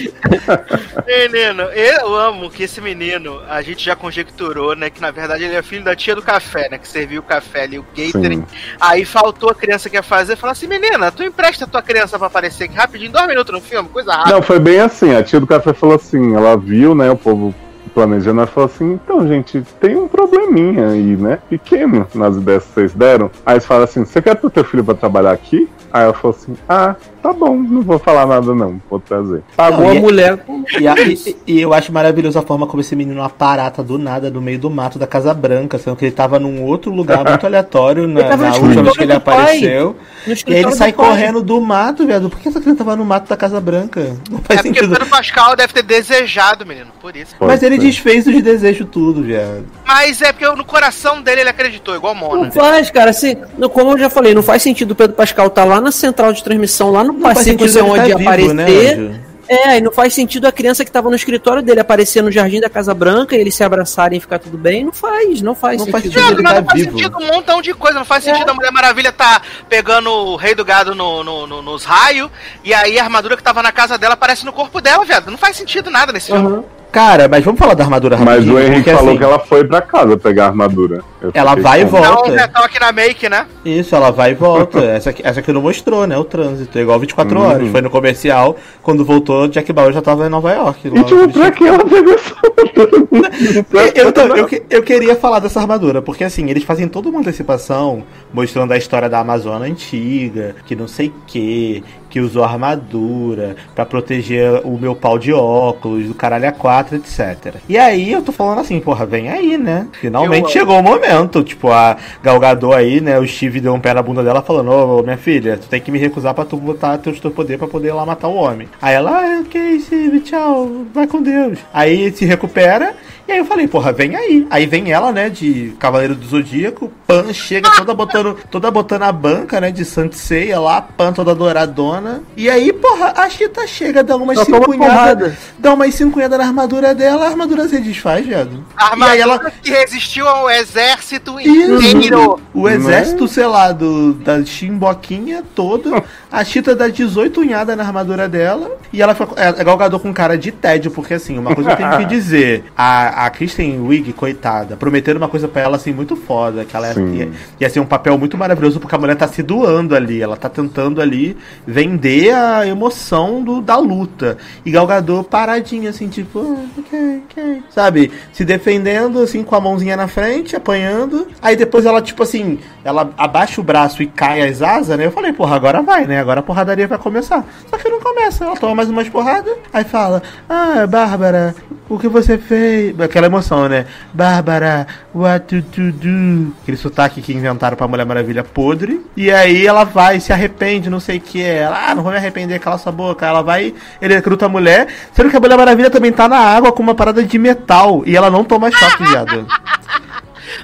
Menino, 1.07 1.63
eu 1.65 2.15
amo 2.15 2.51
que 2.51 2.63
esse 2.63 2.81
menino, 2.81 3.41
a 3.49 3.61
gente 3.61 3.85
já 3.85 3.95
conjecturou, 3.95 4.75
né, 4.75 4.89
que 4.89 5.01
na 5.01 5.11
verdade 5.11 5.45
ele 5.45 5.55
é 5.55 5.63
filho 5.63 5.85
da 5.85 5.95
tia 5.95 6.15
do 6.15 6.23
café, 6.23 6.69
né, 6.71 6.79
que 6.79 6.89
serviu 6.89 7.21
o 7.21 7.25
café 7.25 7.65
ali, 7.65 7.79
o 7.79 7.85
catering. 7.95 8.45
Sim. 8.49 8.57
Aí 8.81 9.05
faltou 9.05 9.51
a 9.51 9.55
criança 9.55 9.91
que 9.91 9.97
ia 9.97 10.03
fazer, 10.03 10.37
falou 10.37 10.53
assim, 10.53 10.67
menina, 10.67 11.11
tu 11.11 11.23
empresta 11.23 11.65
a 11.65 11.69
tua 11.69 11.83
criança 11.83 12.19
pra 12.19 12.29
aparecer 12.29 12.65
aqui 12.65 12.75
rapidinho, 12.75 13.13
dois 13.13 13.27
minutos 13.27 13.53
no 13.53 13.61
filme, 13.61 13.89
coisa 13.89 14.13
rápida. 14.13 14.35
Não, 14.35 14.43
foi 14.43 14.59
bem 14.59 14.81
assim. 14.81 15.15
A 15.15 15.23
tia 15.23 15.41
do 15.41 15.47
café 15.47 15.73
falou 15.73 15.97
assim, 15.97 16.35
ela 16.35 16.57
viu, 16.57 16.95
né, 16.95 17.11
o 17.11 17.17
povo 17.17 17.55
planejando, 17.93 18.41
ela 18.41 18.47
falou 18.47 18.69
assim, 18.73 18.93
então, 18.93 19.27
gente, 19.27 19.63
tem 19.81 19.97
um 19.97 20.09
probleminha 20.09 20.89
aí, 20.89 21.17
né? 21.17 21.39
Pequeno 21.49 22.07
nas 22.15 22.37
ideias 22.37 22.65
que 22.65 22.73
vocês 22.75 22.93
deram. 22.93 23.31
Aí 23.45 23.55
eles 23.55 23.67
falaram 23.67 23.85
assim, 23.85 24.05
você 24.05 24.21
quer 24.23 24.35
pro 24.37 24.51
teu 24.51 24.65
filho 24.65 24.85
pra 24.85 24.95
trabalhar 24.95 25.33
aqui? 25.33 25.69
Aí 25.93 26.05
ela 26.05 26.15
falou 26.15 26.35
assim, 26.35 26.55
ah, 26.67 26.95
tá 27.23 27.35
bom, 27.35 27.55
não 27.55 27.83
vou 27.83 27.99
falar 27.99 28.25
nada 28.27 28.55
não, 28.55 28.81
vou 28.89 28.99
trazer. 28.99 29.43
Pagou 29.55 29.85
Não, 29.85 29.91
a 29.91 29.95
e- 29.95 30.01
mulher 30.01 30.39
com 30.39 30.65
E, 30.81 30.89
a- 30.89 30.95
e- 30.99 31.37
e 31.47 31.61
eu 31.61 31.75
acho 31.75 31.93
maravilhosa 31.93 32.39
a 32.39 32.43
forma 32.43 32.67
como 32.67 32.81
esse 32.81 32.97
menino 32.97 33.23
aparata 33.23 33.83
do 33.83 33.99
nada 33.99 34.31
no 34.31 34.41
meio 34.41 34.59
do 34.59 34.71
mato 34.71 34.99
da 34.99 35.07
Casa 35.07 35.35
Branca, 35.35 35.77
sendo 35.79 35.95
que 35.97 36.07
ele 36.07 36.13
tava 36.13 36.39
num 36.39 36.63
outro 36.65 36.91
lugar 36.91 37.23
muito 37.29 37.45
aleatório 37.45 38.09
na, 38.09 38.37
na 38.37 38.55
última 38.57 38.83
vez 38.85 38.97
que 38.97 39.03
ele 39.03 39.13
do 39.13 39.17
apareceu. 39.19 39.97
E 40.27 40.31
aí 40.55 40.61
ele 40.63 40.73
sai 40.73 40.93
do 40.93 40.97
pai. 40.97 41.07
correndo 41.09 41.43
do 41.43 41.61
mato, 41.61 42.07
viado. 42.07 42.31
Por 42.31 42.39
que 42.41 42.49
essa 42.49 42.61
criança 42.61 42.79
tava 42.79 42.97
no 42.97 43.05
mato 43.05 43.29
da 43.29 43.37
Casa 43.37 43.61
Branca? 43.61 44.17
Não 44.31 44.39
faz 44.39 44.61
É 44.61 44.63
porque 44.63 44.79
sentido. 44.79 44.89
Pedro 44.93 45.07
Pascal 45.07 45.55
deve 45.57 45.75
ter 45.75 45.83
desejado, 45.83 46.65
menino, 46.65 46.91
por 47.03 47.15
isso. 47.15 47.35
Pode 47.39 47.51
Mas 47.53 47.63
ele. 47.63 47.77
Desfez 47.83 48.27
os 48.27 48.43
desejos 48.43 48.87
tudo, 48.91 49.23
viado. 49.23 49.65
Mas 49.87 50.21
é 50.23 50.33
porque 50.33 50.47
no 50.57 50.65
coração 50.65 51.21
dele 51.23 51.43
ele 51.43 51.51
acreditou, 51.51 51.95
igual 51.95 52.15
Mona. 52.15 52.45
Não 52.45 52.51
faz, 52.53 52.91
cara. 52.91 53.11
Assim, 53.11 53.37
não- 53.59 53.69
como 53.69 53.91
eu 53.93 53.99
já 53.99 54.09
falei, 54.11 54.35
não 54.35 54.43
faz 54.43 54.63
sentido 54.63 54.93
o 54.93 54.95
Pedro 54.95 55.15
Pascal 55.17 55.51
tá 55.51 55.65
lá 55.65 55.81
na 55.81 55.91
central 55.93 56.33
de 56.33 56.43
transmissão, 56.43 56.91
lá 56.91 57.05
no 57.05 57.13
Não 57.13 57.35
sentido 57.35 57.61
não 57.67 57.69
sei 57.69 57.83
ele 57.83 57.91
onde 57.91 58.11
tá 58.13 58.17
vivo, 58.19 58.29
aparecer. 58.31 58.55
né, 58.55 59.21
é, 59.49 59.77
e 59.77 59.81
não 59.83 59.93
faz 59.93 60.15
sentido 60.15 60.47
a 60.47 60.53
criança 60.53 60.83
que 60.83 60.91
tava 60.91 61.11
no 61.11 61.17
escritório 61.17 61.63
dele 61.63 61.81
aparecer 61.81 62.23
no 62.23 62.31
jardim 62.31 62.59
da 62.59 62.71
Casa 62.71 62.95
Branca 62.95 63.37
e 63.37 63.39
eles 63.41 63.55
se 63.55 63.63
abraçarem 63.63 64.17
e 64.17 64.21
ficar 64.21 64.39
tudo 64.39 64.57
bem. 64.57 64.83
Não 64.83 64.93
faz, 64.93 65.43
não 65.43 65.55
faz 65.55 65.79
Não 65.85 65.89
faz 65.89 66.05
sentido. 66.05 66.21
sentido. 66.23 66.37
Não, 66.37 66.43
nada 66.43 66.63
tá 66.63 66.71
faz 66.71 66.81
vivo. 66.85 66.97
sentido, 66.97 67.19
um 67.19 67.27
montão 67.27 67.61
de 67.61 67.75
coisa. 67.75 67.99
Não 67.99 68.05
faz 68.07 68.25
sentido 68.25 68.49
a 68.49 68.55
Mulher 68.55 68.73
Maravilha 68.73 69.13
tá 69.13 69.43
pegando 69.69 70.09
o 70.11 70.37
rei 70.37 70.55
do 70.55 70.65
gado 70.65 70.95
no, 70.95 71.23
no- 71.23 71.47
no- 71.47 71.61
nos 71.61 71.85
raios, 71.85 72.31
e 72.65 72.73
aí 72.73 72.99
a 72.99 73.03
armadura 73.05 73.37
que 73.37 73.43
tava 73.43 73.63
na 73.63 73.73
casa 73.73 73.99
dela 73.99 74.15
aparece 74.15 74.47
no 74.47 74.53
corpo 74.55 74.81
dela, 74.81 75.05
viado. 75.05 75.31
Não 75.31 75.37
faz 75.37 75.55
sentido 75.57 75.91
nada 75.91 76.13
nesse 76.15 76.29
filme. 76.33 76.47
Aham. 76.47 76.65
Cara, 76.93 77.27
mas 77.27 77.43
vamos 77.43 77.59
falar 77.59 77.73
da 77.73 77.85
armadura 77.85 78.19
Mas 78.19 78.29
rapidinho, 78.29 78.55
o 78.55 78.61
Henrique 78.61 78.75
porque, 78.83 78.91
falou 78.91 79.09
assim, 79.09 79.19
que 79.19 79.25
ela 79.25 79.39
foi 79.39 79.65
pra 79.65 79.81
casa 79.81 80.17
pegar 80.19 80.45
a 80.45 80.49
armadura. 80.49 81.03
Eu 81.23 81.31
Ela 81.33 81.55
vai 81.55 81.81
e 81.81 81.85
volta. 81.87 82.29
Não, 82.31 82.37
já 82.39 82.47
tava 82.49 82.67
aqui 82.67 82.79
na 82.79 82.93
make, 82.93 83.29
né? 83.31 83.47
Isso, 83.65 83.97
ela 83.97 84.11
vai 84.11 84.33
e 84.33 84.35
volta. 84.35 84.79
essa, 84.85 85.09
aqui, 85.09 85.23
essa 85.25 85.41
aqui 85.41 85.51
não 85.53 85.63
mostrou, 85.63 86.07
né? 86.07 86.19
O 86.19 86.25
trânsito. 86.25 86.79
É 86.79 86.83
igual 86.83 86.99
24 87.01 87.39
Uhum. 87.39 87.47
horas. 87.47 87.69
Foi 87.71 87.81
no 87.81 87.89
comercial. 87.89 88.57
Quando 88.83 89.05
voltou, 89.07 89.49
Jack 89.49 89.73
Bauer 89.73 89.93
já 89.93 90.03
tava 90.03 90.27
em 90.27 90.29
Nova 90.29 90.53
York. 90.53 90.89
E 90.89 91.05
tipo, 91.05 91.29
pra 91.33 91.51
que 91.51 91.65
ela 91.65 91.83
pegou 91.85 92.13
essa 92.15 92.35
armadura? 92.35 93.13
eu, 93.95 94.37
eu, 94.37 94.63
eu 94.69 94.83
queria 94.83 95.17
falar 95.17 95.39
dessa 95.39 95.61
armadura, 95.61 96.03
porque 96.03 96.25
assim, 96.25 96.51
eles 96.51 96.65
fazem 96.65 96.89
toda 96.89 97.09
uma 97.09 97.21
antecipação 97.21 98.03
mostrando 98.33 98.73
a 98.73 98.77
história 98.77 99.09
da 99.09 99.21
Amazônia 99.21 99.71
antiga, 99.71 100.57
que 100.67 100.77
não 100.77 100.89
sei 100.89 101.13
que, 101.27 101.83
que 102.13 102.21
usou 102.21 102.45
armadura 102.45 103.57
pra 103.75 103.87
proteger 103.87 104.61
o 104.65 104.77
meu 104.79 104.95
pau 104.95 105.19
de 105.19 105.33
óculos, 105.33 106.05
do 106.09 106.15
caralho 106.15 106.47
a 106.47 106.53
4, 106.53 106.97
etc. 106.97 107.55
E 107.67 107.79
aí 107.79 108.13
eu 108.13 108.21
tô 108.21 108.31
falando 108.33 108.59
assim, 108.61 108.79
porra, 108.79 109.07
vem 109.07 109.31
aí, 109.31 109.57
né? 109.57 109.87
Finalmente 109.93 110.45
Eu- 110.45 110.49
chegou 110.51 110.79
o 110.79 110.83
momento. 110.83 111.43
Tipo, 111.43 111.71
a 111.71 111.97
Galgador 112.23 112.77
aí, 112.77 113.01
né? 113.01 113.19
O 113.19 113.27
Steve 113.27 113.61
deu 113.61 113.73
um 113.73 113.81
pé 113.81 113.95
na 113.95 114.03
bunda 114.03 114.23
dela 114.23 114.43
falando, 114.43 114.71
ô 114.71 115.03
minha 115.03 115.17
filha, 115.17 115.57
tu 115.57 115.69
tem 115.69 115.81
que 115.81 115.91
me 115.91 115.99
recusar 115.99 116.35
pra 116.35 116.45
tu 116.45 116.59
botar 116.59 116.99
teu 116.99 117.15
teu 117.19 117.31
poder 117.31 117.57
pra 117.57 117.67
poder 117.67 117.89
ir 117.89 117.93
lá 117.93 118.05
matar 118.05 118.29
o 118.29 118.35
homem. 118.35 118.69
Aí 118.83 118.95
ela, 118.95 119.11
ah, 119.11 119.41
ok, 119.41 119.81
Steve, 119.81 120.21
tchau, 120.21 120.69
vai 120.93 121.07
com 121.07 121.23
Deus. 121.23 121.59
Aí 121.73 122.13
se 122.13 122.27
recupera. 122.27 122.95
E 123.27 123.33
aí 123.33 123.39
eu 123.39 123.45
falei, 123.45 123.69
porra, 123.69 123.93
vem 123.93 124.17
aí. 124.17 124.47
Aí 124.51 124.67
vem 124.67 124.91
ela, 124.93 125.13
né, 125.13 125.29
de 125.31 125.75
Cavaleiro 125.79 126.15
do 126.15 126.27
Zodíaco, 126.27 126.93
Pan 127.07 127.33
chega 127.33 127.71
toda 127.77 127.95
botando, 127.95 128.37
toda 128.51 128.71
botando 128.71 129.03
a 129.03 129.13
banca, 129.13 129.61
né, 129.61 129.71
de 129.71 129.85
Sanseia 129.85 130.59
lá, 130.59 130.83
Pan 130.83 131.13
toda 131.13 131.35
douradona. 131.35 132.23
E 132.37 132.51
aí, 132.51 132.73
porra, 132.73 133.13
a 133.17 133.29
Chita 133.29 133.67
chega, 133.67 134.03
dá 134.03 134.17
umas 134.17 134.39
porrada. 134.45 135.37
dá 135.59 135.73
umas 135.73 135.95
cinquinhadas 135.95 136.39
na 136.39 136.47
armadura 136.47 136.95
dela, 136.95 137.25
a 137.27 137.29
armadura 137.29 137.69
se 137.69 137.79
desfaz, 137.81 138.27
viado. 138.27 138.65
A 138.77 138.83
E 138.83 138.91
armadura 138.91 139.13
aí 139.13 139.21
ela, 139.21 139.53
que 139.63 139.71
resistiu 139.71 140.27
ao 140.29 140.51
exército 140.51 141.39
isso, 141.41 141.97
inteiro. 141.97 142.41
o 142.53 142.69
exército, 142.69 143.29
sei 143.29 143.47
lá, 143.47 143.73
do, 143.73 144.15
da 144.15 144.45
chimboquinha 144.45 145.43
toda. 145.55 146.03
A 146.33 146.43
Chita 146.45 146.75
dá 146.75 146.89
18 146.89 147.43
unhadas 147.43 147.77
na 147.77 147.85
armadura 147.85 148.27
dela. 148.27 148.79
E 148.91 149.03
ela 149.03 149.15
fica. 149.15 149.35
É, 149.37 149.49
é 149.61 149.65
galgador 149.65 150.01
com 150.01 150.15
cara 150.15 150.39
de 150.39 150.51
tédio, 150.51 150.91
porque 150.91 151.13
assim, 151.13 151.39
uma 151.39 151.55
coisa 151.55 151.71
eu 151.71 151.77
tenho 151.77 151.99
que 151.99 152.05
dizer. 152.07 152.65
A, 152.75 153.27
a 153.27 153.31
Kristen 153.31 153.79
Wiig, 153.81 154.15
coitada, 154.15 154.75
prometeram 154.75 155.19
uma 155.19 155.29
coisa 155.29 155.47
pra 155.47 155.61
ela 155.61 155.77
assim 155.77 155.93
muito 155.93 156.17
foda. 156.17 156.65
Que 156.65 156.75
ela 156.75 156.89
ia, 156.89 156.95
Sim. 156.95 157.15
ia, 157.15 157.31
ia 157.61 157.71
ser 157.71 157.81
um 157.81 157.85
papel 157.87 158.17
muito 158.17 158.39
maravilhoso, 158.39 158.81
porque 158.81 158.95
a 158.95 158.99
mulher 158.99 159.15
tá 159.15 159.29
se 159.29 159.43
doando 159.43 159.95
ali. 159.95 160.23
Ela 160.23 160.37
tá 160.37 160.49
tentando 160.49 161.03
ali 161.03 161.37
vender 161.67 162.35
a 162.35 162.67
emoção 162.67 163.45
do, 163.45 163.61
da 163.61 163.77
luta. 163.77 164.39
E 164.65 164.71
Galgador 164.71 165.25
paradinha, 165.25 165.91
assim, 165.91 166.09
tipo, 166.09 166.41
ah, 166.41 166.81
ok, 166.81 167.23
ok. 167.31 167.63
Sabe? 167.69 168.11
Se 168.33 168.43
defendendo, 168.43 169.21
assim, 169.21 169.43
com 169.43 169.55
a 169.55 169.61
mãozinha 169.61 169.99
na 169.99 170.09
frente, 170.09 170.57
apanhando. 170.57 171.29
Aí 171.43 171.57
depois 171.57 171.85
ela, 171.85 172.01
tipo 172.01 172.23
assim, 172.23 172.59
ela 172.83 173.11
abaixa 173.19 173.61
o 173.61 173.65
braço 173.65 174.03
e 174.03 174.07
cai 174.07 174.41
as 174.49 174.63
asas, 174.63 174.97
né? 174.97 175.05
Eu 175.05 175.13
falei, 175.13 175.33
porra, 175.35 175.57
agora 175.57 175.83
vai, 175.83 176.07
né? 176.07 176.22
Agora 176.23 176.41
a 176.41 176.43
porradaria 176.43 176.89
vai 176.89 176.99
começar. 176.99 177.45
Só 177.69 177.77
que 177.77 177.89
não 177.89 178.01
começa. 178.01 178.45
Ela 178.45 178.57
toma 178.57 178.75
mais 178.77 178.89
umas 178.89 179.09
porradas. 179.09 179.55
Aí 179.73 179.85
fala, 179.85 180.23
ah, 180.49 180.87
Bárbara, 180.87 181.55
o 181.89 181.99
que 181.99 182.09
você 182.09 182.39
fez? 182.39 182.99
Aquela 183.01 183.27
emoção, 183.27 183.69
né? 183.69 183.87
Bárbara, 184.13 184.87
what 185.15 185.47
to, 185.47 185.63
to 185.63 185.93
do? 185.93 186.55
Aquele 186.63 186.77
sotaque 186.77 187.21
que 187.21 187.33
inventaram 187.33 187.77
pra 187.77 187.87
Mulher 187.87 188.07
Maravilha 188.07 188.43
podre. 188.43 189.05
E 189.17 189.31
aí 189.31 189.67
ela 189.67 189.85
vai, 189.85 190.21
se 190.21 190.33
arrepende, 190.33 190.89
não 190.89 191.01
sei 191.01 191.19
o 191.19 191.21
que. 191.21 191.43
Ela, 191.43 191.91
ah, 191.91 191.95
não 191.95 192.03
vou 192.03 192.13
me 192.13 192.19
arrepender, 192.19 192.59
cala 192.61 192.79
sua 192.79 192.93
boca. 192.93 193.27
Ela 193.27 193.43
vai, 193.43 193.75
ele 194.01 194.15
recruta 194.15 194.47
a 194.47 194.49
mulher. 194.49 194.89
Sendo 195.13 195.29
que 195.29 195.37
a 195.37 195.41
Mulher 195.41 195.59
Maravilha 195.59 195.91
também 195.91 196.13
tá 196.13 196.29
na 196.29 196.39
água 196.39 196.73
com 196.73 196.83
uma 196.83 196.95
parada 196.95 197.23
de 197.23 197.39
metal. 197.39 198.03
E 198.07 198.17
ela 198.17 198.31
não 198.31 198.45
toma 198.45 198.71
choque, 198.71 199.05
viado. 199.05 199.47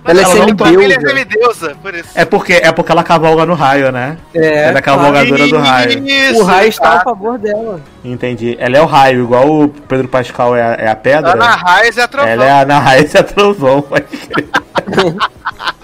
Ela 0.04 0.20
é 0.20 0.22
ela 0.24 0.46
toma- 0.56 0.68
Ele 0.82 0.92
é 0.92 1.00
semideusa. 1.00 1.08
semideusa, 1.08 1.76
por 1.82 1.94
isso. 1.94 2.08
É 2.14 2.24
porque, 2.24 2.52
é 2.54 2.72
porque 2.72 2.92
ela 2.92 3.02
cavalga 3.04 3.46
no 3.46 3.54
raio, 3.54 3.90
né? 3.92 4.16
É, 4.34 4.64
ela 4.64 4.76
é 4.76 4.78
a 4.78 4.82
cavalgadora 4.82 5.48
do 5.48 5.58
raio. 5.58 6.08
Isso, 6.08 6.40
O 6.40 6.44
raio 6.44 6.68
está 6.68 6.88
a 6.94 6.98
tá. 6.98 7.04
favor 7.04 7.38
dela. 7.38 7.80
Entendi. 8.04 8.56
Ela 8.60 8.78
é 8.78 8.80
o 8.80 8.86
raio, 8.86 9.22
igual 9.24 9.48
o 9.48 9.68
Pedro 9.68 10.08
Pascal 10.08 10.54
é 10.56 10.62
a, 10.62 10.72
é 10.74 10.88
a 10.88 10.96
pedra. 10.96 11.32
Ana 11.32 11.50
Raiz 11.56 11.96
é 11.98 12.02
a 12.02 12.08
trovão. 12.08 12.28
Ela 12.30 12.44
é 12.44 12.50
a 12.50 12.60
Ana 12.60 12.78
Raiz 12.78 13.14
e 13.14 13.18
a 13.18 13.22
Trovão, 13.22 13.82
pode 13.82 14.04
crer. 14.04 14.48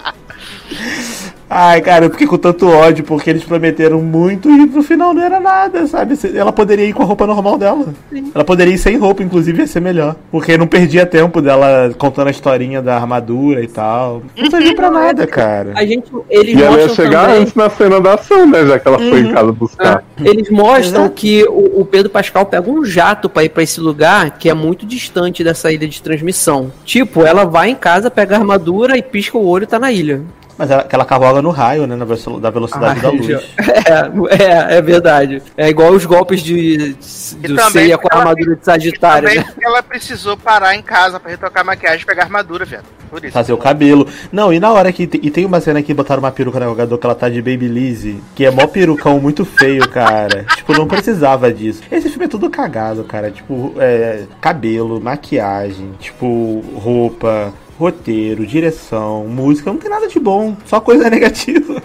Ai, 1.49 1.79
cara, 1.81 2.05
eu 2.05 2.09
fiquei 2.09 2.25
com 2.25 2.37
tanto 2.37 2.67
ódio 2.67 3.03
porque 3.03 3.29
eles 3.29 3.43
prometeram 3.43 4.01
muito 4.01 4.49
e 4.49 4.65
no 4.65 4.81
final 4.81 5.13
não 5.13 5.21
era 5.21 5.39
nada, 5.39 5.85
sabe? 5.87 6.17
Ela 6.33 6.51
poderia 6.51 6.85
ir 6.85 6.93
com 6.93 7.03
a 7.03 7.05
roupa 7.05 7.27
normal 7.27 7.57
dela. 7.57 7.93
Ela 8.33 8.43
poderia 8.43 8.73
ir 8.73 8.77
sem 8.77 8.97
roupa, 8.97 9.21
inclusive 9.21 9.59
ia 9.59 9.67
ser 9.67 9.79
melhor. 9.79 10.15
Porque 10.31 10.57
não 10.57 10.67
perdia 10.67 11.05
tempo 11.05 11.41
dela 11.41 11.93
contando 11.97 12.27
a 12.27 12.31
historinha 12.31 12.81
da 12.81 12.95
armadura 12.95 13.61
e 13.61 13.67
tal. 13.67 14.23
Não 14.35 14.49
serviu 14.49 14.75
pra 14.75 14.89
nada, 14.89 15.27
cara. 15.27 15.73
A 15.75 15.85
gente, 15.85 16.11
eles 16.29 16.55
E 16.55 16.63
ela 16.63 16.77
ia 16.77 16.87
mostram 16.87 17.05
chegar 17.05 17.27
também, 17.27 17.41
antes 17.41 17.53
na 17.53 17.69
cena 17.69 18.01
da 18.01 18.13
ação, 18.15 18.47
né? 18.47 18.65
Já 18.65 18.79
que 18.79 18.87
ela 18.87 18.97
foi 18.97 19.19
em 19.19 19.33
casa 19.33 19.51
buscar. 19.51 20.03
eles 20.23 20.49
mostram 20.49 21.01
Exato. 21.03 21.15
que 21.15 21.43
o, 21.47 21.81
o 21.81 21.85
Pedro 21.85 22.09
Pascal 22.09 22.45
pega 22.45 22.69
um 22.69 22.83
jato 22.83 23.29
pra 23.29 23.43
ir 23.43 23.49
pra 23.49 23.63
esse 23.63 23.79
lugar 23.79 24.37
que 24.37 24.49
é 24.49 24.53
muito 24.53 24.85
distante 24.85 25.43
dessa 25.43 25.71
ilha 25.71 25.87
de 25.87 26.01
transmissão. 26.01 26.71
Tipo, 26.83 27.21
ela 27.21 27.45
vai 27.45 27.69
em 27.69 27.75
casa, 27.75 28.09
pega 28.09 28.35
a 28.35 28.39
armadura 28.39 28.97
e 28.97 29.03
pisca 29.03 29.37
o 29.37 29.45
olho 29.45 29.63
e 29.63 29.67
tá 29.67 29.77
na 29.77 29.91
ilha. 29.91 30.21
Mas 30.57 30.71
ela, 30.71 30.83
que 30.83 30.95
ela 30.95 31.03
cavalga 31.05 31.41
no 31.41 31.49
raio, 31.49 31.85
né? 31.85 31.95
Na 31.95 32.05
velo- 32.05 32.39
da 32.39 32.49
velocidade 32.49 33.01
da 33.01 33.09
Ai, 33.09 33.17
luz. 33.17 33.29
É, 33.29 34.43
é, 34.43 34.77
é 34.77 34.81
verdade. 34.81 35.41
É 35.57 35.69
igual 35.69 35.91
os 35.91 36.05
golpes 36.05 36.41
de, 36.41 36.95
E 37.43 37.47
do 37.47 37.61
ceia 37.71 37.97
com 37.97 38.07
a 38.07 38.11
ela- 38.15 38.21
armadura 38.21 38.55
de 38.55 38.63
Sagitário, 38.63 39.27
Também 39.27 39.43
né? 39.43 39.51
porque 39.51 39.65
ela 39.67 39.83
precisou 39.83 40.37
parar 40.37 40.73
em 40.75 40.81
casa 40.81 41.19
pra 41.19 41.29
retocar 41.31 41.61
a 41.61 41.65
maquiagem 41.65 42.01
e 42.03 42.05
pegar 42.05 42.23
a 42.23 42.25
armadura, 42.25 42.63
viado. 42.63 42.85
Por 43.09 43.23
isso. 43.23 43.33
Fazer 43.33 43.53
o 43.53 43.57
cabelo. 43.57 44.07
Não, 44.31 44.51
e 44.51 44.59
na 44.59 44.71
hora 44.71 44.91
que. 44.91 45.03
E 45.03 45.29
tem 45.29 45.45
uma 45.45 45.59
cena 45.61 45.81
que 45.83 45.93
botaram 45.93 46.21
uma 46.21 46.31
peruca 46.31 46.59
no 46.59 46.65
jogador 46.67 46.97
que 46.97 47.05
ela 47.05 47.15
tá 47.15 47.29
de 47.29 47.41
Babyliss, 47.41 48.15
que 48.33 48.45
é 48.45 48.49
mó 48.51 48.65
perucão 48.65 49.19
muito 49.19 49.45
feio, 49.45 49.87
cara. 49.89 50.45
tipo, 50.55 50.73
não 50.73 50.87
precisava 50.87 51.51
disso. 51.53 51.81
Esse 51.91 52.09
filme 52.09 52.25
é 52.25 52.29
tudo 52.29 52.49
cagado, 52.49 53.03
cara. 53.03 53.29
Tipo, 53.29 53.73
é, 53.77 54.23
cabelo, 54.41 54.99
maquiagem, 54.99 55.91
tipo, 55.99 56.63
roupa, 56.75 57.53
roteiro, 57.77 58.45
direção, 58.45 59.27
música. 59.27 59.71
Não 59.71 59.79
tem 59.79 59.89
nada 59.89 60.07
de 60.07 60.19
bom. 60.19 60.55
Só 60.65 60.79
coisa 60.79 61.09
negativa. 61.09 61.81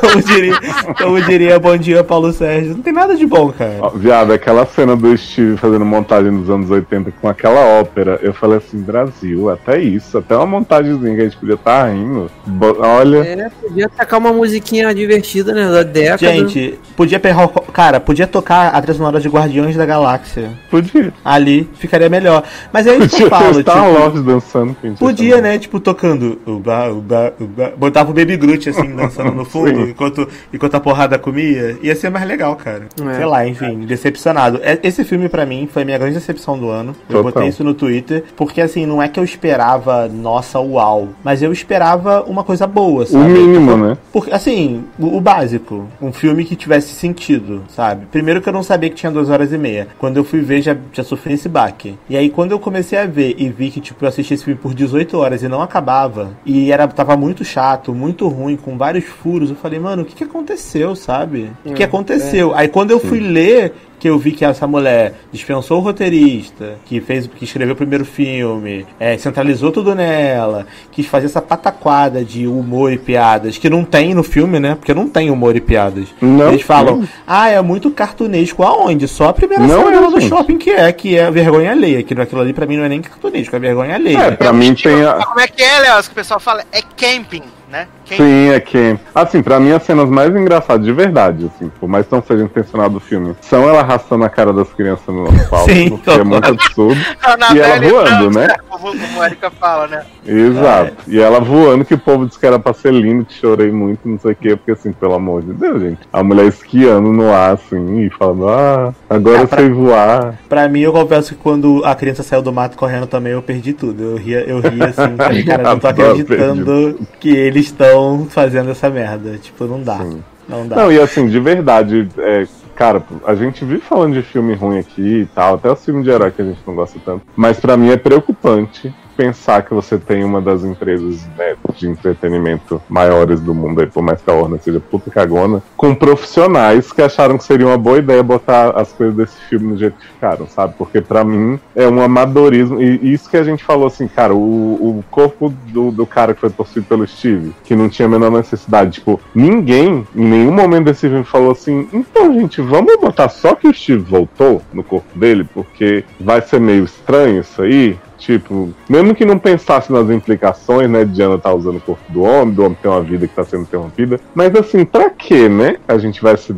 Como, 0.00 0.22
diria, 0.22 0.58
como 0.98 1.20
diria 1.22 1.58
Bom 1.58 1.76
Dia 1.76 2.02
Paulo 2.04 2.32
Sérgio. 2.32 2.74
Não 2.74 2.82
tem 2.82 2.92
nada 2.92 3.16
de 3.16 3.26
bom, 3.26 3.50
cara. 3.52 3.76
Ó, 3.80 3.90
Viado, 3.90 4.32
aquela 4.32 4.64
cena 4.66 4.96
do 4.96 5.16
Steve 5.16 5.56
fazendo 5.56 5.84
montagem 5.84 6.30
nos 6.30 6.48
anos 6.50 6.70
80 6.70 7.12
com 7.20 7.28
aquela 7.28 7.60
ópera, 7.80 8.18
eu 8.22 8.32
falei 8.32 8.58
assim, 8.58 8.78
Brasil, 8.80 9.50
até 9.50 9.78
isso, 9.78 10.18
até 10.18 10.36
uma 10.36 10.46
montagemzinha 10.46 11.14
que 11.14 11.20
a 11.20 11.24
gente 11.24 11.36
podia 11.36 11.54
estar 11.54 11.88
rindo. 11.92 12.30
Bo- 12.46 12.76
Olha, 12.80 13.18
É, 13.18 13.48
podia 13.60 13.88
tacar 13.88 14.18
uma 14.18 14.32
musiquinha 14.32 14.94
divertida, 14.94 15.52
né? 15.52 15.70
Da 15.70 15.82
década. 15.82 16.18
Gente, 16.32 16.78
podia 16.96 17.18
pegar. 17.20 17.44
o- 17.44 17.48
Cara, 17.72 18.00
podia 18.00 18.26
tocar 18.26 18.68
a 18.68 18.80
trilha 18.80 18.96
sonora 18.96 19.20
de 19.20 19.28
Guardiões 19.28 19.76
da 19.76 19.86
Galáxia. 19.86 20.50
podia. 20.70 21.12
Ali 21.24 21.68
ficaria 21.74 22.08
melhor. 22.08 22.42
Mas 22.72 22.86
é 22.86 22.96
isso 22.96 23.16
que 23.16 23.22
eu 23.24 23.28
falo, 23.30 23.60
Star 23.60 23.84
tipo, 23.86 24.00
Wars 24.00 24.22
dançando. 24.22 24.76
Podia, 24.98 25.36
ia 25.36 25.40
né? 25.40 25.58
Tipo, 25.58 25.78
tocando. 25.80 26.40
Uba, 26.46 26.88
uba, 26.90 27.32
uba. 27.40 27.72
Botava 27.76 28.10
o 28.10 28.14
Baby 28.14 28.36
Groot 28.36 28.68
assim, 28.70 28.94
dançando 28.94 29.32
no 29.32 29.44
fundo, 29.50 29.84
Sim. 29.84 29.90
enquanto, 29.90 30.28
enquanto 30.52 30.74
a 30.74 30.80
porrada 30.80 31.18
comia. 31.18 31.78
Ia 31.82 31.94
ser 31.96 32.10
mais 32.10 32.26
legal, 32.26 32.56
cara. 32.56 32.86
É. 33.10 33.14
Sei 33.16 33.24
lá, 33.24 33.46
enfim, 33.46 33.80
decepcionado. 33.80 34.60
É- 34.62 34.78
Esse 34.82 35.04
filme, 35.04 35.28
pra 35.28 35.44
mim, 35.46 35.68
foi 35.70 35.82
a 35.82 35.84
minha 35.84 35.98
grande 35.98 36.14
decepção 36.14 36.58
do 36.58 36.68
ano. 36.68 36.94
Eu 37.08 37.16
Total. 37.16 37.22
botei 37.22 37.48
isso 37.48 37.62
no 37.64 37.74
Twitter, 37.74 38.24
porque 38.36 38.60
assim, 38.60 38.86
não 38.86 39.02
é 39.02 39.08
que 39.08 39.18
eu 39.18 39.24
esperava, 39.24 40.08
nossa, 40.08 40.58
uau. 40.60 41.08
Mas 41.24 41.42
eu 41.42 41.52
esperava 41.52 42.22
uma 42.22 42.42
coisa 42.44 42.66
boa, 42.66 43.02
O 43.04 43.06
sabe? 43.06 43.24
mínimo, 43.30 43.76
né? 43.76 43.96
Porque, 44.12 44.32
assim, 44.32 44.84
o, 44.98 45.16
o 45.16 45.20
básico. 45.20 45.86
Um 46.00 46.12
filme 46.12 46.44
que 46.44 46.54
tivesse 46.56 46.94
sentido, 46.94 47.62
sabe? 47.74 48.06
Primeiro 48.10 48.40
que 48.40 48.48
eu 48.48 48.52
não 48.52 48.62
sabia 48.62 48.88
que 48.90 48.96
tinha 48.96 49.10
duas 49.12 49.28
horas 49.30 49.52
e 49.52 49.58
meia. 49.58 49.88
Quando 49.98 50.16
eu 50.16 50.24
fui 50.24 50.40
ver, 50.40 50.60
já, 50.62 50.76
já 50.92 51.02
sofri 51.02 51.34
esse 51.34 51.48
baque. 51.48 51.96
E 52.08 52.16
aí, 52.16 52.28
quando 52.30 52.52
eu 52.52 52.58
comecei 52.60 52.98
a 52.98 53.06
ver 53.06 53.34
e 53.38 53.48
vi 53.48 53.70
que, 53.70 53.80
tipo, 53.80 54.04
eu 54.04 54.08
assisti 54.08 54.34
esse 54.34 54.44
filme 54.44 54.58
por 54.60 54.74
18 54.74 55.16
horas 55.18 55.42
e 55.42 55.48
não 55.48 55.62
acabava, 55.62 56.30
e 56.44 56.70
era, 56.72 56.86
tava 56.88 57.16
muito 57.16 57.44
chato, 57.44 57.94
muito 57.94 58.28
ruim, 58.28 58.56
com 58.56 58.76
vários 58.76 59.04
furos, 59.04 59.39
eu 59.48 59.56
falei, 59.56 59.78
mano, 59.78 60.02
o 60.02 60.04
que 60.04 60.14
que 60.14 60.24
aconteceu, 60.24 60.94
sabe? 60.94 61.50
O 61.64 61.70
que 61.70 61.74
que 61.76 61.82
aconteceu? 61.82 62.54
Aí, 62.54 62.68
quando 62.68 62.90
eu 62.90 63.00
fui 63.00 63.20
ler 63.20 63.72
que 64.00 64.08
eu 64.08 64.18
vi 64.18 64.32
que 64.32 64.44
essa 64.44 64.66
mulher 64.66 65.14
dispensou 65.30 65.78
o 65.78 65.80
roteirista, 65.82 66.78
que 66.86 67.00
fez, 67.02 67.26
que 67.26 67.44
escreveu 67.44 67.74
o 67.74 67.76
primeiro 67.76 68.04
filme, 68.04 68.86
é, 68.98 69.16
centralizou 69.18 69.70
tudo 69.70 69.94
nela, 69.94 70.66
quis 70.90 71.06
fazer 71.06 71.26
essa 71.26 71.42
pataquada 71.42 72.24
de 72.24 72.46
humor 72.46 72.90
e 72.92 72.98
piadas 72.98 73.58
que 73.58 73.68
não 73.68 73.84
tem 73.84 74.14
no 74.14 74.22
filme, 74.22 74.58
né? 74.58 74.74
Porque 74.74 74.94
não 74.94 75.06
tem 75.06 75.30
humor 75.30 75.54
e 75.54 75.60
piadas. 75.60 76.08
Não 76.20 76.48
Eles 76.48 76.62
falam, 76.62 77.00
tem. 77.00 77.08
ah, 77.26 77.50
é 77.50 77.60
muito 77.60 77.90
cartunesco. 77.90 78.62
Aonde? 78.62 79.06
Só 79.06 79.28
a 79.28 79.32
primeira 79.34 79.66
Não 79.66 79.84
cena 79.84 80.06
é, 80.06 80.10
do 80.10 80.20
shopping 80.22 80.56
que 80.56 80.70
é, 80.70 80.90
que 80.92 81.18
é 81.18 81.30
vergonha 81.30 81.72
alheia. 81.72 82.02
Que 82.02 82.14
aquilo 82.18 82.40
ali 82.40 82.54
pra 82.54 82.66
mim 82.66 82.78
não 82.78 82.84
é 82.84 82.88
nem 82.88 83.02
cartunesco, 83.02 83.54
é 83.54 83.58
vergonha 83.58 83.94
alheia. 83.94 84.18
É, 84.18 84.30
pra 84.30 84.52
mim 84.52 84.74
tem 84.74 84.96
Mas 84.96 85.06
a. 85.06 85.26
Como 85.26 85.40
é 85.40 85.46
que 85.46 85.62
é, 85.62 85.78
Léo? 85.78 86.02
Que 86.02 86.08
o 86.08 86.14
pessoal 86.14 86.40
fala? 86.40 86.64
É 86.72 86.80
camping. 86.96 87.42
Né? 87.70 87.86
Quem... 88.04 88.16
Sim, 88.16 88.48
é 88.50 88.60
Ken. 88.60 88.98
Assim, 89.14 89.42
pra 89.42 89.60
mim, 89.60 89.70
as 89.72 89.82
cenas 89.84 90.08
mais 90.08 90.34
engraçadas, 90.34 90.84
de 90.84 90.92
verdade, 90.92 91.50
assim, 91.54 91.70
por 91.80 91.88
mais 91.88 92.06
que 92.06 92.12
não 92.12 92.22
seja 92.22 92.42
intencionado 92.44 92.94
do 92.94 93.00
filme, 93.00 93.34
são 93.40 93.68
ela 93.68 93.80
arrastando 93.80 94.24
a 94.24 94.28
cara 94.28 94.52
das 94.52 94.72
crianças 94.72 95.06
no 95.14 95.28
asfalto, 95.28 95.72
Sim, 95.72 95.96
que 95.96 96.10
é 96.10 96.24
muito 96.24 96.48
absurdo. 96.48 97.00
E 97.54 97.58
ela 97.60 97.80
voando, 97.80 98.32
França, 98.32 98.40
né? 98.48 98.54
Como, 98.68 98.98
como 98.98 99.22
a 99.22 99.26
Erika 99.26 99.50
fala, 99.50 99.86
né? 99.86 100.02
Exato. 100.26 100.92
E 101.08 101.20
ela 101.20 101.40
voando, 101.40 101.84
que 101.84 101.94
o 101.94 101.98
povo 101.98 102.26
disse 102.26 102.38
que 102.38 102.46
era 102.46 102.58
pra 102.58 102.72
ser 102.72 102.92
lindo, 102.92 103.24
que 103.24 103.34
chorei 103.34 103.70
muito, 103.70 104.08
não 104.08 104.18
sei 104.18 104.32
o 104.32 104.36
quê, 104.36 104.56
porque 104.56 104.72
assim, 104.72 104.92
pelo 104.92 105.14
amor 105.14 105.42
de 105.42 105.52
Deus, 105.52 105.80
gente. 105.82 105.98
A 106.12 106.22
mulher 106.22 106.46
esquiando 106.46 107.12
no 107.12 107.32
ar, 107.32 107.52
assim, 107.54 108.00
e 108.06 108.10
falando, 108.10 108.48
ah, 108.48 108.92
agora 109.08 109.38
Ah, 109.38 109.42
eu 109.42 109.48
pra- 109.48 109.58
sei 109.58 109.70
voar. 109.70 110.34
Pra 110.48 110.68
mim, 110.68 110.80
eu 110.80 110.92
confesso 110.92 111.34
que 111.34 111.40
quando 111.40 111.82
a 111.84 111.94
criança 111.94 112.22
saiu 112.22 112.42
do 112.42 112.52
mato 112.52 112.76
correndo 112.76 113.06
também, 113.06 113.32
eu 113.32 113.42
perdi 113.42 113.72
tudo. 113.72 114.02
Eu 114.02 114.16
ria, 114.16 114.40
eu 114.40 114.60
ria 114.60 114.86
assim, 114.86 115.16
cara, 115.44 115.62
eu 115.62 115.68
não 115.68 115.78
tô 115.78 115.86
acreditando 115.88 116.98
que 117.18 117.30
eles 117.30 117.59
estão 117.60 118.26
fazendo 118.28 118.70
essa 118.70 118.90
merda. 118.90 119.38
Tipo, 119.38 119.64
não 119.64 119.82
dá. 119.82 119.98
Sim. 119.98 120.22
Não 120.48 120.66
dá. 120.66 120.76
Não, 120.76 120.92
e 120.92 121.00
assim, 121.00 121.28
de 121.28 121.38
verdade, 121.38 122.08
é, 122.18 122.46
cara, 122.74 123.02
a 123.24 123.34
gente 123.34 123.64
vive 123.64 123.80
falando 123.80 124.14
de 124.14 124.22
filme 124.22 124.54
ruim 124.54 124.78
aqui 124.78 125.20
e 125.20 125.26
tal, 125.26 125.54
até 125.54 125.70
os 125.70 125.84
filmes 125.84 126.04
de 126.04 126.10
herói 126.10 126.30
que 126.32 126.42
a 126.42 126.44
gente 126.44 126.60
não 126.66 126.74
gosta 126.74 126.98
tanto. 127.04 127.22
Mas 127.36 127.60
pra 127.60 127.76
mim 127.76 127.90
é 127.90 127.96
preocupante 127.96 128.92
pensar 129.20 129.62
que 129.62 129.74
você 129.74 129.98
tem 129.98 130.24
uma 130.24 130.40
das 130.40 130.64
empresas 130.64 131.26
né, 131.36 131.54
de 131.76 131.86
entretenimento 131.86 132.80
maiores 132.88 133.38
do 133.38 133.54
mundo, 133.54 133.82
aí, 133.82 133.86
por 133.86 134.02
mais 134.02 134.22
que 134.22 134.30
a 134.30 134.32
Warner 134.32 134.58
seja 134.62 134.80
puta 134.80 135.10
cagona, 135.10 135.62
com 135.76 135.94
profissionais 135.94 136.90
que 136.90 137.02
acharam 137.02 137.36
que 137.36 137.44
seria 137.44 137.66
uma 137.66 137.76
boa 137.76 137.98
ideia 137.98 138.22
botar 138.22 138.70
as 138.70 138.90
coisas 138.92 139.14
desse 139.14 139.38
filme 139.42 139.72
no 139.72 139.76
jeito 139.76 139.98
que 139.98 140.06
ficaram, 140.06 140.46
sabe? 140.46 140.72
Porque 140.78 141.02
pra 141.02 141.22
mim 141.22 141.60
é 141.76 141.86
um 141.86 142.00
amadorismo. 142.00 142.80
E 142.80 143.12
isso 143.12 143.28
que 143.28 143.36
a 143.36 143.44
gente 143.44 143.62
falou 143.62 143.88
assim, 143.88 144.08
cara, 144.08 144.32
o, 144.32 144.38
o 144.38 145.04
corpo 145.10 145.52
do, 145.66 145.90
do 145.90 146.06
cara 146.06 146.32
que 146.32 146.40
foi 146.40 146.48
possuído 146.48 146.88
pelo 146.88 147.06
Steve, 147.06 147.52
que 147.62 147.76
não 147.76 147.90
tinha 147.90 148.06
a 148.06 148.10
menor 148.10 148.30
necessidade, 148.30 148.92
tipo, 148.92 149.20
ninguém 149.34 150.06
em 150.16 150.24
nenhum 150.24 150.52
momento 150.52 150.86
desse 150.86 151.08
filme 151.10 151.24
falou 151.24 151.52
assim, 151.52 151.86
então, 151.92 152.32
gente, 152.32 152.62
vamos 152.62 152.98
botar 152.98 153.28
só 153.28 153.54
que 153.54 153.68
o 153.68 153.74
Steve 153.74 154.00
voltou 154.00 154.62
no 154.72 154.82
corpo 154.82 155.18
dele, 155.18 155.46
porque 155.52 156.04
vai 156.18 156.40
ser 156.40 156.58
meio 156.58 156.84
estranho 156.84 157.40
isso 157.42 157.60
aí. 157.60 157.98
Tipo, 158.20 158.68
mesmo 158.86 159.14
que 159.14 159.24
não 159.24 159.38
pensasse 159.38 159.90
nas 159.90 160.10
implicações, 160.10 160.88
né, 160.90 161.06
de 161.06 161.22
Ana 161.22 161.38
tá 161.38 161.52
usando 161.52 161.78
o 161.78 161.80
corpo 161.80 162.12
do 162.12 162.20
homem, 162.20 162.54
do 162.54 162.62
homem 162.62 162.78
ter 162.80 162.88
uma 162.88 163.00
vida 163.00 163.26
que 163.26 163.34
tá 163.34 163.44
sendo 163.44 163.62
interrompida. 163.62 164.20
Mas 164.34 164.54
assim, 164.54 164.84
pra 164.84 165.08
que, 165.08 165.48
né? 165.48 165.76
A 165.88 165.96
gente 165.96 166.22
vai 166.22 166.36
se, 166.36 166.54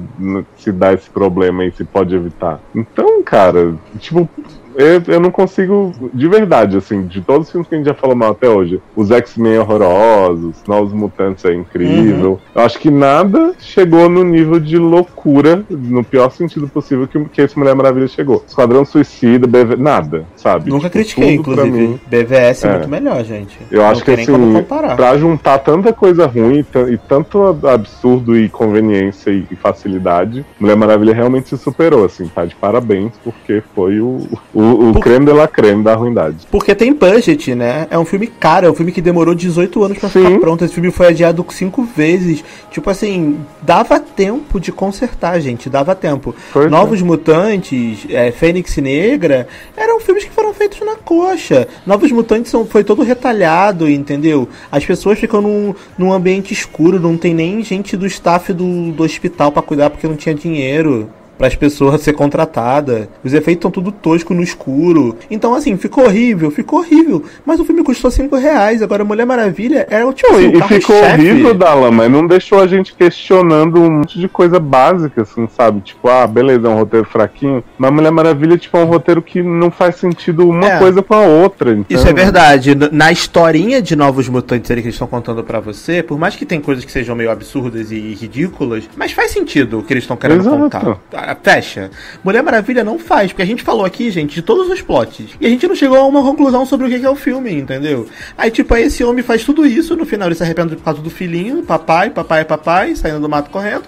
se 0.58 0.72
dar 0.72 0.92
esse 0.92 1.08
problema 1.08 1.62
aí, 1.62 1.70
se 1.70 1.84
pode 1.84 2.14
evitar. 2.16 2.60
Então, 2.74 3.22
cara, 3.22 3.76
tipo, 4.00 4.28
eu, 4.76 5.02
eu 5.06 5.20
não 5.20 5.30
consigo, 5.30 5.92
de 6.12 6.28
verdade, 6.28 6.76
assim, 6.76 7.06
de 7.06 7.20
todos 7.20 7.46
os 7.46 7.52
filmes 7.52 7.68
que 7.68 7.74
a 7.74 7.78
gente 7.78 7.86
já 7.86 7.94
falou 7.94 8.16
mal 8.16 8.32
até 8.32 8.48
hoje, 8.48 8.80
os 8.96 9.10
X-Men 9.10 9.58
horrorosos, 9.58 10.56
Novos 10.66 10.92
Mutantes 10.92 11.44
é 11.44 11.52
incrível. 11.54 12.40
Eu 12.54 12.62
acho 12.62 12.78
que 12.78 12.90
nada 12.90 13.52
chegou 13.58 14.08
no 14.08 14.22
nível 14.24 14.58
de 14.58 14.78
loucura, 14.78 15.64
no 15.68 16.02
pior 16.04 16.30
sentido 16.30 16.68
possível, 16.68 17.06
que, 17.06 17.22
que 17.26 17.40
esse 17.42 17.58
Mulher 17.58 17.74
Maravilha 17.74 18.08
chegou. 18.08 18.42
Esquadrão 18.46 18.84
Suicida, 18.84 19.46
BV, 19.46 19.76
nada, 19.76 20.24
sabe? 20.36 20.70
Nunca 20.70 20.88
Tipo, 20.88 20.92
critiquei, 20.92 21.34
inclusive. 21.34 21.70
mim. 21.70 22.00
BVS 22.06 22.64
é, 22.64 22.68
É. 22.68 22.72
muito 22.72 22.88
melhor, 22.88 23.24
gente. 23.24 23.58
Eu 23.70 23.84
acho 23.84 24.00
não 24.00 24.04
que 24.04 24.16
nem 24.16 24.26
como 24.26 24.58
assim, 24.58 24.96
pra 24.96 25.16
juntar 25.16 25.58
tanta 25.58 25.92
coisa 25.92 26.26
ruim 26.26 26.58
e 26.60 26.92
e 26.92 26.98
tanto 26.98 27.42
ab- 27.46 27.66
absurdo 27.66 28.36
e 28.36 28.48
conveniência 28.48 29.30
e 29.30 29.42
e 29.50 29.56
facilidade, 29.56 30.44
Mulher 30.58 30.76
Maravilha 30.76 31.12
realmente 31.14 31.48
se 31.48 31.58
superou, 31.58 32.04
assim, 32.04 32.26
tá 32.28 32.44
de 32.44 32.54
parabéns, 32.54 33.12
porque 33.22 33.62
foi 33.74 34.00
o, 34.00 34.26
o, 34.54 34.61
o 34.62 34.92
Por- 34.92 35.02
creme 35.02 35.26
de 35.26 35.32
la 35.32 35.48
creme 35.48 35.82
da 35.82 35.94
ruindade. 35.94 36.36
Porque 36.50 36.74
tem 36.74 36.92
budget, 36.92 37.54
né? 37.54 37.86
É 37.90 37.98
um 37.98 38.04
filme 38.04 38.26
caro, 38.26 38.66
é 38.66 38.70
um 38.70 38.74
filme 38.74 38.92
que 38.92 39.00
demorou 39.00 39.34
18 39.34 39.82
anos 39.84 39.98
pra 39.98 40.08
Sim. 40.08 40.24
ficar 40.24 40.38
pronto. 40.40 40.64
Esse 40.64 40.74
filme 40.74 40.90
foi 40.90 41.08
adiado 41.08 41.44
cinco 41.50 41.82
vezes. 41.84 42.44
Tipo 42.70 42.88
assim, 42.90 43.38
dava 43.62 43.98
tempo 44.00 44.58
de 44.60 44.70
consertar, 44.72 45.38
gente, 45.40 45.68
dava 45.68 45.94
tempo. 45.94 46.34
Pois 46.52 46.66
é. 46.66 46.68
Novos 46.70 47.02
Mutantes, 47.02 48.06
é, 48.08 48.30
Fênix 48.30 48.76
Negra, 48.76 49.46
eram 49.76 50.00
filmes 50.00 50.24
que 50.24 50.30
foram 50.30 50.52
feitos 50.54 50.80
na 50.80 50.96
coxa. 50.96 51.66
Novos 51.86 52.10
Mutantes 52.12 52.50
são, 52.50 52.64
foi 52.66 52.84
todo 52.84 53.02
retalhado, 53.02 53.88
entendeu? 53.90 54.48
As 54.70 54.84
pessoas 54.84 55.18
ficam 55.18 55.40
num, 55.40 55.74
num 55.98 56.12
ambiente 56.12 56.52
escuro, 56.52 57.00
não 57.00 57.16
tem 57.16 57.34
nem 57.34 57.62
gente 57.62 57.96
do 57.96 58.06
staff 58.06 58.52
do, 58.52 58.92
do 58.92 59.02
hospital 59.02 59.50
pra 59.52 59.62
cuidar 59.62 59.90
porque 59.90 60.06
não 60.06 60.16
tinha 60.16 60.34
dinheiro 60.34 61.08
para 61.42 61.48
as 61.48 61.56
pessoas 61.56 62.00
ser 62.02 62.12
contratada. 62.12 63.08
Os 63.24 63.32
efeitos 63.34 63.58
estão 63.58 63.70
tudo 63.72 63.90
tosco 63.90 64.32
no 64.32 64.44
escuro. 64.44 65.16
Então, 65.28 65.56
assim, 65.56 65.76
ficou 65.76 66.04
horrível, 66.04 66.52
ficou 66.52 66.78
horrível. 66.78 67.24
Mas 67.44 67.58
o 67.58 67.64
filme 67.64 67.82
custou 67.82 68.12
5 68.12 68.36
reais. 68.36 68.80
Agora, 68.80 69.04
Mulher 69.04 69.26
Maravilha 69.26 69.84
era 69.90 70.06
o 70.06 70.12
tipo 70.12 70.38
e 70.38 70.52
ficou 70.52 70.60
carro-chefe. 70.60 70.92
horrível, 71.20 71.52
Dala, 71.52 71.90
mas 71.90 72.08
não 72.08 72.28
deixou 72.28 72.60
a 72.60 72.66
gente 72.68 72.94
questionando 72.94 73.80
um 73.80 73.90
monte 73.90 74.20
de 74.20 74.28
coisa 74.28 74.60
básica, 74.60 75.22
assim, 75.22 75.48
sabe? 75.48 75.80
Tipo, 75.80 76.08
ah, 76.08 76.28
beleza, 76.28 76.68
é 76.68 76.70
um 76.70 76.76
roteiro 76.76 77.06
fraquinho, 77.06 77.64
mas 77.76 77.90
Mulher 77.90 78.12
Maravilha, 78.12 78.56
tipo, 78.56 78.76
é 78.76 78.84
um 78.84 78.86
roteiro 78.86 79.20
que 79.20 79.42
não 79.42 79.68
faz 79.72 79.96
sentido 79.96 80.48
uma 80.48 80.64
É. 80.74 80.78
coisa 80.78 81.02
com 81.02 81.14
a 81.14 81.22
outra. 81.22 81.72
Então... 81.72 81.84
Isso 81.98 82.06
é 82.06 82.12
verdade. 82.12 82.76
Na 82.92 83.10
historinha 83.10 83.82
de 83.82 83.96
Novos 83.96 84.28
Mutantes 84.28 84.70
ali 84.70 84.80
que 84.80 84.86
eles 84.86 84.94
estão 84.94 85.08
contando 85.08 85.42
pra 85.42 85.58
você, 85.58 86.04
por 86.04 86.16
mais 86.20 86.36
que 86.36 86.46
tem 86.46 86.60
coisas 86.60 86.84
que 86.84 86.92
sejam 86.92 87.16
meio 87.16 87.32
absurdas 87.32 87.90
e 87.90 87.98
ridículas, 88.14 88.88
mas 88.96 89.10
faz 89.10 89.32
sentido 89.32 89.80
o 89.80 89.82
que 89.82 89.92
eles 89.92 90.04
estão 90.04 90.16
querendo 90.16 90.42
Exato. 90.42 90.56
contar. 91.10 91.31
Ah, 91.32 91.36
Fecha. 91.42 91.90
Mulher 92.22 92.42
Maravilha 92.42 92.84
não 92.84 92.98
faz, 92.98 93.30
porque 93.32 93.42
a 93.42 93.46
gente 93.46 93.62
falou 93.62 93.84
aqui, 93.84 94.10
gente, 94.10 94.34
de 94.34 94.42
todos 94.42 94.68
os 94.68 94.80
plots. 94.82 95.26
E 95.40 95.46
a 95.46 95.48
gente 95.48 95.66
não 95.66 95.74
chegou 95.74 95.96
a 95.96 96.06
uma 96.06 96.22
conclusão 96.22 96.64
sobre 96.66 96.86
o 96.86 96.90
que 96.90 97.04
é 97.04 97.10
o 97.10 97.16
filme, 97.16 97.52
entendeu? 97.54 98.06
Aí, 98.36 98.50
tipo, 98.50 98.74
aí 98.74 98.84
esse 98.84 99.02
homem 99.04 99.22
faz 99.22 99.44
tudo 99.44 99.64
isso, 99.66 99.96
no 99.96 100.04
final 100.06 100.28
ele 100.28 100.34
se 100.34 100.42
arrepende 100.42 100.76
por 100.76 100.84
causa 100.84 101.00
do 101.00 101.10
filhinho, 101.10 101.62
papai, 101.62 102.10
papai, 102.10 102.44
papai, 102.44 102.94
saindo 102.96 103.20
do 103.20 103.28
mato 103.28 103.50
correndo. 103.50 103.84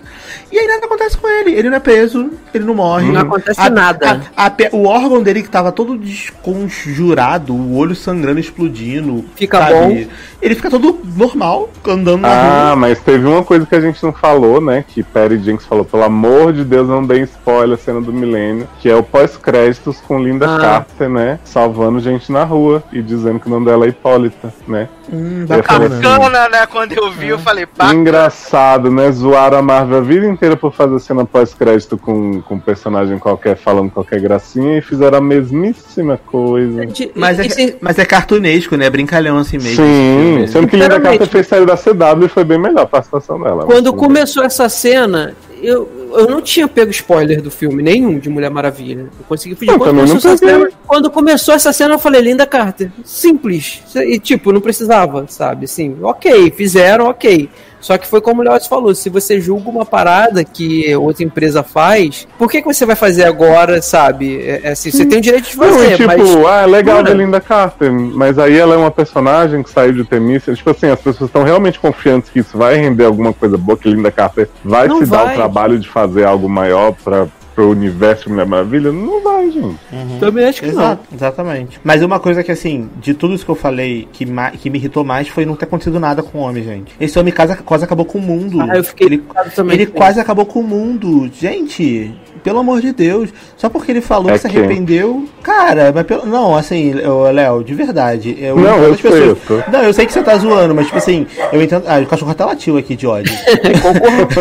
E 0.51 0.59
aí 0.59 0.66
nada 0.66 0.86
acontece 0.86 1.16
com 1.18 1.28
ele. 1.28 1.53
Ele 1.53 1.68
não 1.70 1.76
é 1.76 1.80
preso, 1.80 2.30
ele 2.53 2.64
não 2.64 2.74
morre. 2.74 3.11
Não 3.12 3.20
acontece 3.20 3.61
A- 3.61 3.70
nada. 3.70 4.22
a- 4.36 4.47
a 4.47 4.53
o 4.72 4.84
órgão 4.86 5.22
dele 5.22 5.42
que 5.42 5.49
tava 5.51 5.70
todo 5.72 5.97
desconjurado, 5.99 7.55
o 7.55 7.76
olho 7.76 7.95
sangrando, 7.95 8.40
explodindo. 8.40 9.24
Fica 9.36 9.59
sabe? 9.59 9.72
bom. 9.72 10.07
Ele 10.40 10.55
fica 10.55 10.70
todo 10.70 10.99
normal, 11.16 11.70
andando 11.86 12.20
na 12.22 12.28
Ah, 12.28 12.66
rua. 12.68 12.76
mas 12.76 12.99
teve 13.01 13.26
uma 13.26 13.42
coisa 13.42 13.64
que 13.66 13.74
a 13.74 13.80
gente 13.80 14.03
não 14.03 14.12
falou, 14.12 14.61
né? 14.61 14.84
Que 14.86 15.03
Perry 15.03 15.38
Jenks 15.42 15.66
falou, 15.66 15.84
pelo 15.84 16.03
amor 16.03 16.53
de 16.53 16.64
Deus, 16.64 16.86
não 16.88 17.05
dê 17.05 17.20
spoiler, 17.39 17.76
cena 17.78 18.01
do 18.01 18.12
milênio, 18.12 18.66
que 18.80 18.89
é 18.89 18.95
o 18.97 19.03
pós-créditos 19.03 20.01
com 20.01 20.18
Linda 20.22 20.47
Ah. 20.57 20.59
Carter, 20.59 21.09
né? 21.09 21.39
Salvando 21.45 22.01
gente 22.01 22.30
na 22.32 22.45
rua 22.45 22.82
e 22.93 23.03
dizendo 23.03 23.39
que 23.41 23.47
o 23.47 23.51
nome 23.51 23.66
dela 23.66 23.85
é 23.87 23.89
Hipólita, 23.89 24.53
né? 24.66 24.89
Hum, 25.12 25.45
bacana. 25.47 25.87
assim, 25.87 26.01
Bacana, 26.03 26.49
né? 26.49 26.66
Quando 26.66 26.93
eu 26.93 27.11
vi, 27.12 27.28
eu 27.28 27.39
falei, 27.39 27.66
pá, 27.66 27.93
Engraçado, 27.93 28.91
né? 28.91 29.11
Zoaram 29.12 29.59
a 29.59 29.62
Marvel 29.62 29.99
a 29.99 30.01
vida 30.01 30.26
inteira 30.26 30.57
por 30.57 30.72
fazer 30.72 30.99
cena 30.99 31.24
pós-crédito 31.24 31.99
com, 31.99 32.41
com 32.43 32.55
um 32.55 32.59
personagem 32.61 33.18
qualquer 33.18 33.57
falando 33.57 33.91
qualquer 33.91 34.20
gracinha 34.20 34.78
e 34.78 34.82
fizeram 34.82 35.18
a 35.18 35.20
mesmíssima 35.20 36.18
coisa. 36.26 36.87
De- 36.87 37.11
Mas 37.14 37.39
é, 37.39 37.76
mas 37.80 37.99
é 37.99 38.05
cartunesco, 38.05 38.76
né? 38.76 38.89
Brincalhão 38.89 39.37
assim 39.39 39.59
mesmo. 39.59 39.76
Sim, 39.76 40.32
filme. 40.35 40.49
sendo 40.49 40.66
que 40.68 40.76
Linda. 40.76 41.01
Carter 41.01 41.26
fez 41.28 41.47
série 41.47 41.66
da 41.66 41.76
CW 41.76 42.24
e 42.24 42.28
foi 42.28 42.45
bem 42.45 42.59
melhor 42.59 42.82
a 42.82 42.87
participação 42.87 43.41
dela. 43.41 43.64
Quando 43.66 43.91
Mas, 43.93 44.01
começou 44.01 44.43
essa 44.43 44.68
cena, 44.68 45.35
eu, 45.64 46.12
eu 46.14 46.28
não 46.28 46.40
tinha 46.40 46.68
pego 46.68 46.90
spoiler 46.90 47.40
do 47.40 47.50
filme, 47.50 47.82
nenhum 47.82 48.18
de 48.18 48.28
Mulher 48.28 48.50
Maravilha. 48.50 49.02
Eu 49.18 49.24
consegui 49.28 49.54
fugir. 49.54 49.76
Quando 49.76 49.84
começou, 49.96 50.16
essa 50.16 50.36
cena, 50.36 50.70
quando 50.86 51.10
começou 51.10 51.54
essa 51.54 51.72
cena, 51.72 51.94
eu 51.94 51.98
falei, 51.98 52.20
Linda 52.20 52.46
Carter. 52.46 52.90
Simples. 53.04 53.82
E 53.96 54.18
tipo, 54.18 54.52
não 54.52 54.60
precisava, 54.60 55.26
sabe? 55.28 55.64
Assim, 55.64 55.96
ok, 56.02 56.50
fizeram, 56.50 57.06
ok. 57.06 57.48
Só 57.85 57.99
que 57.99 58.07
foi 58.07 58.22
como 58.22 58.41
o 58.41 58.45
Léo 58.45 58.59
falou, 58.66 58.95
se 58.95 59.11
você 59.11 59.39
julga 59.39 59.68
uma 59.68 59.85
parada 59.85 60.43
que 60.43 60.97
outra 60.97 61.22
empresa 61.22 61.62
faz, 61.62 62.26
por 62.39 62.51
que, 62.51 62.62
que 62.62 62.66
você 62.66 62.87
vai 62.87 62.97
fazer 62.97 63.24
agora, 63.24 63.82
sabe? 63.82 64.41
É, 64.41 64.62
é 64.64 64.70
assim, 64.70 64.91
você 64.91 65.05
tem 65.05 65.18
o 65.18 65.20
direito 65.20 65.51
de 65.51 65.59
Não, 65.59 65.68
fazer, 65.68 65.93
e 65.93 65.97
tipo, 65.99 66.07
mas... 66.07 66.47
ah, 66.47 66.62
é 66.62 66.66
legal 66.66 67.03
de 67.03 67.12
Linda 67.12 67.43
Carter, 67.43 67.93
mas 67.93 68.39
aí 68.39 68.57
ela 68.57 68.74
é 68.74 68.78
uma 68.78 68.91
personagem 68.91 69.62
que 69.62 69.68
saiu 69.68 69.93
de 69.93 70.03
Temícia. 70.03 70.55
Tipo 70.55 70.70
assim, 70.70 70.87
as 70.87 70.99
pessoas 70.99 71.28
estão 71.28 71.43
realmente 71.43 71.78
confiantes 71.78 72.30
que 72.30 72.39
isso 72.39 72.57
vai 72.57 72.76
render 72.76 73.05
alguma 73.05 73.35
coisa 73.35 73.59
boa, 73.59 73.76
que 73.76 73.91
Linda 73.91 74.11
Carter 74.11 74.49
vai 74.64 74.89
Não 74.89 75.01
se 75.01 75.07
dar 75.07 75.24
vai. 75.24 75.35
o 75.35 75.37
trabalho 75.37 75.78
de 75.78 75.87
fazer 75.87 76.24
algo 76.24 76.49
maior 76.49 76.95
para 77.05 77.26
pro 77.55 77.70
universo 77.70 78.28
Mulher 78.28 78.46
Maravilha? 78.46 78.90
Não 78.92 79.22
vai, 79.22 79.50
gente. 79.50 79.78
Também 80.18 80.46
acho 80.46 80.61
que 80.61 80.66
não. 80.72 80.82
Exato, 80.82 81.02
exatamente. 81.14 81.80
Mas 81.84 82.02
uma 82.02 82.18
coisa 82.18 82.42
que, 82.42 82.50
assim, 82.52 82.88
de 83.00 83.14
tudo 83.14 83.34
isso 83.34 83.44
que 83.44 83.50
eu 83.50 83.55
falei, 83.55 84.09
que, 84.12 84.26
que 84.61 84.70
me 84.70 84.78
irritou 84.78 85.05
mais 85.05 85.28
foi 85.28 85.44
não 85.46 85.57
ter 85.57 85.64
acontecido 85.64 86.00
nada 86.00 86.22
com 86.22 86.38
o 86.38 86.40
homem, 86.42 86.64
gente. 86.64 86.94
Esse 87.00 87.18
homem 87.18 87.32
quase, 87.32 87.57
quase 87.59 87.84
acabou 87.84 88.05
com 88.05 88.18
o 88.18 88.22
mundo. 88.22 88.61
Ah, 88.61 88.76
eu 88.76 88.84
fiquei 88.84 89.07
ele, 89.07 89.22
também. 89.55 89.74
ele 89.76 89.86
quase 89.86 90.20
acabou 90.20 90.46
com 90.46 90.61
o 90.61 90.64
mundo. 90.64 91.30
Gente, 91.32 92.12
pelo 92.42 92.59
amor 92.59 92.80
de 92.80 92.92
Deus. 92.92 93.30
Só 93.57 93.68
porque 93.68 93.90
ele 93.90 94.00
falou 94.00 94.30
É 94.30 94.34
que 94.34 94.40
se 94.40 94.46
arrependeu. 94.46 95.26
Cara, 95.42 95.92
mas 95.94 96.05
pelo, 96.07 96.26
não, 96.26 96.55
assim, 96.55 96.92
Léo, 96.92 97.64
de 97.64 97.74
verdade. 97.74 98.36
Eu 98.38 98.57
Não, 98.57 98.78
eu 98.82 98.94
sei, 98.96 99.11
pessoas- 99.11 99.38
eu 99.48 99.72
Não, 99.72 99.82
eu 99.82 99.92
sei 99.92 100.07
que 100.07 100.12
você 100.12 100.22
tá 100.22 100.36
zoando, 100.36 100.74
mas 100.74 100.86
tipo 100.86 100.98
assim, 100.98 101.26
eu 101.52 101.62
entendo. 101.62 101.84
Ah, 101.86 101.98
o 102.00 102.07
cachorro 102.07 102.30
até 102.32 102.44
latiu 102.44 102.76
aqui 102.76 102.94
de 102.94 103.07
ódio. 103.07 103.32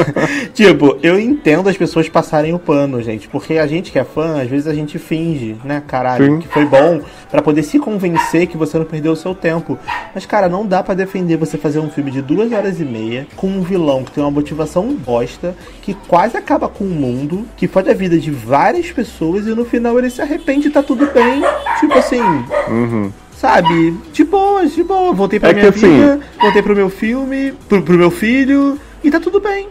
tipo, 0.53 0.93
eu 1.04 1.20
entendo 1.20 1.68
as 1.68 1.76
pessoas 1.76 2.08
passarem 2.08 2.54
o 2.54 2.58
pano, 2.60 3.01
gente, 3.04 3.28
porque 3.28 3.58
a 3.58 3.68
gente 3.68 3.91
que 3.91 3.99
é 3.99 4.06
fã, 4.06 4.41
às 4.41 4.47
vezes 4.49 4.68
a 4.68 4.74
gente 4.74 4.97
finge, 4.97 5.58
né, 5.66 5.84
caralho, 5.86 6.26
Sim. 6.26 6.39
que 6.39 6.47
foi 6.47 6.66
bom 6.66 7.01
pra 7.30 7.41
poder 7.41 7.62
se 7.62 7.78
convencer 7.78 8.47
que 8.47 8.56
você 8.56 8.78
não 8.80 8.86
perdeu 8.86 9.12
o 9.12 9.16
seu 9.16 9.36
tempo. 9.36 9.78
Mas, 10.16 10.26
cara, 10.26 10.47
não 10.47 10.66
dá 10.66 10.82
pra 10.82 10.93
defender 10.95 11.36
você 11.36 11.58
fazer 11.58 11.80
um 11.80 11.89
filme 11.89 12.10
de 12.10 12.22
duas 12.22 12.51
horas 12.54 12.80
e 12.80 12.86
meia 12.86 13.28
com 13.36 13.47
um 13.47 13.62
vilão 13.62 14.04
que 14.06 14.12
tem 14.14 14.24
uma 14.24 14.32
motivação 14.32 14.93
bosta, 14.93 15.54
que 15.82 15.93
quase 16.08 16.38
acaba 16.38 16.70
com 16.70 16.86
o 16.86 16.88
mundo, 16.89 17.45
que 17.58 17.68
fode 17.68 17.89
a 17.89 17.93
vida 17.93 18.18
de 18.18 18.32
várias 18.32 18.89
pessoas 18.89 19.45
e 19.45 19.49
no 19.49 19.66
final 19.66 19.99
ele 19.99 20.10
se 20.10 20.22
arrepende 20.22 20.70
e 20.70 20.72
tá 20.72 20.82
tudo 20.82 21.06
bem. 21.14 21.41
Tipo 21.82 21.93
assim, 21.99 22.22
Uhum. 22.70 23.12
sabe? 23.36 23.93
De 24.14 24.24
boa, 24.24 24.66
de 24.66 24.82
boa. 24.84 25.12
Voltei 25.14 25.38
pra 25.38 25.49
É 25.49 25.54
minha 25.54 25.70
que, 25.70 25.78
assim- 25.80 25.93
vida, 25.99 26.20
voltei 26.39 26.62
pro 26.62 26.74
meu 26.76 26.89
filme, 26.89 27.51
pro, 27.68 27.82
pro 27.82 27.97
meu 27.97 28.10
filho, 28.10 28.80
e 29.04 29.12
tá 29.12 29.20
tudo 29.20 29.41
bem. 29.41 29.68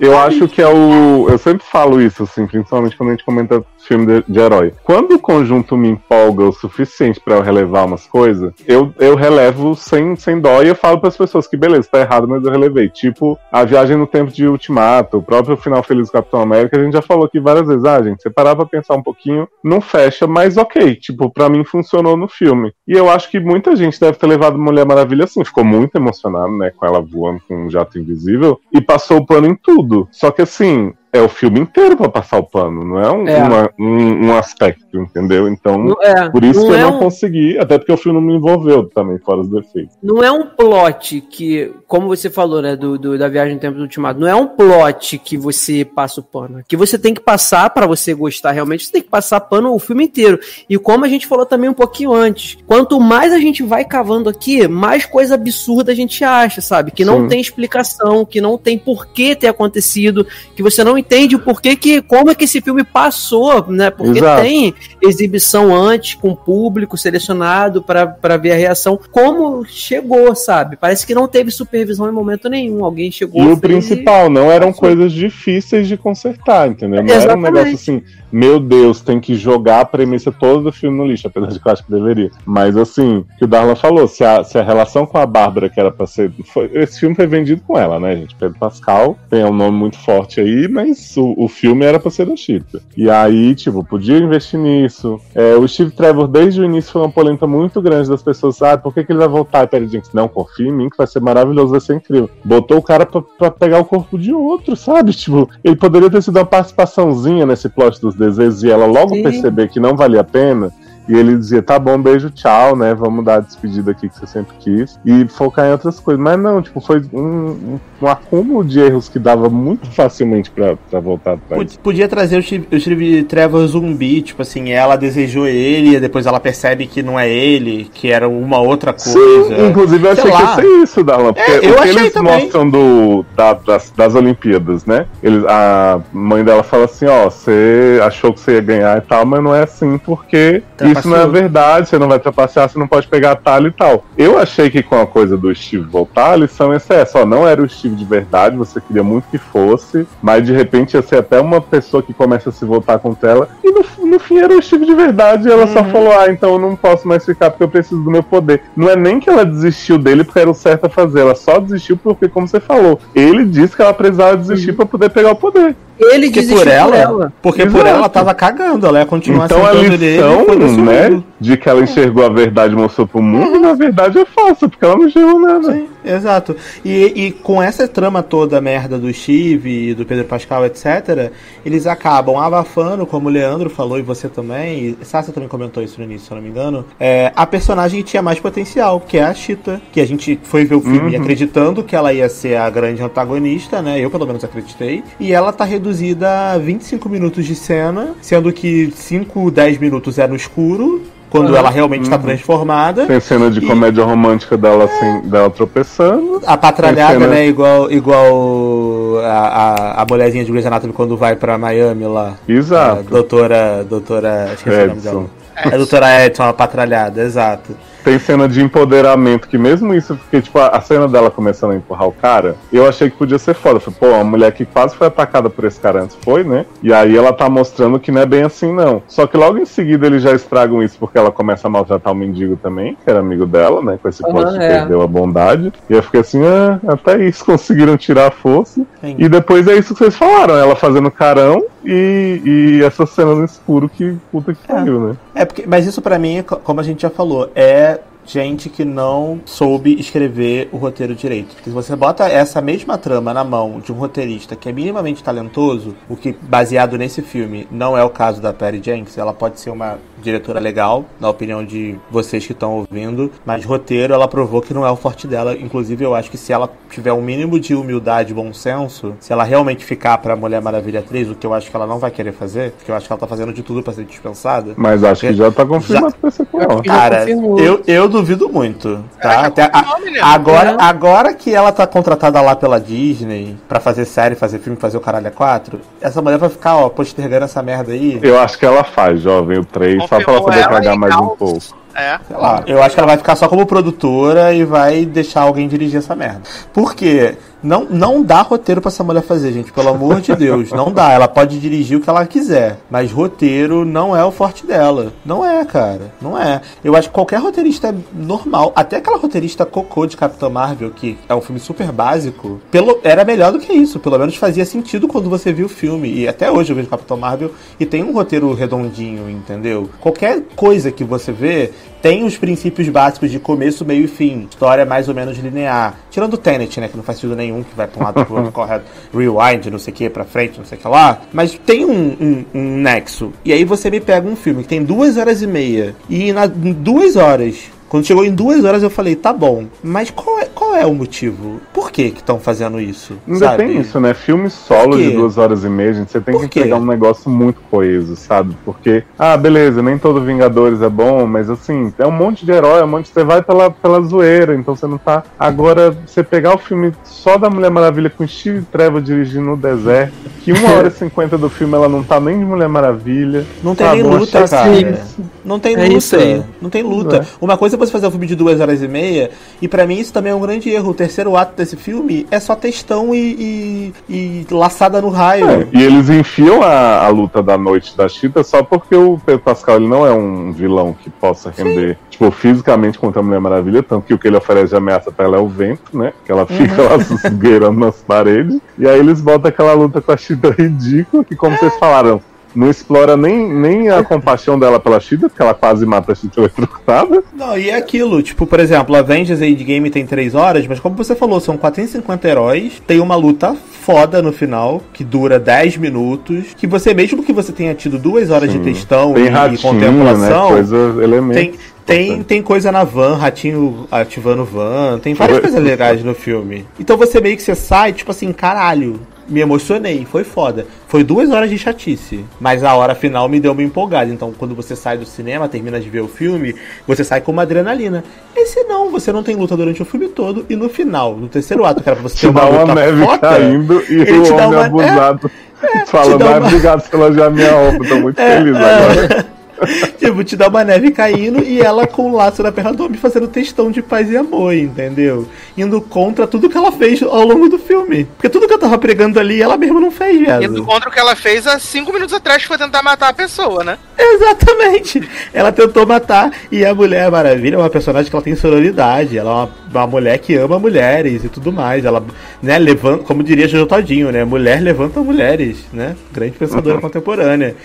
Eu 0.00 0.18
acho 0.18 0.48
que 0.48 0.60
é 0.60 0.68
o. 0.68 1.28
Eu 1.28 1.38
sempre 1.38 1.64
falo 1.64 2.00
isso, 2.00 2.22
assim, 2.24 2.46
principalmente 2.46 2.96
quando 2.96 3.10
a 3.10 3.12
gente 3.12 3.24
comenta 3.24 3.64
filme 3.78 4.06
de, 4.06 4.24
de 4.28 4.40
herói. 4.40 4.72
Quando 4.82 5.14
o 5.14 5.18
conjunto 5.18 5.76
me 5.76 5.88
empolga 5.88 6.44
o 6.44 6.52
suficiente 6.52 7.20
pra 7.20 7.36
eu 7.36 7.42
relevar 7.42 7.86
umas 7.86 8.06
coisas, 8.06 8.52
eu, 8.66 8.92
eu 8.98 9.14
relevo 9.14 9.74
sem, 9.74 10.16
sem 10.16 10.40
dó 10.40 10.62
e 10.62 10.68
eu 10.68 10.74
falo 10.74 11.00
pras 11.00 11.16
pessoas 11.16 11.46
que, 11.46 11.56
beleza, 11.56 11.88
tá 11.90 12.00
errado, 12.00 12.28
mas 12.28 12.44
eu 12.44 12.50
relevei. 12.50 12.88
Tipo, 12.88 13.38
a 13.50 13.64
viagem 13.64 13.96
no 13.96 14.06
tempo 14.06 14.32
de 14.32 14.46
Ultimato, 14.46 15.18
o 15.18 15.22
próprio 15.22 15.56
final 15.56 15.82
feliz 15.82 16.08
do 16.08 16.12
Capitão 16.12 16.40
América, 16.40 16.78
a 16.78 16.84
gente 16.84 16.92
já 16.92 17.02
falou 17.02 17.24
aqui 17.24 17.40
várias 17.40 17.66
vezes. 17.66 17.84
Ah, 17.84 18.02
gente, 18.02 18.22
você 18.22 18.30
parar 18.30 18.56
pra 18.56 18.66
pensar 18.66 18.94
um 18.94 19.02
pouquinho, 19.02 19.48
não 19.62 19.80
fecha, 19.80 20.26
mas 20.26 20.56
ok. 20.56 20.94
Tipo, 20.96 21.30
pra 21.30 21.48
mim 21.48 21.64
funcionou 21.64 22.16
no 22.16 22.28
filme. 22.28 22.72
E 22.86 22.92
eu 22.92 23.10
acho 23.10 23.30
que 23.30 23.40
muita 23.40 23.74
gente 23.76 23.98
deve 24.00 24.18
ter 24.18 24.26
levado 24.26 24.58
Mulher 24.58 24.86
Maravilha 24.86 25.24
assim, 25.24 25.44
ficou 25.44 25.64
muito 25.64 25.96
emocionado, 25.96 26.56
né, 26.56 26.70
com 26.76 26.86
ela 26.86 27.00
voando 27.00 27.40
com 27.46 27.66
um 27.66 27.70
jato 27.70 27.98
invisível 27.98 28.60
e 28.72 28.80
passou 28.80 29.18
o 29.18 29.26
pano 29.26 29.41
em 29.46 29.54
tudo. 29.54 30.08
Só 30.10 30.30
que 30.30 30.42
assim, 30.42 30.92
é 31.12 31.20
o 31.20 31.28
filme 31.28 31.60
inteiro 31.60 31.96
pra 31.96 32.08
passar 32.08 32.38
o 32.38 32.42
pano, 32.42 32.84
não 32.84 32.98
é 32.98 33.10
um, 33.12 33.28
É. 33.28 33.42
uma- 33.42 33.70
um, 33.78 34.26
um 34.28 34.36
aspecto, 34.38 34.98
entendeu? 34.98 35.46
Então, 35.46 35.94
é, 36.00 36.30
por 36.30 36.42
isso 36.42 36.60
que 36.64 36.70
eu 36.70 36.74
é 36.74 36.80
não 36.82 36.96
um- 36.96 36.98
consegui, 37.00 37.58
até 37.58 37.76
porque 37.76 37.92
o 37.92 37.96
filme 37.98 38.18
não 38.18 38.26
me 38.26 38.34
envolveu 38.34 38.88
também, 38.88 39.18
fora 39.18 39.40
os 39.40 39.48
defeitos. 39.48 39.94
Não 40.02 40.22
é 40.24 40.32
um 40.32 40.46
plot 40.46 41.20
que, 41.20 41.70
como 41.86 42.08
você 42.08 42.30
falou, 42.30 42.62
né, 42.62 42.74
do, 42.76 42.98
do- 42.98 43.18
da 43.18 43.28
viagem 43.28 43.54
no 43.54 43.60
tempo 43.60 43.76
do 43.76 43.82
ultimato, 43.82 44.18
não 44.18 44.26
é 44.26 44.34
um 44.34 44.46
plot 44.46 45.18
que 45.18 45.36
você 45.36 45.84
passa 45.84 46.20
o 46.20 46.24
pano. 46.24 46.62
Que 46.66 46.76
você 46.76 46.98
tem 46.98 47.12
que 47.12 47.20
passar 47.20 47.68
pra 47.70 47.86
você 47.86 48.14
gostar 48.14 48.52
realmente, 48.52 48.86
você 48.86 48.92
tem 48.92 49.02
que 49.02 49.10
passar 49.10 49.40
pano 49.40 49.74
o 49.74 49.78
filme 49.78 50.04
inteiro. 50.04 50.38
E 50.68 50.78
como 50.78 51.04
a 51.04 51.08
gente 51.08 51.26
falou 51.26 51.44
também 51.44 51.68
um 51.68 51.74
pouquinho 51.74 52.12
antes, 52.14 52.56
quanto 52.66 52.98
mais 52.98 53.32
a 53.32 53.38
gente 53.38 53.62
vai 53.62 53.84
cavando 53.84 54.30
aqui, 54.30 54.66
mais 54.66 55.04
coisa 55.04 55.34
absurda 55.34 55.92
a 55.92 55.94
gente 55.94 56.24
acha, 56.24 56.60
sabe? 56.62 56.90
Que 56.90 57.04
não 57.04 57.22
Sim. 57.22 57.28
tem 57.28 57.40
explicação, 57.40 58.24
que 58.24 58.40
não 58.40 58.56
tem 58.56 58.78
porquê 58.78 59.34
ter 59.36 59.48
acontecido, 59.48 60.26
que 60.56 60.62
você 60.62 60.82
não 60.82 61.01
entende 61.02 61.36
o 61.36 61.40
porquê 61.40 61.76
que, 61.76 62.00
como 62.00 62.30
é 62.30 62.34
que 62.34 62.44
esse 62.44 62.60
filme 62.60 62.84
passou, 62.84 63.66
né? 63.68 63.90
Porque 63.90 64.18
Exato. 64.18 64.42
tem 64.42 64.74
exibição 65.02 65.74
antes 65.74 66.14
com 66.14 66.34
público 66.34 66.96
selecionado 66.96 67.82
pra 67.82 68.36
ver 68.36 68.52
a 68.52 68.56
reação. 68.56 68.98
Como 69.10 69.64
chegou, 69.66 70.34
sabe? 70.34 70.76
Parece 70.76 71.06
que 71.06 71.14
não 71.14 71.28
teve 71.28 71.50
supervisão 71.50 72.08
em 72.08 72.12
momento 72.12 72.48
nenhum. 72.48 72.84
Alguém 72.84 73.10
chegou 73.10 73.42
E 73.42 73.46
o 73.46 73.56
fez 73.56 73.60
principal, 73.60 74.30
não 74.30 74.50
eram 74.50 74.72
coisas 74.72 75.12
difíceis 75.12 75.88
de 75.88 75.96
consertar, 75.96 76.68
entendeu? 76.68 77.02
Não 77.02 77.12
era 77.12 77.18
um 77.18 77.24
Exatamente. 77.24 77.52
negócio 77.52 77.74
assim, 77.74 78.02
meu 78.32 78.58
Deus, 78.58 79.00
tem 79.00 79.20
que 79.20 79.34
jogar 79.34 79.80
a 79.80 79.84
premissa 79.84 80.32
toda 80.32 80.62
do 80.62 80.72
filme 80.72 80.96
no 80.96 81.06
lixo, 81.06 81.26
apesar 81.26 81.48
de 81.48 81.60
que 81.60 81.68
eu 81.68 81.72
acho 81.72 81.84
que 81.84 81.90
deveria. 81.92 82.30
Mas 82.46 82.76
assim, 82.76 83.24
que 83.38 83.44
o 83.44 83.48
Darlan 83.48 83.76
falou, 83.76 84.08
se 84.08 84.24
a, 84.24 84.42
se 84.42 84.58
a 84.58 84.62
relação 84.62 85.04
com 85.06 85.18
a 85.18 85.26
Bárbara, 85.26 85.68
que 85.68 85.78
era 85.78 85.90
pra 85.90 86.06
ser. 86.06 86.32
foi- 86.52 86.70
esse 86.74 87.00
filme 87.00 87.14
foi 87.14 87.26
vendido 87.26 87.62
com 87.66 87.78
ela, 87.78 88.00
né, 88.00 88.16
gente? 88.16 88.34
Pedro 88.34 88.58
Pascal 88.58 89.16
tem 89.28 89.44
um 89.44 89.52
nome 89.52 89.76
muito 89.76 89.98
forte 89.98 90.40
aí, 90.40 90.66
mas 90.68 91.16
o, 91.16 91.34
o 91.36 91.48
filme 91.48 91.84
era 91.84 91.98
pra 92.00 92.10
ser 92.10 92.26
da 92.26 92.36
Chita. 92.36 92.80
E 92.96 93.10
aí, 93.10 93.54
tipo, 93.54 93.84
podia 93.84 94.18
investir 94.18 94.58
nisso. 94.58 95.20
É, 95.34 95.54
o 95.54 95.66
Steve 95.68 95.90
Trevor, 95.90 96.26
desde 96.26 96.60
o 96.60 96.64
início, 96.64 96.92
foi 96.92 97.02
uma 97.02 97.10
polêmica 97.10 97.46
muito 97.46 97.80
grande 97.82 98.08
das 98.08 98.22
pessoas. 98.22 98.60
Ah, 98.62 98.78
por 98.78 98.94
que, 98.94 99.04
que 99.04 99.12
ele 99.12 99.18
vai 99.18 99.28
voltar? 99.28 99.64
E 99.64 99.66
Perry 99.66 99.88
Jenkins, 99.88 100.12
não, 100.12 100.28
confia 100.28 100.68
em 100.68 100.72
mim 100.72 100.88
que 100.88 100.96
vai 100.96 101.06
ser 101.06 101.20
maravilhoso, 101.20 101.72
vai 101.72 101.80
ser 101.80 101.94
incrível. 101.96 102.30
Botou 102.44 102.78
o 102.78 102.82
cara 102.82 103.04
pra, 103.04 103.20
pra 103.20 103.50
pegar 103.50 103.78
o 103.80 103.84
corpo 103.84 104.18
de 104.18 104.32
outro, 104.32 104.74
sabe? 104.76 105.12
Tipo, 105.22 105.48
ele 105.62 105.76
poderia 105.76 106.10
ter 106.10 106.20
sido 106.22 106.36
uma 106.36 106.44
participaçãozinha 106.44 107.46
nesse 107.46 107.68
plot 107.68 108.00
dos 108.00 108.14
desejos 108.22 108.62
e 108.62 108.70
ela 108.70 108.86
logo 108.86 109.14
Sim. 109.14 109.22
perceber 109.22 109.68
que 109.68 109.80
não 109.80 109.96
valia 109.96 110.20
a 110.20 110.24
pena. 110.24 110.72
E 111.08 111.14
ele 111.14 111.36
dizia, 111.36 111.62
tá 111.62 111.78
bom, 111.78 111.98
beijo, 112.00 112.30
tchau, 112.30 112.76
né? 112.76 112.94
Vamos 112.94 113.24
dar 113.24 113.36
a 113.36 113.40
despedida 113.40 113.90
aqui 113.90 114.08
que 114.08 114.18
você 114.18 114.26
sempre 114.26 114.54
quis. 114.60 114.98
E 115.04 115.26
focar 115.28 115.66
em 115.66 115.72
outras 115.72 115.98
coisas. 115.98 116.22
Mas 116.22 116.38
não, 116.38 116.62
tipo, 116.62 116.80
foi 116.80 117.02
um, 117.12 117.78
um, 118.00 118.06
acúmulo 118.06 118.64
de 118.64 118.78
erros 118.80 119.08
que 119.08 119.18
dava 119.18 119.48
muito 119.48 119.86
facilmente 119.92 120.50
pra, 120.50 120.76
pra 120.90 121.00
voltar 121.00 121.32
atrás. 121.34 121.62
Pod- 121.62 121.78
Podia 121.82 122.08
trazer 122.08 122.38
o 122.38 122.42
Steve, 122.42 122.68
o 122.72 122.80
Steve 122.80 123.24
Trevor 123.24 123.66
zumbi, 123.66 124.22
tipo 124.22 124.42
assim, 124.42 124.70
ela 124.70 124.96
desejou 124.96 125.46
ele, 125.46 125.96
e 125.96 126.00
depois 126.00 126.26
ela 126.26 126.38
percebe 126.38 126.86
que 126.86 127.02
não 127.02 127.18
é 127.18 127.28
ele, 127.28 127.90
que 127.92 128.10
era 128.10 128.28
uma 128.28 128.58
outra 128.60 128.92
coisa. 128.92 129.12
Sim, 129.56 129.66
inclusive 129.68 130.06
eu 130.06 130.14
Sei 130.16 130.30
achei 130.30 130.36
que 130.36 130.42
ia 130.42 130.54
ser 130.54 130.82
isso, 130.82 131.02
Darlan. 131.04 131.32
Porque 131.32 131.50
É, 131.50 131.68
eu 131.68 131.74
o 131.74 131.82
que 131.82 131.88
eles 131.88 132.12
também. 132.12 132.40
mostram 132.44 132.70
do, 132.70 133.24
da- 133.36 133.54
das, 133.54 133.90
das 133.96 134.14
Olimpíadas, 134.14 134.86
né? 134.86 135.06
Eles, 135.22 135.44
a 135.46 136.00
mãe 136.12 136.44
dela 136.44 136.62
fala 136.62 136.84
assim, 136.84 137.06
ó, 137.06 137.24
você 137.24 138.00
achou 138.04 138.32
que 138.32 138.40
você 138.40 138.52
ia 138.54 138.60
ganhar 138.60 138.96
e 138.98 139.00
tal, 139.00 139.26
mas 139.26 139.42
não 139.42 139.54
é 139.54 139.62
assim, 139.64 139.98
porque 139.98 140.62
isso 140.92 141.08
não 141.08 141.16
é 141.16 141.26
verdade, 141.26 141.88
você 141.88 141.98
não 141.98 142.08
vai 142.08 142.18
trapacear, 142.18 142.68
você 142.68 142.78
não 142.78 142.88
pode 142.88 143.06
pegar 143.08 143.32
atalho 143.32 143.68
e 143.68 143.72
tal. 143.72 144.04
Eu 144.16 144.38
achei 144.38 144.70
que 144.70 144.82
com 144.82 145.00
a 145.00 145.06
coisa 145.06 145.36
do 145.36 145.54
Steve 145.54 145.84
voltar, 145.84 146.32
a 146.32 146.36
lição 146.36 146.72
ser 146.78 146.94
essa, 146.94 147.20
ó, 147.20 147.26
não 147.26 147.46
era 147.46 147.62
o 147.62 147.68
Steve 147.68 147.94
de 147.94 148.04
verdade, 148.04 148.56
você 148.56 148.80
queria 148.80 149.02
muito 149.02 149.28
que 149.30 149.38
fosse, 149.38 150.06
mas 150.22 150.44
de 150.46 150.52
repente 150.52 150.94
ia 150.94 151.02
ser 151.02 151.16
até 151.16 151.40
uma 151.40 151.60
pessoa 151.60 152.02
que 152.02 152.12
começa 152.12 152.50
a 152.50 152.52
se 152.52 152.64
voltar 152.64 152.98
contra 152.98 153.30
ela, 153.30 153.48
e 153.62 153.70
no, 153.70 153.84
no 154.06 154.18
fim 154.18 154.38
era 154.38 154.56
o 154.56 154.62
Steve 154.62 154.86
de 154.86 154.94
verdade, 154.94 155.48
e 155.48 155.52
ela 155.52 155.66
só 155.66 155.84
falou, 155.84 156.12
ah, 156.12 156.30
então 156.30 156.52
eu 156.52 156.58
não 156.58 156.76
posso 156.76 157.06
mais 157.06 157.24
ficar 157.24 157.50
porque 157.50 157.64
eu 157.64 157.68
preciso 157.68 158.02
do 158.02 158.10
meu 158.10 158.22
poder. 158.22 158.62
Não 158.76 158.88
é 158.88 158.96
nem 158.96 159.20
que 159.20 159.28
ela 159.28 159.44
desistiu 159.44 159.98
dele 159.98 160.24
porque 160.24 160.38
era 160.38 160.50
o 160.50 160.54
certo 160.54 160.86
a 160.86 160.88
fazer, 160.88 161.20
ela 161.20 161.34
só 161.34 161.58
desistiu 161.58 161.96
porque, 161.96 162.28
como 162.28 162.48
você 162.48 162.60
falou, 162.60 162.98
ele 163.14 163.44
disse 163.44 163.76
que 163.76 163.82
ela 163.82 163.94
precisava 163.94 164.36
desistir 164.36 164.72
pra 164.72 164.86
poder 164.86 165.10
pegar 165.10 165.32
o 165.32 165.36
poder. 165.36 165.76
Ele 165.98 166.26
Porque 166.26 166.40
desistiu 166.40 166.56
por 166.58 166.68
ela, 166.68 167.32
porque 167.40 167.66
por 167.66 167.76
Exato. 167.76 167.86
ela 167.86 167.98
ela 167.98 168.08
tava 168.08 168.34
cagando, 168.34 168.86
ela 168.86 169.00
ia 169.00 169.06
continuar 169.06 169.44
Então 169.44 169.64
a 169.64 169.72
lição, 169.72 170.46
né, 170.84 171.22
de 171.38 171.56
que 171.56 171.68
ela 171.68 171.80
enxergou 171.82 172.24
a 172.24 172.28
verdade 172.28 172.74
e 172.74 172.76
mostrou 172.76 173.06
pro 173.06 173.22
mundo, 173.22 173.60
na 173.60 173.74
verdade 173.74 174.18
é 174.18 174.24
falsa, 174.24 174.68
porque 174.68 174.84
ela 174.84 174.96
não 174.96 175.06
enxergou 175.06 175.40
nada. 175.40 175.72
Sim, 175.72 175.86
exato. 176.04 176.56
E, 176.84 177.26
e 177.26 177.32
com 177.32 177.62
essa 177.62 177.86
trama 177.86 178.22
toda 178.22 178.60
merda 178.60 178.98
do 178.98 179.12
Steve 179.12 179.90
e 179.90 179.94
do 179.94 180.04
Pedro 180.04 180.24
Pascal, 180.24 180.64
etc., 180.66 181.32
eles 181.64 181.86
acabam 181.86 182.36
abafando, 182.36 183.06
como 183.06 183.28
o 183.28 183.32
Leandro 183.32 183.70
falou 183.70 183.98
e 183.98 184.02
você 184.02 184.28
também, 184.28 184.96
e 185.00 185.04
Sasha 185.04 185.32
também 185.32 185.48
comentou 185.48 185.82
isso 185.82 185.98
no 185.98 186.04
início, 186.04 186.26
se 186.26 186.32
eu 186.32 186.36
não 186.36 186.42
me 186.42 186.50
engano, 186.50 186.84
é, 186.98 187.32
a 187.34 187.46
personagem 187.46 188.02
que 188.02 188.10
tinha 188.10 188.22
mais 188.22 188.38
potencial, 188.40 189.00
que 189.00 189.18
é 189.18 189.22
a 189.22 189.34
Cheetah, 189.34 189.80
que 189.92 190.00
a 190.00 190.06
gente 190.06 190.38
foi 190.42 190.64
ver 190.64 190.74
o 190.76 190.80
filme 190.80 191.02
Uhum. 191.16 191.20
acreditando 191.22 191.82
que 191.82 191.96
ela 191.96 192.12
ia 192.12 192.28
ser 192.28 192.56
a 192.56 192.68
grande 192.70 193.02
antagonista, 193.02 193.82
né? 193.82 193.98
Eu 193.98 194.10
pelo 194.10 194.26
menos 194.26 194.44
acreditei. 194.44 195.02
E 195.18 195.32
ela 195.32 195.52
tá 195.52 195.64
reduzida 195.64 196.52
a 196.52 196.58
25 196.58 197.08
minutos 197.08 197.44
de 197.44 197.54
cena, 197.54 198.14
sendo 198.20 198.52
que 198.52 198.90
5, 198.94 199.50
10 199.50 199.78
minutos 199.78 200.18
é 200.18 200.26
no 200.26 200.36
escuro. 200.36 201.02
Quando 201.32 201.48
Uhum. 201.48 201.56
ela 201.56 201.70
realmente 201.70 202.02
está 202.02 202.18
transformada. 202.18 203.06
Tem 203.06 203.18
cena 203.18 203.50
de 203.50 203.58
E- 203.58 203.66
comédia 203.66 204.04
romântica 204.04 204.54
dela, 204.56 204.84
assim, 204.84 205.22
dela 205.28 205.48
tropeçando. 205.50 206.42
A 206.46 206.56
patralhada, 206.58 207.14
cena- 207.14 207.26
né? 207.26 207.46
Igual, 207.46 207.90
igual 207.90 209.18
a, 209.24 209.96
a, 209.98 210.02
a 210.02 210.06
mulherzinha 210.08 210.44
de 210.44 210.50
Grey's 210.50 210.66
Anatomy 210.66 210.92
quando 210.92 211.16
vai 211.16 211.34
pra 211.34 211.56
Miami 211.56 212.04
lá. 212.06 212.34
Exato. 212.46 213.04
doutora. 213.04 213.84
Doutora. 213.88 214.50
Esqueci 214.54 214.76
o 214.76 214.80
nome 214.88 214.92
Edson. 214.98 215.10
dela. 215.10 215.26
A 215.74 215.76
doutora 215.76 216.26
Edson, 216.26 216.42
a 216.44 216.52
patralhada, 216.52 217.22
exato. 217.22 217.74
Tem 218.04 218.18
cena 218.18 218.48
de 218.48 218.62
empoderamento, 218.62 219.48
que 219.48 219.56
mesmo 219.58 219.94
isso, 219.94 220.16
porque, 220.16 220.40
tipo, 220.42 220.58
a, 220.58 220.68
a 220.68 220.80
cena 220.80 221.06
dela 221.08 221.30
começando 221.30 221.72
a 221.72 221.76
empurrar 221.76 222.08
o 222.08 222.12
cara, 222.12 222.56
eu 222.72 222.86
achei 222.88 223.08
que 223.10 223.16
podia 223.16 223.38
ser 223.38 223.54
foda. 223.54 223.78
Falei, 223.80 223.96
pô, 223.98 224.06
uma 224.08 224.24
mulher 224.24 224.52
que 224.52 224.64
quase 224.64 224.96
foi 224.96 225.06
atacada 225.06 225.48
por 225.48 225.64
esse 225.64 225.78
cara 225.80 226.02
antes 226.02 226.16
foi, 226.22 226.42
né? 226.44 226.66
E 226.82 226.92
aí 226.92 227.16
ela 227.16 227.32
tá 227.32 227.48
mostrando 227.48 227.98
que 228.00 228.10
não 228.10 228.20
é 228.20 228.26
bem 228.26 228.42
assim, 228.42 228.72
não. 228.72 229.02
Só 229.06 229.26
que 229.26 229.36
logo 229.36 229.58
em 229.58 229.64
seguida 229.66 230.06
eles 230.06 230.22
já 230.22 230.32
estragam 230.32 230.82
isso 230.82 230.96
porque 230.98 231.18
ela 231.18 231.30
começa 231.30 231.66
a 231.66 231.70
maltratar 231.70 232.12
o 232.12 232.16
mendigo 232.16 232.56
também, 232.56 232.96
que 233.02 233.08
era 233.10 233.20
amigo 233.20 233.46
dela, 233.46 233.82
né? 233.82 233.98
Com 234.02 234.08
esse 234.08 234.22
plot 234.22 234.50
de 234.52 234.62
é. 234.62 234.78
perdeu 234.80 235.02
a 235.02 235.06
bondade. 235.06 235.72
E 235.88 235.92
eu 235.92 236.02
fiquei 236.02 236.20
assim, 236.20 236.42
ah, 236.44 236.80
até 236.88 237.24
isso 237.24 237.44
conseguiram 237.46 237.96
tirar 237.96 238.28
a 238.28 238.30
força. 238.30 238.82
Sim. 239.00 239.16
E 239.18 239.28
depois 239.28 239.66
é 239.68 239.74
isso 239.74 239.94
que 239.94 239.98
vocês 240.00 240.16
falaram, 240.16 240.56
ela 240.56 240.74
fazendo 240.76 241.10
carão 241.10 241.64
e, 241.84 242.40
e 242.44 242.84
essa 242.84 243.04
cena 243.06 243.34
no 243.34 243.44
escuro 243.44 243.88
que 243.88 244.16
puta 244.30 244.54
que 244.54 244.66
pariu, 244.66 245.00
né? 245.00 245.16
É 245.34 245.44
porque, 245.44 245.64
mas 245.66 245.86
isso 245.86 246.00
pra 246.00 246.18
mim, 246.18 246.42
co- 246.42 246.56
como 246.56 246.80
a 246.80 246.82
gente 246.82 247.02
já 247.02 247.10
falou, 247.10 247.50
é 247.54 247.91
gente 248.24 248.68
que 248.68 248.84
não 248.84 249.40
soube 249.44 249.98
escrever 249.98 250.68
o 250.72 250.76
roteiro 250.76 251.14
direito. 251.14 251.54
Porque 251.54 251.70
se 251.70 251.74
você 251.74 251.94
bota 251.96 252.28
essa 252.28 252.60
mesma 252.60 252.96
trama 252.98 253.34
na 253.34 253.44
mão 253.44 253.80
de 253.80 253.92
um 253.92 253.96
roteirista 253.96 254.56
que 254.56 254.68
é 254.68 254.72
minimamente 254.72 255.22
talentoso, 255.22 255.94
o 256.08 256.16
que 256.16 256.32
baseado 256.42 256.96
nesse 256.96 257.22
filme 257.22 257.66
não 257.70 257.96
é 257.96 258.04
o 258.04 258.10
caso 258.10 258.40
da 258.40 258.52
Perry 258.52 258.80
Jenkins, 258.82 259.18
ela 259.18 259.32
pode 259.32 259.60
ser 259.60 259.70
uma 259.70 259.98
diretora 260.22 260.60
legal, 260.60 261.04
na 261.20 261.28
opinião 261.28 261.64
de 261.64 261.96
vocês 262.10 262.46
que 262.46 262.52
estão 262.52 262.72
ouvindo, 262.72 263.30
mas 263.44 263.64
roteiro 263.64 264.14
ela 264.14 264.28
provou 264.28 264.62
que 264.62 264.72
não 264.72 264.86
é 264.86 264.90
o 264.90 264.96
forte 264.96 265.26
dela. 265.26 265.56
Inclusive, 265.56 266.04
eu 266.04 266.14
acho 266.14 266.30
que 266.30 266.38
se 266.38 266.52
ela 266.52 266.70
tiver 266.90 267.12
um 267.12 267.20
mínimo 267.20 267.58
de 267.58 267.74
humildade 267.74 268.30
e 268.30 268.34
bom 268.34 268.52
senso, 268.52 269.14
se 269.18 269.32
ela 269.32 269.44
realmente 269.44 269.84
ficar 269.84 270.18
pra 270.18 270.36
Mulher 270.36 270.62
Maravilha 270.62 271.02
3, 271.02 271.30
o 271.30 271.34
que 271.34 271.46
eu 271.46 271.52
acho 271.52 271.70
que 271.70 271.76
ela 271.76 271.86
não 271.86 271.98
vai 271.98 272.10
querer 272.10 272.32
fazer, 272.32 272.72
porque 272.72 272.90
eu 272.90 272.94
acho 272.94 273.06
que 273.06 273.12
ela 273.12 273.20
tá 273.20 273.26
fazendo 273.26 273.52
de 273.52 273.62
tudo 273.62 273.82
pra 273.82 273.92
ser 273.92 274.04
dispensada. 274.04 274.74
Mas 274.76 275.02
acho 275.02 275.22
que 275.22 275.32
já 275.34 275.50
tá 275.50 275.66
confirmado 275.66 276.14
pra 276.20 276.30
ser 276.30 276.46
com 276.46 276.60
ela. 276.60 276.76
Já 276.76 276.82
Cara, 276.82 277.28
eu, 277.28 277.82
eu 277.86 278.08
duvido 278.12 278.48
muito, 278.48 279.02
tá? 279.20 279.46
Até 279.46 279.62
a- 279.72 279.98
menino. 280.04 280.24
agora, 280.24 280.76
agora 280.78 281.34
que 281.34 281.52
ela 281.54 281.72
tá 281.72 281.86
contratada 281.86 282.40
lá 282.40 282.54
pela 282.54 282.78
Disney 282.78 283.56
pra 283.68 283.80
fazer 283.80 284.04
série, 284.04 284.34
fazer 284.34 284.58
filme, 284.60 284.78
fazer 284.78 284.96
o 284.96 285.00
caralho 285.00 285.26
a 285.26 285.30
quatro, 285.30 285.80
essa 286.00 286.22
mulher 286.22 286.38
vai 286.38 286.48
ficar, 286.48 286.76
ó, 286.76 286.88
postergando 286.88 287.44
essa 287.46 287.62
merda 287.62 287.92
aí. 287.92 288.20
Eu 288.22 288.38
acho 288.40 288.58
que 288.58 288.64
ela 288.66 288.84
faz, 288.84 289.20
jovem, 289.20 289.58
o 289.58 289.64
3, 289.64 290.02
só 290.06 290.20
pra 290.20 290.32
ela 290.34 290.42
poder 290.42 290.68
cagar 290.68 290.96
mais 290.96 291.14
um 291.16 291.28
pouco. 291.28 291.58
É. 291.94 292.18
Sei 292.26 292.36
lá, 292.36 292.62
eu 292.66 292.82
acho 292.82 292.94
que 292.94 293.00
ela 293.00 293.06
vai 293.08 293.18
ficar 293.18 293.36
só 293.36 293.48
como 293.48 293.66
produtora 293.66 294.52
e 294.54 294.64
vai 294.64 295.04
deixar 295.04 295.42
alguém 295.42 295.68
dirigir 295.68 295.98
essa 295.98 296.14
merda. 296.16 296.40
Por 296.72 296.94
quê? 296.94 297.36
Não, 297.62 297.86
não 297.88 298.22
dá 298.22 298.42
roteiro 298.42 298.80
pra 298.80 298.88
essa 298.88 299.04
mulher 299.04 299.22
fazer, 299.22 299.52
gente, 299.52 299.72
pelo 299.72 299.88
amor 299.88 300.20
de 300.20 300.34
Deus. 300.34 300.70
Não 300.70 300.90
dá. 300.90 301.12
Ela 301.12 301.28
pode 301.28 301.58
dirigir 301.60 301.98
o 301.98 302.00
que 302.00 302.10
ela 302.10 302.26
quiser, 302.26 302.78
mas 302.90 303.12
roteiro 303.12 303.84
não 303.84 304.16
é 304.16 304.24
o 304.24 304.30
forte 304.30 304.66
dela. 304.66 305.12
Não 305.24 305.44
é, 305.44 305.64
cara. 305.64 306.12
Não 306.20 306.36
é. 306.36 306.60
Eu 306.82 306.96
acho 306.96 307.08
que 307.08 307.14
qualquer 307.14 307.40
roteirista 307.40 307.88
é 307.88 307.94
normal, 308.12 308.72
até 308.74 308.96
aquela 308.96 309.16
roteirista 309.16 309.64
cocô 309.64 310.06
de 310.06 310.16
Capitã 310.16 310.48
Marvel, 310.48 310.90
que 310.90 311.18
é 311.28 311.34
um 311.34 311.40
filme 311.40 311.60
super 311.60 311.92
básico, 311.92 312.60
pelo, 312.70 312.98
era 313.04 313.24
melhor 313.24 313.52
do 313.52 313.58
que 313.58 313.72
isso. 313.72 314.00
Pelo 314.00 314.18
menos 314.18 314.36
fazia 314.36 314.64
sentido 314.64 315.06
quando 315.06 315.30
você 315.30 315.52
viu 315.52 315.66
o 315.66 315.68
filme. 315.68 316.12
E 316.12 316.26
até 316.26 316.50
hoje 316.50 316.72
eu 316.72 316.76
vejo 316.76 316.88
Capitão 316.88 317.16
Marvel 317.16 317.52
e 317.78 317.86
tem 317.86 318.02
um 318.02 318.12
roteiro 318.12 318.52
redondinho, 318.54 319.30
entendeu? 319.30 319.88
Qualquer 320.00 320.42
coisa 320.56 320.90
que 320.90 321.04
você 321.04 321.30
vê 321.30 321.70
tem 322.02 322.24
os 322.24 322.36
princípios 322.36 322.88
básicos 322.88 323.30
de 323.30 323.38
começo, 323.38 323.84
meio 323.84 324.04
e 324.04 324.08
fim. 324.08 324.48
História 324.50 324.84
mais 324.84 325.08
ou 325.08 325.14
menos 325.14 325.38
linear. 325.38 325.94
Tirando 326.10 326.34
o 326.34 326.36
Tenet, 326.36 326.80
né? 326.80 326.88
Que 326.88 326.96
não 326.96 327.04
faz 327.04 327.18
sentido 327.18 327.36
nenhum, 327.36 327.62
que 327.62 327.74
vai 327.76 327.86
pra 327.86 328.00
um 328.00 328.04
lado 328.04 328.26
pro 328.26 328.36
outro, 328.36 328.50
corre 328.52 328.80
rewind, 329.14 329.66
não 329.70 329.78
sei 329.78 329.92
o 329.92 329.96
que, 329.96 330.10
pra 330.10 330.24
frente, 330.24 330.58
não 330.58 330.64
sei 330.64 330.76
o 330.76 330.80
que 330.80 330.88
lá. 330.88 331.22
Mas 331.32 331.58
tem 331.64 331.84
um, 331.84 332.16
um, 332.20 332.44
um 332.52 332.76
nexo. 332.78 333.32
E 333.44 333.52
aí 333.52 333.64
você 333.64 333.88
me 333.88 334.00
pega 334.00 334.28
um 334.28 334.34
filme 334.34 334.64
que 334.64 334.68
tem 334.68 334.82
duas 334.82 335.16
horas 335.16 335.42
e 335.42 335.46
meia. 335.46 335.94
E 336.10 336.32
na, 336.32 336.46
duas 336.46 337.14
horas. 337.14 337.70
Quando 337.92 338.06
chegou 338.06 338.24
em 338.24 338.34
duas 338.34 338.64
horas 338.64 338.82
eu 338.82 338.88
falei, 338.88 339.14
tá 339.14 339.34
bom, 339.34 339.66
mas 339.84 340.10
qual 340.10 340.38
é, 340.38 340.46
qual 340.46 340.74
é 340.74 340.86
o 340.86 340.94
motivo? 340.94 341.60
Por 341.74 341.92
que 341.92 342.10
que 342.10 342.20
estão 342.20 342.40
fazendo 342.40 342.80
isso? 342.80 343.18
Ainda 343.28 343.40
sabe? 343.40 343.66
tem 343.66 343.78
isso, 343.78 344.00
né? 344.00 344.14
Filme 344.14 344.48
solo 344.48 344.96
de 344.96 345.10
duas 345.10 345.36
horas 345.36 345.62
e 345.62 345.68
meia, 345.68 345.92
gente, 345.92 346.10
você 346.10 346.18
tem 346.18 346.32
Por 346.32 346.44
que 346.44 346.48
quê? 346.48 346.58
entregar 346.60 346.78
um 346.78 346.86
negócio 346.86 347.30
muito 347.30 347.60
coeso, 347.70 348.16
sabe? 348.16 348.56
Porque, 348.64 349.04
ah, 349.18 349.36
beleza, 349.36 349.82
nem 349.82 349.98
todo 349.98 350.22
Vingadores 350.22 350.80
é 350.80 350.88
bom, 350.88 351.26
mas 351.26 351.50
assim, 351.50 351.92
é 351.98 352.06
um 352.06 352.10
monte 352.10 352.46
de 352.46 352.52
herói, 352.52 352.80
é 352.80 352.84
um 352.84 352.88
monte 352.88 353.10
você 353.10 353.22
vai 353.24 353.42
pela, 353.42 353.70
pela 353.70 354.00
zoeira, 354.00 354.54
então 354.54 354.74
você 354.74 354.86
não 354.86 354.96
tá. 354.96 355.22
Agora, 355.38 355.94
você 356.06 356.22
pegar 356.22 356.54
o 356.54 356.58
filme 356.58 356.92
só 357.04 357.36
da 357.36 357.50
Mulher 357.50 357.70
Maravilha 357.70 358.08
com 358.08 358.26
Steve 358.26 358.62
Trevor 358.72 359.02
dirigindo 359.02 359.44
no 359.44 359.56
deserto, 359.58 360.14
que 360.40 360.50
uma 360.50 360.70
hora 360.70 360.88
e 360.88 360.92
cinquenta 360.96 361.36
do 361.36 361.50
filme 361.50 361.74
ela 361.74 361.90
não 361.90 362.02
tá 362.02 362.18
nem 362.18 362.38
de 362.38 362.44
Mulher 362.46 362.70
Maravilha. 362.70 363.44
Não 363.62 363.74
tem 363.74 363.86
sabe? 363.86 364.02
nem 364.02 364.12
luta, 364.12 364.48
cara. 364.48 364.48
chatice. 364.48 365.20
Não 365.44 365.58
tem 365.58 365.76
É 365.76 365.88
isso 365.88 366.16
luta. 366.16 366.26
aí. 366.26 366.42
Não 366.60 366.70
tem 366.70 366.82
luta. 366.82 367.16
É. 367.18 367.26
Uma 367.38 367.58
coisa 367.58 367.76
é 367.76 367.81
você 367.86 367.92
fazer 367.92 368.06
um 368.06 368.10
filme 368.10 368.26
de 368.26 368.34
duas 368.36 368.60
horas 368.60 368.82
e 368.82 368.88
meia, 368.88 369.30
e 369.60 369.68
pra 369.68 369.86
mim 369.86 369.98
isso 369.98 370.12
também 370.12 370.32
é 370.32 370.34
um 370.34 370.40
grande 370.40 370.70
erro. 370.70 370.90
O 370.90 370.94
terceiro 370.94 371.36
ato 371.36 371.56
desse 371.56 371.76
filme 371.76 372.26
é 372.30 372.38
só 372.40 372.54
textão 372.54 373.14
e, 373.14 373.92
e, 374.08 374.44
e 374.50 374.54
laçada 374.54 375.00
no 375.00 375.08
raio. 375.08 375.48
É, 375.48 375.66
e 375.72 375.82
eles 375.82 376.08
enfiam 376.08 376.62
a, 376.62 377.04
a 377.04 377.08
luta 377.08 377.42
da 377.42 377.56
noite 377.58 377.96
da 377.96 378.08
Chita 378.08 378.42
só 378.44 378.62
porque 378.62 378.94
o 378.94 379.18
Pedro 379.24 379.40
Pascal 379.42 379.76
ele 379.76 379.88
não 379.88 380.06
é 380.06 380.12
um 380.12 380.52
vilão 380.52 380.94
que 381.02 381.10
possa 381.10 381.50
render, 381.56 381.98
tipo, 382.10 382.30
fisicamente 382.30 382.98
contra 382.98 383.20
a 383.20 383.22
Mulher 383.22 383.40
Maravilha, 383.40 383.82
tanto 383.82 384.06
que 384.06 384.14
o 384.14 384.18
que 384.18 384.28
ele 384.28 384.36
oferece 384.36 384.68
de 384.70 384.76
ameaça 384.76 385.10
pra 385.10 385.24
ela 385.24 385.36
é 385.36 385.40
o 385.40 385.48
vento, 385.48 385.96
né? 385.96 386.12
Que 386.24 386.32
ela 386.32 386.46
fica 386.46 386.82
Uhum. 386.82 386.88
lá 386.88 387.00
susgueirando 387.04 387.78
nas 387.80 387.96
paredes. 387.96 388.58
E 388.78 388.86
aí 388.88 388.98
eles 388.98 389.20
botam 389.20 389.48
aquela 389.48 389.72
luta 389.72 390.00
com 390.00 390.12
a 390.12 390.16
Chita 390.16 390.50
ridícula, 390.50 391.24
que 391.24 391.34
como 391.36 391.56
vocês 391.56 391.74
falaram, 391.78 392.20
não 392.54 392.70
explora 392.70 393.16
nem, 393.16 393.48
nem 393.52 393.88
a 393.90 394.02
compaixão 394.02 394.58
dela 394.58 394.78
pela 394.78 395.00
Chita, 395.00 395.28
porque 395.28 395.42
ela 395.42 395.54
quase 395.54 395.84
mata 395.86 396.12
a 396.12 396.14
Chita 396.14 396.40
eletrocutada. 396.40 397.22
Não, 397.36 397.56
e 397.56 397.70
é 397.70 397.76
aquilo, 397.76 398.22
tipo, 398.22 398.46
por 398.46 398.60
exemplo, 398.60 398.94
Avengers 398.94 399.40
Endgame 399.40 399.90
tem 399.90 400.06
3 400.06 400.34
horas, 400.34 400.66
mas 400.66 400.80
como 400.80 400.94
você 400.96 401.14
falou, 401.14 401.40
são 401.40 401.56
450 401.56 402.28
heróis, 402.28 402.82
tem 402.86 403.00
uma 403.00 403.16
luta 403.16 403.56
foda 403.82 404.22
no 404.22 404.32
final, 404.32 404.80
que 404.92 405.02
dura 405.02 405.38
10 405.40 405.76
minutos, 405.78 406.46
que 406.56 406.66
você, 406.66 406.94
mesmo 406.94 407.22
que 407.22 407.32
você 407.32 407.52
tenha 407.52 407.74
tido 407.74 407.98
duas 407.98 408.30
horas 408.30 408.50
de 408.52 408.58
textão 408.60 409.12
Tem 409.12 409.24
e, 409.24 409.26
e 409.26 409.30
ratinho, 409.30 409.72
né? 409.74 409.86
contemplação, 409.86 410.48
Coisa, 410.48 410.76
elementos. 411.02 411.34
tem, 411.42 411.54
tem, 411.84 412.22
tem 412.22 412.42
coisa 412.42 412.70
na 412.70 412.84
van, 412.84 413.16
ratinho 413.16 413.88
ativando 413.90 414.44
van, 414.44 415.00
tem 415.00 415.14
várias 415.14 415.40
coisas 415.40 415.60
legais 415.62 416.04
no 416.04 416.14
filme. 416.14 416.64
Então 416.78 416.96
você 416.96 417.20
meio 417.20 417.36
que 417.36 417.42
você 417.42 417.54
sai, 417.56 417.92
tipo 417.92 418.10
assim, 418.12 418.32
caralho, 418.32 419.00
me 419.28 419.40
emocionei, 419.40 420.04
foi 420.04 420.24
foda. 420.24 420.66
Foi 420.88 421.02
duas 421.04 421.30
horas 421.30 421.48
de 421.48 421.56
chatice, 421.58 422.24
mas 422.40 422.62
a 422.64 422.74
hora 422.74 422.94
final 422.94 423.28
me 423.28 423.40
deu 423.40 423.52
uma 423.52 423.62
empolgada. 423.62 424.10
Então 424.10 424.32
quando 424.36 424.54
você 424.54 424.74
sai 424.76 424.98
do 424.98 425.06
cinema, 425.06 425.48
termina 425.48 425.80
de 425.80 425.88
ver 425.88 426.00
o 426.00 426.08
filme, 426.08 426.54
você 426.86 427.02
sai 427.04 427.20
com 427.20 427.32
uma 427.32 427.42
adrenalina. 427.42 428.04
Esse 428.36 428.62
não, 428.64 428.90
você 428.90 429.12
não 429.12 429.22
tem 429.22 429.36
luta 429.36 429.56
durante 429.56 429.80
o 429.80 429.84
filme 429.84 430.08
todo, 430.08 430.44
e 430.50 430.56
no 430.56 430.68
final, 430.68 431.16
no 431.16 431.28
terceiro 431.28 431.64
ato, 431.64 431.82
que 431.82 431.88
era 431.88 431.96
pra 431.96 432.08
você 432.08 432.14
ter 432.14 432.20
Te 432.20 432.26
uma 432.28 432.44
uma 432.46 432.60
luta 432.62 432.74
neve 432.74 433.04
foda, 433.04 433.18
caindo 433.18 433.82
e 433.88 433.94
ele 434.00 434.12
o 434.18 434.34
homem 434.34 434.46
uma- 434.48 434.64
abusado 434.66 435.30
te 435.62 435.90
falando, 435.90 436.18
dá 436.18 436.24
"Ah, 436.34 436.38
uma- 436.38 436.46
obrigado 436.48 436.90
por 436.90 437.00
elogiar 437.00 437.30
minha 437.30 437.54
obra, 437.56 437.88
tô 437.88 437.96
muito 438.00 438.18
É, 438.20 438.36
feliz 438.36 438.56
é. 438.56 438.58
agora. 438.58 439.26
tipo, 439.98 440.24
te 440.24 440.36
dá 440.36 440.48
uma 440.48 440.64
neve 440.64 440.90
caindo 440.90 441.42
e 441.42 441.60
ela 441.60 441.86
com 441.86 442.10
o 442.10 442.16
laço 442.16 442.42
na 442.42 442.52
perna 442.52 442.72
do 442.72 442.84
homem 442.84 442.98
fazendo 442.98 443.28
textão 443.28 443.70
de 443.70 443.82
paz 443.82 444.10
e 444.10 444.16
amor, 444.16 444.54
entendeu? 444.54 445.26
Indo 445.56 445.80
contra 445.80 446.26
tudo 446.26 446.48
que 446.48 446.56
ela 446.56 446.72
fez 446.72 447.02
ao 447.02 447.24
longo 447.24 447.48
do 447.48 447.58
filme. 447.58 448.04
Porque 448.04 448.28
tudo 448.28 448.46
que 448.46 448.54
eu 448.54 448.58
tava 448.58 448.78
pregando 448.78 449.18
ali, 449.18 449.40
ela 449.40 449.56
mesma 449.56 449.80
não 449.80 449.90
fez, 449.90 450.16
Indo 450.16 450.24
viado. 450.24 450.64
contra 450.64 450.88
o 450.88 450.92
que 450.92 450.98
ela 450.98 451.14
fez 451.14 451.46
há 451.46 451.58
cinco 451.58 451.92
minutos 451.92 452.14
atrás, 452.14 452.42
que 452.42 452.48
foi 452.48 452.58
tentar 452.58 452.82
matar 452.82 453.08
a 453.08 453.12
pessoa, 453.12 453.62
né? 453.64 453.78
Exatamente. 453.98 455.08
Ela 455.32 455.52
tentou 455.52 455.86
matar 455.86 456.30
e 456.50 456.64
a 456.64 456.74
Mulher 456.74 457.10
Maravilha 457.10 457.56
é 457.56 457.58
uma 457.58 457.70
personagem 457.70 458.10
que 458.10 458.16
ela 458.16 458.24
tem 458.24 458.34
sororidade. 458.34 459.16
Ela 459.16 459.30
é 459.30 459.34
uma, 459.34 459.50
uma 459.70 459.86
mulher 459.86 460.18
que 460.18 460.34
ama 460.34 460.58
mulheres 460.58 461.24
e 461.24 461.28
tudo 461.28 461.52
mais. 461.52 461.84
Ela, 461.84 462.04
né, 462.42 462.58
levanta, 462.58 463.04
como 463.04 463.22
diria 463.22 463.48
Jojo 463.48 463.66
Todinho, 463.66 464.10
né? 464.10 464.24
Mulher 464.24 464.60
levanta 464.60 465.00
mulheres, 465.00 465.58
né? 465.72 465.96
Grande 466.12 466.32
pensadora 466.32 466.80
contemporânea. 466.80 467.56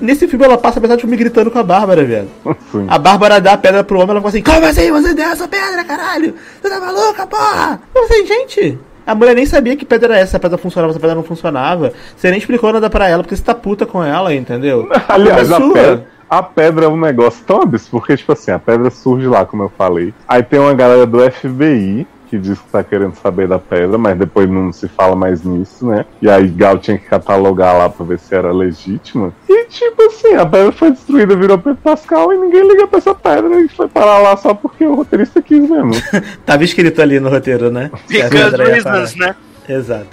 Nesse 0.00 0.26
filme 0.26 0.44
ela 0.44 0.58
passa 0.58 0.78
a 0.78 0.82
metade 0.82 0.98
do 0.98 1.00
filme 1.02 1.16
gritando 1.16 1.43
com 1.50 1.58
a 1.58 1.62
Bárbara, 1.62 2.04
velho. 2.04 2.28
Sim. 2.72 2.86
A 2.88 2.98
Bárbara 2.98 3.40
dá 3.40 3.52
a 3.52 3.58
pedra 3.58 3.82
pro 3.84 3.96
homem, 3.98 4.10
ela 4.10 4.20
fala 4.20 4.28
assim: 4.30 4.42
Como 4.42 4.66
assim 4.66 4.90
você 4.90 5.14
deu 5.14 5.26
essa 5.26 5.48
pedra, 5.48 5.84
caralho? 5.84 6.34
Você 6.60 6.68
tá 6.70 6.80
maluca, 6.80 7.26
porra? 7.26 7.80
Eu 7.94 8.06
falei, 8.08 8.26
gente. 8.26 8.78
A 9.06 9.14
mulher 9.14 9.34
nem 9.34 9.44
sabia 9.44 9.76
que 9.76 9.84
pedra 9.84 10.14
era 10.14 10.22
essa, 10.22 10.30
se 10.30 10.36
a 10.36 10.40
pedra 10.40 10.56
funcionava, 10.56 10.92
se 10.92 10.96
a 10.96 11.00
pedra 11.00 11.14
não 11.16 11.22
funcionava. 11.22 11.92
Você 12.16 12.30
nem 12.30 12.38
explicou 12.38 12.72
nada 12.72 12.88
pra 12.88 13.06
ela, 13.08 13.22
porque 13.22 13.36
você 13.36 13.42
tá 13.42 13.54
puta 13.54 13.84
com 13.84 14.02
ela, 14.02 14.34
entendeu? 14.34 14.88
Aliás, 15.08 15.48
Culpa 15.48 15.56
a 15.56 15.60
sua. 15.66 15.74
pedra, 15.74 16.06
a 16.30 16.42
pedra 16.42 16.84
é 16.86 16.88
um 16.88 16.96
negócio 16.98 17.44
tão 17.44 17.60
absurdo, 17.60 18.00
porque, 18.00 18.16
tipo 18.16 18.32
assim, 18.32 18.50
a 18.50 18.58
pedra 18.58 18.90
surge 18.90 19.26
lá, 19.26 19.44
como 19.44 19.62
eu 19.62 19.72
falei. 19.76 20.14
Aí 20.26 20.42
tem 20.42 20.58
uma 20.58 20.72
galera 20.72 21.04
do 21.06 21.20
FBI 21.30 22.06
que 22.34 22.38
diz 22.38 22.58
que 22.58 22.68
tá 22.68 22.82
querendo 22.82 23.14
saber 23.14 23.46
da 23.46 23.60
pedra, 23.60 23.96
mas 23.96 24.18
depois 24.18 24.50
não 24.50 24.72
se 24.72 24.88
fala 24.88 25.14
mais 25.14 25.44
nisso, 25.44 25.86
né? 25.86 26.04
E 26.20 26.28
aí 26.28 26.48
Gal 26.48 26.78
tinha 26.78 26.98
que 26.98 27.06
catalogar 27.06 27.76
lá 27.76 27.88
pra 27.88 28.04
ver 28.04 28.18
se 28.18 28.34
era 28.34 28.52
legítima. 28.52 29.32
E, 29.48 29.66
tipo 29.66 30.02
assim, 30.02 30.34
a 30.34 30.44
pedra 30.44 30.72
foi 30.72 30.90
destruída, 30.90 31.36
virou 31.36 31.58
Pedro 31.58 31.78
Pascal 31.82 32.32
e 32.32 32.38
ninguém 32.38 32.66
liga 32.66 32.88
pra 32.88 32.98
essa 32.98 33.14
pedra 33.14 33.60
e 33.60 33.68
foi 33.68 33.88
parar 33.88 34.18
lá 34.18 34.36
só 34.36 34.52
porque 34.52 34.84
o 34.84 34.94
roteirista 34.94 35.40
quis 35.40 35.68
mesmo. 35.68 35.92
Tava 36.44 36.64
escrito 36.64 37.00
ali 37.00 37.20
no 37.20 37.30
roteiro, 37.30 37.70
né? 37.70 37.90
Because 38.08 38.56
reasons, 38.56 39.14
né? 39.14 39.36
Exato. 39.68 40.06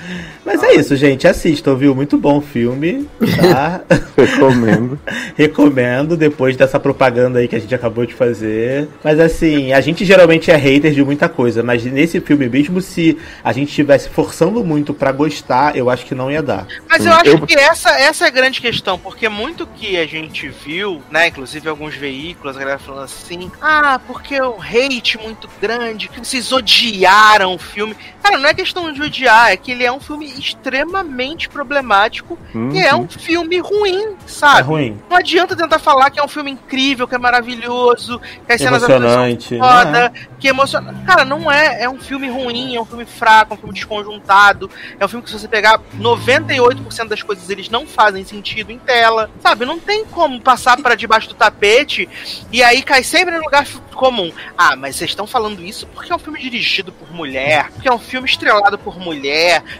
Mas 0.45 0.63
é 0.63 0.75
isso, 0.75 0.95
gente. 0.95 1.27
Assistam, 1.27 1.75
viu? 1.75 1.93
Muito 1.93 2.17
bom 2.17 2.39
filme, 2.41 3.07
tá? 3.51 3.81
Recomendo. 4.17 4.99
Recomendo, 5.35 6.15
depois 6.17 6.55
dessa 6.55 6.79
propaganda 6.79 7.39
aí 7.39 7.47
que 7.47 7.55
a 7.55 7.59
gente 7.59 7.73
acabou 7.73 8.05
de 8.05 8.13
fazer. 8.13 8.87
Mas 9.03 9.19
assim, 9.19 9.73
a 9.73 9.81
gente 9.81 10.05
geralmente 10.05 10.49
é 10.51 10.55
hater 10.55 10.91
de 10.91 11.03
muita 11.03 11.27
coisa, 11.27 11.61
mas 11.63 11.83
nesse 11.83 12.19
filme, 12.21 12.47
mesmo 12.47 12.81
se 12.81 13.17
a 13.43 13.51
gente 13.51 13.69
estivesse 13.69 14.09
forçando 14.09 14.63
muito 14.63 14.93
pra 14.93 15.11
gostar, 15.11 15.75
eu 15.75 15.89
acho 15.89 16.05
que 16.05 16.15
não 16.15 16.31
ia 16.31 16.41
dar. 16.41 16.67
Mas 16.89 17.05
eu 17.05 17.11
acho 17.13 17.27
eu- 17.31 17.45
que 17.45 17.55
essa, 17.57 17.89
essa 17.91 18.25
é 18.25 18.27
a 18.27 18.31
grande 18.31 18.61
questão, 18.61 18.97
porque 18.97 19.27
muito 19.29 19.65
que 19.67 19.97
a 19.97 20.05
gente 20.05 20.47
viu, 20.49 21.01
né, 21.11 21.27
inclusive 21.27 21.67
alguns 21.67 21.95
veículos, 21.95 22.55
a 22.55 22.59
galera 22.59 22.79
falando 22.79 23.03
assim, 23.03 23.51
ah, 23.61 23.99
porque 24.07 24.35
é 24.35 24.45
um 24.47 24.61
hate 24.61 25.17
muito 25.17 25.49
grande, 25.61 26.07
que 26.07 26.19
vocês 26.25 26.51
odiaram 26.51 27.53
o 27.55 27.57
filme. 27.57 27.95
Cara, 28.23 28.37
não 28.37 28.49
é 28.49 28.53
questão 28.53 28.91
de 28.91 29.01
odiar, 29.01 29.40
falar 29.41 29.51
é 29.51 29.57
que 29.57 29.71
ele 29.71 29.83
é 29.83 29.91
um 29.91 29.99
filme 29.99 30.25
extremamente 30.37 31.49
problemático 31.49 32.37
Uhum. 32.53 32.71
e 32.71 32.79
é 32.79 32.93
um 32.93 33.07
filme 33.07 33.59
ruim, 33.59 34.15
sabe? 34.25 34.59
É 34.59 34.63
ruim. 34.63 35.01
Não 35.09 35.17
adianta 35.17 35.55
tentar 35.55 35.79
falar 35.79 36.09
que 36.09 36.19
é 36.19 36.23
um 36.23 36.27
filme 36.27 36.51
incrível, 36.51 37.07
que 37.07 37.15
é 37.15 37.17
maravilhoso, 37.17 38.19
que 38.45 38.53
as 38.53 38.61
cenas 38.61 38.83
Emocionante. 38.83 39.57
são 39.57 39.59
foda, 39.59 40.13
que 40.39 40.47
emociona. 40.47 40.93
Cara, 41.05 41.23
não 41.25 41.49
é. 41.51 41.83
É 41.83 41.89
um 41.89 41.99
filme 41.99 42.29
ruim, 42.29 42.75
é 42.75 42.81
um 42.81 42.85
filme 42.85 43.05
fraco, 43.05 43.53
é 43.53 43.55
um 43.55 43.57
filme 43.59 43.73
desconjuntado. 43.73 44.69
É 44.99 45.05
um 45.05 45.07
filme 45.07 45.23
que 45.23 45.29
se 45.31 45.39
você 45.39 45.47
pegar 45.47 45.79
98% 45.97 47.07
das 47.07 47.23
coisas 47.23 47.49
eles 47.49 47.69
não 47.69 47.87
fazem 47.87 48.23
sentido 48.25 48.71
em 48.71 48.77
tela. 48.79 49.29
Sabe? 49.41 49.65
Não 49.65 49.79
tem 49.79 50.05
como 50.05 50.39
passar 50.41 50.77
para 50.81 50.95
debaixo 50.95 51.29
do 51.29 51.35
tapete 51.35 52.07
e 52.51 52.61
aí 52.61 52.81
cai 52.83 53.03
sempre 53.03 53.35
no 53.37 53.43
lugar 53.43 53.65
comum. 53.93 54.31
Ah, 54.57 54.75
mas 54.75 54.95
vocês 54.95 55.11
estão 55.11 55.25
falando 55.27 55.63
isso 55.63 55.87
porque 55.87 56.11
é 56.11 56.15
um 56.15 56.19
filme 56.19 56.39
dirigido 56.39 56.91
por 56.91 57.11
mulher, 57.13 57.69
porque 57.71 57.87
é 57.87 57.93
um 57.93 57.99
filme 57.99 58.27
estrelado 58.27 58.77
por 58.77 58.99
mulher, 58.99 59.21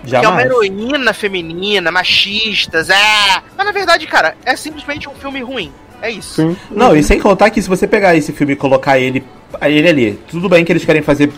que 0.06 0.16
é 0.16 0.20
uma 0.20 0.24
Jamais. 0.24 0.46
heroína 0.46 1.14
feminina, 1.14 1.92
machistas, 1.92 2.90
é. 2.90 3.42
Mas 3.58 3.66
na 3.66 3.72
verdade, 3.72 4.08
cara, 4.08 4.36
é 4.46 4.56
simplesmente 4.56 5.10
um 5.10 5.14
filme 5.14 5.42
ruim. 5.42 5.72
É 6.02 6.10
isso. 6.10 6.36
Sim. 6.42 6.58
Não, 6.72 6.96
e 6.96 7.04
sem 7.04 7.20
contar 7.20 7.52
que 7.52 7.62
se 7.62 7.70
você 7.70 7.86
pegar 7.86 8.16
esse 8.16 8.32
filme 8.32 8.54
e 8.54 8.56
colocar 8.56 8.98
ele. 8.98 9.24
Ele 9.62 9.90
ali, 9.90 10.20
tudo 10.30 10.48
bem 10.48 10.64
que 10.64 10.72
eles 10.72 10.86
querem 10.86 11.02
fazer 11.02 11.30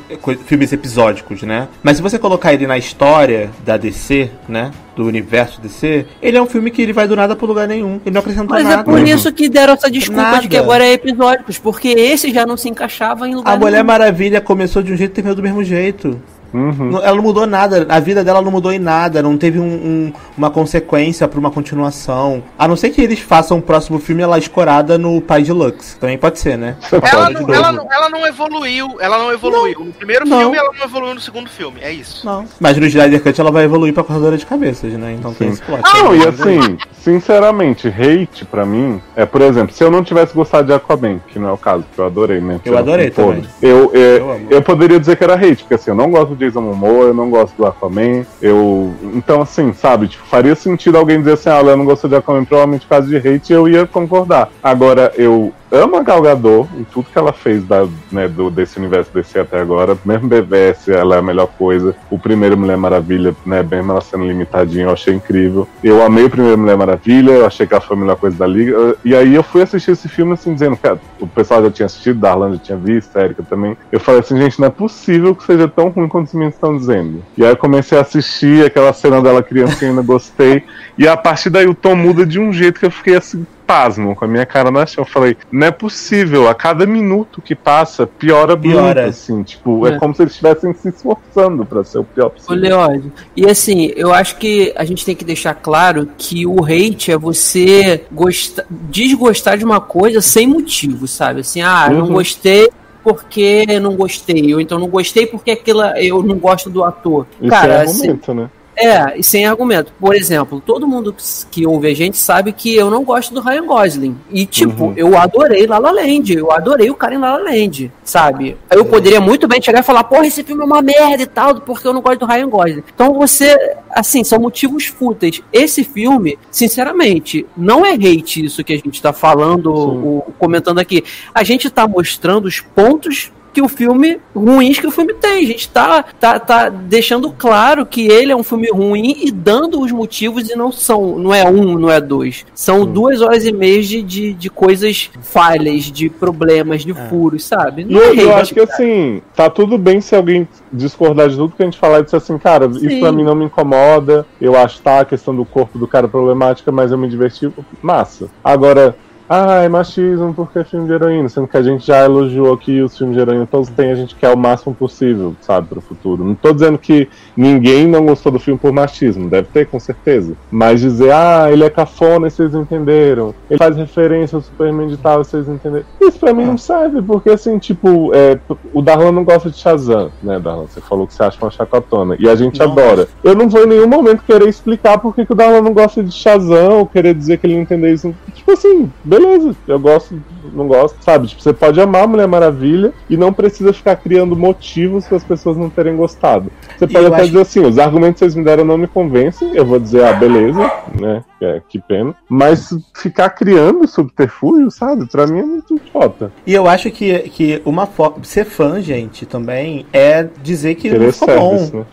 filmes 0.46 0.72
episódicos, 0.72 1.42
né? 1.42 1.68
Mas 1.82 1.98
se 1.98 2.04
você 2.04 2.20
colocar 2.20 2.54
ele 2.54 2.68
na 2.68 2.78
história 2.78 3.50
da 3.66 3.76
DC, 3.76 4.30
né? 4.48 4.72
Do 4.96 5.08
universo 5.08 5.60
DC, 5.60 6.06
ele 6.22 6.38
é 6.38 6.42
um 6.42 6.46
filme 6.46 6.70
que 6.70 6.80
ele 6.80 6.94
vai 6.94 7.08
do 7.08 7.16
nada 7.16 7.36
pro 7.36 7.48
lugar 7.48 7.68
nenhum. 7.68 8.00
Ele 8.06 8.14
não 8.14 8.22
acrescenta 8.22 8.54
Mas 8.54 8.66
nada. 8.66 8.82
é 8.82 8.84
por 8.84 9.00
isso 9.00 9.34
que 9.34 9.50
deram 9.50 9.74
essa 9.74 9.90
desculpa 9.90 10.22
Nada. 10.22 10.42
de 10.42 10.48
que 10.48 10.56
agora 10.56 10.86
é 10.86 10.94
episódicos, 10.94 11.58
porque 11.58 11.88
esse 11.88 12.32
já 12.32 12.46
não 12.46 12.56
se 12.56 12.70
encaixava 12.70 13.28
em 13.28 13.34
lugar 13.34 13.52
A 13.52 13.58
Mulher 13.58 13.72
nenhum. 13.72 13.86
Maravilha 13.88 14.40
começou 14.40 14.84
de 14.84 14.94
um 14.94 14.96
jeito 14.96 15.10
e 15.10 15.16
terminou 15.16 15.36
do 15.36 15.42
mesmo 15.42 15.64
jeito. 15.64 16.22
Uhum. 16.54 16.92
Não- 16.92 17.04
Ela 17.04 17.16
não 17.16 17.24
mudou 17.24 17.48
nada, 17.48 17.86
a 17.90 18.00
vida 18.00 18.24
dela 18.24 18.42
não 18.42 18.52
mudou 18.52 18.72
em 18.72 18.80
nada, 18.80 19.22
não 19.24 19.38
teve 19.38 19.60
um- 19.60 19.64
um- 19.64 20.14
uma 20.38 20.50
consequência 20.50 21.28
pra 21.28 21.40
uma 21.40 21.50
continuação. 21.52 22.44
A 22.58 22.68
não 22.68 22.76
ser 22.76 22.90
que 22.92 23.02
eles 23.02 23.20
façam 23.20 23.58
o 23.58 23.62
próximo 23.62 24.00
filme 24.00 24.22
ela 24.22 24.38
escorada 24.38 24.98
no 24.98 25.20
Pai 25.22 25.42
de 25.44 25.52
Lux. 25.52 25.98
Também 26.00 26.18
pode 26.18 26.40
ser, 26.40 26.58
né? 26.58 26.76
Ela 27.12 27.30
não, 27.30 27.54
ela, 27.54 27.72
não, 27.72 27.88
ela 27.92 28.10
não 28.10 28.26
evoluiu, 28.28 28.98
ela 29.00 29.18
não 29.18 29.32
evoluiu. 29.32 29.80
no 29.86 29.92
primeiro 29.94 30.28
Não. 30.28 30.40
filme, 30.40 30.58
ela 30.58 30.70
não 30.78 30.86
evoluiu 30.86 31.14
no 31.16 31.20
segundo 31.22 31.50
filme, 31.50 31.80
é 31.82 31.92
isso. 31.92 32.26
Não. 32.26 32.46
Mas 32.60 32.78
no 32.78 32.86
Snyder 32.86 33.22
Cut 33.22 33.40
ela 33.40 33.52
vai 33.52 33.64
evoluir 33.66 33.94
pra 33.94 34.04
corredora 34.04 34.38
de 34.38 34.46
cabeças, 34.46 34.92
né? 34.94 35.16
Então 35.18 35.34
tem 35.34 35.48
Sim. 35.48 35.54
esse 35.54 35.62
plot. 35.64 35.82
Não, 35.94 36.16
e 36.16 36.28
assim, 36.28 36.78
sinceramente, 36.94 37.88
hate 37.88 38.46
pra 38.46 38.66
mim 38.66 39.02
é, 39.16 39.26
por 39.26 39.42
exemplo, 39.42 39.74
se 39.76 39.84
eu 39.84 39.92
não 39.92 40.04
tivesse 40.04 40.34
gostado 40.34 40.68
de 40.68 40.74
Aquaman, 40.74 41.20
que 41.28 41.38
não 41.40 41.50
é 41.50 41.52
o 41.52 41.58
caso, 41.58 41.84
porque 41.84 42.00
eu 42.02 42.06
adorei, 42.06 42.42
né? 42.42 42.60
Eu 42.66 42.78
adorei 42.78 43.10
também. 43.10 43.44
Eu, 43.62 43.92
eu, 43.94 44.00
Eu 44.18 44.32
amo. 44.32 44.48
eu 44.50 44.62
poderia 44.62 45.00
dizer 45.00 45.16
que 45.16 45.24
era 45.24 45.36
hate, 45.36 45.58
porque 45.64 45.76
assim, 45.76 45.92
eu 45.92 45.96
não 45.96 46.10
gosto 46.10 46.30
do 46.30 46.36
Jason 46.46 46.62
Momoa, 46.62 47.06
eu 47.06 47.14
não 47.14 47.30
gosto 47.30 47.56
do 47.56 47.66
Aquaman, 47.66 48.26
eu... 48.42 48.94
Então, 49.14 49.42
assim, 49.42 49.74
sabe, 49.74 50.08
tipo, 50.08 50.26
faria 50.26 50.56
sentido 50.56 50.98
alguém 50.98 51.20
dizer 51.20 51.34
assim, 51.34 51.50
ah, 51.50 51.58
ela 51.58 51.78
não 51.78 51.86
gostou 51.86 52.10
de 52.10 52.16
Aquaman, 52.16 52.46
provavelmente 52.46 52.86
por 52.86 52.90
causa 52.90 53.08
de 53.08 53.18
hate, 53.18 53.54
eu 53.54 53.68
ia 53.68 53.86
concordar. 53.86 54.50
Agora, 54.62 55.12
eu 55.16 55.54
amo 55.74 55.98
a 55.98 56.04
Gal 56.04 56.22
Gadot 56.22 56.70
e 56.78 56.84
tudo 56.86 57.08
que 57.12 57.18
ela 57.18 57.34
fez 57.34 57.64
da, 57.66 57.88
né, 58.12 58.28
do, 58.28 58.52
desse 58.52 58.78
universo 58.78 59.12
DC 59.12 59.40
até 59.40 59.60
agora, 59.60 59.98
mesmo 60.06 60.28
BVS, 60.28 60.88
ela 60.90 61.16
é 61.16 61.20
a 61.20 61.22
melhor 61.22 61.48
coisa. 61.48 61.96
O 62.12 62.20
primeiro 62.20 62.56
Mulher 62.56 62.78
Maravilha, 62.78 63.36
né, 63.44 63.64
mesmo 63.64 63.92
ela 63.92 64.02
sendo 64.02 64.26
limitadinha, 64.26 64.86
eu 64.86 64.92
achei 64.92 65.16
incrível. 65.16 65.68
Eu 65.84 66.04
amei 66.04 66.26
o 66.26 66.30
primeiro 66.30 66.60
Mulher 66.60 66.78
Maravilha, 66.78 67.32
eu 67.32 67.46
achei 67.46 67.66
que 67.66 67.74
ela 67.74 67.82
foi 67.82 67.98
a 67.98 68.00
melhor 68.00 68.18
coisa 68.18 68.38
da 68.38 68.46
liga. 68.46 68.96
E 69.04 69.16
aí 69.16 69.34
eu 69.34 69.42
fui 69.42 69.64
assistir 69.64 69.92
esse 69.92 70.08
filme 70.08 70.34
assim, 70.34 70.54
dizendo, 70.54 70.78
cara, 70.78 71.00
o 71.20 71.26
pessoal 71.26 71.64
já 71.64 71.72
tinha 71.72 71.88
assistido, 71.88 72.20
Darlan 72.20 72.54
já 72.54 72.60
tinha 72.60 72.78
visto, 72.78 73.18
a 73.18 73.24
Erika 73.24 73.42
também. 73.42 73.76
Eu 73.92 74.00
falei 74.00 74.20
assim, 74.20 74.38
gente, 74.38 74.60
não 74.60 74.68
é 74.68 74.72
possível 74.72 75.34
que 75.34 75.44
seja 75.44 75.68
tão 75.68 75.90
ruim 75.90 76.08
quanto 76.08 76.33
os 76.34 76.40
meninos 76.40 76.56
estão 76.56 76.78
dizendo. 76.78 77.24
E 77.38 77.44
aí 77.44 77.52
eu 77.52 77.58
comecei 77.58 77.98
a 77.98 78.02
assistir 78.02 78.66
aquela 78.66 78.92
cena 78.94 79.22
dela 79.22 79.42
criancinha, 79.44 79.92
ainda 79.92 80.02
gostei. 80.02 80.64
E 80.98 81.08
a 81.08 81.16
partir 81.18 81.50
daí 81.50 81.68
o 81.68 81.74
tom 81.76 81.96
muda 81.96 82.26
de 82.26 82.40
um 82.40 82.52
jeito 82.52 82.80
que 82.80 82.86
eu 82.86 82.92
fiquei 82.92 83.16
assim, 83.16 83.46
pasmo, 83.66 84.16
com 84.16 84.26
a 84.26 84.28
minha 84.28 84.46
cara 84.46 84.70
na 84.70 84.86
chão. 84.86 85.04
Eu 85.04 85.10
falei, 85.10 85.38
não 85.52 85.68
é 85.68 85.72
possível, 85.72 86.48
a 86.50 86.54
cada 86.54 86.86
minuto 86.86 87.42
que 87.42 87.56
passa, 87.56 88.06
piora, 88.06 88.58
Piora. 88.58 88.84
muito, 89.04 89.10
assim. 89.10 89.42
Tipo, 89.44 89.88
é. 89.88 89.94
É. 89.94 89.98
como 90.00 90.14
se 90.14 90.22
eles 90.22 90.34
estivessem 90.34 90.74
se 90.74 90.90
esforçando 90.90 91.66
pra 91.66 91.84
ser 91.84 92.00
o 92.00 92.04
pior 92.04 92.28
Ô, 92.28 92.30
possível. 92.32 92.56
Leódio, 92.56 93.12
e 93.36 93.46
assim, 93.50 93.92
eu 93.96 94.14
acho 94.14 94.36
que 94.38 94.74
a 94.76 94.84
gente 94.84 95.06
tem 95.06 95.16
que 95.16 95.24
deixar 95.24 95.54
claro 95.56 96.10
que 96.18 96.46
o 96.46 96.64
hate 96.66 97.12
é 97.12 97.18
você 97.18 98.04
gostar, 98.12 98.66
desgostar 98.70 99.58
de 99.58 99.64
uma 99.66 99.80
coisa 99.80 100.22
sem 100.22 100.46
motivo, 100.48 101.08
sabe? 101.08 101.40
Assim, 101.42 101.62
ah, 101.62 101.90
não 101.90 102.02
Uhum. 102.08 102.14
gostei 102.14 102.70
porque 103.04 103.66
não 103.82 103.96
gostei, 103.96 104.54
ou 104.54 104.62
então 104.62 104.80
não 104.80 104.88
gostei 104.88 105.28
porque 105.28 105.52
aquela 105.52 106.02
eu 106.02 106.24
não 106.24 106.38
gosto 106.38 106.70
do 106.70 106.84
ator. 106.84 107.28
Isso 107.42 107.50
Cara, 107.50 107.74
é 107.74 107.82
assim, 107.82 108.10
argumento, 108.10 108.34
né? 108.34 108.50
É, 108.76 109.18
e 109.20 109.24
sem 109.24 109.46
argumento. 109.46 109.94
Por 110.00 110.16
exemplo, 110.16 110.62
todo 110.66 110.88
mundo 110.88 111.16
que- 111.52 111.66
ouve 111.68 111.88
a 111.92 111.96
gente 111.96 112.18
sabe 112.18 112.52
que 112.52 112.76
eu 112.76 112.90
não 112.90 113.04
gosto 113.04 113.34
do 113.34 113.40
Ryan 113.42 113.66
Gosling. 113.66 114.18
E, 114.32 114.46
tipo, 114.46 114.86
Uhum. 114.86 114.94
eu 114.98 115.18
adorei 115.18 115.68
La 115.68 115.78
La 115.78 115.92
Land. 115.92 116.34
Eu 116.34 116.52
adorei 116.52 116.90
o 116.90 116.96
cara 116.96 117.14
em 117.14 117.20
La 117.20 117.38
La 117.38 117.44
Land, 117.52 117.92
sabe? 118.04 118.58
Eu 118.72 118.84
poderia 118.86 119.22
muito 119.22 119.48
bem 119.48 119.62
chegar 119.62 119.82
e 119.82 119.84
falar, 119.84 120.04
porra, 120.06 120.26
esse 120.26 120.44
filme 120.44 120.64
é 120.64 120.66
uma 120.66 120.82
merda 120.82 121.22
e 121.22 121.28
tal, 121.28 121.62
porque 121.62 121.88
eu 121.88 121.94
não 121.94 122.02
gosto 122.02 122.20
do 122.22 122.26
Ryan 122.26 122.50
Gosling. 122.50 122.84
Então 122.94 123.14
você, 123.14 123.56
assim, 123.92 124.24
são 124.24 124.40
motivos 124.40 124.86
fúteis. 124.86 125.42
Esse 125.54 125.84
filme, 125.84 126.38
sinceramente, 126.50 127.46
não 127.56 127.86
é 127.86 127.92
hate 127.94 128.44
isso 128.44 128.64
que 128.64 128.74
a 128.74 128.78
gente 128.78 129.02
tá 129.02 129.14
falando, 129.14 130.24
comentando 130.40 130.80
aqui. 130.80 131.04
A 131.34 131.44
gente 131.44 131.70
tá 131.70 131.88
mostrando 131.88 132.46
os 132.46 132.60
pontos 132.60 133.32
que 133.54 133.62
o 133.62 133.70
filme 133.70 134.20
ruins 134.36 134.80
que 134.80 134.88
o 134.88 134.92
filme 134.92 135.14
tem. 135.14 135.44
A 135.44 135.48
gente 135.48 135.70
tá, 135.70 136.04
tá, 136.20 136.40
tá 136.40 136.70
deixando 136.70 137.32
claro 137.32 137.86
que 137.86 138.08
ele 138.08 138.32
é 138.32 138.36
um 138.36 138.44
filme 138.44 138.70
ruim 138.70 139.16
e 139.22 139.32
dando 139.32 139.80
os 139.80 139.92
motivos 139.92 140.50
e 140.50 140.56
não 140.56 140.72
são, 140.72 141.18
não 141.18 141.34
é 141.34 141.48
um, 141.48 141.78
não 141.78 141.90
é 141.90 142.02
dois. 142.02 142.46
São 142.54 142.86
duas 142.86 143.22
horas 143.22 143.46
e 143.46 143.52
meia 143.52 143.82
de, 143.82 144.02
de, 144.02 144.34
de 144.34 144.50
coisas 144.50 145.10
falhas, 145.22 145.84
de 145.84 146.10
problemas, 146.10 146.84
de 146.84 146.94
furos, 146.94 147.46
sabe? 147.46 147.86
Não 147.86 148.02
é 148.02 148.10
eu, 148.10 148.16
eu 148.16 148.32
hate, 148.32 148.42
acho 148.42 148.54
que 148.54 148.60
assim, 148.60 149.22
tá 149.36 149.50
tudo 149.50 149.78
bem 149.78 150.02
se 150.02 150.16
alguém 150.16 150.48
discordar 150.72 151.30
de 151.30 151.36
tudo 151.36 151.56
que 151.56 151.62
a 151.62 151.66
gente 151.66 151.78
falar 151.78 152.00
e 152.00 152.04
disser 152.04 152.18
assim, 152.18 152.38
cara, 152.38 152.66
isso 152.66 152.80
Sim. 152.80 153.00
pra 153.00 153.12
mim 153.12 153.24
não 153.24 153.36
me 153.36 153.46
incomoda, 153.46 154.26
eu 154.42 154.58
acho 154.58 154.82
tá 154.82 155.02
a 155.02 155.06
questão 155.06 155.36
do 155.36 155.46
corpo 155.46 155.78
do 155.78 155.88
cara 155.88 156.08
problemática, 156.08 156.72
mas 156.72 156.92
eu 156.92 156.98
me 156.98 157.08
diverti, 157.08 157.52
massa. 157.82 158.30
Agora, 158.44 158.96
ah, 159.28 159.62
é 159.64 159.70
machismo 159.70 160.34
porque 160.34 160.60
é 160.60 160.64
filme 160.64 160.88
de 160.88 160.94
heroína, 160.94 161.30
sendo 161.30 161.48
que 161.48 161.58
a 161.58 161.62
gente 161.62 161.86
já 161.86 162.04
elogiou 162.04 162.58
que 162.58 162.82
os 162.82 162.98
filmes 162.98 163.16
de 163.16 163.22
heroína 163.22 163.48
todos 163.50 163.70
têm, 163.70 163.92
a 163.92 163.96
gente 163.96 164.16
quer 164.16 164.30
o 164.30 164.38
máximo 164.38 164.76
possível, 164.76 165.36
sabe, 165.42 165.68
pro 165.68 165.82
futuro. 165.82 166.24
Não 166.24 166.36
tô 166.36 166.54
dizendo 166.54 166.78
que 166.78 167.08
ninguém 167.36 167.88
não 167.88 168.06
gostou 168.06 168.32
do 168.32 168.40
filme 168.40 168.60
por 168.60 168.72
machismo, 168.72 169.30
deve 169.30 169.48
ter, 169.50 169.68
com 169.68 169.80
certeza. 169.80 170.34
Mas 170.52 170.82
dizer, 170.82 171.12
ah, 171.12 171.48
ele 171.52 171.64
é 171.64 171.70
cafona 171.70 172.28
e 172.28 172.32
vocês 172.32 172.54
entenderam, 172.54 173.34
ele 173.50 173.58
faz 173.58 173.76
referência 173.76 174.36
ao 174.36 174.42
Superman 174.42 174.88
de 174.88 174.98
tal 174.98 175.22
e 175.22 175.26
vocês 175.26 175.48
entenderam. 175.48 175.86
Isso 176.02 176.20
pra 176.20 176.34
mim 176.34 176.46
não 176.46 176.58
serve, 176.58 177.02
porque 177.02 177.30
assim, 177.30 177.58
tipo, 177.58 178.12
é, 178.14 178.40
o 178.74 178.82
Darlan 178.82 179.12
não 179.12 179.24
gosta 179.24 179.50
de 179.50 179.58
Shazam, 179.58 180.12
né, 180.22 180.40
Darlan? 180.40 180.66
Você 180.68 180.82
falou 180.82 181.08
que 181.08 181.14
você 181.14 181.24
acha 181.24 181.38
uma 181.42 181.52
chacotona. 181.52 182.16
E 182.20 182.28
a 182.28 182.36
gente 182.36 182.60
Não 182.60 182.72
adora. 182.72 183.08
Eu 183.24 183.36
não 183.36 183.50
vou 183.50 183.64
em 183.64 183.68
nenhum 183.68 183.88
momento 183.88 184.24
querer 184.24 184.48
explicar 184.48 184.98
por 184.98 185.16
que 185.16 185.26
que 185.26 185.32
o 185.32 185.36
Darlan 185.36 185.62
não 185.62 185.74
gosta 185.74 186.04
de 186.04 186.12
Shazam 186.12 186.80
ou 186.80 186.86
querer 186.86 187.14
dizer 187.14 187.38
que 187.38 187.48
ele 187.48 187.56
não 187.56 187.62
entendeu 187.64 187.94
isso. 187.94 188.14
Tipo 188.34 188.52
assim, 188.52 188.92
beleza, 189.20 189.56
eu 189.68 189.80
gosto, 189.80 190.22
não 190.54 190.68
gosto, 190.68 190.98
sabe? 191.02 191.28
Tipo, 191.28 191.42
você 191.42 191.54
pode 191.54 191.80
amar 191.82 192.04
a 192.04 192.08
Mulher 192.08 192.28
Maravilha 192.28 192.94
e 193.10 193.16
não 193.18 193.32
precisa 193.34 193.72
ficar 193.74 193.96
criando 193.96 194.36
motivos 194.36 195.06
para 195.06 195.18
as 195.18 195.24
pessoas 195.24 195.58
não 195.58 195.70
terem 195.70 195.96
gostado. 195.96 196.52
Você 196.78 196.88
pode 196.88 197.06
eu 197.06 197.14
até 197.14 197.24
acho- 197.24 197.32
dizer 197.32 197.42
assim, 197.42 197.60
os 197.62 197.78
argumentos 197.80 198.14
que 198.14 198.20
vocês 198.20 198.36
me 198.36 198.44
deram 198.44 198.64
não 198.66 198.78
me 198.78 198.88
convencem, 198.88 199.52
eu 199.56 199.66
vou 199.66 199.80
dizer, 199.80 200.04
ah, 200.06 200.14
beleza, 200.14 200.72
né? 201.00 201.24
Que, 201.40 201.46
é, 201.46 201.62
que 201.68 201.80
pena. 201.80 202.16
Mas 202.30 202.70
ficar 202.96 203.30
criando 203.30 203.88
subterfúgio, 203.88 204.72
sabe? 204.72 205.06
Pra 205.08 205.28
mim 205.28 205.40
é 205.40 205.44
muito 205.44 205.76
idiota. 205.76 206.32
E 206.46 206.54
eu 206.54 206.68
acho 206.68 206.90
que, 206.92 207.20
que 207.30 207.62
uma 207.66 207.86
forma. 207.86 208.24
Ser 208.24 208.46
fã, 208.46 208.82
gente, 208.82 209.26
também 209.26 209.86
é 209.92 210.28
dizer 210.42 210.76
que 210.76 210.90
não 210.90 210.98
Querer 211.00 211.12
ficou 211.14 211.28
service, 211.28 211.72
bom. 211.72 211.80
né? 211.80 211.86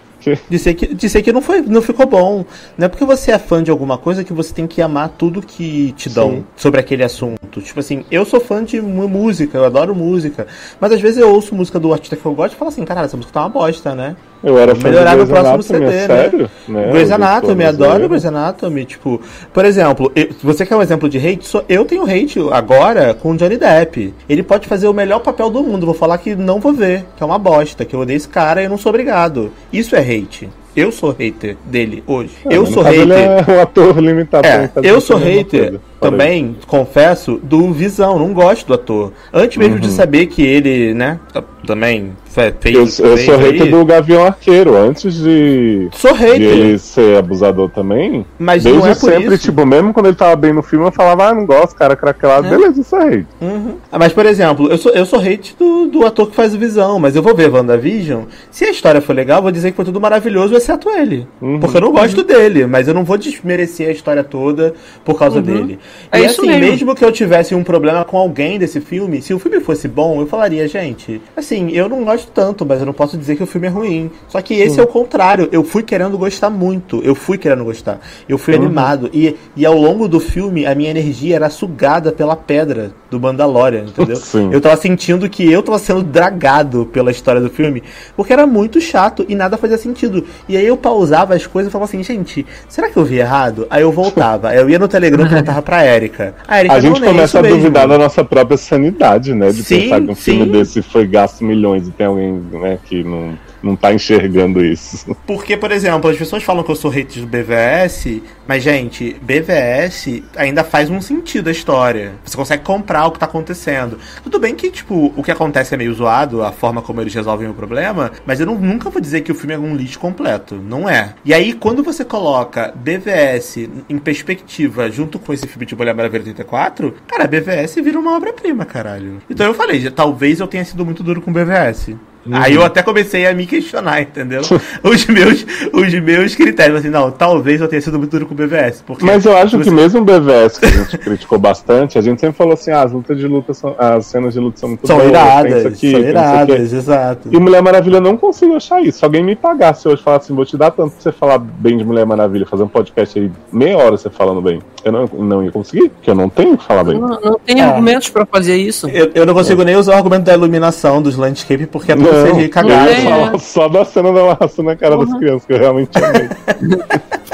Dizer 0.48 0.74
que, 0.74 0.94
dizer 0.94 1.22
que 1.22 1.32
não, 1.32 1.40
foi, 1.40 1.60
não 1.62 1.82
ficou 1.82 2.06
bom. 2.06 2.44
Não 2.76 2.86
é 2.86 2.88
porque 2.88 3.05
você 3.05 3.32
é 3.32 3.38
fã 3.38 3.62
de 3.62 3.70
alguma 3.70 3.98
coisa 3.98 4.22
que 4.22 4.32
você 4.32 4.52
tem 4.52 4.66
que 4.66 4.82
amar 4.82 5.09
tudo 5.10 5.42
que 5.42 5.92
te 5.92 6.09
dão 6.09 6.30
Sim. 6.30 6.44
sobre 6.56 6.80
aquele 6.80 7.02
assunto. 7.02 7.60
Tipo 7.60 7.80
assim, 7.80 8.05
eu 8.10 8.24
sou 8.24 8.40
fã 8.40 8.62
de 8.62 8.80
música, 8.80 9.59
eu 9.59 9.64
adoro 9.64 9.94
música. 9.94 10.47
Mas 10.78 10.92
às 10.92 11.01
vezes 11.01 11.18
eu 11.18 11.32
ouço 11.32 11.55
música 11.55 11.78
do 11.78 11.92
artista 11.92 12.16
que 12.16 12.24
eu 12.24 12.34
gosto 12.34 12.55
e 12.55 12.56
falo 12.56 12.68
assim, 12.68 12.84
caralho, 12.84 13.06
essa 13.06 13.16
música 13.16 13.32
tá 13.32 13.40
uma 13.40 13.48
bosta, 13.48 13.94
né? 13.94 14.16
Eu 14.42 14.58
era 14.58 14.74
fã 14.74 14.88
Melhorar 14.88 15.16
no 15.16 15.26
próximo 15.26 15.62
CD, 15.62 15.84
é 15.84 15.88
né? 15.88 16.06
sério? 16.06 16.50
Né? 16.66 16.88
Grey's 16.92 17.10
Anatomy, 17.10 17.64
adoro. 17.64 18.08
Grey's 18.08 18.24
Anatomy. 18.24 18.84
Tipo, 18.86 19.20
por 19.52 19.64
exemplo, 19.64 20.10
eu- 20.16 20.28
você 20.42 20.64
quer 20.64 20.76
um 20.76 20.82
exemplo 20.82 21.08
de 21.08 21.18
hate? 21.18 21.46
Eu 21.68 21.84
tenho 21.84 22.04
hate 22.04 22.38
agora 22.50 23.12
com 23.12 23.32
o 23.32 23.36
Johnny 23.36 23.58
Depp. 23.58 24.14
Ele 24.28 24.42
pode 24.42 24.66
fazer 24.66 24.88
o 24.88 24.94
melhor 24.94 25.20
papel 25.20 25.50
do 25.50 25.62
mundo. 25.62 25.84
Vou 25.84 25.94
falar 25.94 26.16
que 26.18 26.34
não 26.34 26.58
vou 26.58 26.72
ver, 26.72 27.04
que 27.16 27.22
é 27.22 27.26
uma 27.26 27.38
bosta, 27.38 27.84
que 27.84 27.94
eu 27.94 28.00
odeio 28.00 28.16
esse 28.16 28.28
cara 28.28 28.62
e 28.62 28.64
eu 28.64 28.70
não 28.70 28.78
sou 28.78 28.90
obrigado. 28.90 29.52
Isso 29.72 29.94
é 29.94 30.00
hate. 30.00 30.48
Eu 30.74 30.92
sou 30.92 31.10
hater 31.10 31.56
dele 31.64 32.02
hoje. 32.06 32.30
Ah, 32.46 32.48
eu 32.54 32.64
sou 32.64 32.82
hater. 32.82 33.00
Ele 33.02 33.12
é 33.12 33.44
um 33.48 33.60
ator 33.60 33.98
limitado. 33.98 34.46
É, 34.46 34.70
eu 34.82 35.00
sou 35.00 35.16
hater. 35.18 35.80
Também, 36.01 36.56
confesso, 36.66 37.39
do 37.43 37.72
Visão. 37.72 38.18
Não 38.18 38.32
gosto 38.32 38.66
do 38.66 38.74
ator. 38.74 39.12
Antes 39.32 39.56
mesmo 39.59 39.78
de 39.78 39.89
Uhum. 39.89 39.93
saber 39.94 40.27
que 40.27 40.43
ele, 40.43 40.94
né, 40.94 41.18
t- 41.32 41.43
também 41.66 42.12
fe- 42.24 42.55
fez. 42.59 42.98
Eu, 42.98 43.06
eu 43.06 43.16
fez 43.16 43.27
sou 43.27 43.35
aí- 43.36 43.43
hater 43.52 43.70
do 43.70 43.85
Gavião 43.85 44.24
Arqueiro. 44.24 44.77
Antes 44.77 45.14
de, 45.22 45.89
Sou 45.93 46.12
de 46.14 46.18
hater. 46.18 46.40
ele 46.40 46.78
ser 46.78 47.18
abusador 47.18 47.68
também, 47.68 48.24
Mas 48.39 48.62
desde 48.64 48.81
não 48.81 48.86
é 48.89 48.94
por 48.94 49.10
sempre, 49.12 49.35
isso. 49.35 49.44
tipo, 49.44 49.66
mesmo 49.66 49.93
quando 49.93 50.06
ele 50.06 50.16
tava 50.16 50.35
bem 50.36 50.52
no 50.52 50.62
filme, 50.62 50.86
eu 50.86 50.93
falava, 50.93 51.28
ah, 51.28 51.35
não 51.35 51.44
gosto, 51.44 51.77
cara, 51.77 51.94
craquelado. 51.94 52.47
É. 52.47 52.51
Beleza, 52.51 52.81
isso 52.81 52.97
é 52.97 53.06
hate. 53.06 53.27
Uhum. 53.40 53.74
Ah, 53.93 53.98
Mas, 53.98 54.12
por 54.12 54.24
exemplo, 54.27 54.68
eu 54.70 54.78
sou, 54.78 54.93
eu 54.93 55.05
sou 55.05 55.18
hate 55.20 55.55
do, 55.59 55.86
do 55.86 56.06
ator 56.06 56.31
que 56.31 56.35
faz 56.36 56.55
o 56.55 56.59
Visão, 56.59 56.98
mas 56.98 57.14
eu 57.14 57.22
vou 57.22 57.35
ver 57.35 57.51
WandaVision. 57.51 58.22
Se 58.51 58.64
a 58.64 58.70
história 58.70 59.01
for 59.01 59.14
legal, 59.14 59.39
eu 59.39 59.43
vou 59.43 59.52
dizer 59.52 59.70
que 59.70 59.77
foi 59.77 59.85
tudo 59.85 60.01
maravilhoso, 60.01 60.55
exceto 60.56 60.89
ele. 60.89 61.27
Uhum. 61.43 61.60
Porque 61.60 61.77
eu 61.77 61.81
não 61.82 61.93
gosto 61.93 62.22
dele, 62.24 62.66
mas 62.66 62.89
eu 62.89 62.94
não 62.94 63.05
vou 63.05 63.18
desmerecer 63.18 63.89
a 63.89 63.93
história 63.93 64.24
toda 64.24 64.72
por 65.05 65.18
causa 65.18 65.43
dele. 65.43 65.78
É 66.12 66.20
e 66.20 66.26
isso 66.26 66.40
assim, 66.40 66.50
mesmo. 66.50 66.66
mesmo 66.66 66.94
que 66.94 67.04
eu 67.04 67.12
tivesse 67.12 67.54
um 67.54 67.62
problema 67.62 68.04
com 68.04 68.18
alguém 68.18 68.58
desse 68.58 68.80
filme, 68.80 69.22
se 69.22 69.32
o 69.32 69.38
filme 69.38 69.60
fosse 69.60 69.86
bom, 69.86 70.20
eu 70.20 70.26
falaria, 70.26 70.66
gente, 70.66 71.20
assim, 71.36 71.70
eu 71.70 71.88
não 71.88 72.04
gosto 72.04 72.30
tanto, 72.32 72.66
mas 72.66 72.80
eu 72.80 72.86
não 72.86 72.92
posso 72.92 73.16
dizer 73.16 73.36
que 73.36 73.42
o 73.42 73.46
filme 73.46 73.66
é 73.66 73.70
ruim. 73.70 74.10
Só 74.28 74.40
que 74.40 74.54
esse 74.54 74.78
é 74.78 74.82
o 74.82 74.86
contrário. 74.86 75.48
Eu 75.52 75.62
fui 75.62 75.82
querendo 75.82 76.18
gostar 76.18 76.50
muito. 76.50 77.00
Eu 77.04 77.14
fui 77.14 77.38
querendo 77.38 77.64
gostar. 77.64 78.00
Eu 78.28 78.38
fui 78.38 78.54
animado. 78.54 79.10
E, 79.12 79.36
e 79.56 79.64
ao 79.64 79.76
longo 79.76 80.08
do 80.08 80.20
filme, 80.20 80.66
a 80.66 80.74
minha 80.74 80.90
energia 80.90 81.36
era 81.36 81.50
sugada 81.50 82.12
pela 82.12 82.36
pedra 82.36 82.92
do 83.10 83.18
Mandalorian, 83.18 83.84
entendeu? 83.84 84.16
Sim. 84.20 84.50
Eu 84.52 84.60
tava 84.60 84.76
sentindo 84.76 85.28
que 85.28 85.50
eu 85.50 85.62
tava 85.62 85.78
sendo 85.78 86.02
dragado 86.02 86.86
pela 86.86 87.10
história 87.10 87.40
do 87.40 87.50
filme, 87.50 87.82
porque 88.16 88.32
era 88.32 88.46
muito 88.46 88.80
chato 88.80 89.24
e 89.28 89.34
nada 89.34 89.56
fazia 89.56 89.78
sentido. 89.78 90.24
E 90.48 90.56
aí 90.56 90.66
eu 90.66 90.76
pausava 90.76 91.34
as 91.34 91.46
coisas 91.46 91.70
e 91.70 91.72
falava 91.72 91.88
assim, 91.88 92.02
gente, 92.02 92.46
será 92.68 92.88
que 92.88 92.96
eu 92.96 93.04
vi 93.04 93.18
errado? 93.18 93.66
Aí 93.68 93.82
eu 93.82 93.92
voltava. 93.92 94.50
Aí 94.50 94.58
eu 94.58 94.68
ia 94.68 94.78
no 94.78 94.88
Telegram 94.88 95.26
e 95.26 95.28
perguntava 95.28 95.62
pra 95.62 95.80
Erika. 95.85 96.35
A 96.47 96.61
Erika 96.61 96.74
A 96.74 96.81
gente 96.81 97.01
começa 97.01 97.39
a 97.39 97.43
mesmo. 97.43 97.59
duvidar 97.59 97.89
da 97.89 97.98
nossa 97.98 98.24
própria 98.24 98.57
sanidade, 98.57 99.35
né? 99.35 99.51
De 99.51 99.62
Sim, 99.62 99.81
pensar 99.82 100.01
que 100.01 100.11
um 100.11 100.15
filme 100.15 100.44
sim. 100.44 100.51
desse 100.52 100.82
foi 100.82 101.07
gasto 101.07 101.44
milhões 101.44 101.89
e 101.89 101.90
tem 101.93 102.07
alguém 102.07 102.32
né, 102.52 102.78
que 102.85 103.02
não, 103.05 103.39
não 103.62 103.77
tá 103.77 103.93
enxergando 103.93 104.65
isso. 104.65 105.16
Porque, 105.27 105.57
por 105.57 105.70
exemplo, 105.73 106.11
as 106.11 106.16
pessoas 106.16 106.43
falam 106.43 106.62
que 106.62 106.70
eu 106.70 106.77
sou 106.77 106.90
hater 106.90 107.23
do 107.23 107.28
BVS, 107.28 108.20
mas, 108.47 108.62
gente, 108.62 109.16
BVS 109.23 110.23
ainda 110.36 110.65
faz 110.65 110.90
um 110.90 111.01
sentido 111.01 111.48
a 111.48 111.52
história. 111.52 112.12
Você 112.24 112.36
consegue 112.36 112.62
comprar 112.62 113.07
o 113.07 113.11
que 113.12 113.19
tá 113.19 113.27
acontecendo. 113.27 113.98
Tudo 114.23 114.39
bem 114.39 114.55
que, 114.55 114.70
tipo, 114.70 115.12
o 115.16 115.23
que 115.23 115.31
acontece 115.31 115.74
é 115.74 115.77
meio 115.77 115.93
zoado, 115.94 116.43
a 116.43 116.52
forma 116.52 116.82
como 116.82 117.01
eles 117.01 117.15
resolvem 117.15 117.48
o 117.48 117.55
problema, 117.55 118.11
mas 118.27 118.40
eu 118.40 118.47
não- 118.47 118.59
nunca 118.59 118.90
vou 118.90 119.01
dizer 119.01 119.20
que 119.23 119.32
o 119.32 119.35
filme 119.35 119.55
é 119.55 119.59
um 119.59 119.74
lixo 119.77 119.98
completo. 119.98 120.55
Não 120.57 120.89
é. 120.89 121.15
E 121.24 121.32
aí, 121.35 121.52
quando 121.52 121.82
você 121.82 122.05
coloca 122.05 122.73
BVS 122.74 123.69
em 123.89 123.98
perspectiva 123.98 124.90
junto 124.90 125.19
com 125.19 125.32
esse 125.32 125.47
filme 125.47 125.66
de 125.70 125.76
Mulher 125.76 125.94
Maravilha 125.94 126.22
84, 126.22 126.94
cara, 127.06 127.26
BVS 127.26 127.76
vira 127.76 127.98
uma 127.98 128.16
obra-prima, 128.16 128.64
caralho. 128.64 129.22
Então 129.30 129.47
eu 129.47 129.55
falei, 129.55 129.88
talvez 129.90 130.40
eu 130.40 130.47
tenha 130.47 130.64
sido 130.64 130.84
muito 130.84 131.02
duro 131.02 131.22
com 131.22 131.32
BVS. 131.32 131.94
Aí 132.32 132.55
eu 132.55 132.64
até 132.64 132.82
comecei 132.82 133.26
a 133.26 133.32
me 133.34 133.47
questionar, 133.47 134.02
entendeu? 134.02 134.42
os, 134.82 135.06
meus, 135.06 135.47
os 135.72 135.94
meus 136.01 136.34
critérios, 136.34 136.80
assim, 136.80 136.90
não, 136.90 137.10
talvez 137.10 137.60
eu 137.60 137.68
tenha 137.68 137.80
sido 137.80 137.98
muito 137.98 138.10
duro 138.10 138.26
com 138.26 138.34
o 138.34 138.36
BVS. 138.36 138.82
Porque 138.86 139.05
Mas 139.05 139.24
eu 139.24 139.36
acho 139.36 139.51
se 139.56 139.59
que 139.59 139.64
você- 139.64 139.70
mesmo 139.70 140.01
o 140.01 140.05
BVS, 140.05 140.59
que 140.59 140.66
a 140.66 140.70
gente 140.70 140.98
criticou 140.98 141.38
bastante, 141.38 141.98
a 141.98 142.02
gente 142.02 142.20
sempre 142.20 142.36
falou 142.36 142.55
assim, 142.55 142.70
ah, 142.70 142.82
as 142.82 142.92
lutas 142.92 143.18
de 143.18 143.26
luta 143.26 143.55
são, 143.55 143.74
as 143.78 144.06
cenas 144.06 144.34
de 144.34 144.40
luta 144.40 144.59
são 144.59 144.68
muito 144.70 144.86
são 144.86 144.97
boas, 144.98 145.09
iradas, 145.10 145.66
aqui, 145.66 145.90
são 145.92 146.01
iradas, 146.01 146.72
exato. 146.72 147.28
E 147.32 147.38
Mulher 147.38 147.62
Maravilha 147.62 147.97
eu 147.97 148.01
não 148.02 148.16
consigo 148.16 148.55
achar 148.55 148.82
isso. 148.82 148.98
Se 148.98 149.05
alguém 149.05 149.22
me 149.24 149.34
pagasse 149.34 149.88
hoje 149.88 150.01
e 150.01 150.05
falasse 150.05 150.26
assim, 150.26 150.34
vou 150.34 150.44
te 150.44 150.56
dar 150.56 150.70
tanto 150.70 150.92
pra 150.92 151.02
você 151.02 151.12
falar 151.12 151.38
bem 151.38 151.78
de 151.78 151.84
Mulher 151.84 152.05
Maravilha, 152.05 152.44
fazer 152.47 152.62
um 152.64 152.68
podcast 152.68 153.18
aí 153.18 153.30
meia 153.52 153.78
hora 153.78 153.97
você 153.97 154.10
falando 154.10 154.40
bem, 154.42 154.60
eu 154.84 154.92
não, 154.92 155.06
não 155.06 155.42
ia 155.44 155.51
conseguir, 155.51 155.88
porque 155.88 156.10
eu 156.10 156.14
não 156.14 156.28
tenho 156.28 156.56
que 156.59 156.64
falar 156.64 156.84
bem. 156.84 156.98
Não, 156.98 157.20
não 157.20 157.38
tem 157.38 157.60
É. 157.60 157.64
argumentos 157.64 158.09
pra 158.10 158.26
fazer 158.26 158.56
isso. 158.56 158.88
Eu, 158.88 159.10
eu 159.14 159.26
não 159.26 159.34
consigo 159.34 159.62
nem 159.64 159.76
usar 159.76 159.94
o 159.94 159.97
argumento 159.97 160.24
da 160.24 160.34
iluminação 160.34 161.01
dos 161.02 161.16
landscape 161.16 161.66
porque 161.66 161.92
é 161.92 161.97
Não, 162.12 162.32
CGI 162.32 162.45
eu 162.45 162.51
cagado. 162.51 162.95
falar 163.03 163.39
só 163.39 163.69
da 163.69 163.85
cena 163.85 164.12
da 164.12 164.20
amarração 164.20 164.65
na 164.65 164.77
cara 164.77 164.97
das 164.97 165.12
crianças, 165.15 165.45
que 165.45 165.53
eu 165.53 165.59
realmente 165.59 165.91
amei. 165.97 166.28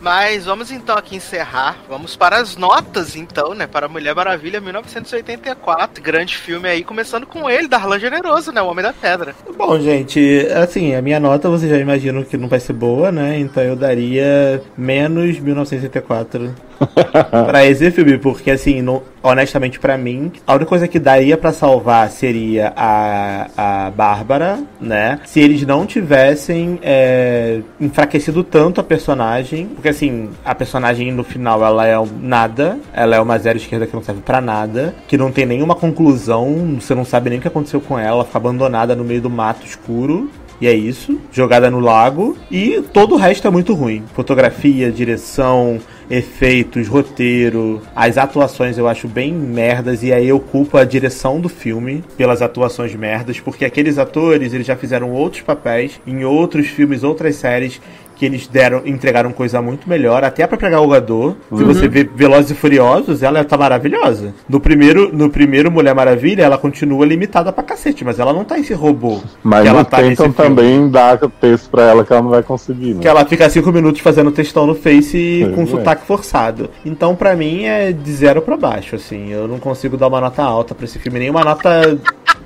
Mas 0.00 0.44
vamos 0.44 0.70
então 0.70 0.96
aqui 0.96 1.16
encerrar. 1.16 1.76
Vamos 1.88 2.16
para 2.16 2.38
as 2.38 2.56
notas, 2.56 3.16
então, 3.16 3.54
né? 3.54 3.66
Para 3.66 3.88
Mulher 3.88 4.14
Maravilha 4.14 4.60
1984. 4.60 6.02
Grande 6.02 6.36
filme 6.36 6.68
aí, 6.68 6.82
começando 6.82 7.26
com 7.26 7.48
ele, 7.48 7.68
Darlan 7.68 7.98
Generoso, 7.98 8.52
né? 8.52 8.62
O 8.62 8.66
Homem 8.66 8.82
da 8.82 8.92
Pedra. 8.92 9.34
Bom, 9.56 9.78
gente, 9.78 10.46
assim, 10.54 10.94
a 10.94 11.02
minha 11.02 11.20
nota 11.20 11.48
vocês 11.48 11.70
já 11.70 11.78
imaginam 11.78 12.24
que 12.24 12.36
não 12.36 12.48
vai 12.48 12.60
ser 12.60 12.72
boa, 12.72 13.12
né? 13.12 13.38
Então 13.38 13.62
eu 13.62 13.76
daria 13.76 14.62
menos 14.76 15.38
1984 15.38 16.54
pra 17.46 17.66
esse 17.66 17.90
filme, 17.90 18.18
porque 18.18 18.50
assim, 18.50 18.84
honestamente 19.22 19.78
pra 19.78 19.96
mim, 19.96 20.32
a 20.46 20.54
única 20.54 20.68
coisa 20.68 20.88
que 20.88 20.98
daria 20.98 21.36
pra 21.36 21.52
salvar 21.52 22.10
seria 22.10 22.72
a, 22.76 23.48
a 23.56 23.90
Bárbara, 23.90 24.60
né? 24.80 25.20
Se 25.24 25.40
eles 25.40 25.66
não 25.66 25.86
tivessem 25.86 26.78
é, 26.82 27.60
enfraquecido 27.80 28.42
tanto 28.42 28.80
a 28.80 28.84
personagem, 28.84 29.66
porque 29.66 29.88
assim, 29.88 30.30
a 30.44 30.54
personagem 30.54 31.12
no 31.12 31.24
final 31.24 31.64
ela 31.64 31.86
é 31.86 31.96
nada, 32.20 32.78
ela 32.92 33.16
é 33.16 33.20
uma 33.20 33.38
zero 33.38 33.58
esquerda 33.58 33.86
que 33.86 33.94
não 33.94 34.02
serve 34.02 34.22
pra 34.22 34.40
nada, 34.40 34.94
que 35.06 35.16
não 35.16 35.30
tem 35.30 35.46
nenhuma 35.46 35.74
conclusão, 35.74 36.78
você 36.80 36.94
não 36.94 37.04
sabe 37.04 37.30
nem 37.30 37.38
o 37.38 37.42
que 37.42 37.48
aconteceu 37.48 37.80
com 37.80 37.98
ela, 37.98 38.10
ela 38.10 38.24
fica 38.24 38.38
abandonada 38.38 38.96
no 38.96 39.04
meio 39.04 39.20
do 39.20 39.30
mato 39.30 39.66
escuro. 39.66 40.30
E 40.60 40.66
é 40.66 40.74
isso, 40.74 41.18
jogada 41.32 41.70
no 41.70 41.80
lago. 41.80 42.36
E 42.50 42.82
todo 42.92 43.14
o 43.14 43.18
resto 43.18 43.48
é 43.48 43.50
muito 43.50 43.72
ruim. 43.72 44.04
Fotografia, 44.12 44.92
direção, 44.92 45.80
efeitos, 46.10 46.88
roteiro. 46.88 47.80
As 47.94 48.18
atuações 48.18 48.76
eu 48.76 48.88
acho 48.88 49.06
bem 49.06 49.32
merdas. 49.32 50.02
E 50.02 50.12
aí 50.12 50.28
eu 50.28 50.40
culpo 50.40 50.76
a 50.76 50.84
direção 50.84 51.40
do 51.40 51.48
filme 51.48 52.02
pelas 52.16 52.42
atuações 52.42 52.94
merdas. 52.94 53.38
Porque 53.38 53.64
aqueles 53.64 53.96
atores, 53.96 54.52
eles 54.52 54.66
já 54.66 54.76
fizeram 54.76 55.12
outros 55.12 55.42
papéis 55.42 56.00
em 56.06 56.24
outros 56.24 56.66
filmes, 56.66 57.04
outras 57.04 57.36
séries. 57.36 57.80
Que 58.20 58.26
eles 58.26 58.46
deram, 58.46 58.82
entregaram 58.84 59.32
coisa 59.32 59.62
muito 59.62 59.88
melhor, 59.88 60.22
até 60.22 60.42
a 60.42 60.48
própria 60.48 60.68
Gal 60.68 60.86
Gadot. 60.86 61.38
Se 61.56 61.64
você 61.64 61.88
vê 61.88 62.04
Velozes 62.04 62.50
e 62.50 62.54
Furiosos, 62.54 63.22
ela 63.22 63.42
tá 63.42 63.56
maravilhosa. 63.56 64.34
No 64.46 64.60
primeiro, 64.60 65.10
no 65.10 65.30
primeiro 65.30 65.70
Mulher 65.70 65.94
Maravilha, 65.94 66.42
ela 66.42 66.58
continua 66.58 67.06
limitada 67.06 67.50
pra 67.50 67.64
cacete, 67.64 68.04
mas 68.04 68.18
ela 68.18 68.34
não 68.34 68.44
tá 68.44 68.58
esse 68.58 68.74
robô. 68.74 69.22
Mas 69.42 69.62
que 69.62 69.68
ela 69.68 69.86
tá 69.86 69.96
tentam 70.02 70.30
filme. 70.30 70.34
também 70.34 70.90
dar 70.90 71.18
texto 71.40 71.70
pra 71.70 71.84
ela 71.84 72.04
que 72.04 72.12
ela 72.12 72.20
não 72.20 72.28
vai 72.28 72.42
conseguir, 72.42 72.92
né? 72.92 73.00
Que 73.00 73.08
ela 73.08 73.24
fica 73.24 73.48
cinco 73.48 73.72
minutos 73.72 74.02
fazendo 74.02 74.30
textão 74.30 74.66
no 74.66 74.74
Face 74.74 75.44
É, 75.44 75.54
com 75.54 75.62
é. 75.62 75.66
sotaque 75.66 76.04
forçado. 76.06 76.68
Então, 76.84 77.16
pra 77.16 77.34
mim, 77.34 77.64
é 77.64 77.90
de 77.90 78.12
zero 78.12 78.42
pra 78.42 78.54
baixo, 78.54 78.96
assim. 78.96 79.30
Eu 79.32 79.48
não 79.48 79.58
consigo 79.58 79.96
dar 79.96 80.08
uma 80.08 80.20
nota 80.20 80.42
alta 80.42 80.74
pra 80.74 80.84
esse 80.84 80.98
filme, 80.98 81.18
nem 81.20 81.30
uma 81.30 81.42
nota 81.42 81.98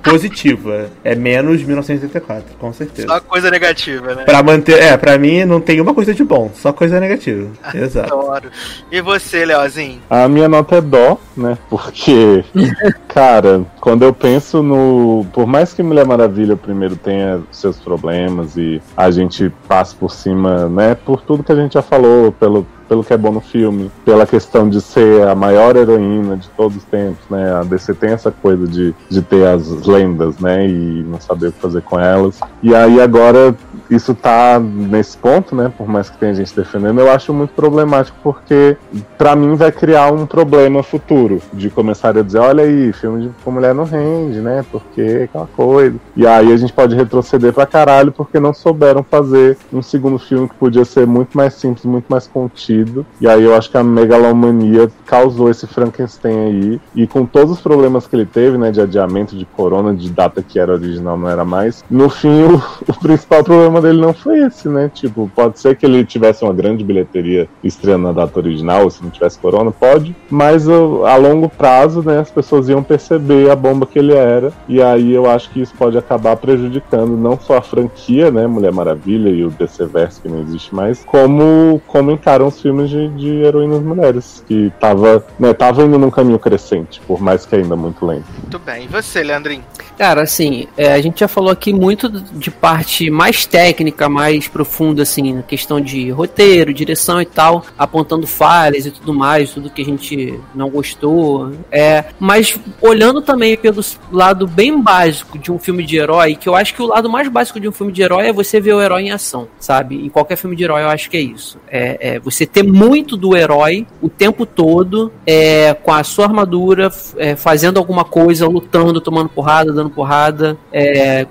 positiva. 0.05 0.87
É 1.03 1.15
menos 1.15 1.63
1984, 1.63 2.55
com 2.59 2.71
certeza. 2.71 3.07
Só 3.07 3.19
coisa 3.19 3.49
negativa, 3.49 4.13
né? 4.15 4.23
Pra 4.23 4.43
manter. 4.43 4.81
É, 4.81 4.95
pra 4.95 5.17
mim 5.17 5.43
não 5.45 5.59
tem 5.65 5.81
uma 5.81 5.93
coisa 5.93 6.13
de 6.13 6.23
bom, 6.23 6.49
só 6.53 6.71
coisa 6.71 6.99
negativa. 6.99 7.49
Exato. 7.73 8.13
Adoro. 8.13 8.49
E 8.91 9.01
você, 9.01 9.43
Leozinho? 9.43 9.99
A 10.09 10.27
minha 10.27 10.47
nota 10.47 10.75
é 10.75 10.81
dó, 10.81 11.17
né? 11.35 11.57
Porque, 11.69 12.45
cara, 13.07 13.65
quando 13.81 14.03
eu 14.03 14.13
penso 14.13 14.61
no. 14.61 15.25
Por 15.33 15.47
mais 15.47 15.73
que 15.73 15.83
Mulher 15.83 16.05
Maravilha 16.05 16.55
primeiro 16.55 16.95
tenha 16.95 17.41
seus 17.51 17.77
problemas 17.77 18.55
e 18.55 18.81
a 18.95 19.09
gente 19.09 19.51
passe 19.67 19.95
por 19.95 20.11
cima, 20.11 20.69
né? 20.69 20.95
Por 20.95 21.21
tudo 21.21 21.43
que 21.43 21.51
a 21.51 21.55
gente 21.55 21.73
já 21.73 21.81
falou, 21.81 22.31
pelo, 22.31 22.65
pelo 22.87 23.03
que 23.03 23.13
é 23.13 23.17
bom 23.17 23.31
no 23.31 23.41
filme, 23.41 23.91
pela 24.03 24.25
questão 24.25 24.69
de 24.69 24.81
ser 24.81 25.27
a 25.27 25.35
maior 25.35 25.75
heroína 25.75 26.37
de 26.37 26.47
todos 26.49 26.77
os 26.77 26.83
tempos, 26.83 27.23
né? 27.29 27.53
A 27.53 27.63
DC 27.63 27.93
tem 27.95 28.11
essa 28.11 28.31
coisa 28.31 28.67
de, 28.67 28.93
de 29.09 29.21
ter 29.21 29.47
as 29.47 29.85
lendas, 29.85 30.39
né? 30.39 30.67
E 30.67 31.03
não 31.03 31.19
saber 31.19 31.47
o 31.47 31.51
que 31.51 31.59
fazer 31.59 31.81
com 31.81 31.99
elas. 31.99 32.39
E 32.61 32.73
aí 32.73 33.01
agora 33.01 33.55
isso 33.89 34.13
tá 34.13 34.59
nesse 34.59 35.17
ponto, 35.17 35.55
né? 35.55 35.71
Por 35.77 35.87
mais 35.87 36.09
que 36.09 36.17
tenha 36.17 36.33
gente 36.33 36.55
defendendo, 36.55 36.99
eu 36.99 37.11
acho 37.11 37.33
muito 37.33 37.53
problemático 37.53 38.17
porque 38.23 38.77
pra 39.17 39.35
mim 39.35 39.55
vai 39.55 39.71
criar 39.71 40.11
um 40.11 40.25
problema 40.25 40.81
futuro 40.83 41.41
de 41.53 41.69
começar 41.69 42.17
a 42.17 42.21
dizer, 42.21 42.39
olha 42.39 42.63
aí, 42.63 42.91
filme 42.93 43.23
de 43.23 43.29
com 43.43 43.51
mulher 43.51 43.73
não 43.73 43.83
rende, 43.83 44.39
né? 44.39 44.65
Porque 44.71 45.21
aquela 45.25 45.47
coisa. 45.47 45.95
E 46.15 46.25
aí 46.25 46.51
a 46.51 46.57
gente 46.57 46.73
pode 46.73 46.95
retroceder 46.95 47.53
pra 47.53 47.65
caralho 47.65 48.11
porque 48.11 48.39
não 48.39 48.53
souberam 48.53 49.03
fazer 49.03 49.57
um 49.71 49.81
segundo 49.81 50.17
filme 50.17 50.49
que 50.49 50.55
podia 50.55 50.85
ser 50.85 51.05
muito 51.05 51.35
mais 51.35 51.53
simples, 51.53 51.85
muito 51.85 52.05
mais 52.09 52.27
contido. 52.27 52.74
E 53.19 53.27
aí 53.27 53.43
eu 53.43 53.55
acho 53.55 53.69
que 53.69 53.77
a 53.77 53.83
megalomania 53.83 54.89
causou 55.05 55.49
esse 55.49 55.67
Frankenstein 55.67 56.37
aí. 56.37 56.81
E 56.95 57.07
com 57.07 57.25
todos 57.25 57.51
os 57.51 57.61
problemas 57.61 58.07
que 58.07 58.15
ele 58.15 58.25
teve, 58.25 58.57
né? 58.57 58.71
De 58.71 58.81
adiamento 58.81 59.35
de 59.35 59.45
corona, 59.45 59.93
de 59.93 60.09
data 60.09 60.41
que 60.41 60.59
era 60.59 60.73
original, 60.73 61.17
não 61.17 61.29
era 61.29 61.45
mais. 61.45 61.83
No 61.89 62.09
fim, 62.09 62.43
o, 62.43 62.55
o 62.87 62.99
principal 62.99 63.43
problema 63.43 63.81
dele 63.81 64.01
não 64.01 64.13
foi 64.13 64.39
esse, 64.39 64.67
né? 64.67 64.89
Tipo, 64.93 65.29
pode 65.35 65.59
ser 65.59 65.75
que 65.75 65.85
ele 65.85 66.03
tivesse 66.05 66.43
uma 66.43 66.53
grande 66.53 66.83
bilheteria 66.83 67.47
estreando 67.63 68.03
na 68.03 68.11
data 68.11 68.39
original, 68.39 68.89
se 68.89 69.03
não 69.03 69.09
tivesse 69.09 69.37
corona, 69.39 69.71
pode. 69.71 70.15
Mas 70.29 70.67
a 70.67 71.15
longo 71.15 71.49
prazo, 71.49 72.01
né? 72.01 72.19
As 72.19 72.31
pessoas 72.31 72.69
iam 72.69 72.83
perceber 72.83 73.49
a 73.49 73.55
bomba 73.55 73.85
que 73.85 73.99
ele 73.99 74.13
era. 74.13 74.51
E 74.67 74.81
aí 74.81 75.13
eu 75.13 75.29
acho 75.29 75.49
que 75.51 75.61
isso 75.61 75.73
pode 75.77 75.97
acabar 75.97 76.35
prejudicando 76.37 77.17
não 77.17 77.39
só 77.39 77.57
a 77.57 77.61
franquia, 77.61 78.31
né? 78.31 78.47
Mulher 78.47 78.71
Maravilha 78.71 79.29
e 79.29 79.43
o 79.43 79.49
DC 79.49 79.85
Verso, 79.85 80.21
que 80.21 80.29
não 80.29 80.41
existe 80.41 80.73
mais, 80.73 81.03
como, 81.05 81.81
como 81.87 82.11
encaram 82.11 82.47
os 82.47 82.61
filmes 82.65 82.89
de, 82.89 83.07
de 83.09 83.43
heroínas 83.43 83.83
mulheres, 83.83 84.43
que 84.47 84.73
tava, 84.79 85.23
né, 85.37 85.53
tava 85.53 85.83
indo 85.83 85.99
num 85.99 86.09
caminho 86.09 86.39
crescente, 86.39 86.99
por 87.05 87.21
mais 87.21 87.45
que 87.45 87.55
ainda 87.55 87.75
muito 87.75 88.03
lento. 88.03 88.25
Muito 88.41 88.57
bem. 88.57 88.85
E 88.85 88.87
você, 88.87 89.21
Leandrinho? 89.21 89.63
Cara, 89.95 90.23
assim, 90.23 90.67
é, 90.75 90.91
a 90.91 90.99
gente 90.99 91.19
já 91.19 91.27
falou 91.27 91.51
aqui 91.51 91.71
muito 91.71 92.09
de 92.09 92.49
parte 92.49 93.11
mais 93.11 93.45
técnica, 93.45 94.09
mais 94.09 94.47
profunda, 94.47 95.03
assim, 95.03 95.31
na 95.31 95.43
questão 95.43 95.79
de 95.79 96.09
roteiro, 96.09 96.73
direção 96.73 97.21
e 97.21 97.25
tal, 97.25 97.63
apontando 97.77 98.25
falhas 98.25 98.87
e 98.87 98.91
tudo 98.91 99.13
mais, 99.13 99.51
tudo 99.51 99.69
que 99.69 99.83
a 99.83 99.85
gente 99.85 100.39
não 100.55 100.67
gostou. 100.69 101.51
É, 101.71 102.05
mas 102.19 102.59
olhando 102.81 103.21
também 103.21 103.55
pelo 103.55 103.81
lado 104.11 104.47
bem 104.47 104.81
básico 104.81 105.37
de 105.37 105.51
um 105.51 105.59
filme 105.59 105.85
de 105.85 105.97
herói, 105.97 106.35
que 106.35 106.49
eu 106.49 106.55
acho 106.55 106.73
que 106.73 106.81
o 106.81 106.87
lado 106.87 107.07
mais 107.07 107.27
básico 107.27 107.59
de 107.59 107.69
um 107.69 107.71
filme 107.71 107.93
de 107.93 108.01
herói 108.01 108.27
é 108.27 108.33
você 108.33 108.59
ver 108.59 108.73
o 108.73 108.81
herói 108.81 109.03
em 109.03 109.11
ação, 109.11 109.47
sabe? 109.59 110.03
Em 110.03 110.09
qualquer 110.09 110.35
filme 110.35 110.55
de 110.55 110.63
herói 110.63 110.81
eu 110.81 110.89
acho 110.89 111.11
que 111.11 111.17
é 111.17 111.21
isso. 111.21 111.59
É, 111.67 112.15
é 112.15 112.19
você 112.19 112.47
ter 112.55 112.63
muito 112.63 113.17
do 113.17 113.35
herói 113.35 113.85
o 114.01 114.07
tempo 114.07 114.45
todo, 114.45 115.11
é, 115.27 115.73
com 115.73 115.91
a 115.91 116.05
sua 116.05 116.23
armadura, 116.23 116.89
é, 117.17 117.35
fazendo 117.35 117.77
alguma 117.77 118.05
coisa, 118.05 118.47
lutando, 118.47 119.01
tomando 119.01 119.27
porrada, 119.27 119.73
dando 119.73 119.89
porrada, 119.89 120.57
é, 120.71 121.27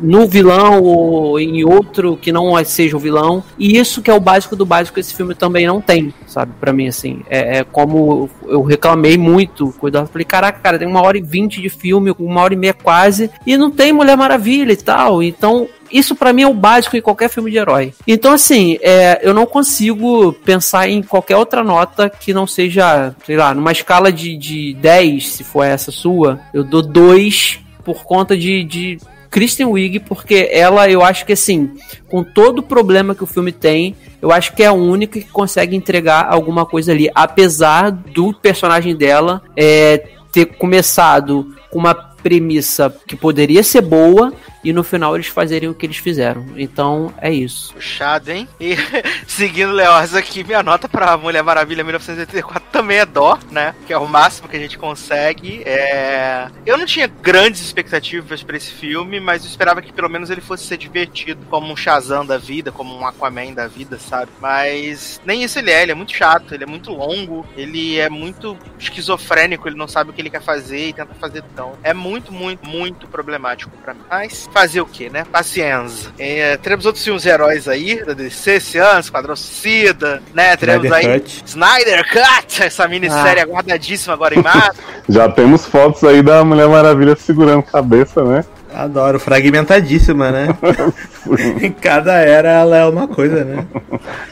no 0.00 0.26
vilão 0.26 0.82
ou 0.82 1.38
em 1.38 1.64
outro 1.64 2.16
que 2.16 2.32
não 2.32 2.52
seja 2.64 2.96
o 2.96 3.00
vilão. 3.00 3.42
E 3.58 3.76
isso 3.78 4.02
que 4.02 4.10
é 4.10 4.14
o 4.14 4.20
básico 4.20 4.56
do 4.56 4.66
básico 4.66 4.98
esse 4.98 5.14
filme 5.14 5.34
também 5.34 5.66
não 5.66 5.80
tem, 5.80 6.12
sabe? 6.26 6.52
para 6.60 6.72
mim, 6.72 6.88
assim. 6.88 7.22
É, 7.28 7.58
é, 7.58 7.64
como 7.64 8.30
eu 8.46 8.62
reclamei 8.62 9.18
muito. 9.18 9.72
Cuidado. 9.78 10.08
Falei, 10.08 10.24
caraca, 10.24 10.60
cara, 10.60 10.78
tem 10.78 10.88
uma 10.88 11.02
hora 11.02 11.18
e 11.18 11.22
vinte 11.22 11.60
de 11.60 11.68
filme, 11.68 12.14
uma 12.18 12.40
hora 12.40 12.54
e 12.54 12.56
meia 12.56 12.74
quase, 12.74 13.30
e 13.46 13.56
não 13.56 13.70
tem 13.70 13.92
Mulher 13.92 14.16
Maravilha 14.16 14.72
e 14.72 14.76
tal. 14.76 15.22
Então, 15.22 15.68
isso 15.90 16.14
para 16.14 16.32
mim 16.32 16.42
é 16.42 16.48
o 16.48 16.54
básico 16.54 16.96
em 16.96 17.02
qualquer 17.02 17.28
filme 17.28 17.50
de 17.50 17.58
herói. 17.58 17.92
Então, 18.06 18.32
assim, 18.32 18.78
é, 18.80 19.20
eu 19.22 19.34
não 19.34 19.46
consigo 19.46 20.32
pensar 20.32 20.88
em 20.88 21.02
qualquer 21.02 21.36
outra 21.36 21.62
nota 21.62 22.08
que 22.08 22.32
não 22.32 22.46
seja, 22.46 23.14
sei 23.26 23.36
lá, 23.36 23.54
numa 23.54 23.72
escala 23.72 24.12
de, 24.12 24.36
de 24.36 24.74
10, 24.74 25.28
se 25.28 25.44
for 25.44 25.64
essa 25.64 25.90
sua, 25.90 26.40
eu 26.54 26.64
dou 26.64 26.82
2 26.82 27.60
por 27.84 28.04
conta 28.04 28.36
de, 28.36 28.62
de 28.62 28.98
Kristen 29.32 29.64
Wiig, 29.64 30.00
porque 30.00 30.50
ela, 30.52 30.90
eu 30.90 31.02
acho 31.02 31.24
que 31.24 31.32
assim, 31.32 31.70
com 32.06 32.22
todo 32.22 32.58
o 32.58 32.62
problema 32.62 33.14
que 33.14 33.24
o 33.24 33.26
filme 33.26 33.50
tem, 33.50 33.96
eu 34.20 34.30
acho 34.30 34.54
que 34.54 34.62
é 34.62 34.66
a 34.66 34.74
única 34.74 35.18
que 35.18 35.26
consegue 35.26 35.74
entregar 35.74 36.26
alguma 36.28 36.66
coisa 36.66 36.92
ali. 36.92 37.10
Apesar 37.14 37.90
do 37.90 38.34
personagem 38.34 38.94
dela 38.94 39.42
é, 39.56 40.06
ter 40.30 40.44
começado 40.44 41.56
com 41.70 41.78
uma 41.78 41.94
premissa 41.94 42.94
que 43.06 43.16
poderia 43.16 43.62
ser 43.62 43.80
boa 43.80 44.34
e 44.64 44.72
no 44.72 44.84
final 44.84 45.14
eles 45.14 45.26
fazerem 45.26 45.68
o 45.68 45.74
que 45.74 45.86
eles 45.86 45.96
fizeram. 45.96 46.46
Então 46.56 47.12
é 47.18 47.32
isso. 47.32 47.74
Puxado, 47.74 48.30
hein? 48.30 48.48
E 48.60 48.76
seguindo 49.26 49.72
Leoz 49.72 50.14
aqui, 50.14 50.44
minha 50.44 50.62
nota 50.62 50.88
pra 50.88 51.16
Mulher 51.16 51.42
Maravilha 51.42 51.84
1984 51.84 52.68
também 52.70 52.98
é 52.98 53.06
dó, 53.06 53.38
né? 53.50 53.74
Que 53.86 53.92
é 53.92 53.98
o 53.98 54.06
máximo 54.06 54.48
que 54.48 54.56
a 54.56 54.60
gente 54.60 54.78
consegue. 54.78 55.62
É... 55.64 56.48
Eu 56.64 56.76
não 56.76 56.86
tinha 56.86 57.06
grandes 57.06 57.60
expectativas 57.60 58.42
para 58.42 58.56
esse 58.56 58.70
filme, 58.72 59.20
mas 59.20 59.44
eu 59.44 59.50
esperava 59.50 59.82
que 59.82 59.92
pelo 59.92 60.08
menos 60.08 60.30
ele 60.30 60.40
fosse 60.40 60.64
ser 60.64 60.76
divertido, 60.76 61.44
como 61.50 61.72
um 61.72 61.76
Shazam 61.76 62.24
da 62.24 62.38
vida, 62.38 62.72
como 62.72 62.94
um 62.94 63.06
Aquaman 63.06 63.52
da 63.52 63.66
vida, 63.66 63.98
sabe? 63.98 64.30
Mas 64.40 65.20
nem 65.24 65.42
isso 65.42 65.58
ele 65.58 65.70
é, 65.70 65.82
ele 65.82 65.92
é 65.92 65.94
muito 65.94 66.14
chato, 66.14 66.54
ele 66.54 66.64
é 66.64 66.66
muito 66.66 66.90
longo, 66.92 67.46
ele 67.56 67.98
é 67.98 68.08
muito 68.08 68.56
esquizofrênico, 68.78 69.68
ele 69.68 69.76
não 69.76 69.88
sabe 69.88 70.10
o 70.10 70.12
que 70.12 70.20
ele 70.20 70.30
quer 70.30 70.42
fazer 70.42 70.88
e 70.88 70.92
tenta 70.92 71.14
fazer 71.14 71.42
tão. 71.54 71.72
É 71.82 71.92
muito, 71.92 72.32
muito, 72.32 72.66
muito 72.66 73.06
problemático 73.08 73.76
para 73.78 73.94
mim. 73.94 74.02
Mas 74.10 74.48
fazer 74.52 74.80
o 74.80 74.86
que, 74.86 75.08
né? 75.08 75.24
Paciência. 75.30 76.10
É, 76.18 76.56
teremos 76.56 76.86
outros 76.86 77.04
filmes 77.04 77.24
heróis 77.24 77.66
aí, 77.66 78.04
da 78.04 78.12
DC 78.12 78.52
esse 78.52 78.78
ano, 78.78 79.00
Esquadrão 79.00 79.34
Suicida, 79.34 80.22
né? 80.34 80.56
Teremos 80.56 80.84
Snyder 80.84 81.10
aí 81.10 81.20
Cut. 81.20 81.42
Snyder 81.46 82.04
Cut, 82.10 82.62
essa 82.62 82.86
minissérie 82.86 83.40
ah. 83.40 83.44
aguardadíssima 83.44 84.14
agora 84.14 84.38
em 84.38 84.42
março. 84.42 84.80
Já 85.08 85.28
temos 85.28 85.66
fotos 85.66 86.04
aí 86.04 86.22
da 86.22 86.44
Mulher 86.44 86.68
Maravilha 86.68 87.16
segurando 87.16 87.62
cabeça, 87.62 88.22
né? 88.22 88.44
Adoro, 88.74 89.20
fragmentadíssima, 89.20 90.30
né? 90.30 90.48
em 91.60 91.70
cada 91.72 92.14
era 92.14 92.50
ela 92.50 92.76
é 92.76 92.86
uma 92.86 93.06
coisa, 93.06 93.44
né? 93.44 93.66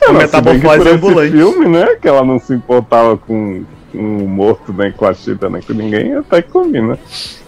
Uma 0.09 0.20
metamorfose 0.20 0.88
ambulante. 0.88 1.32
filme, 1.32 1.68
né? 1.68 1.97
Que 2.01 2.09
ela 2.09 2.24
não 2.24 2.38
se 2.38 2.55
importava 2.55 3.18
com, 3.18 3.64
o 3.94 3.98
morto, 3.98 4.72
nem 4.72 4.92
com 4.92 5.06
a 5.06 5.12
chita, 5.12 5.51
nem 5.51 5.60
com 5.60 5.72
ninguém, 5.72 6.14
até 6.14 6.40
que 6.40 6.51
combina. 6.51 6.98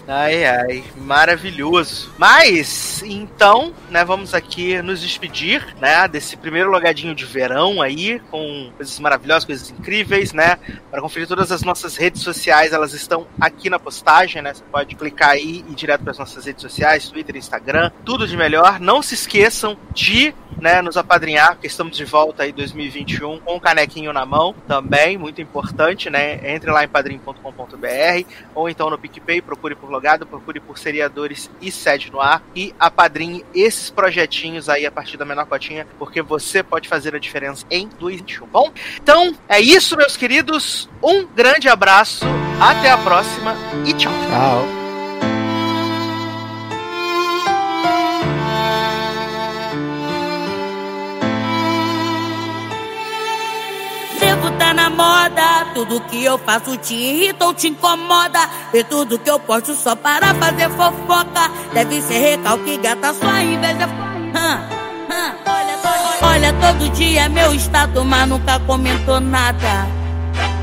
Ai, 0.07 0.45
ai, 0.45 0.83
maravilhoso. 0.97 2.11
Mas, 2.17 3.01
então, 3.05 3.73
né, 3.89 4.03
vamos 4.03 4.33
aqui 4.33 4.81
nos 4.81 5.01
despedir, 5.01 5.65
né, 5.79 6.07
desse 6.09 6.35
primeiro 6.35 6.69
logadinho 6.69 7.15
de 7.15 7.25
verão 7.25 7.81
aí, 7.81 8.19
com 8.29 8.69
coisas 8.75 8.99
maravilhosas, 8.99 9.45
coisas 9.45 9.69
incríveis, 9.69 10.33
né? 10.33 10.57
Para 10.91 11.01
conferir 11.01 11.27
todas 11.27 11.51
as 11.51 11.63
nossas 11.63 11.95
redes 11.95 12.21
sociais, 12.21 12.73
elas 12.73 12.93
estão 12.93 13.25
aqui 13.39 13.69
na 13.69 13.79
postagem, 13.79 14.41
né? 14.41 14.53
Você 14.53 14.63
pode 14.69 14.95
clicar 14.95 15.31
aí 15.31 15.63
e 15.67 15.71
ir 15.71 15.75
direto 15.75 16.01
para 16.01 16.11
as 16.11 16.19
nossas 16.19 16.45
redes 16.45 16.61
sociais, 16.61 17.07
Twitter, 17.07 17.37
Instagram, 17.37 17.89
tudo 18.03 18.27
de 18.27 18.35
melhor. 18.35 18.79
Não 18.79 19.01
se 19.01 19.13
esqueçam 19.13 19.77
de 19.93 20.33
né, 20.59 20.81
nos 20.81 20.97
apadrinhar, 20.97 21.53
porque 21.53 21.67
estamos 21.67 21.95
de 21.95 22.05
volta 22.05 22.43
aí 22.43 22.51
2021 22.51 23.39
com 23.39 23.55
o 23.55 23.59
canequinho 23.59 24.13
na 24.13 24.25
mão 24.25 24.53
também, 24.67 25.17
muito 25.17 25.41
importante, 25.41 26.09
né? 26.09 26.53
Entre 26.53 26.71
lá 26.71 26.83
em 26.83 26.87
padrim.com.br 26.87 28.29
ou 28.55 28.69
então 28.69 28.89
no 28.89 28.97
PicPay, 28.97 29.41
procure 29.41 29.75
por 29.75 29.89
logado, 29.93 30.25
procure 30.25 30.59
por 30.59 30.77
seriadores 30.77 31.49
e 31.61 31.71
sede 31.71 32.11
no 32.11 32.19
ar 32.19 32.43
e 32.55 32.73
apadrinhe 32.79 33.45
esses 33.53 33.89
projetinhos 33.89 34.69
aí 34.69 34.85
a 34.85 34.91
partir 34.91 35.17
da 35.17 35.25
menor 35.25 35.45
cotinha, 35.45 35.87
porque 35.97 36.21
você 36.21 36.61
pode 36.61 36.89
fazer 36.89 37.15
a 37.15 37.19
diferença 37.19 37.65
em 37.69 37.87
2021, 37.99 38.47
bom? 38.47 38.71
Então, 39.01 39.35
é 39.47 39.59
isso, 39.59 39.95
meus 39.95 40.17
queridos. 40.17 40.89
Um 41.01 41.25
grande 41.25 41.69
abraço, 41.69 42.25
até 42.59 42.91
a 42.91 42.97
próxima 42.97 43.55
e 43.85 43.93
tchau. 43.93 44.13
Tchau. 44.29 44.82
Na 54.73 54.89
moda. 54.89 55.67
Tudo 55.73 56.01
que 56.01 56.23
eu 56.23 56.37
faço 56.37 56.75
te 56.77 56.93
irrita 56.93 57.45
ou 57.45 57.53
te 57.53 57.67
incomoda. 57.67 58.49
E 58.73 58.83
tudo 58.83 59.19
que 59.19 59.29
eu 59.29 59.39
posto 59.39 59.75
só 59.75 59.95
para 59.95 60.33
fazer 60.35 60.69
fofoca. 60.71 61.49
Deve 61.73 62.01
ser 62.01 62.19
recalque, 62.19 62.77
gata, 62.77 63.13
sua 63.13 63.43
inveja. 63.43 63.87
Hum. 63.87 64.73
Olha, 66.21 66.53
todo 66.53 66.89
dia 66.93 67.27
meu 67.29 67.53
estado, 67.53 68.03
mas 68.05 68.27
nunca 68.27 68.59
comentou 68.61 69.19
nada. 69.19 69.87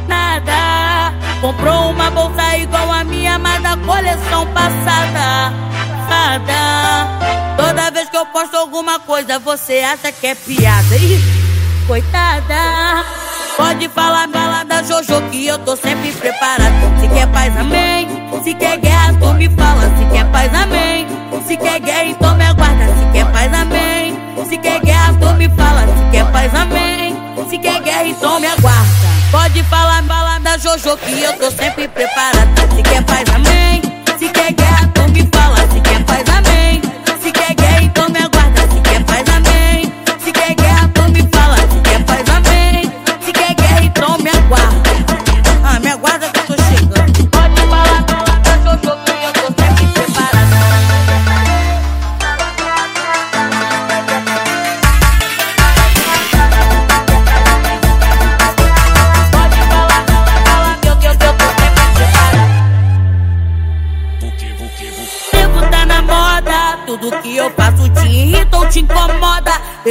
Nada. 0.09 1.13
Comprou 1.41 1.91
uma 1.91 2.11
bolsa 2.11 2.57
igual 2.57 2.93
a 2.93 3.05
minha, 3.05 3.39
mas 3.39 3.63
da 3.63 3.77
coleção 3.77 4.47
passada. 4.53 5.53
Nada. 6.09 7.57
Toda 7.57 7.91
vez 7.91 8.09
que 8.09 8.17
eu 8.17 8.27
posto 8.27 8.57
alguma 8.57 8.99
coisa, 8.99 9.39
você 9.39 9.81
acha 9.81 10.11
que 10.11 10.27
é 10.27 10.35
piada. 10.35 10.97
Ih, 10.97 11.21
coitada. 11.87 13.20
Pode 13.61 13.91
falar, 13.91 14.27
fala 14.31 14.65
da 14.65 14.83
Jojo 14.83 15.21
que 15.31 15.47
eu 15.47 15.59
tô 15.59 15.77
sempre 15.77 16.11
preparado. 16.13 16.73
Se 16.99 17.07
quer 17.09 17.27
paz, 17.27 17.55
amém. 17.59 18.09
Se 18.43 18.55
quer 18.55 18.79
guerra, 18.79 19.13
tu 19.21 19.35
me 19.35 19.51
fala. 19.51 19.83
Se 19.99 20.05
quer 20.07 20.25
paz, 20.33 20.51
amém. 20.55 21.07
Se 21.47 21.57
quer 21.59 21.79
guerra, 21.79 22.05
então 22.07 22.35
me 22.37 22.45
aguarda. 22.47 22.87
Se 22.87 23.13
quer 23.13 23.31
paz, 23.31 23.53
amém. 23.53 24.19
Se 24.49 24.57
quer 24.57 24.81
guerra, 24.81 25.13
tu 25.13 25.35
me 25.35 25.47
fala. 25.51 25.83
Se 25.83 26.11
quer 26.11 26.33
paz, 26.33 26.55
amém. 26.55 27.15
Se 27.51 27.59
quer 27.59 27.83
guerra, 27.83 28.07
então 28.07 28.41
me 28.41 28.47
aguarda. 28.47 28.89
Pode 29.31 29.63
falar, 29.65 30.03
fala 30.05 30.39
da 30.39 30.57
Jojo 30.57 30.97
que 30.97 31.23
eu 31.23 31.33
tô 31.35 31.51
sempre 31.51 31.87
preparado. 31.87 32.49
Se 32.75 32.83
quer 32.83 33.05
paz, 33.05 33.25
amém. 33.35 33.83
Se 34.19 34.27
quer 34.31 34.53
guerra, 34.55 34.91
tu 34.95 35.03
me 35.11 35.29
fala. 35.35 35.59
Se 35.71 35.81
quer 35.83 36.03
paz, 36.05 36.25
amém. 36.35 36.50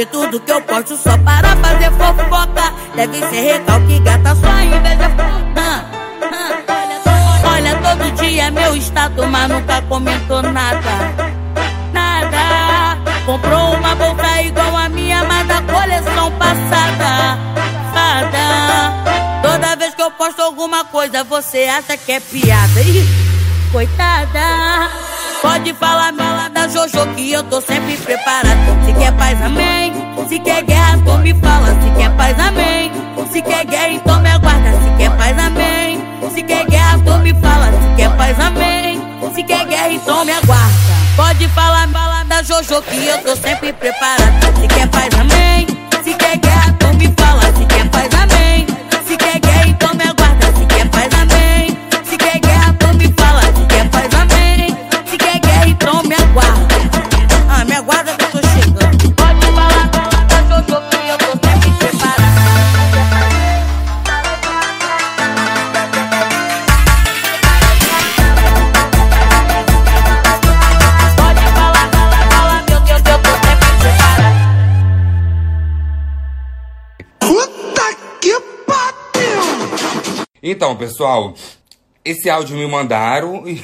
E 0.00 0.06
tudo 0.06 0.40
que 0.40 0.50
eu 0.50 0.62
posto 0.62 0.96
só 0.96 1.14
para 1.18 1.54
fazer 1.56 1.90
fofoca. 1.90 2.72
Deve 2.96 3.18
ser 3.18 3.52
recalque, 3.52 4.00
gata, 4.00 4.34
sua 4.34 4.64
inveja. 4.64 5.08
Hum, 5.08 5.54
hum. 6.22 7.46
Olha, 7.46 7.76
todo 7.76 8.10
dia 8.12 8.50
meu 8.50 8.74
estado, 8.74 9.26
mas 9.26 9.50
nunca 9.50 9.82
comentou 9.82 10.42
nada. 10.42 10.90
Nada. 11.92 12.96
Comprou 13.26 13.74
uma 13.74 13.94
bolsa 13.94 14.40
igual 14.40 14.74
a 14.74 14.88
minha, 14.88 15.22
mas 15.24 15.46
da 15.46 15.60
coleção 15.60 16.32
passada. 16.38 17.36
Nada. 17.92 19.90
que 19.94 20.02
eu 20.02 20.10
posto 20.12 20.40
alguma 20.40 20.82
coisa, 20.86 21.22
você 21.24 21.64
acha 21.64 21.98
que 21.98 22.12
é 22.12 22.20
piada. 22.20 22.80
Ih, 22.80 23.06
coitada. 23.70 25.09
Pode 25.42 25.72
falar, 25.72 26.12
mala 26.12 26.50
da 26.50 26.68
Jojo 26.68 27.14
que 27.16 27.32
eu 27.32 27.42
tô 27.44 27.62
sempre 27.62 27.96
preparado. 27.96 28.84
Se 28.84 28.92
quer 28.92 29.10
paz, 29.12 29.40
amém. 29.40 29.90
Se 30.28 30.38
quer 30.38 30.62
guerra, 30.62 30.98
tu 30.98 31.16
me 31.16 31.32
fala. 31.32 31.68
Se 31.80 31.90
quer 31.96 32.10
paz, 32.14 32.38
amém. 32.38 32.92
Se 33.32 33.40
quer 33.40 33.64
guerra, 33.64 33.88
então 33.88 34.20
me 34.20 34.28
aguarda. 34.28 34.70
Se 34.72 34.96
quer 34.98 35.16
paz, 35.16 35.38
amém. 35.38 36.02
Se 36.34 36.42
quer 36.42 36.66
guerra, 36.66 36.98
tu 36.98 37.18
me 37.20 37.32
fala. 37.40 37.72
Se 37.72 37.96
quer 37.96 38.16
paz, 38.16 38.38
amém. 38.38 39.00
Se 39.34 39.42
quer 39.42 39.64
guerra, 39.64 39.88
então 39.90 40.24
me 40.26 40.32
aguarda. 40.32 40.74
Pode 41.16 41.48
falar, 41.48 41.86
mala 41.86 42.22
da 42.24 42.42
Jojo 42.42 42.82
que 42.82 43.06
eu 43.06 43.22
tô 43.22 43.34
sempre 43.34 43.72
preparado. 43.72 44.60
Se 44.60 44.68
quer 44.68 44.88
paz, 44.88 45.08
amém. 45.18 45.66
Se 46.04 46.12
quer 46.14 46.36
guerra, 46.36 46.76
tu 46.78 46.86
me 46.98 47.06
fala. 47.06 47.19
Então, 80.60 80.76
pessoal, 80.76 81.32
esse 82.04 82.28
áudio 82.28 82.54
me 82.54 82.66
mandaram 82.66 83.48
e 83.48 83.62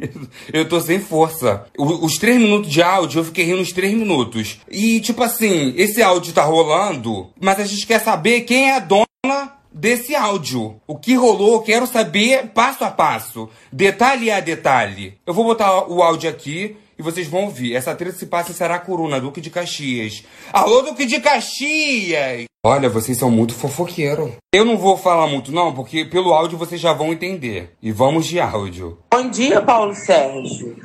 eu 0.50 0.66
tô 0.66 0.80
sem 0.80 0.98
força. 0.98 1.66
Os 1.76 2.16
três 2.16 2.40
minutos 2.40 2.70
de 2.70 2.80
áudio, 2.80 3.18
eu 3.20 3.24
fiquei 3.26 3.44
rindo 3.44 3.60
os 3.60 3.70
três 3.70 3.92
minutos. 3.92 4.58
E, 4.66 4.98
tipo 5.00 5.22
assim, 5.22 5.74
esse 5.76 6.02
áudio 6.02 6.32
tá 6.32 6.42
rolando, 6.42 7.28
mas 7.38 7.60
a 7.60 7.66
gente 7.66 7.86
quer 7.86 8.00
saber 8.00 8.40
quem 8.46 8.70
é 8.70 8.76
a 8.76 8.78
dona 8.78 9.58
desse 9.70 10.16
áudio. 10.16 10.80
O 10.86 10.96
que 10.96 11.12
rolou, 11.12 11.56
eu 11.56 11.60
quero 11.60 11.86
saber 11.86 12.46
passo 12.54 12.82
a 12.82 12.90
passo, 12.90 13.50
detalhe 13.70 14.30
a 14.30 14.40
detalhe. 14.40 15.18
Eu 15.26 15.34
vou 15.34 15.44
botar 15.44 15.86
o 15.86 16.02
áudio 16.02 16.30
aqui 16.30 16.78
e 16.98 17.02
vocês 17.02 17.28
vão 17.28 17.44
ouvir. 17.44 17.74
Essa 17.74 17.94
treta 17.94 18.18
se 18.18 18.26
passa 18.26 18.50
em 18.50 18.54
Saracuruna, 18.54 19.20
Duque 19.20 19.40
de 19.40 19.50
Caxias. 19.50 20.24
Alô, 20.52 20.82
Duque 20.82 21.06
de 21.06 21.20
Caxias! 21.20 22.44
Olha, 22.66 22.88
vocês 22.88 23.16
são 23.16 23.30
muito 23.30 23.54
fofoqueiro. 23.54 24.34
Eu 24.52 24.64
não 24.64 24.76
vou 24.76 24.96
falar 24.96 25.28
muito 25.28 25.52
não, 25.52 25.72
porque 25.72 26.04
pelo 26.04 26.34
áudio 26.34 26.58
vocês 26.58 26.80
já 26.80 26.92
vão 26.92 27.12
entender. 27.12 27.72
E 27.80 27.92
vamos 27.92 28.26
de 28.26 28.40
áudio. 28.40 28.98
Bom 29.14 29.30
dia, 29.30 29.62
Paulo 29.62 29.94
Sérgio. 29.94 30.76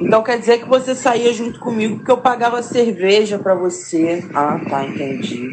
Então 0.00 0.22
quer 0.22 0.38
dizer 0.38 0.58
que 0.58 0.68
você 0.68 0.94
saía 0.94 1.32
junto 1.32 1.58
comigo 1.58 1.96
porque 1.96 2.10
eu 2.10 2.18
pagava 2.18 2.62
cerveja 2.62 3.38
pra 3.38 3.54
você. 3.54 4.22
Ah, 4.34 4.60
tá, 4.68 4.84
entendi. 4.84 5.48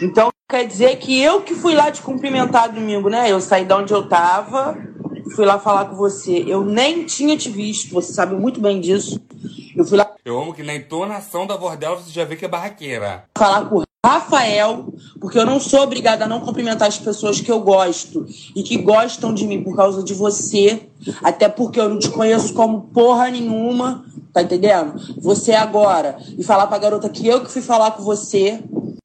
Então 0.00 0.30
quer 0.48 0.64
dizer 0.64 0.96
que 0.98 1.20
eu 1.20 1.40
que 1.40 1.54
fui 1.54 1.74
lá 1.74 1.90
te 1.90 2.00
cumprimentar 2.00 2.72
domingo, 2.72 3.08
né? 3.08 3.30
Eu 3.30 3.40
saí 3.40 3.64
de 3.64 3.74
onde 3.74 3.92
eu 3.92 4.08
tava, 4.08 4.78
fui 5.34 5.44
lá 5.44 5.58
falar 5.58 5.86
com 5.86 5.96
você. 5.96 6.44
Eu 6.46 6.64
nem 6.64 7.04
tinha 7.04 7.36
te 7.36 7.48
visto, 7.48 7.92
você 7.92 8.12
sabe 8.12 8.34
muito 8.34 8.60
bem 8.60 8.80
disso. 8.80 9.20
Eu 9.76 9.84
fui 9.84 9.98
lá 9.98 10.10
Eu 10.24 10.40
amo 10.40 10.54
que 10.54 10.62
na 10.62 10.74
entonação 10.74 11.46
da 11.46 11.56
voz 11.56 11.78
dela 11.78 11.96
você 11.96 12.10
já 12.10 12.24
vê 12.24 12.36
que 12.36 12.44
é 12.44 12.48
barraqueira. 12.48 13.24
falar 13.36 13.68
com 13.68 13.80
o 13.80 13.86
Rafael, 14.04 14.86
porque 15.20 15.36
eu 15.38 15.44
não 15.44 15.58
sou 15.58 15.80
obrigada 15.80 16.24
a 16.24 16.28
não 16.28 16.40
cumprimentar 16.40 16.86
as 16.86 16.98
pessoas 16.98 17.40
que 17.40 17.50
eu 17.50 17.60
gosto 17.60 18.24
e 18.54 18.62
que 18.62 18.76
gostam 18.76 19.34
de 19.34 19.44
mim 19.46 19.64
por 19.64 19.74
causa 19.74 20.02
de 20.02 20.14
você, 20.14 20.88
até 21.22 21.48
porque 21.48 21.80
eu 21.80 21.88
não 21.88 21.98
te 21.98 22.08
conheço 22.10 22.54
como 22.54 22.82
porra 22.82 23.28
nenhuma, 23.28 24.04
tá 24.32 24.42
entendendo? 24.42 24.94
Você 25.20 25.52
agora 25.52 26.18
e 26.38 26.44
falar 26.44 26.68
pra 26.68 26.78
garota 26.78 27.08
que 27.08 27.26
eu 27.26 27.42
que 27.42 27.50
fui 27.50 27.62
falar 27.62 27.90
com 27.90 28.02
você, 28.04 28.62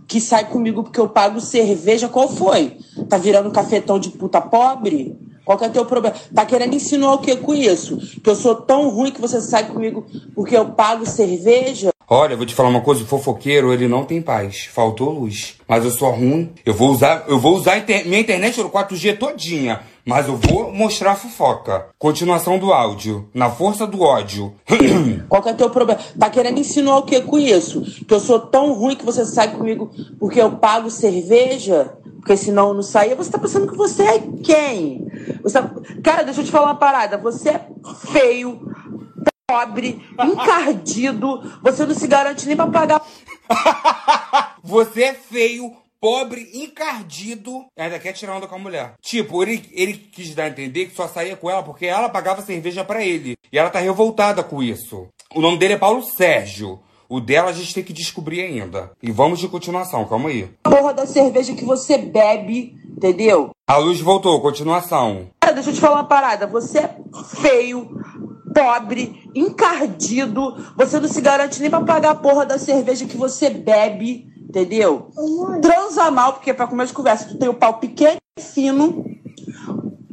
que 0.07 0.21
sai 0.21 0.47
comigo 0.49 0.83
porque 0.83 0.99
eu 0.99 1.09
pago 1.09 1.41
cerveja, 1.41 2.07
qual 2.07 2.29
foi? 2.29 2.77
Tá 3.09 3.17
virando 3.17 3.49
cafetão 3.49 3.97
de 3.97 4.09
puta 4.09 4.39
pobre? 4.39 5.17
Qual 5.43 5.57
que 5.57 5.65
é 5.65 5.69
teu 5.69 5.85
problema? 5.85 6.15
Tá 6.33 6.45
querendo 6.45 6.75
insinuar 6.75 7.15
o 7.15 7.19
que 7.19 7.35
com 7.35 7.53
isso? 7.53 7.97
Que 8.21 8.29
eu 8.29 8.35
sou 8.35 8.55
tão 8.55 8.89
ruim 8.89 9.11
que 9.11 9.21
você 9.21 9.41
sai 9.41 9.67
comigo 9.67 10.05
porque 10.35 10.55
eu 10.55 10.71
pago 10.71 11.05
cerveja? 11.05 11.91
Olha, 12.07 12.35
vou 12.35 12.45
te 12.45 12.53
falar 12.53 12.69
uma 12.69 12.81
coisa, 12.81 13.03
o 13.03 13.07
fofoqueiro, 13.07 13.71
ele 13.71 13.87
não 13.87 14.03
tem 14.03 14.21
paz. 14.21 14.65
Faltou 14.65 15.09
luz. 15.11 15.55
Mas 15.71 15.85
eu 15.85 15.91
sou 15.91 16.11
ruim. 16.11 16.51
Eu 16.65 16.73
vou 16.73 16.89
usar, 16.91 17.23
eu 17.29 17.39
vou 17.39 17.55
usar 17.55 17.77
inter- 17.77 18.05
minha 18.05 18.19
internet 18.19 18.61
no 18.61 18.69
4G 18.69 19.17
todinha. 19.17 19.79
Mas 20.05 20.27
eu 20.27 20.35
vou 20.35 20.69
mostrar 20.69 21.11
a 21.11 21.15
fofoca. 21.15 21.85
Continuação 21.97 22.59
do 22.59 22.73
áudio. 22.73 23.29
Na 23.33 23.49
força 23.49 23.87
do 23.87 24.01
ódio. 24.01 24.53
Qual 25.29 25.41
que 25.41 25.47
é 25.47 25.53
teu 25.53 25.69
problema? 25.69 26.01
Tá 26.19 26.29
querendo 26.29 26.59
insinuar 26.59 26.97
o 26.97 27.03
que 27.03 27.21
com 27.21 27.39
isso? 27.39 27.81
Que 28.05 28.13
eu 28.13 28.19
sou 28.19 28.37
tão 28.37 28.73
ruim 28.73 28.97
que 28.97 29.05
você 29.05 29.23
sai 29.25 29.55
comigo 29.55 29.89
porque 30.19 30.41
eu 30.41 30.51
pago 30.57 30.89
cerveja? 30.91 31.93
Porque 32.19 32.35
senão 32.35 32.67
eu 32.67 32.73
não 32.73 32.83
saía. 32.83 33.15
Você 33.15 33.31
tá 33.31 33.37
pensando 33.39 33.71
que 33.71 33.77
você 33.77 34.03
é 34.03 34.19
quem? 34.43 35.07
Você 35.41 35.53
tá- 35.61 35.71
Cara, 36.03 36.23
deixa 36.23 36.41
eu 36.41 36.45
te 36.45 36.51
falar 36.51 36.65
uma 36.65 36.75
parada. 36.75 37.17
Você 37.17 37.47
é 37.47 37.61
feio, 38.11 38.59
pobre, 39.47 40.01
encardido. 40.19 41.41
Você 41.63 41.85
não 41.85 41.95
se 41.95 42.07
garante 42.07 42.45
nem 42.45 42.57
pra 42.57 42.67
pagar 42.67 43.01
Você 44.63 45.03
é 45.03 45.13
feio, 45.13 45.75
pobre, 45.99 46.49
encardido. 46.53 47.65
Ainda 47.77 47.99
quer 47.99 48.13
tirar 48.13 48.35
onda 48.35 48.47
com 48.47 48.55
a 48.55 48.59
mulher. 48.59 48.93
Tipo, 49.01 49.41
ele, 49.43 49.63
ele 49.71 49.93
quis 49.93 50.33
dar 50.33 50.45
a 50.45 50.49
entender 50.49 50.87
que 50.87 50.95
só 50.95 51.07
saía 51.07 51.35
com 51.35 51.49
ela 51.49 51.63
porque 51.63 51.85
ela 51.85 52.09
pagava 52.09 52.41
cerveja 52.41 52.83
pra 52.83 53.03
ele. 53.03 53.35
E 53.51 53.57
ela 53.57 53.69
tá 53.69 53.79
revoltada 53.79 54.43
com 54.43 54.61
isso. 54.61 55.07
O 55.33 55.41
nome 55.41 55.57
dele 55.57 55.73
é 55.75 55.77
Paulo 55.77 56.03
Sérgio. 56.03 56.79
O 57.07 57.19
dela 57.19 57.49
a 57.49 57.53
gente 57.53 57.73
tem 57.73 57.83
que 57.83 57.91
descobrir 57.91 58.41
ainda. 58.41 58.91
E 59.03 59.11
vamos 59.11 59.39
de 59.39 59.47
continuação, 59.49 60.05
calma 60.05 60.29
aí. 60.29 60.49
a 60.63 60.69
porra 60.69 60.93
da 60.93 61.05
cerveja 61.05 61.53
que 61.53 61.65
você 61.65 61.97
bebe, 61.97 62.73
entendeu? 62.85 63.49
A 63.67 63.75
luz 63.75 63.99
voltou, 63.99 64.39
continuação. 64.41 65.27
Cara, 65.41 65.55
deixa 65.55 65.71
eu 65.71 65.73
te 65.73 65.81
falar 65.81 65.95
uma 65.97 66.07
parada. 66.07 66.47
Você 66.47 66.79
é 66.79 66.95
feio, 67.41 67.99
pobre, 68.53 69.29
encardido. 69.35 70.55
Você 70.75 70.99
não 70.99 71.07
se 71.07 71.21
garante 71.21 71.61
nem 71.61 71.69
pra 71.69 71.81
pagar 71.81 72.11
a 72.11 72.15
porra 72.15 72.45
da 72.45 72.57
cerveja 72.57 73.05
que 73.05 73.17
você 73.17 73.49
bebe, 73.49 74.27
entendeu? 74.47 75.11
Transa 75.61 76.11
mal, 76.11 76.33
porque 76.33 76.53
pra 76.53 76.67
comer 76.67 76.87
de 76.87 76.93
conversa, 76.93 77.27
tu 77.27 77.37
tem 77.37 77.49
o 77.49 77.53
pau 77.53 77.75
pequeno 77.75 78.17
e 78.37 78.41
fino, 78.41 79.05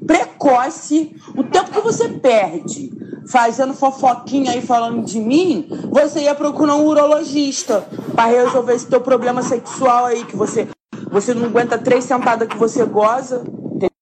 precoce. 0.07 1.15
O 1.37 1.45
tempo 1.45 1.71
que 1.71 1.81
você 1.81 2.09
perde 2.09 2.91
fazendo 3.29 3.75
fofoquinha 3.75 4.53
aí 4.53 4.63
falando 4.63 5.05
de 5.05 5.21
mim, 5.21 5.69
você 5.91 6.21
ia 6.21 6.35
procurar 6.35 6.77
um 6.77 6.87
urologista 6.87 7.87
pra 8.15 8.25
resolver 8.25 8.75
esse 8.75 8.87
teu 8.87 9.01
problema 9.01 9.43
sexual 9.43 10.07
aí, 10.07 10.25
que 10.25 10.35
você, 10.35 10.67
você 11.11 11.35
não 11.35 11.45
aguenta 11.45 11.77
três 11.77 12.05
sentadas 12.05 12.49
que 12.49 12.57
você 12.57 12.85
goza. 12.85 13.45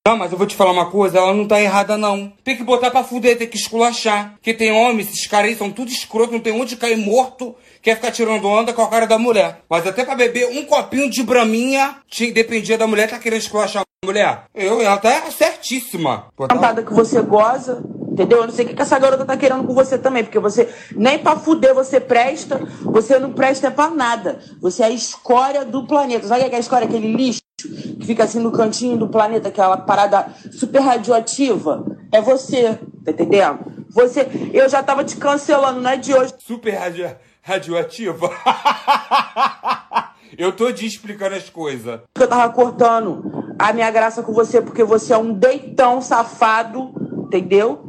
Não, 0.07 0.16
mas 0.16 0.31
eu 0.31 0.39
vou 0.39 0.47
te 0.47 0.55
falar 0.55 0.70
uma 0.70 0.89
coisa, 0.89 1.19
ela 1.19 1.35
não 1.35 1.49
tá 1.49 1.61
errada 1.61 1.99
não. 1.99 2.33
Tem 2.45 2.57
que 2.57 2.62
botar 2.62 2.93
pra 2.93 3.03
fuder, 3.03 3.37
tem 3.37 3.49
que 3.49 3.57
esculachar. 3.57 4.35
Porque 4.35 4.55
tem 4.55 4.70
homens, 4.70 5.09
esses 5.09 5.27
caras 5.27 5.51
aí 5.51 5.57
são 5.57 5.69
tudo 5.69 5.91
escroto, 5.91 6.33
não 6.33 6.39
tem 6.39 6.53
onde 6.53 6.77
cair 6.77 6.97
morto, 6.97 7.57
quer 7.83 7.97
ficar 7.97 8.12
tirando 8.12 8.47
onda 8.47 8.73
com 8.73 8.83
a 8.83 8.89
cara 8.89 9.05
da 9.05 9.19
mulher. 9.19 9.62
Mas 9.69 9.85
até 9.85 10.05
pra 10.05 10.15
beber 10.15 10.47
um 10.47 10.65
copinho 10.65 11.11
de 11.11 11.24
braminha, 11.24 11.97
tinha, 12.09 12.33
dependia 12.33 12.78
da 12.78 12.87
mulher, 12.87 13.11
tá 13.11 13.19
querendo 13.19 13.41
esculachar 13.41 13.83
a 13.83 14.07
mulher. 14.07 14.45
Eu, 14.55 14.81
ela 14.81 14.97
tá 14.97 15.28
certíssima. 15.28 16.27
Botar- 16.37 16.55
cantada 16.55 16.85
que 16.85 16.95
você 16.95 17.20
goza, 17.20 17.83
entendeu? 18.09 18.39
Eu 18.43 18.47
não 18.47 18.55
sei 18.55 18.65
o 18.65 18.69
que 18.69 18.74
que 18.77 18.83
essa 18.83 19.01
garota 19.01 19.24
tá 19.24 19.37
querendo 19.37 19.65
com 19.65 19.74
você 19.74 19.99
também, 19.99 20.23
porque 20.23 20.39
você 20.39 20.73
nem 20.95 21.19
pra 21.19 21.35
fuder 21.35 21.74
você 21.74 21.99
presta, 21.99 22.61
você 22.85 23.19
não 23.19 23.33
presta 23.33 23.73
pra 23.73 23.91
nada. 23.91 24.39
Você 24.62 24.85
é 24.85 24.87
a 24.87 24.91
escória 24.91 25.65
do 25.65 25.85
planeta. 25.85 26.28
Sabe 26.28 26.45
o 26.45 26.49
que 26.49 26.55
é 26.55 26.59
a 26.59 26.61
escória? 26.61 26.87
Aquele 26.87 27.12
lixo 27.12 27.41
que 27.66 28.06
fica 28.06 28.24
assim 28.24 28.40
no 28.40 28.52
cantinho 28.52 28.97
do 28.97 29.09
planeta, 29.09 29.48
aquela 29.48 29.76
parada 29.76 30.26
super 30.52 30.80
radioativa. 30.80 31.84
É 32.12 32.20
você, 32.20 32.78
tá 33.05 33.10
entendendo? 33.10 33.59
Você, 33.90 34.28
eu 34.52 34.68
já 34.68 34.82
tava 34.82 35.05
te 35.05 35.16
cancelando, 35.16 35.80
não 35.80 35.90
é 35.90 35.97
de 35.97 36.14
hoje. 36.14 36.34
Super 36.38 36.74
radio, 36.74 37.10
radioativa. 37.43 38.30
eu 40.36 40.52
tô 40.52 40.72
te 40.72 40.86
explicando 40.86 41.34
as 41.36 41.48
coisas. 41.48 42.01
eu 42.18 42.28
tava 42.28 42.52
cortando 42.52 43.55
a 43.59 43.72
minha 43.72 43.90
graça 43.90 44.22
com 44.22 44.32
você 44.32 44.60
porque 44.60 44.84
você 44.84 45.12
é 45.12 45.18
um 45.18 45.32
deitão 45.32 46.01
safado, 46.02 46.93
entendeu? 47.26 47.84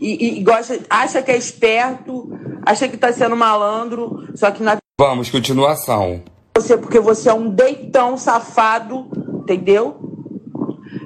E, 0.00 0.26
e- 0.26 0.38
e 0.40 0.42
gosta, 0.42 0.78
acha 0.90 1.22
que 1.22 1.30
é 1.30 1.36
esperto, 1.36 2.30
acha 2.64 2.88
que 2.88 2.96
tá 2.96 3.12
sendo 3.12 3.36
malandro, 3.36 4.28
só 4.34 4.50
que 4.50 4.62
na 4.62 4.76
Vamos, 4.98 5.30
continuação. 5.30 6.22
Você 6.56 6.76
porque 6.76 6.98
você 6.98 7.28
é 7.28 7.34
um 7.34 7.50
deitão 7.50 8.16
safado, 8.16 9.08
entendeu? 9.42 9.98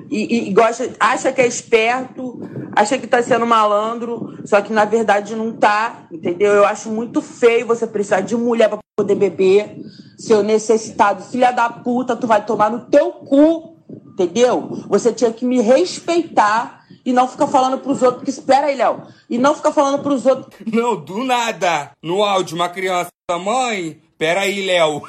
E, 0.08 0.48
e- 0.48 0.52
gosta, 0.52 0.90
acha 0.98 1.32
que 1.32 1.40
é 1.40 1.46
esperto, 1.46 2.40
acha 2.74 2.96
que 2.98 3.06
tá 3.06 3.22
sendo 3.22 3.46
malandro, 3.46 4.38
só 4.44 4.60
que 4.60 4.72
na 4.72 4.84
verdade 4.84 5.34
não 5.34 5.52
tá, 5.52 6.04
entendeu? 6.10 6.52
Eu 6.52 6.64
acho 6.64 6.88
muito 6.88 7.20
feio 7.20 7.66
você 7.66 7.86
precisar 7.86 8.20
de 8.20 8.36
mulher 8.36 8.68
pra 8.68 8.78
poder 8.96 9.16
beber, 9.16 9.76
seu 10.16 10.42
necessitado, 10.42 11.22
filha 11.24 11.50
da 11.50 11.68
puta, 11.68 12.14
tu 12.16 12.26
vai 12.26 12.44
tomar 12.44 12.70
no 12.70 12.86
teu 12.86 13.10
cu, 13.12 13.70
Entendeu? 14.12 14.84
Você 14.88 15.12
tinha 15.12 15.32
que 15.32 15.46
me 15.46 15.62
respeitar 15.62 16.84
e 17.06 17.12
não 17.12 17.26
ficar 17.26 17.46
falando 17.46 17.78
pros 17.78 18.02
outros. 18.02 18.16
Porque 18.18 18.30
espera 18.30 18.66
aí, 18.66 18.76
Léo. 18.76 19.02
E 19.30 19.38
não 19.38 19.54
ficar 19.54 19.72
falando 19.72 20.02
pros 20.02 20.26
outros. 20.26 20.54
Não, 20.70 20.94
do 20.94 21.24
nada. 21.24 21.92
No 22.02 22.22
áudio, 22.22 22.54
uma 22.54 22.68
criança, 22.68 23.10
mãe, 23.42 23.98
peraí, 24.20 24.66
Léo. 24.66 25.02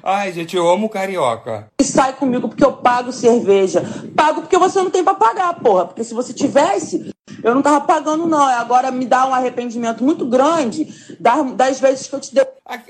Ai, 0.00 0.32
gente, 0.32 0.54
eu 0.54 0.68
amo 0.70 0.88
carioca. 0.88 1.66
E 1.80 1.84
sai 1.84 2.12
comigo 2.12 2.48
porque 2.48 2.64
eu 2.64 2.74
pago 2.74 3.10
cerveja. 3.10 3.82
Pago 4.14 4.42
porque 4.42 4.56
você 4.56 4.80
não 4.80 4.90
tem 4.90 5.02
pra 5.02 5.14
pagar, 5.14 5.54
porra. 5.54 5.86
Porque 5.86 6.04
se 6.04 6.14
você 6.14 6.32
tivesse, 6.32 7.10
eu 7.42 7.54
não 7.54 7.62
tava 7.62 7.80
pagando, 7.80 8.26
não. 8.26 8.42
Agora 8.42 8.92
me 8.92 9.06
dá 9.06 9.26
um 9.26 9.34
arrependimento 9.34 10.04
muito 10.04 10.26
grande 10.26 10.86
das, 11.18 11.80
vezes 11.80 12.06
que 12.06 12.14
eu 12.14 12.20
te 12.20 12.34
dei. 12.34 12.46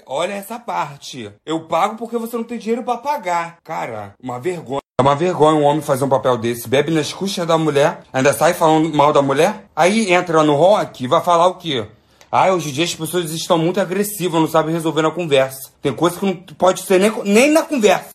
Olha 0.07 0.35
essa 0.35 0.59
parte. 0.59 1.33
Eu 1.47 1.67
pago 1.67 1.97
porque 1.97 2.19
você 2.19 2.37
não 2.37 2.45
tem 2.45 2.59
dinheiro 2.59 2.83
pra 2.83 2.99
pagar. 2.99 3.59
Cara, 3.63 4.15
uma 4.21 4.39
vergonha. 4.39 4.84
É 4.97 5.03
uma 5.03 5.17
vergonha 5.17 5.57
um 5.57 5.65
homem 5.65 5.83
fazer 5.83 6.05
um 6.05 6.09
papel 6.09 6.39
desse. 6.39 6.69
Bebe 6.69 6.93
nas 6.93 7.13
custas 7.13 7.45
da 7.45 7.59
mulher, 7.59 8.03
ainda 8.13 8.33
sai 8.33 8.55
falando 8.55 8.95
mal 8.95 9.13
da 9.13 9.21
mulher. 9.21 9.65
Aí 9.75 10.13
entra 10.13 10.45
no 10.45 10.55
rock 10.55 11.03
e 11.03 11.09
vai 11.09 11.21
falar 11.21 11.49
o 11.49 11.57
quê? 11.57 11.85
Ah, 12.31 12.53
hoje 12.53 12.69
em 12.69 12.73
dia 12.73 12.85
as 12.85 12.95
pessoas 12.95 13.33
estão 13.33 13.59
muito 13.59 13.81
agressivas, 13.81 14.41
não 14.41 14.47
sabem 14.47 14.73
resolver 14.73 15.03
na 15.03 15.11
conversa. 15.11 15.73
Tem 15.83 15.93
coisa 15.93 16.17
que 16.17 16.25
não 16.25 16.37
pode 16.37 16.83
ser 16.83 17.01
nem, 17.01 17.13
nem 17.25 17.51
na 17.51 17.63
conversa. 17.63 18.14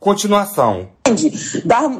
Continuação. 0.00 0.88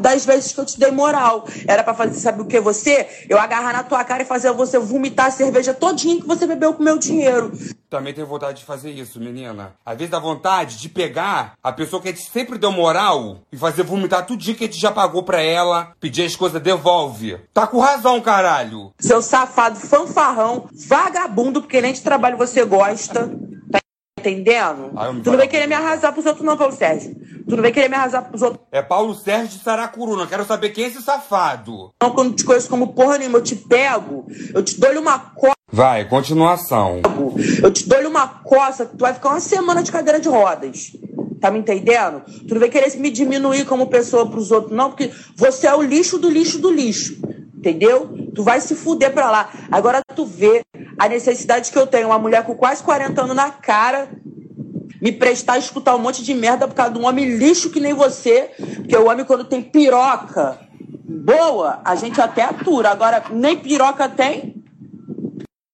Das, 0.01 0.24
vezes 0.24 0.52
que 0.52 0.60
eu 0.60 0.66
te 0.66 0.80
dei 0.80 0.90
moral. 0.90 1.47
Era 1.66 1.84
pra 1.84 1.94
fazer, 1.94 2.18
sabe 2.18 2.43
o 2.43 2.44
que? 2.44 2.60
Você? 2.60 3.26
Eu 3.28 3.39
agarrar 3.39 3.72
na 3.72 3.84
tua 3.84 4.02
cara 4.02 4.22
e 4.22 4.26
fazer 4.26 4.51
você 4.52 4.80
vomitar 4.80 5.26
a 5.26 5.30
cerveja 5.30 5.72
todinha 5.72 6.20
que 6.20 6.26
você 6.26 6.44
bebeu 6.44 6.74
com 6.74 6.82
meu 6.82 6.98
dinheiro. 6.98 7.52
Também 7.89 8.12
tenho 8.12 8.26
vontade 8.26 8.60
de 8.60 8.64
fazer 8.64 8.90
isso, 8.90 9.20
menina. 9.20 9.74
Às 9.86 9.97
vezes 9.97 10.10
dá 10.10 10.18
vontade 10.18 10.76
de 10.76 10.89
pegar 10.89 11.52
a 11.62 11.70
pessoa 11.70 12.02
que 12.02 12.09
a 12.09 12.12
gente 12.12 12.28
sempre 12.28 12.59
deu 12.59 12.72
moral 12.72 13.39
e 13.52 13.56
fazer 13.56 13.84
vomitar 13.84 14.26
tudinho 14.26 14.56
que 14.56 14.64
a 14.64 14.66
gente 14.66 14.80
já 14.80 14.90
pagou 14.90 15.22
pra 15.22 15.40
ela, 15.40 15.93
pedir 16.01 16.24
as 16.24 16.34
coisas, 16.34 16.60
devolve. 16.60 17.39
Tá 17.55 17.64
com 17.66 17.78
razão, 17.78 18.20
caralho. 18.20 18.93
Seu 18.98 19.22
safado, 19.22 19.78
fanfarrão, 19.78 20.68
vagabundo, 20.89 21.60
porque 21.60 21.80
nem 21.80 21.93
de 21.93 22.01
trabalho 22.01 22.36
você 22.36 22.64
gosta. 22.64 23.30
Entendendo? 24.30 24.92
Ah, 24.96 25.08
tu 25.22 25.30
não 25.30 25.36
vai 25.36 25.48
querer 25.48 25.66
me 25.66 25.74
arrasar 25.74 26.12
pros 26.12 26.24
outros, 26.26 26.44
não, 26.46 26.56
Paulo 26.56 26.74
Sérgio. 26.74 27.14
Tu 27.48 27.56
não 27.56 27.62
vai 27.62 27.72
querer 27.72 27.88
me 27.88 27.96
arrasar 27.96 28.22
pros 28.22 28.40
outros. 28.40 28.60
É 28.70 28.80
Paulo 28.80 29.14
Sérgio 29.14 29.58
de 29.58 29.64
Saracuru, 29.64 30.16
não 30.16 30.26
quero 30.26 30.44
saber 30.44 30.70
quem 30.70 30.84
é 30.84 30.86
esse 30.88 31.02
safado. 31.02 31.90
Não, 32.00 32.10
quando 32.12 32.30
eu 32.30 32.36
te 32.36 32.44
conheço 32.44 32.68
como 32.68 32.92
porra 32.94 33.18
nenhuma, 33.18 33.38
eu 33.38 33.42
te 33.42 33.56
pego, 33.56 34.26
eu 34.54 34.62
te 34.62 34.78
dou-lhe 34.78 34.98
uma 34.98 35.18
coça, 35.18 35.52
Vai, 35.70 36.06
continuação. 36.08 37.00
eu 37.62 37.70
te 37.72 37.88
dou-lhe 37.88 38.06
uma 38.06 38.28
coça, 38.28 38.86
que 38.86 38.96
tu 38.96 39.00
vai 39.00 39.12
ficar 39.14 39.30
uma 39.30 39.40
semana 39.40 39.82
de 39.82 39.90
cadeira 39.90 40.20
de 40.20 40.28
rodas. 40.28 40.92
Tá 41.40 41.50
me 41.50 41.58
entendendo? 41.58 42.22
Tu 42.46 42.54
não 42.54 42.60
vai 42.60 42.68
querer 42.68 42.96
me 42.98 43.10
diminuir 43.10 43.64
como 43.64 43.88
pessoa 43.88 44.30
pros 44.30 44.52
outros, 44.52 44.72
não, 44.76 44.90
porque 44.90 45.10
você 45.36 45.66
é 45.66 45.74
o 45.74 45.82
lixo 45.82 46.16
do 46.18 46.30
lixo 46.30 46.58
do 46.58 46.70
lixo. 46.70 47.16
Entendeu? 47.62 48.10
Tu 48.34 48.43
vai 48.43 48.60
se 48.60 48.74
fuder 48.74 49.12
pra 49.12 49.30
lá. 49.30 49.48
Agora 49.70 50.01
tu 50.16 50.26
vê 50.26 50.64
a 50.98 51.09
necessidade 51.09 51.70
que 51.70 51.78
eu 51.78 51.86
tenho, 51.86 52.09
uma 52.09 52.18
mulher 52.18 52.44
com 52.44 52.56
quase 52.56 52.82
40 52.82 53.22
anos 53.22 53.36
na 53.36 53.51
cara, 53.51 54.10
me 55.01 55.12
prestar 55.12 55.52
a 55.52 55.59
escutar 55.59 55.94
um 55.94 56.01
monte 56.01 56.24
de 56.24 56.34
merda 56.34 56.66
por 56.66 56.74
causa 56.74 56.93
de 56.93 56.98
um 56.98 57.06
homem 57.06 57.36
lixo 57.36 57.70
que 57.70 57.78
nem 57.78 57.94
você. 57.94 58.51
Porque 58.78 58.97
o 58.97 59.09
homem, 59.09 59.24
quando 59.24 59.44
tem 59.44 59.62
piroca 59.62 60.59
boa, 61.05 61.80
a 61.84 61.94
gente 61.94 62.20
até 62.20 62.43
atura. 62.43 62.90
Agora, 62.90 63.22
nem 63.30 63.56
piroca 63.56 64.09
tem. 64.09 64.60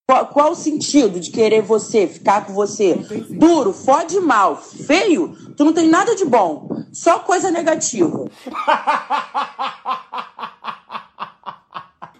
Qual, 0.07 0.27
qual 0.27 0.51
o 0.51 0.55
sentido 0.55 1.19
de 1.19 1.31
querer 1.31 1.63
você, 1.63 2.05
ficar 2.05 2.45
com 2.45 2.53
você? 2.53 2.93
Duro, 3.31 3.73
fode 3.73 4.19
mal, 4.19 4.57
feio, 4.57 5.35
tu 5.57 5.65
não 5.65 5.73
tem 5.73 5.89
nada 5.89 6.15
de 6.15 6.25
bom. 6.25 6.69
Só 6.93 7.17
coisa 7.17 7.49
negativa. 7.49 8.25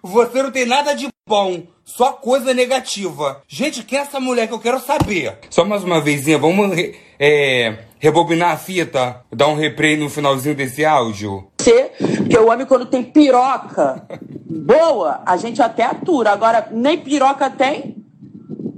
Você 0.04 0.42
não 0.44 0.52
tem 0.52 0.66
nada 0.66 0.94
de 0.94 1.08
bom, 1.28 1.64
só 1.84 2.12
coisa 2.14 2.54
negativa. 2.54 3.42
Gente, 3.48 3.84
quem 3.84 4.00
é 4.00 4.02
essa 4.02 4.20
mulher 4.20 4.48
que 4.48 4.54
eu 4.54 4.60
quero 4.60 4.80
saber? 4.80 5.38
Só 5.50 5.64
mais 5.66 5.84
uma 5.84 6.02
vezinha, 6.02 6.38
vamos 6.38 6.74
re- 6.76 6.96
é, 7.20 7.80
rebobinar 8.00 8.52
a 8.54 8.58
fita, 8.58 9.22
dar 9.32 9.48
um 9.48 9.56
replay 9.56 9.98
no 9.98 10.10
finalzinho 10.10 10.56
desse 10.56 10.84
áudio. 10.86 11.48
Você, 11.60 11.92
porque 12.18 12.38
o 12.38 12.48
homem, 12.50 12.66
quando 12.66 12.86
tem 12.86 13.04
piroca 13.04 14.08
boa, 14.50 15.22
a 15.26 15.38
gente 15.38 15.62
até 15.62 15.84
atura. 15.84 16.32
Agora, 16.32 16.68
nem 16.72 16.98
piroca 16.98 17.50
tem. 17.50 17.98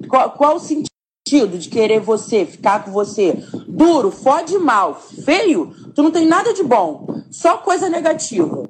Qual, 0.10 0.32
qual 0.32 0.56
o 0.56 0.60
sentido 0.60 1.58
de 1.58 1.70
querer 1.70 2.00
você, 2.02 2.46
ficar 2.46 2.84
com 2.84 2.92
você? 2.92 3.38
Duro, 3.68 4.12
fode 4.12 4.58
mal, 4.58 4.96
feio, 5.24 5.74
tu 5.96 6.04
não 6.04 6.12
tem 6.12 6.26
nada 6.26 6.54
de 6.54 6.64
bom. 6.64 7.08
Só 7.32 7.58
coisa 7.58 7.90
negativa. 7.90 8.64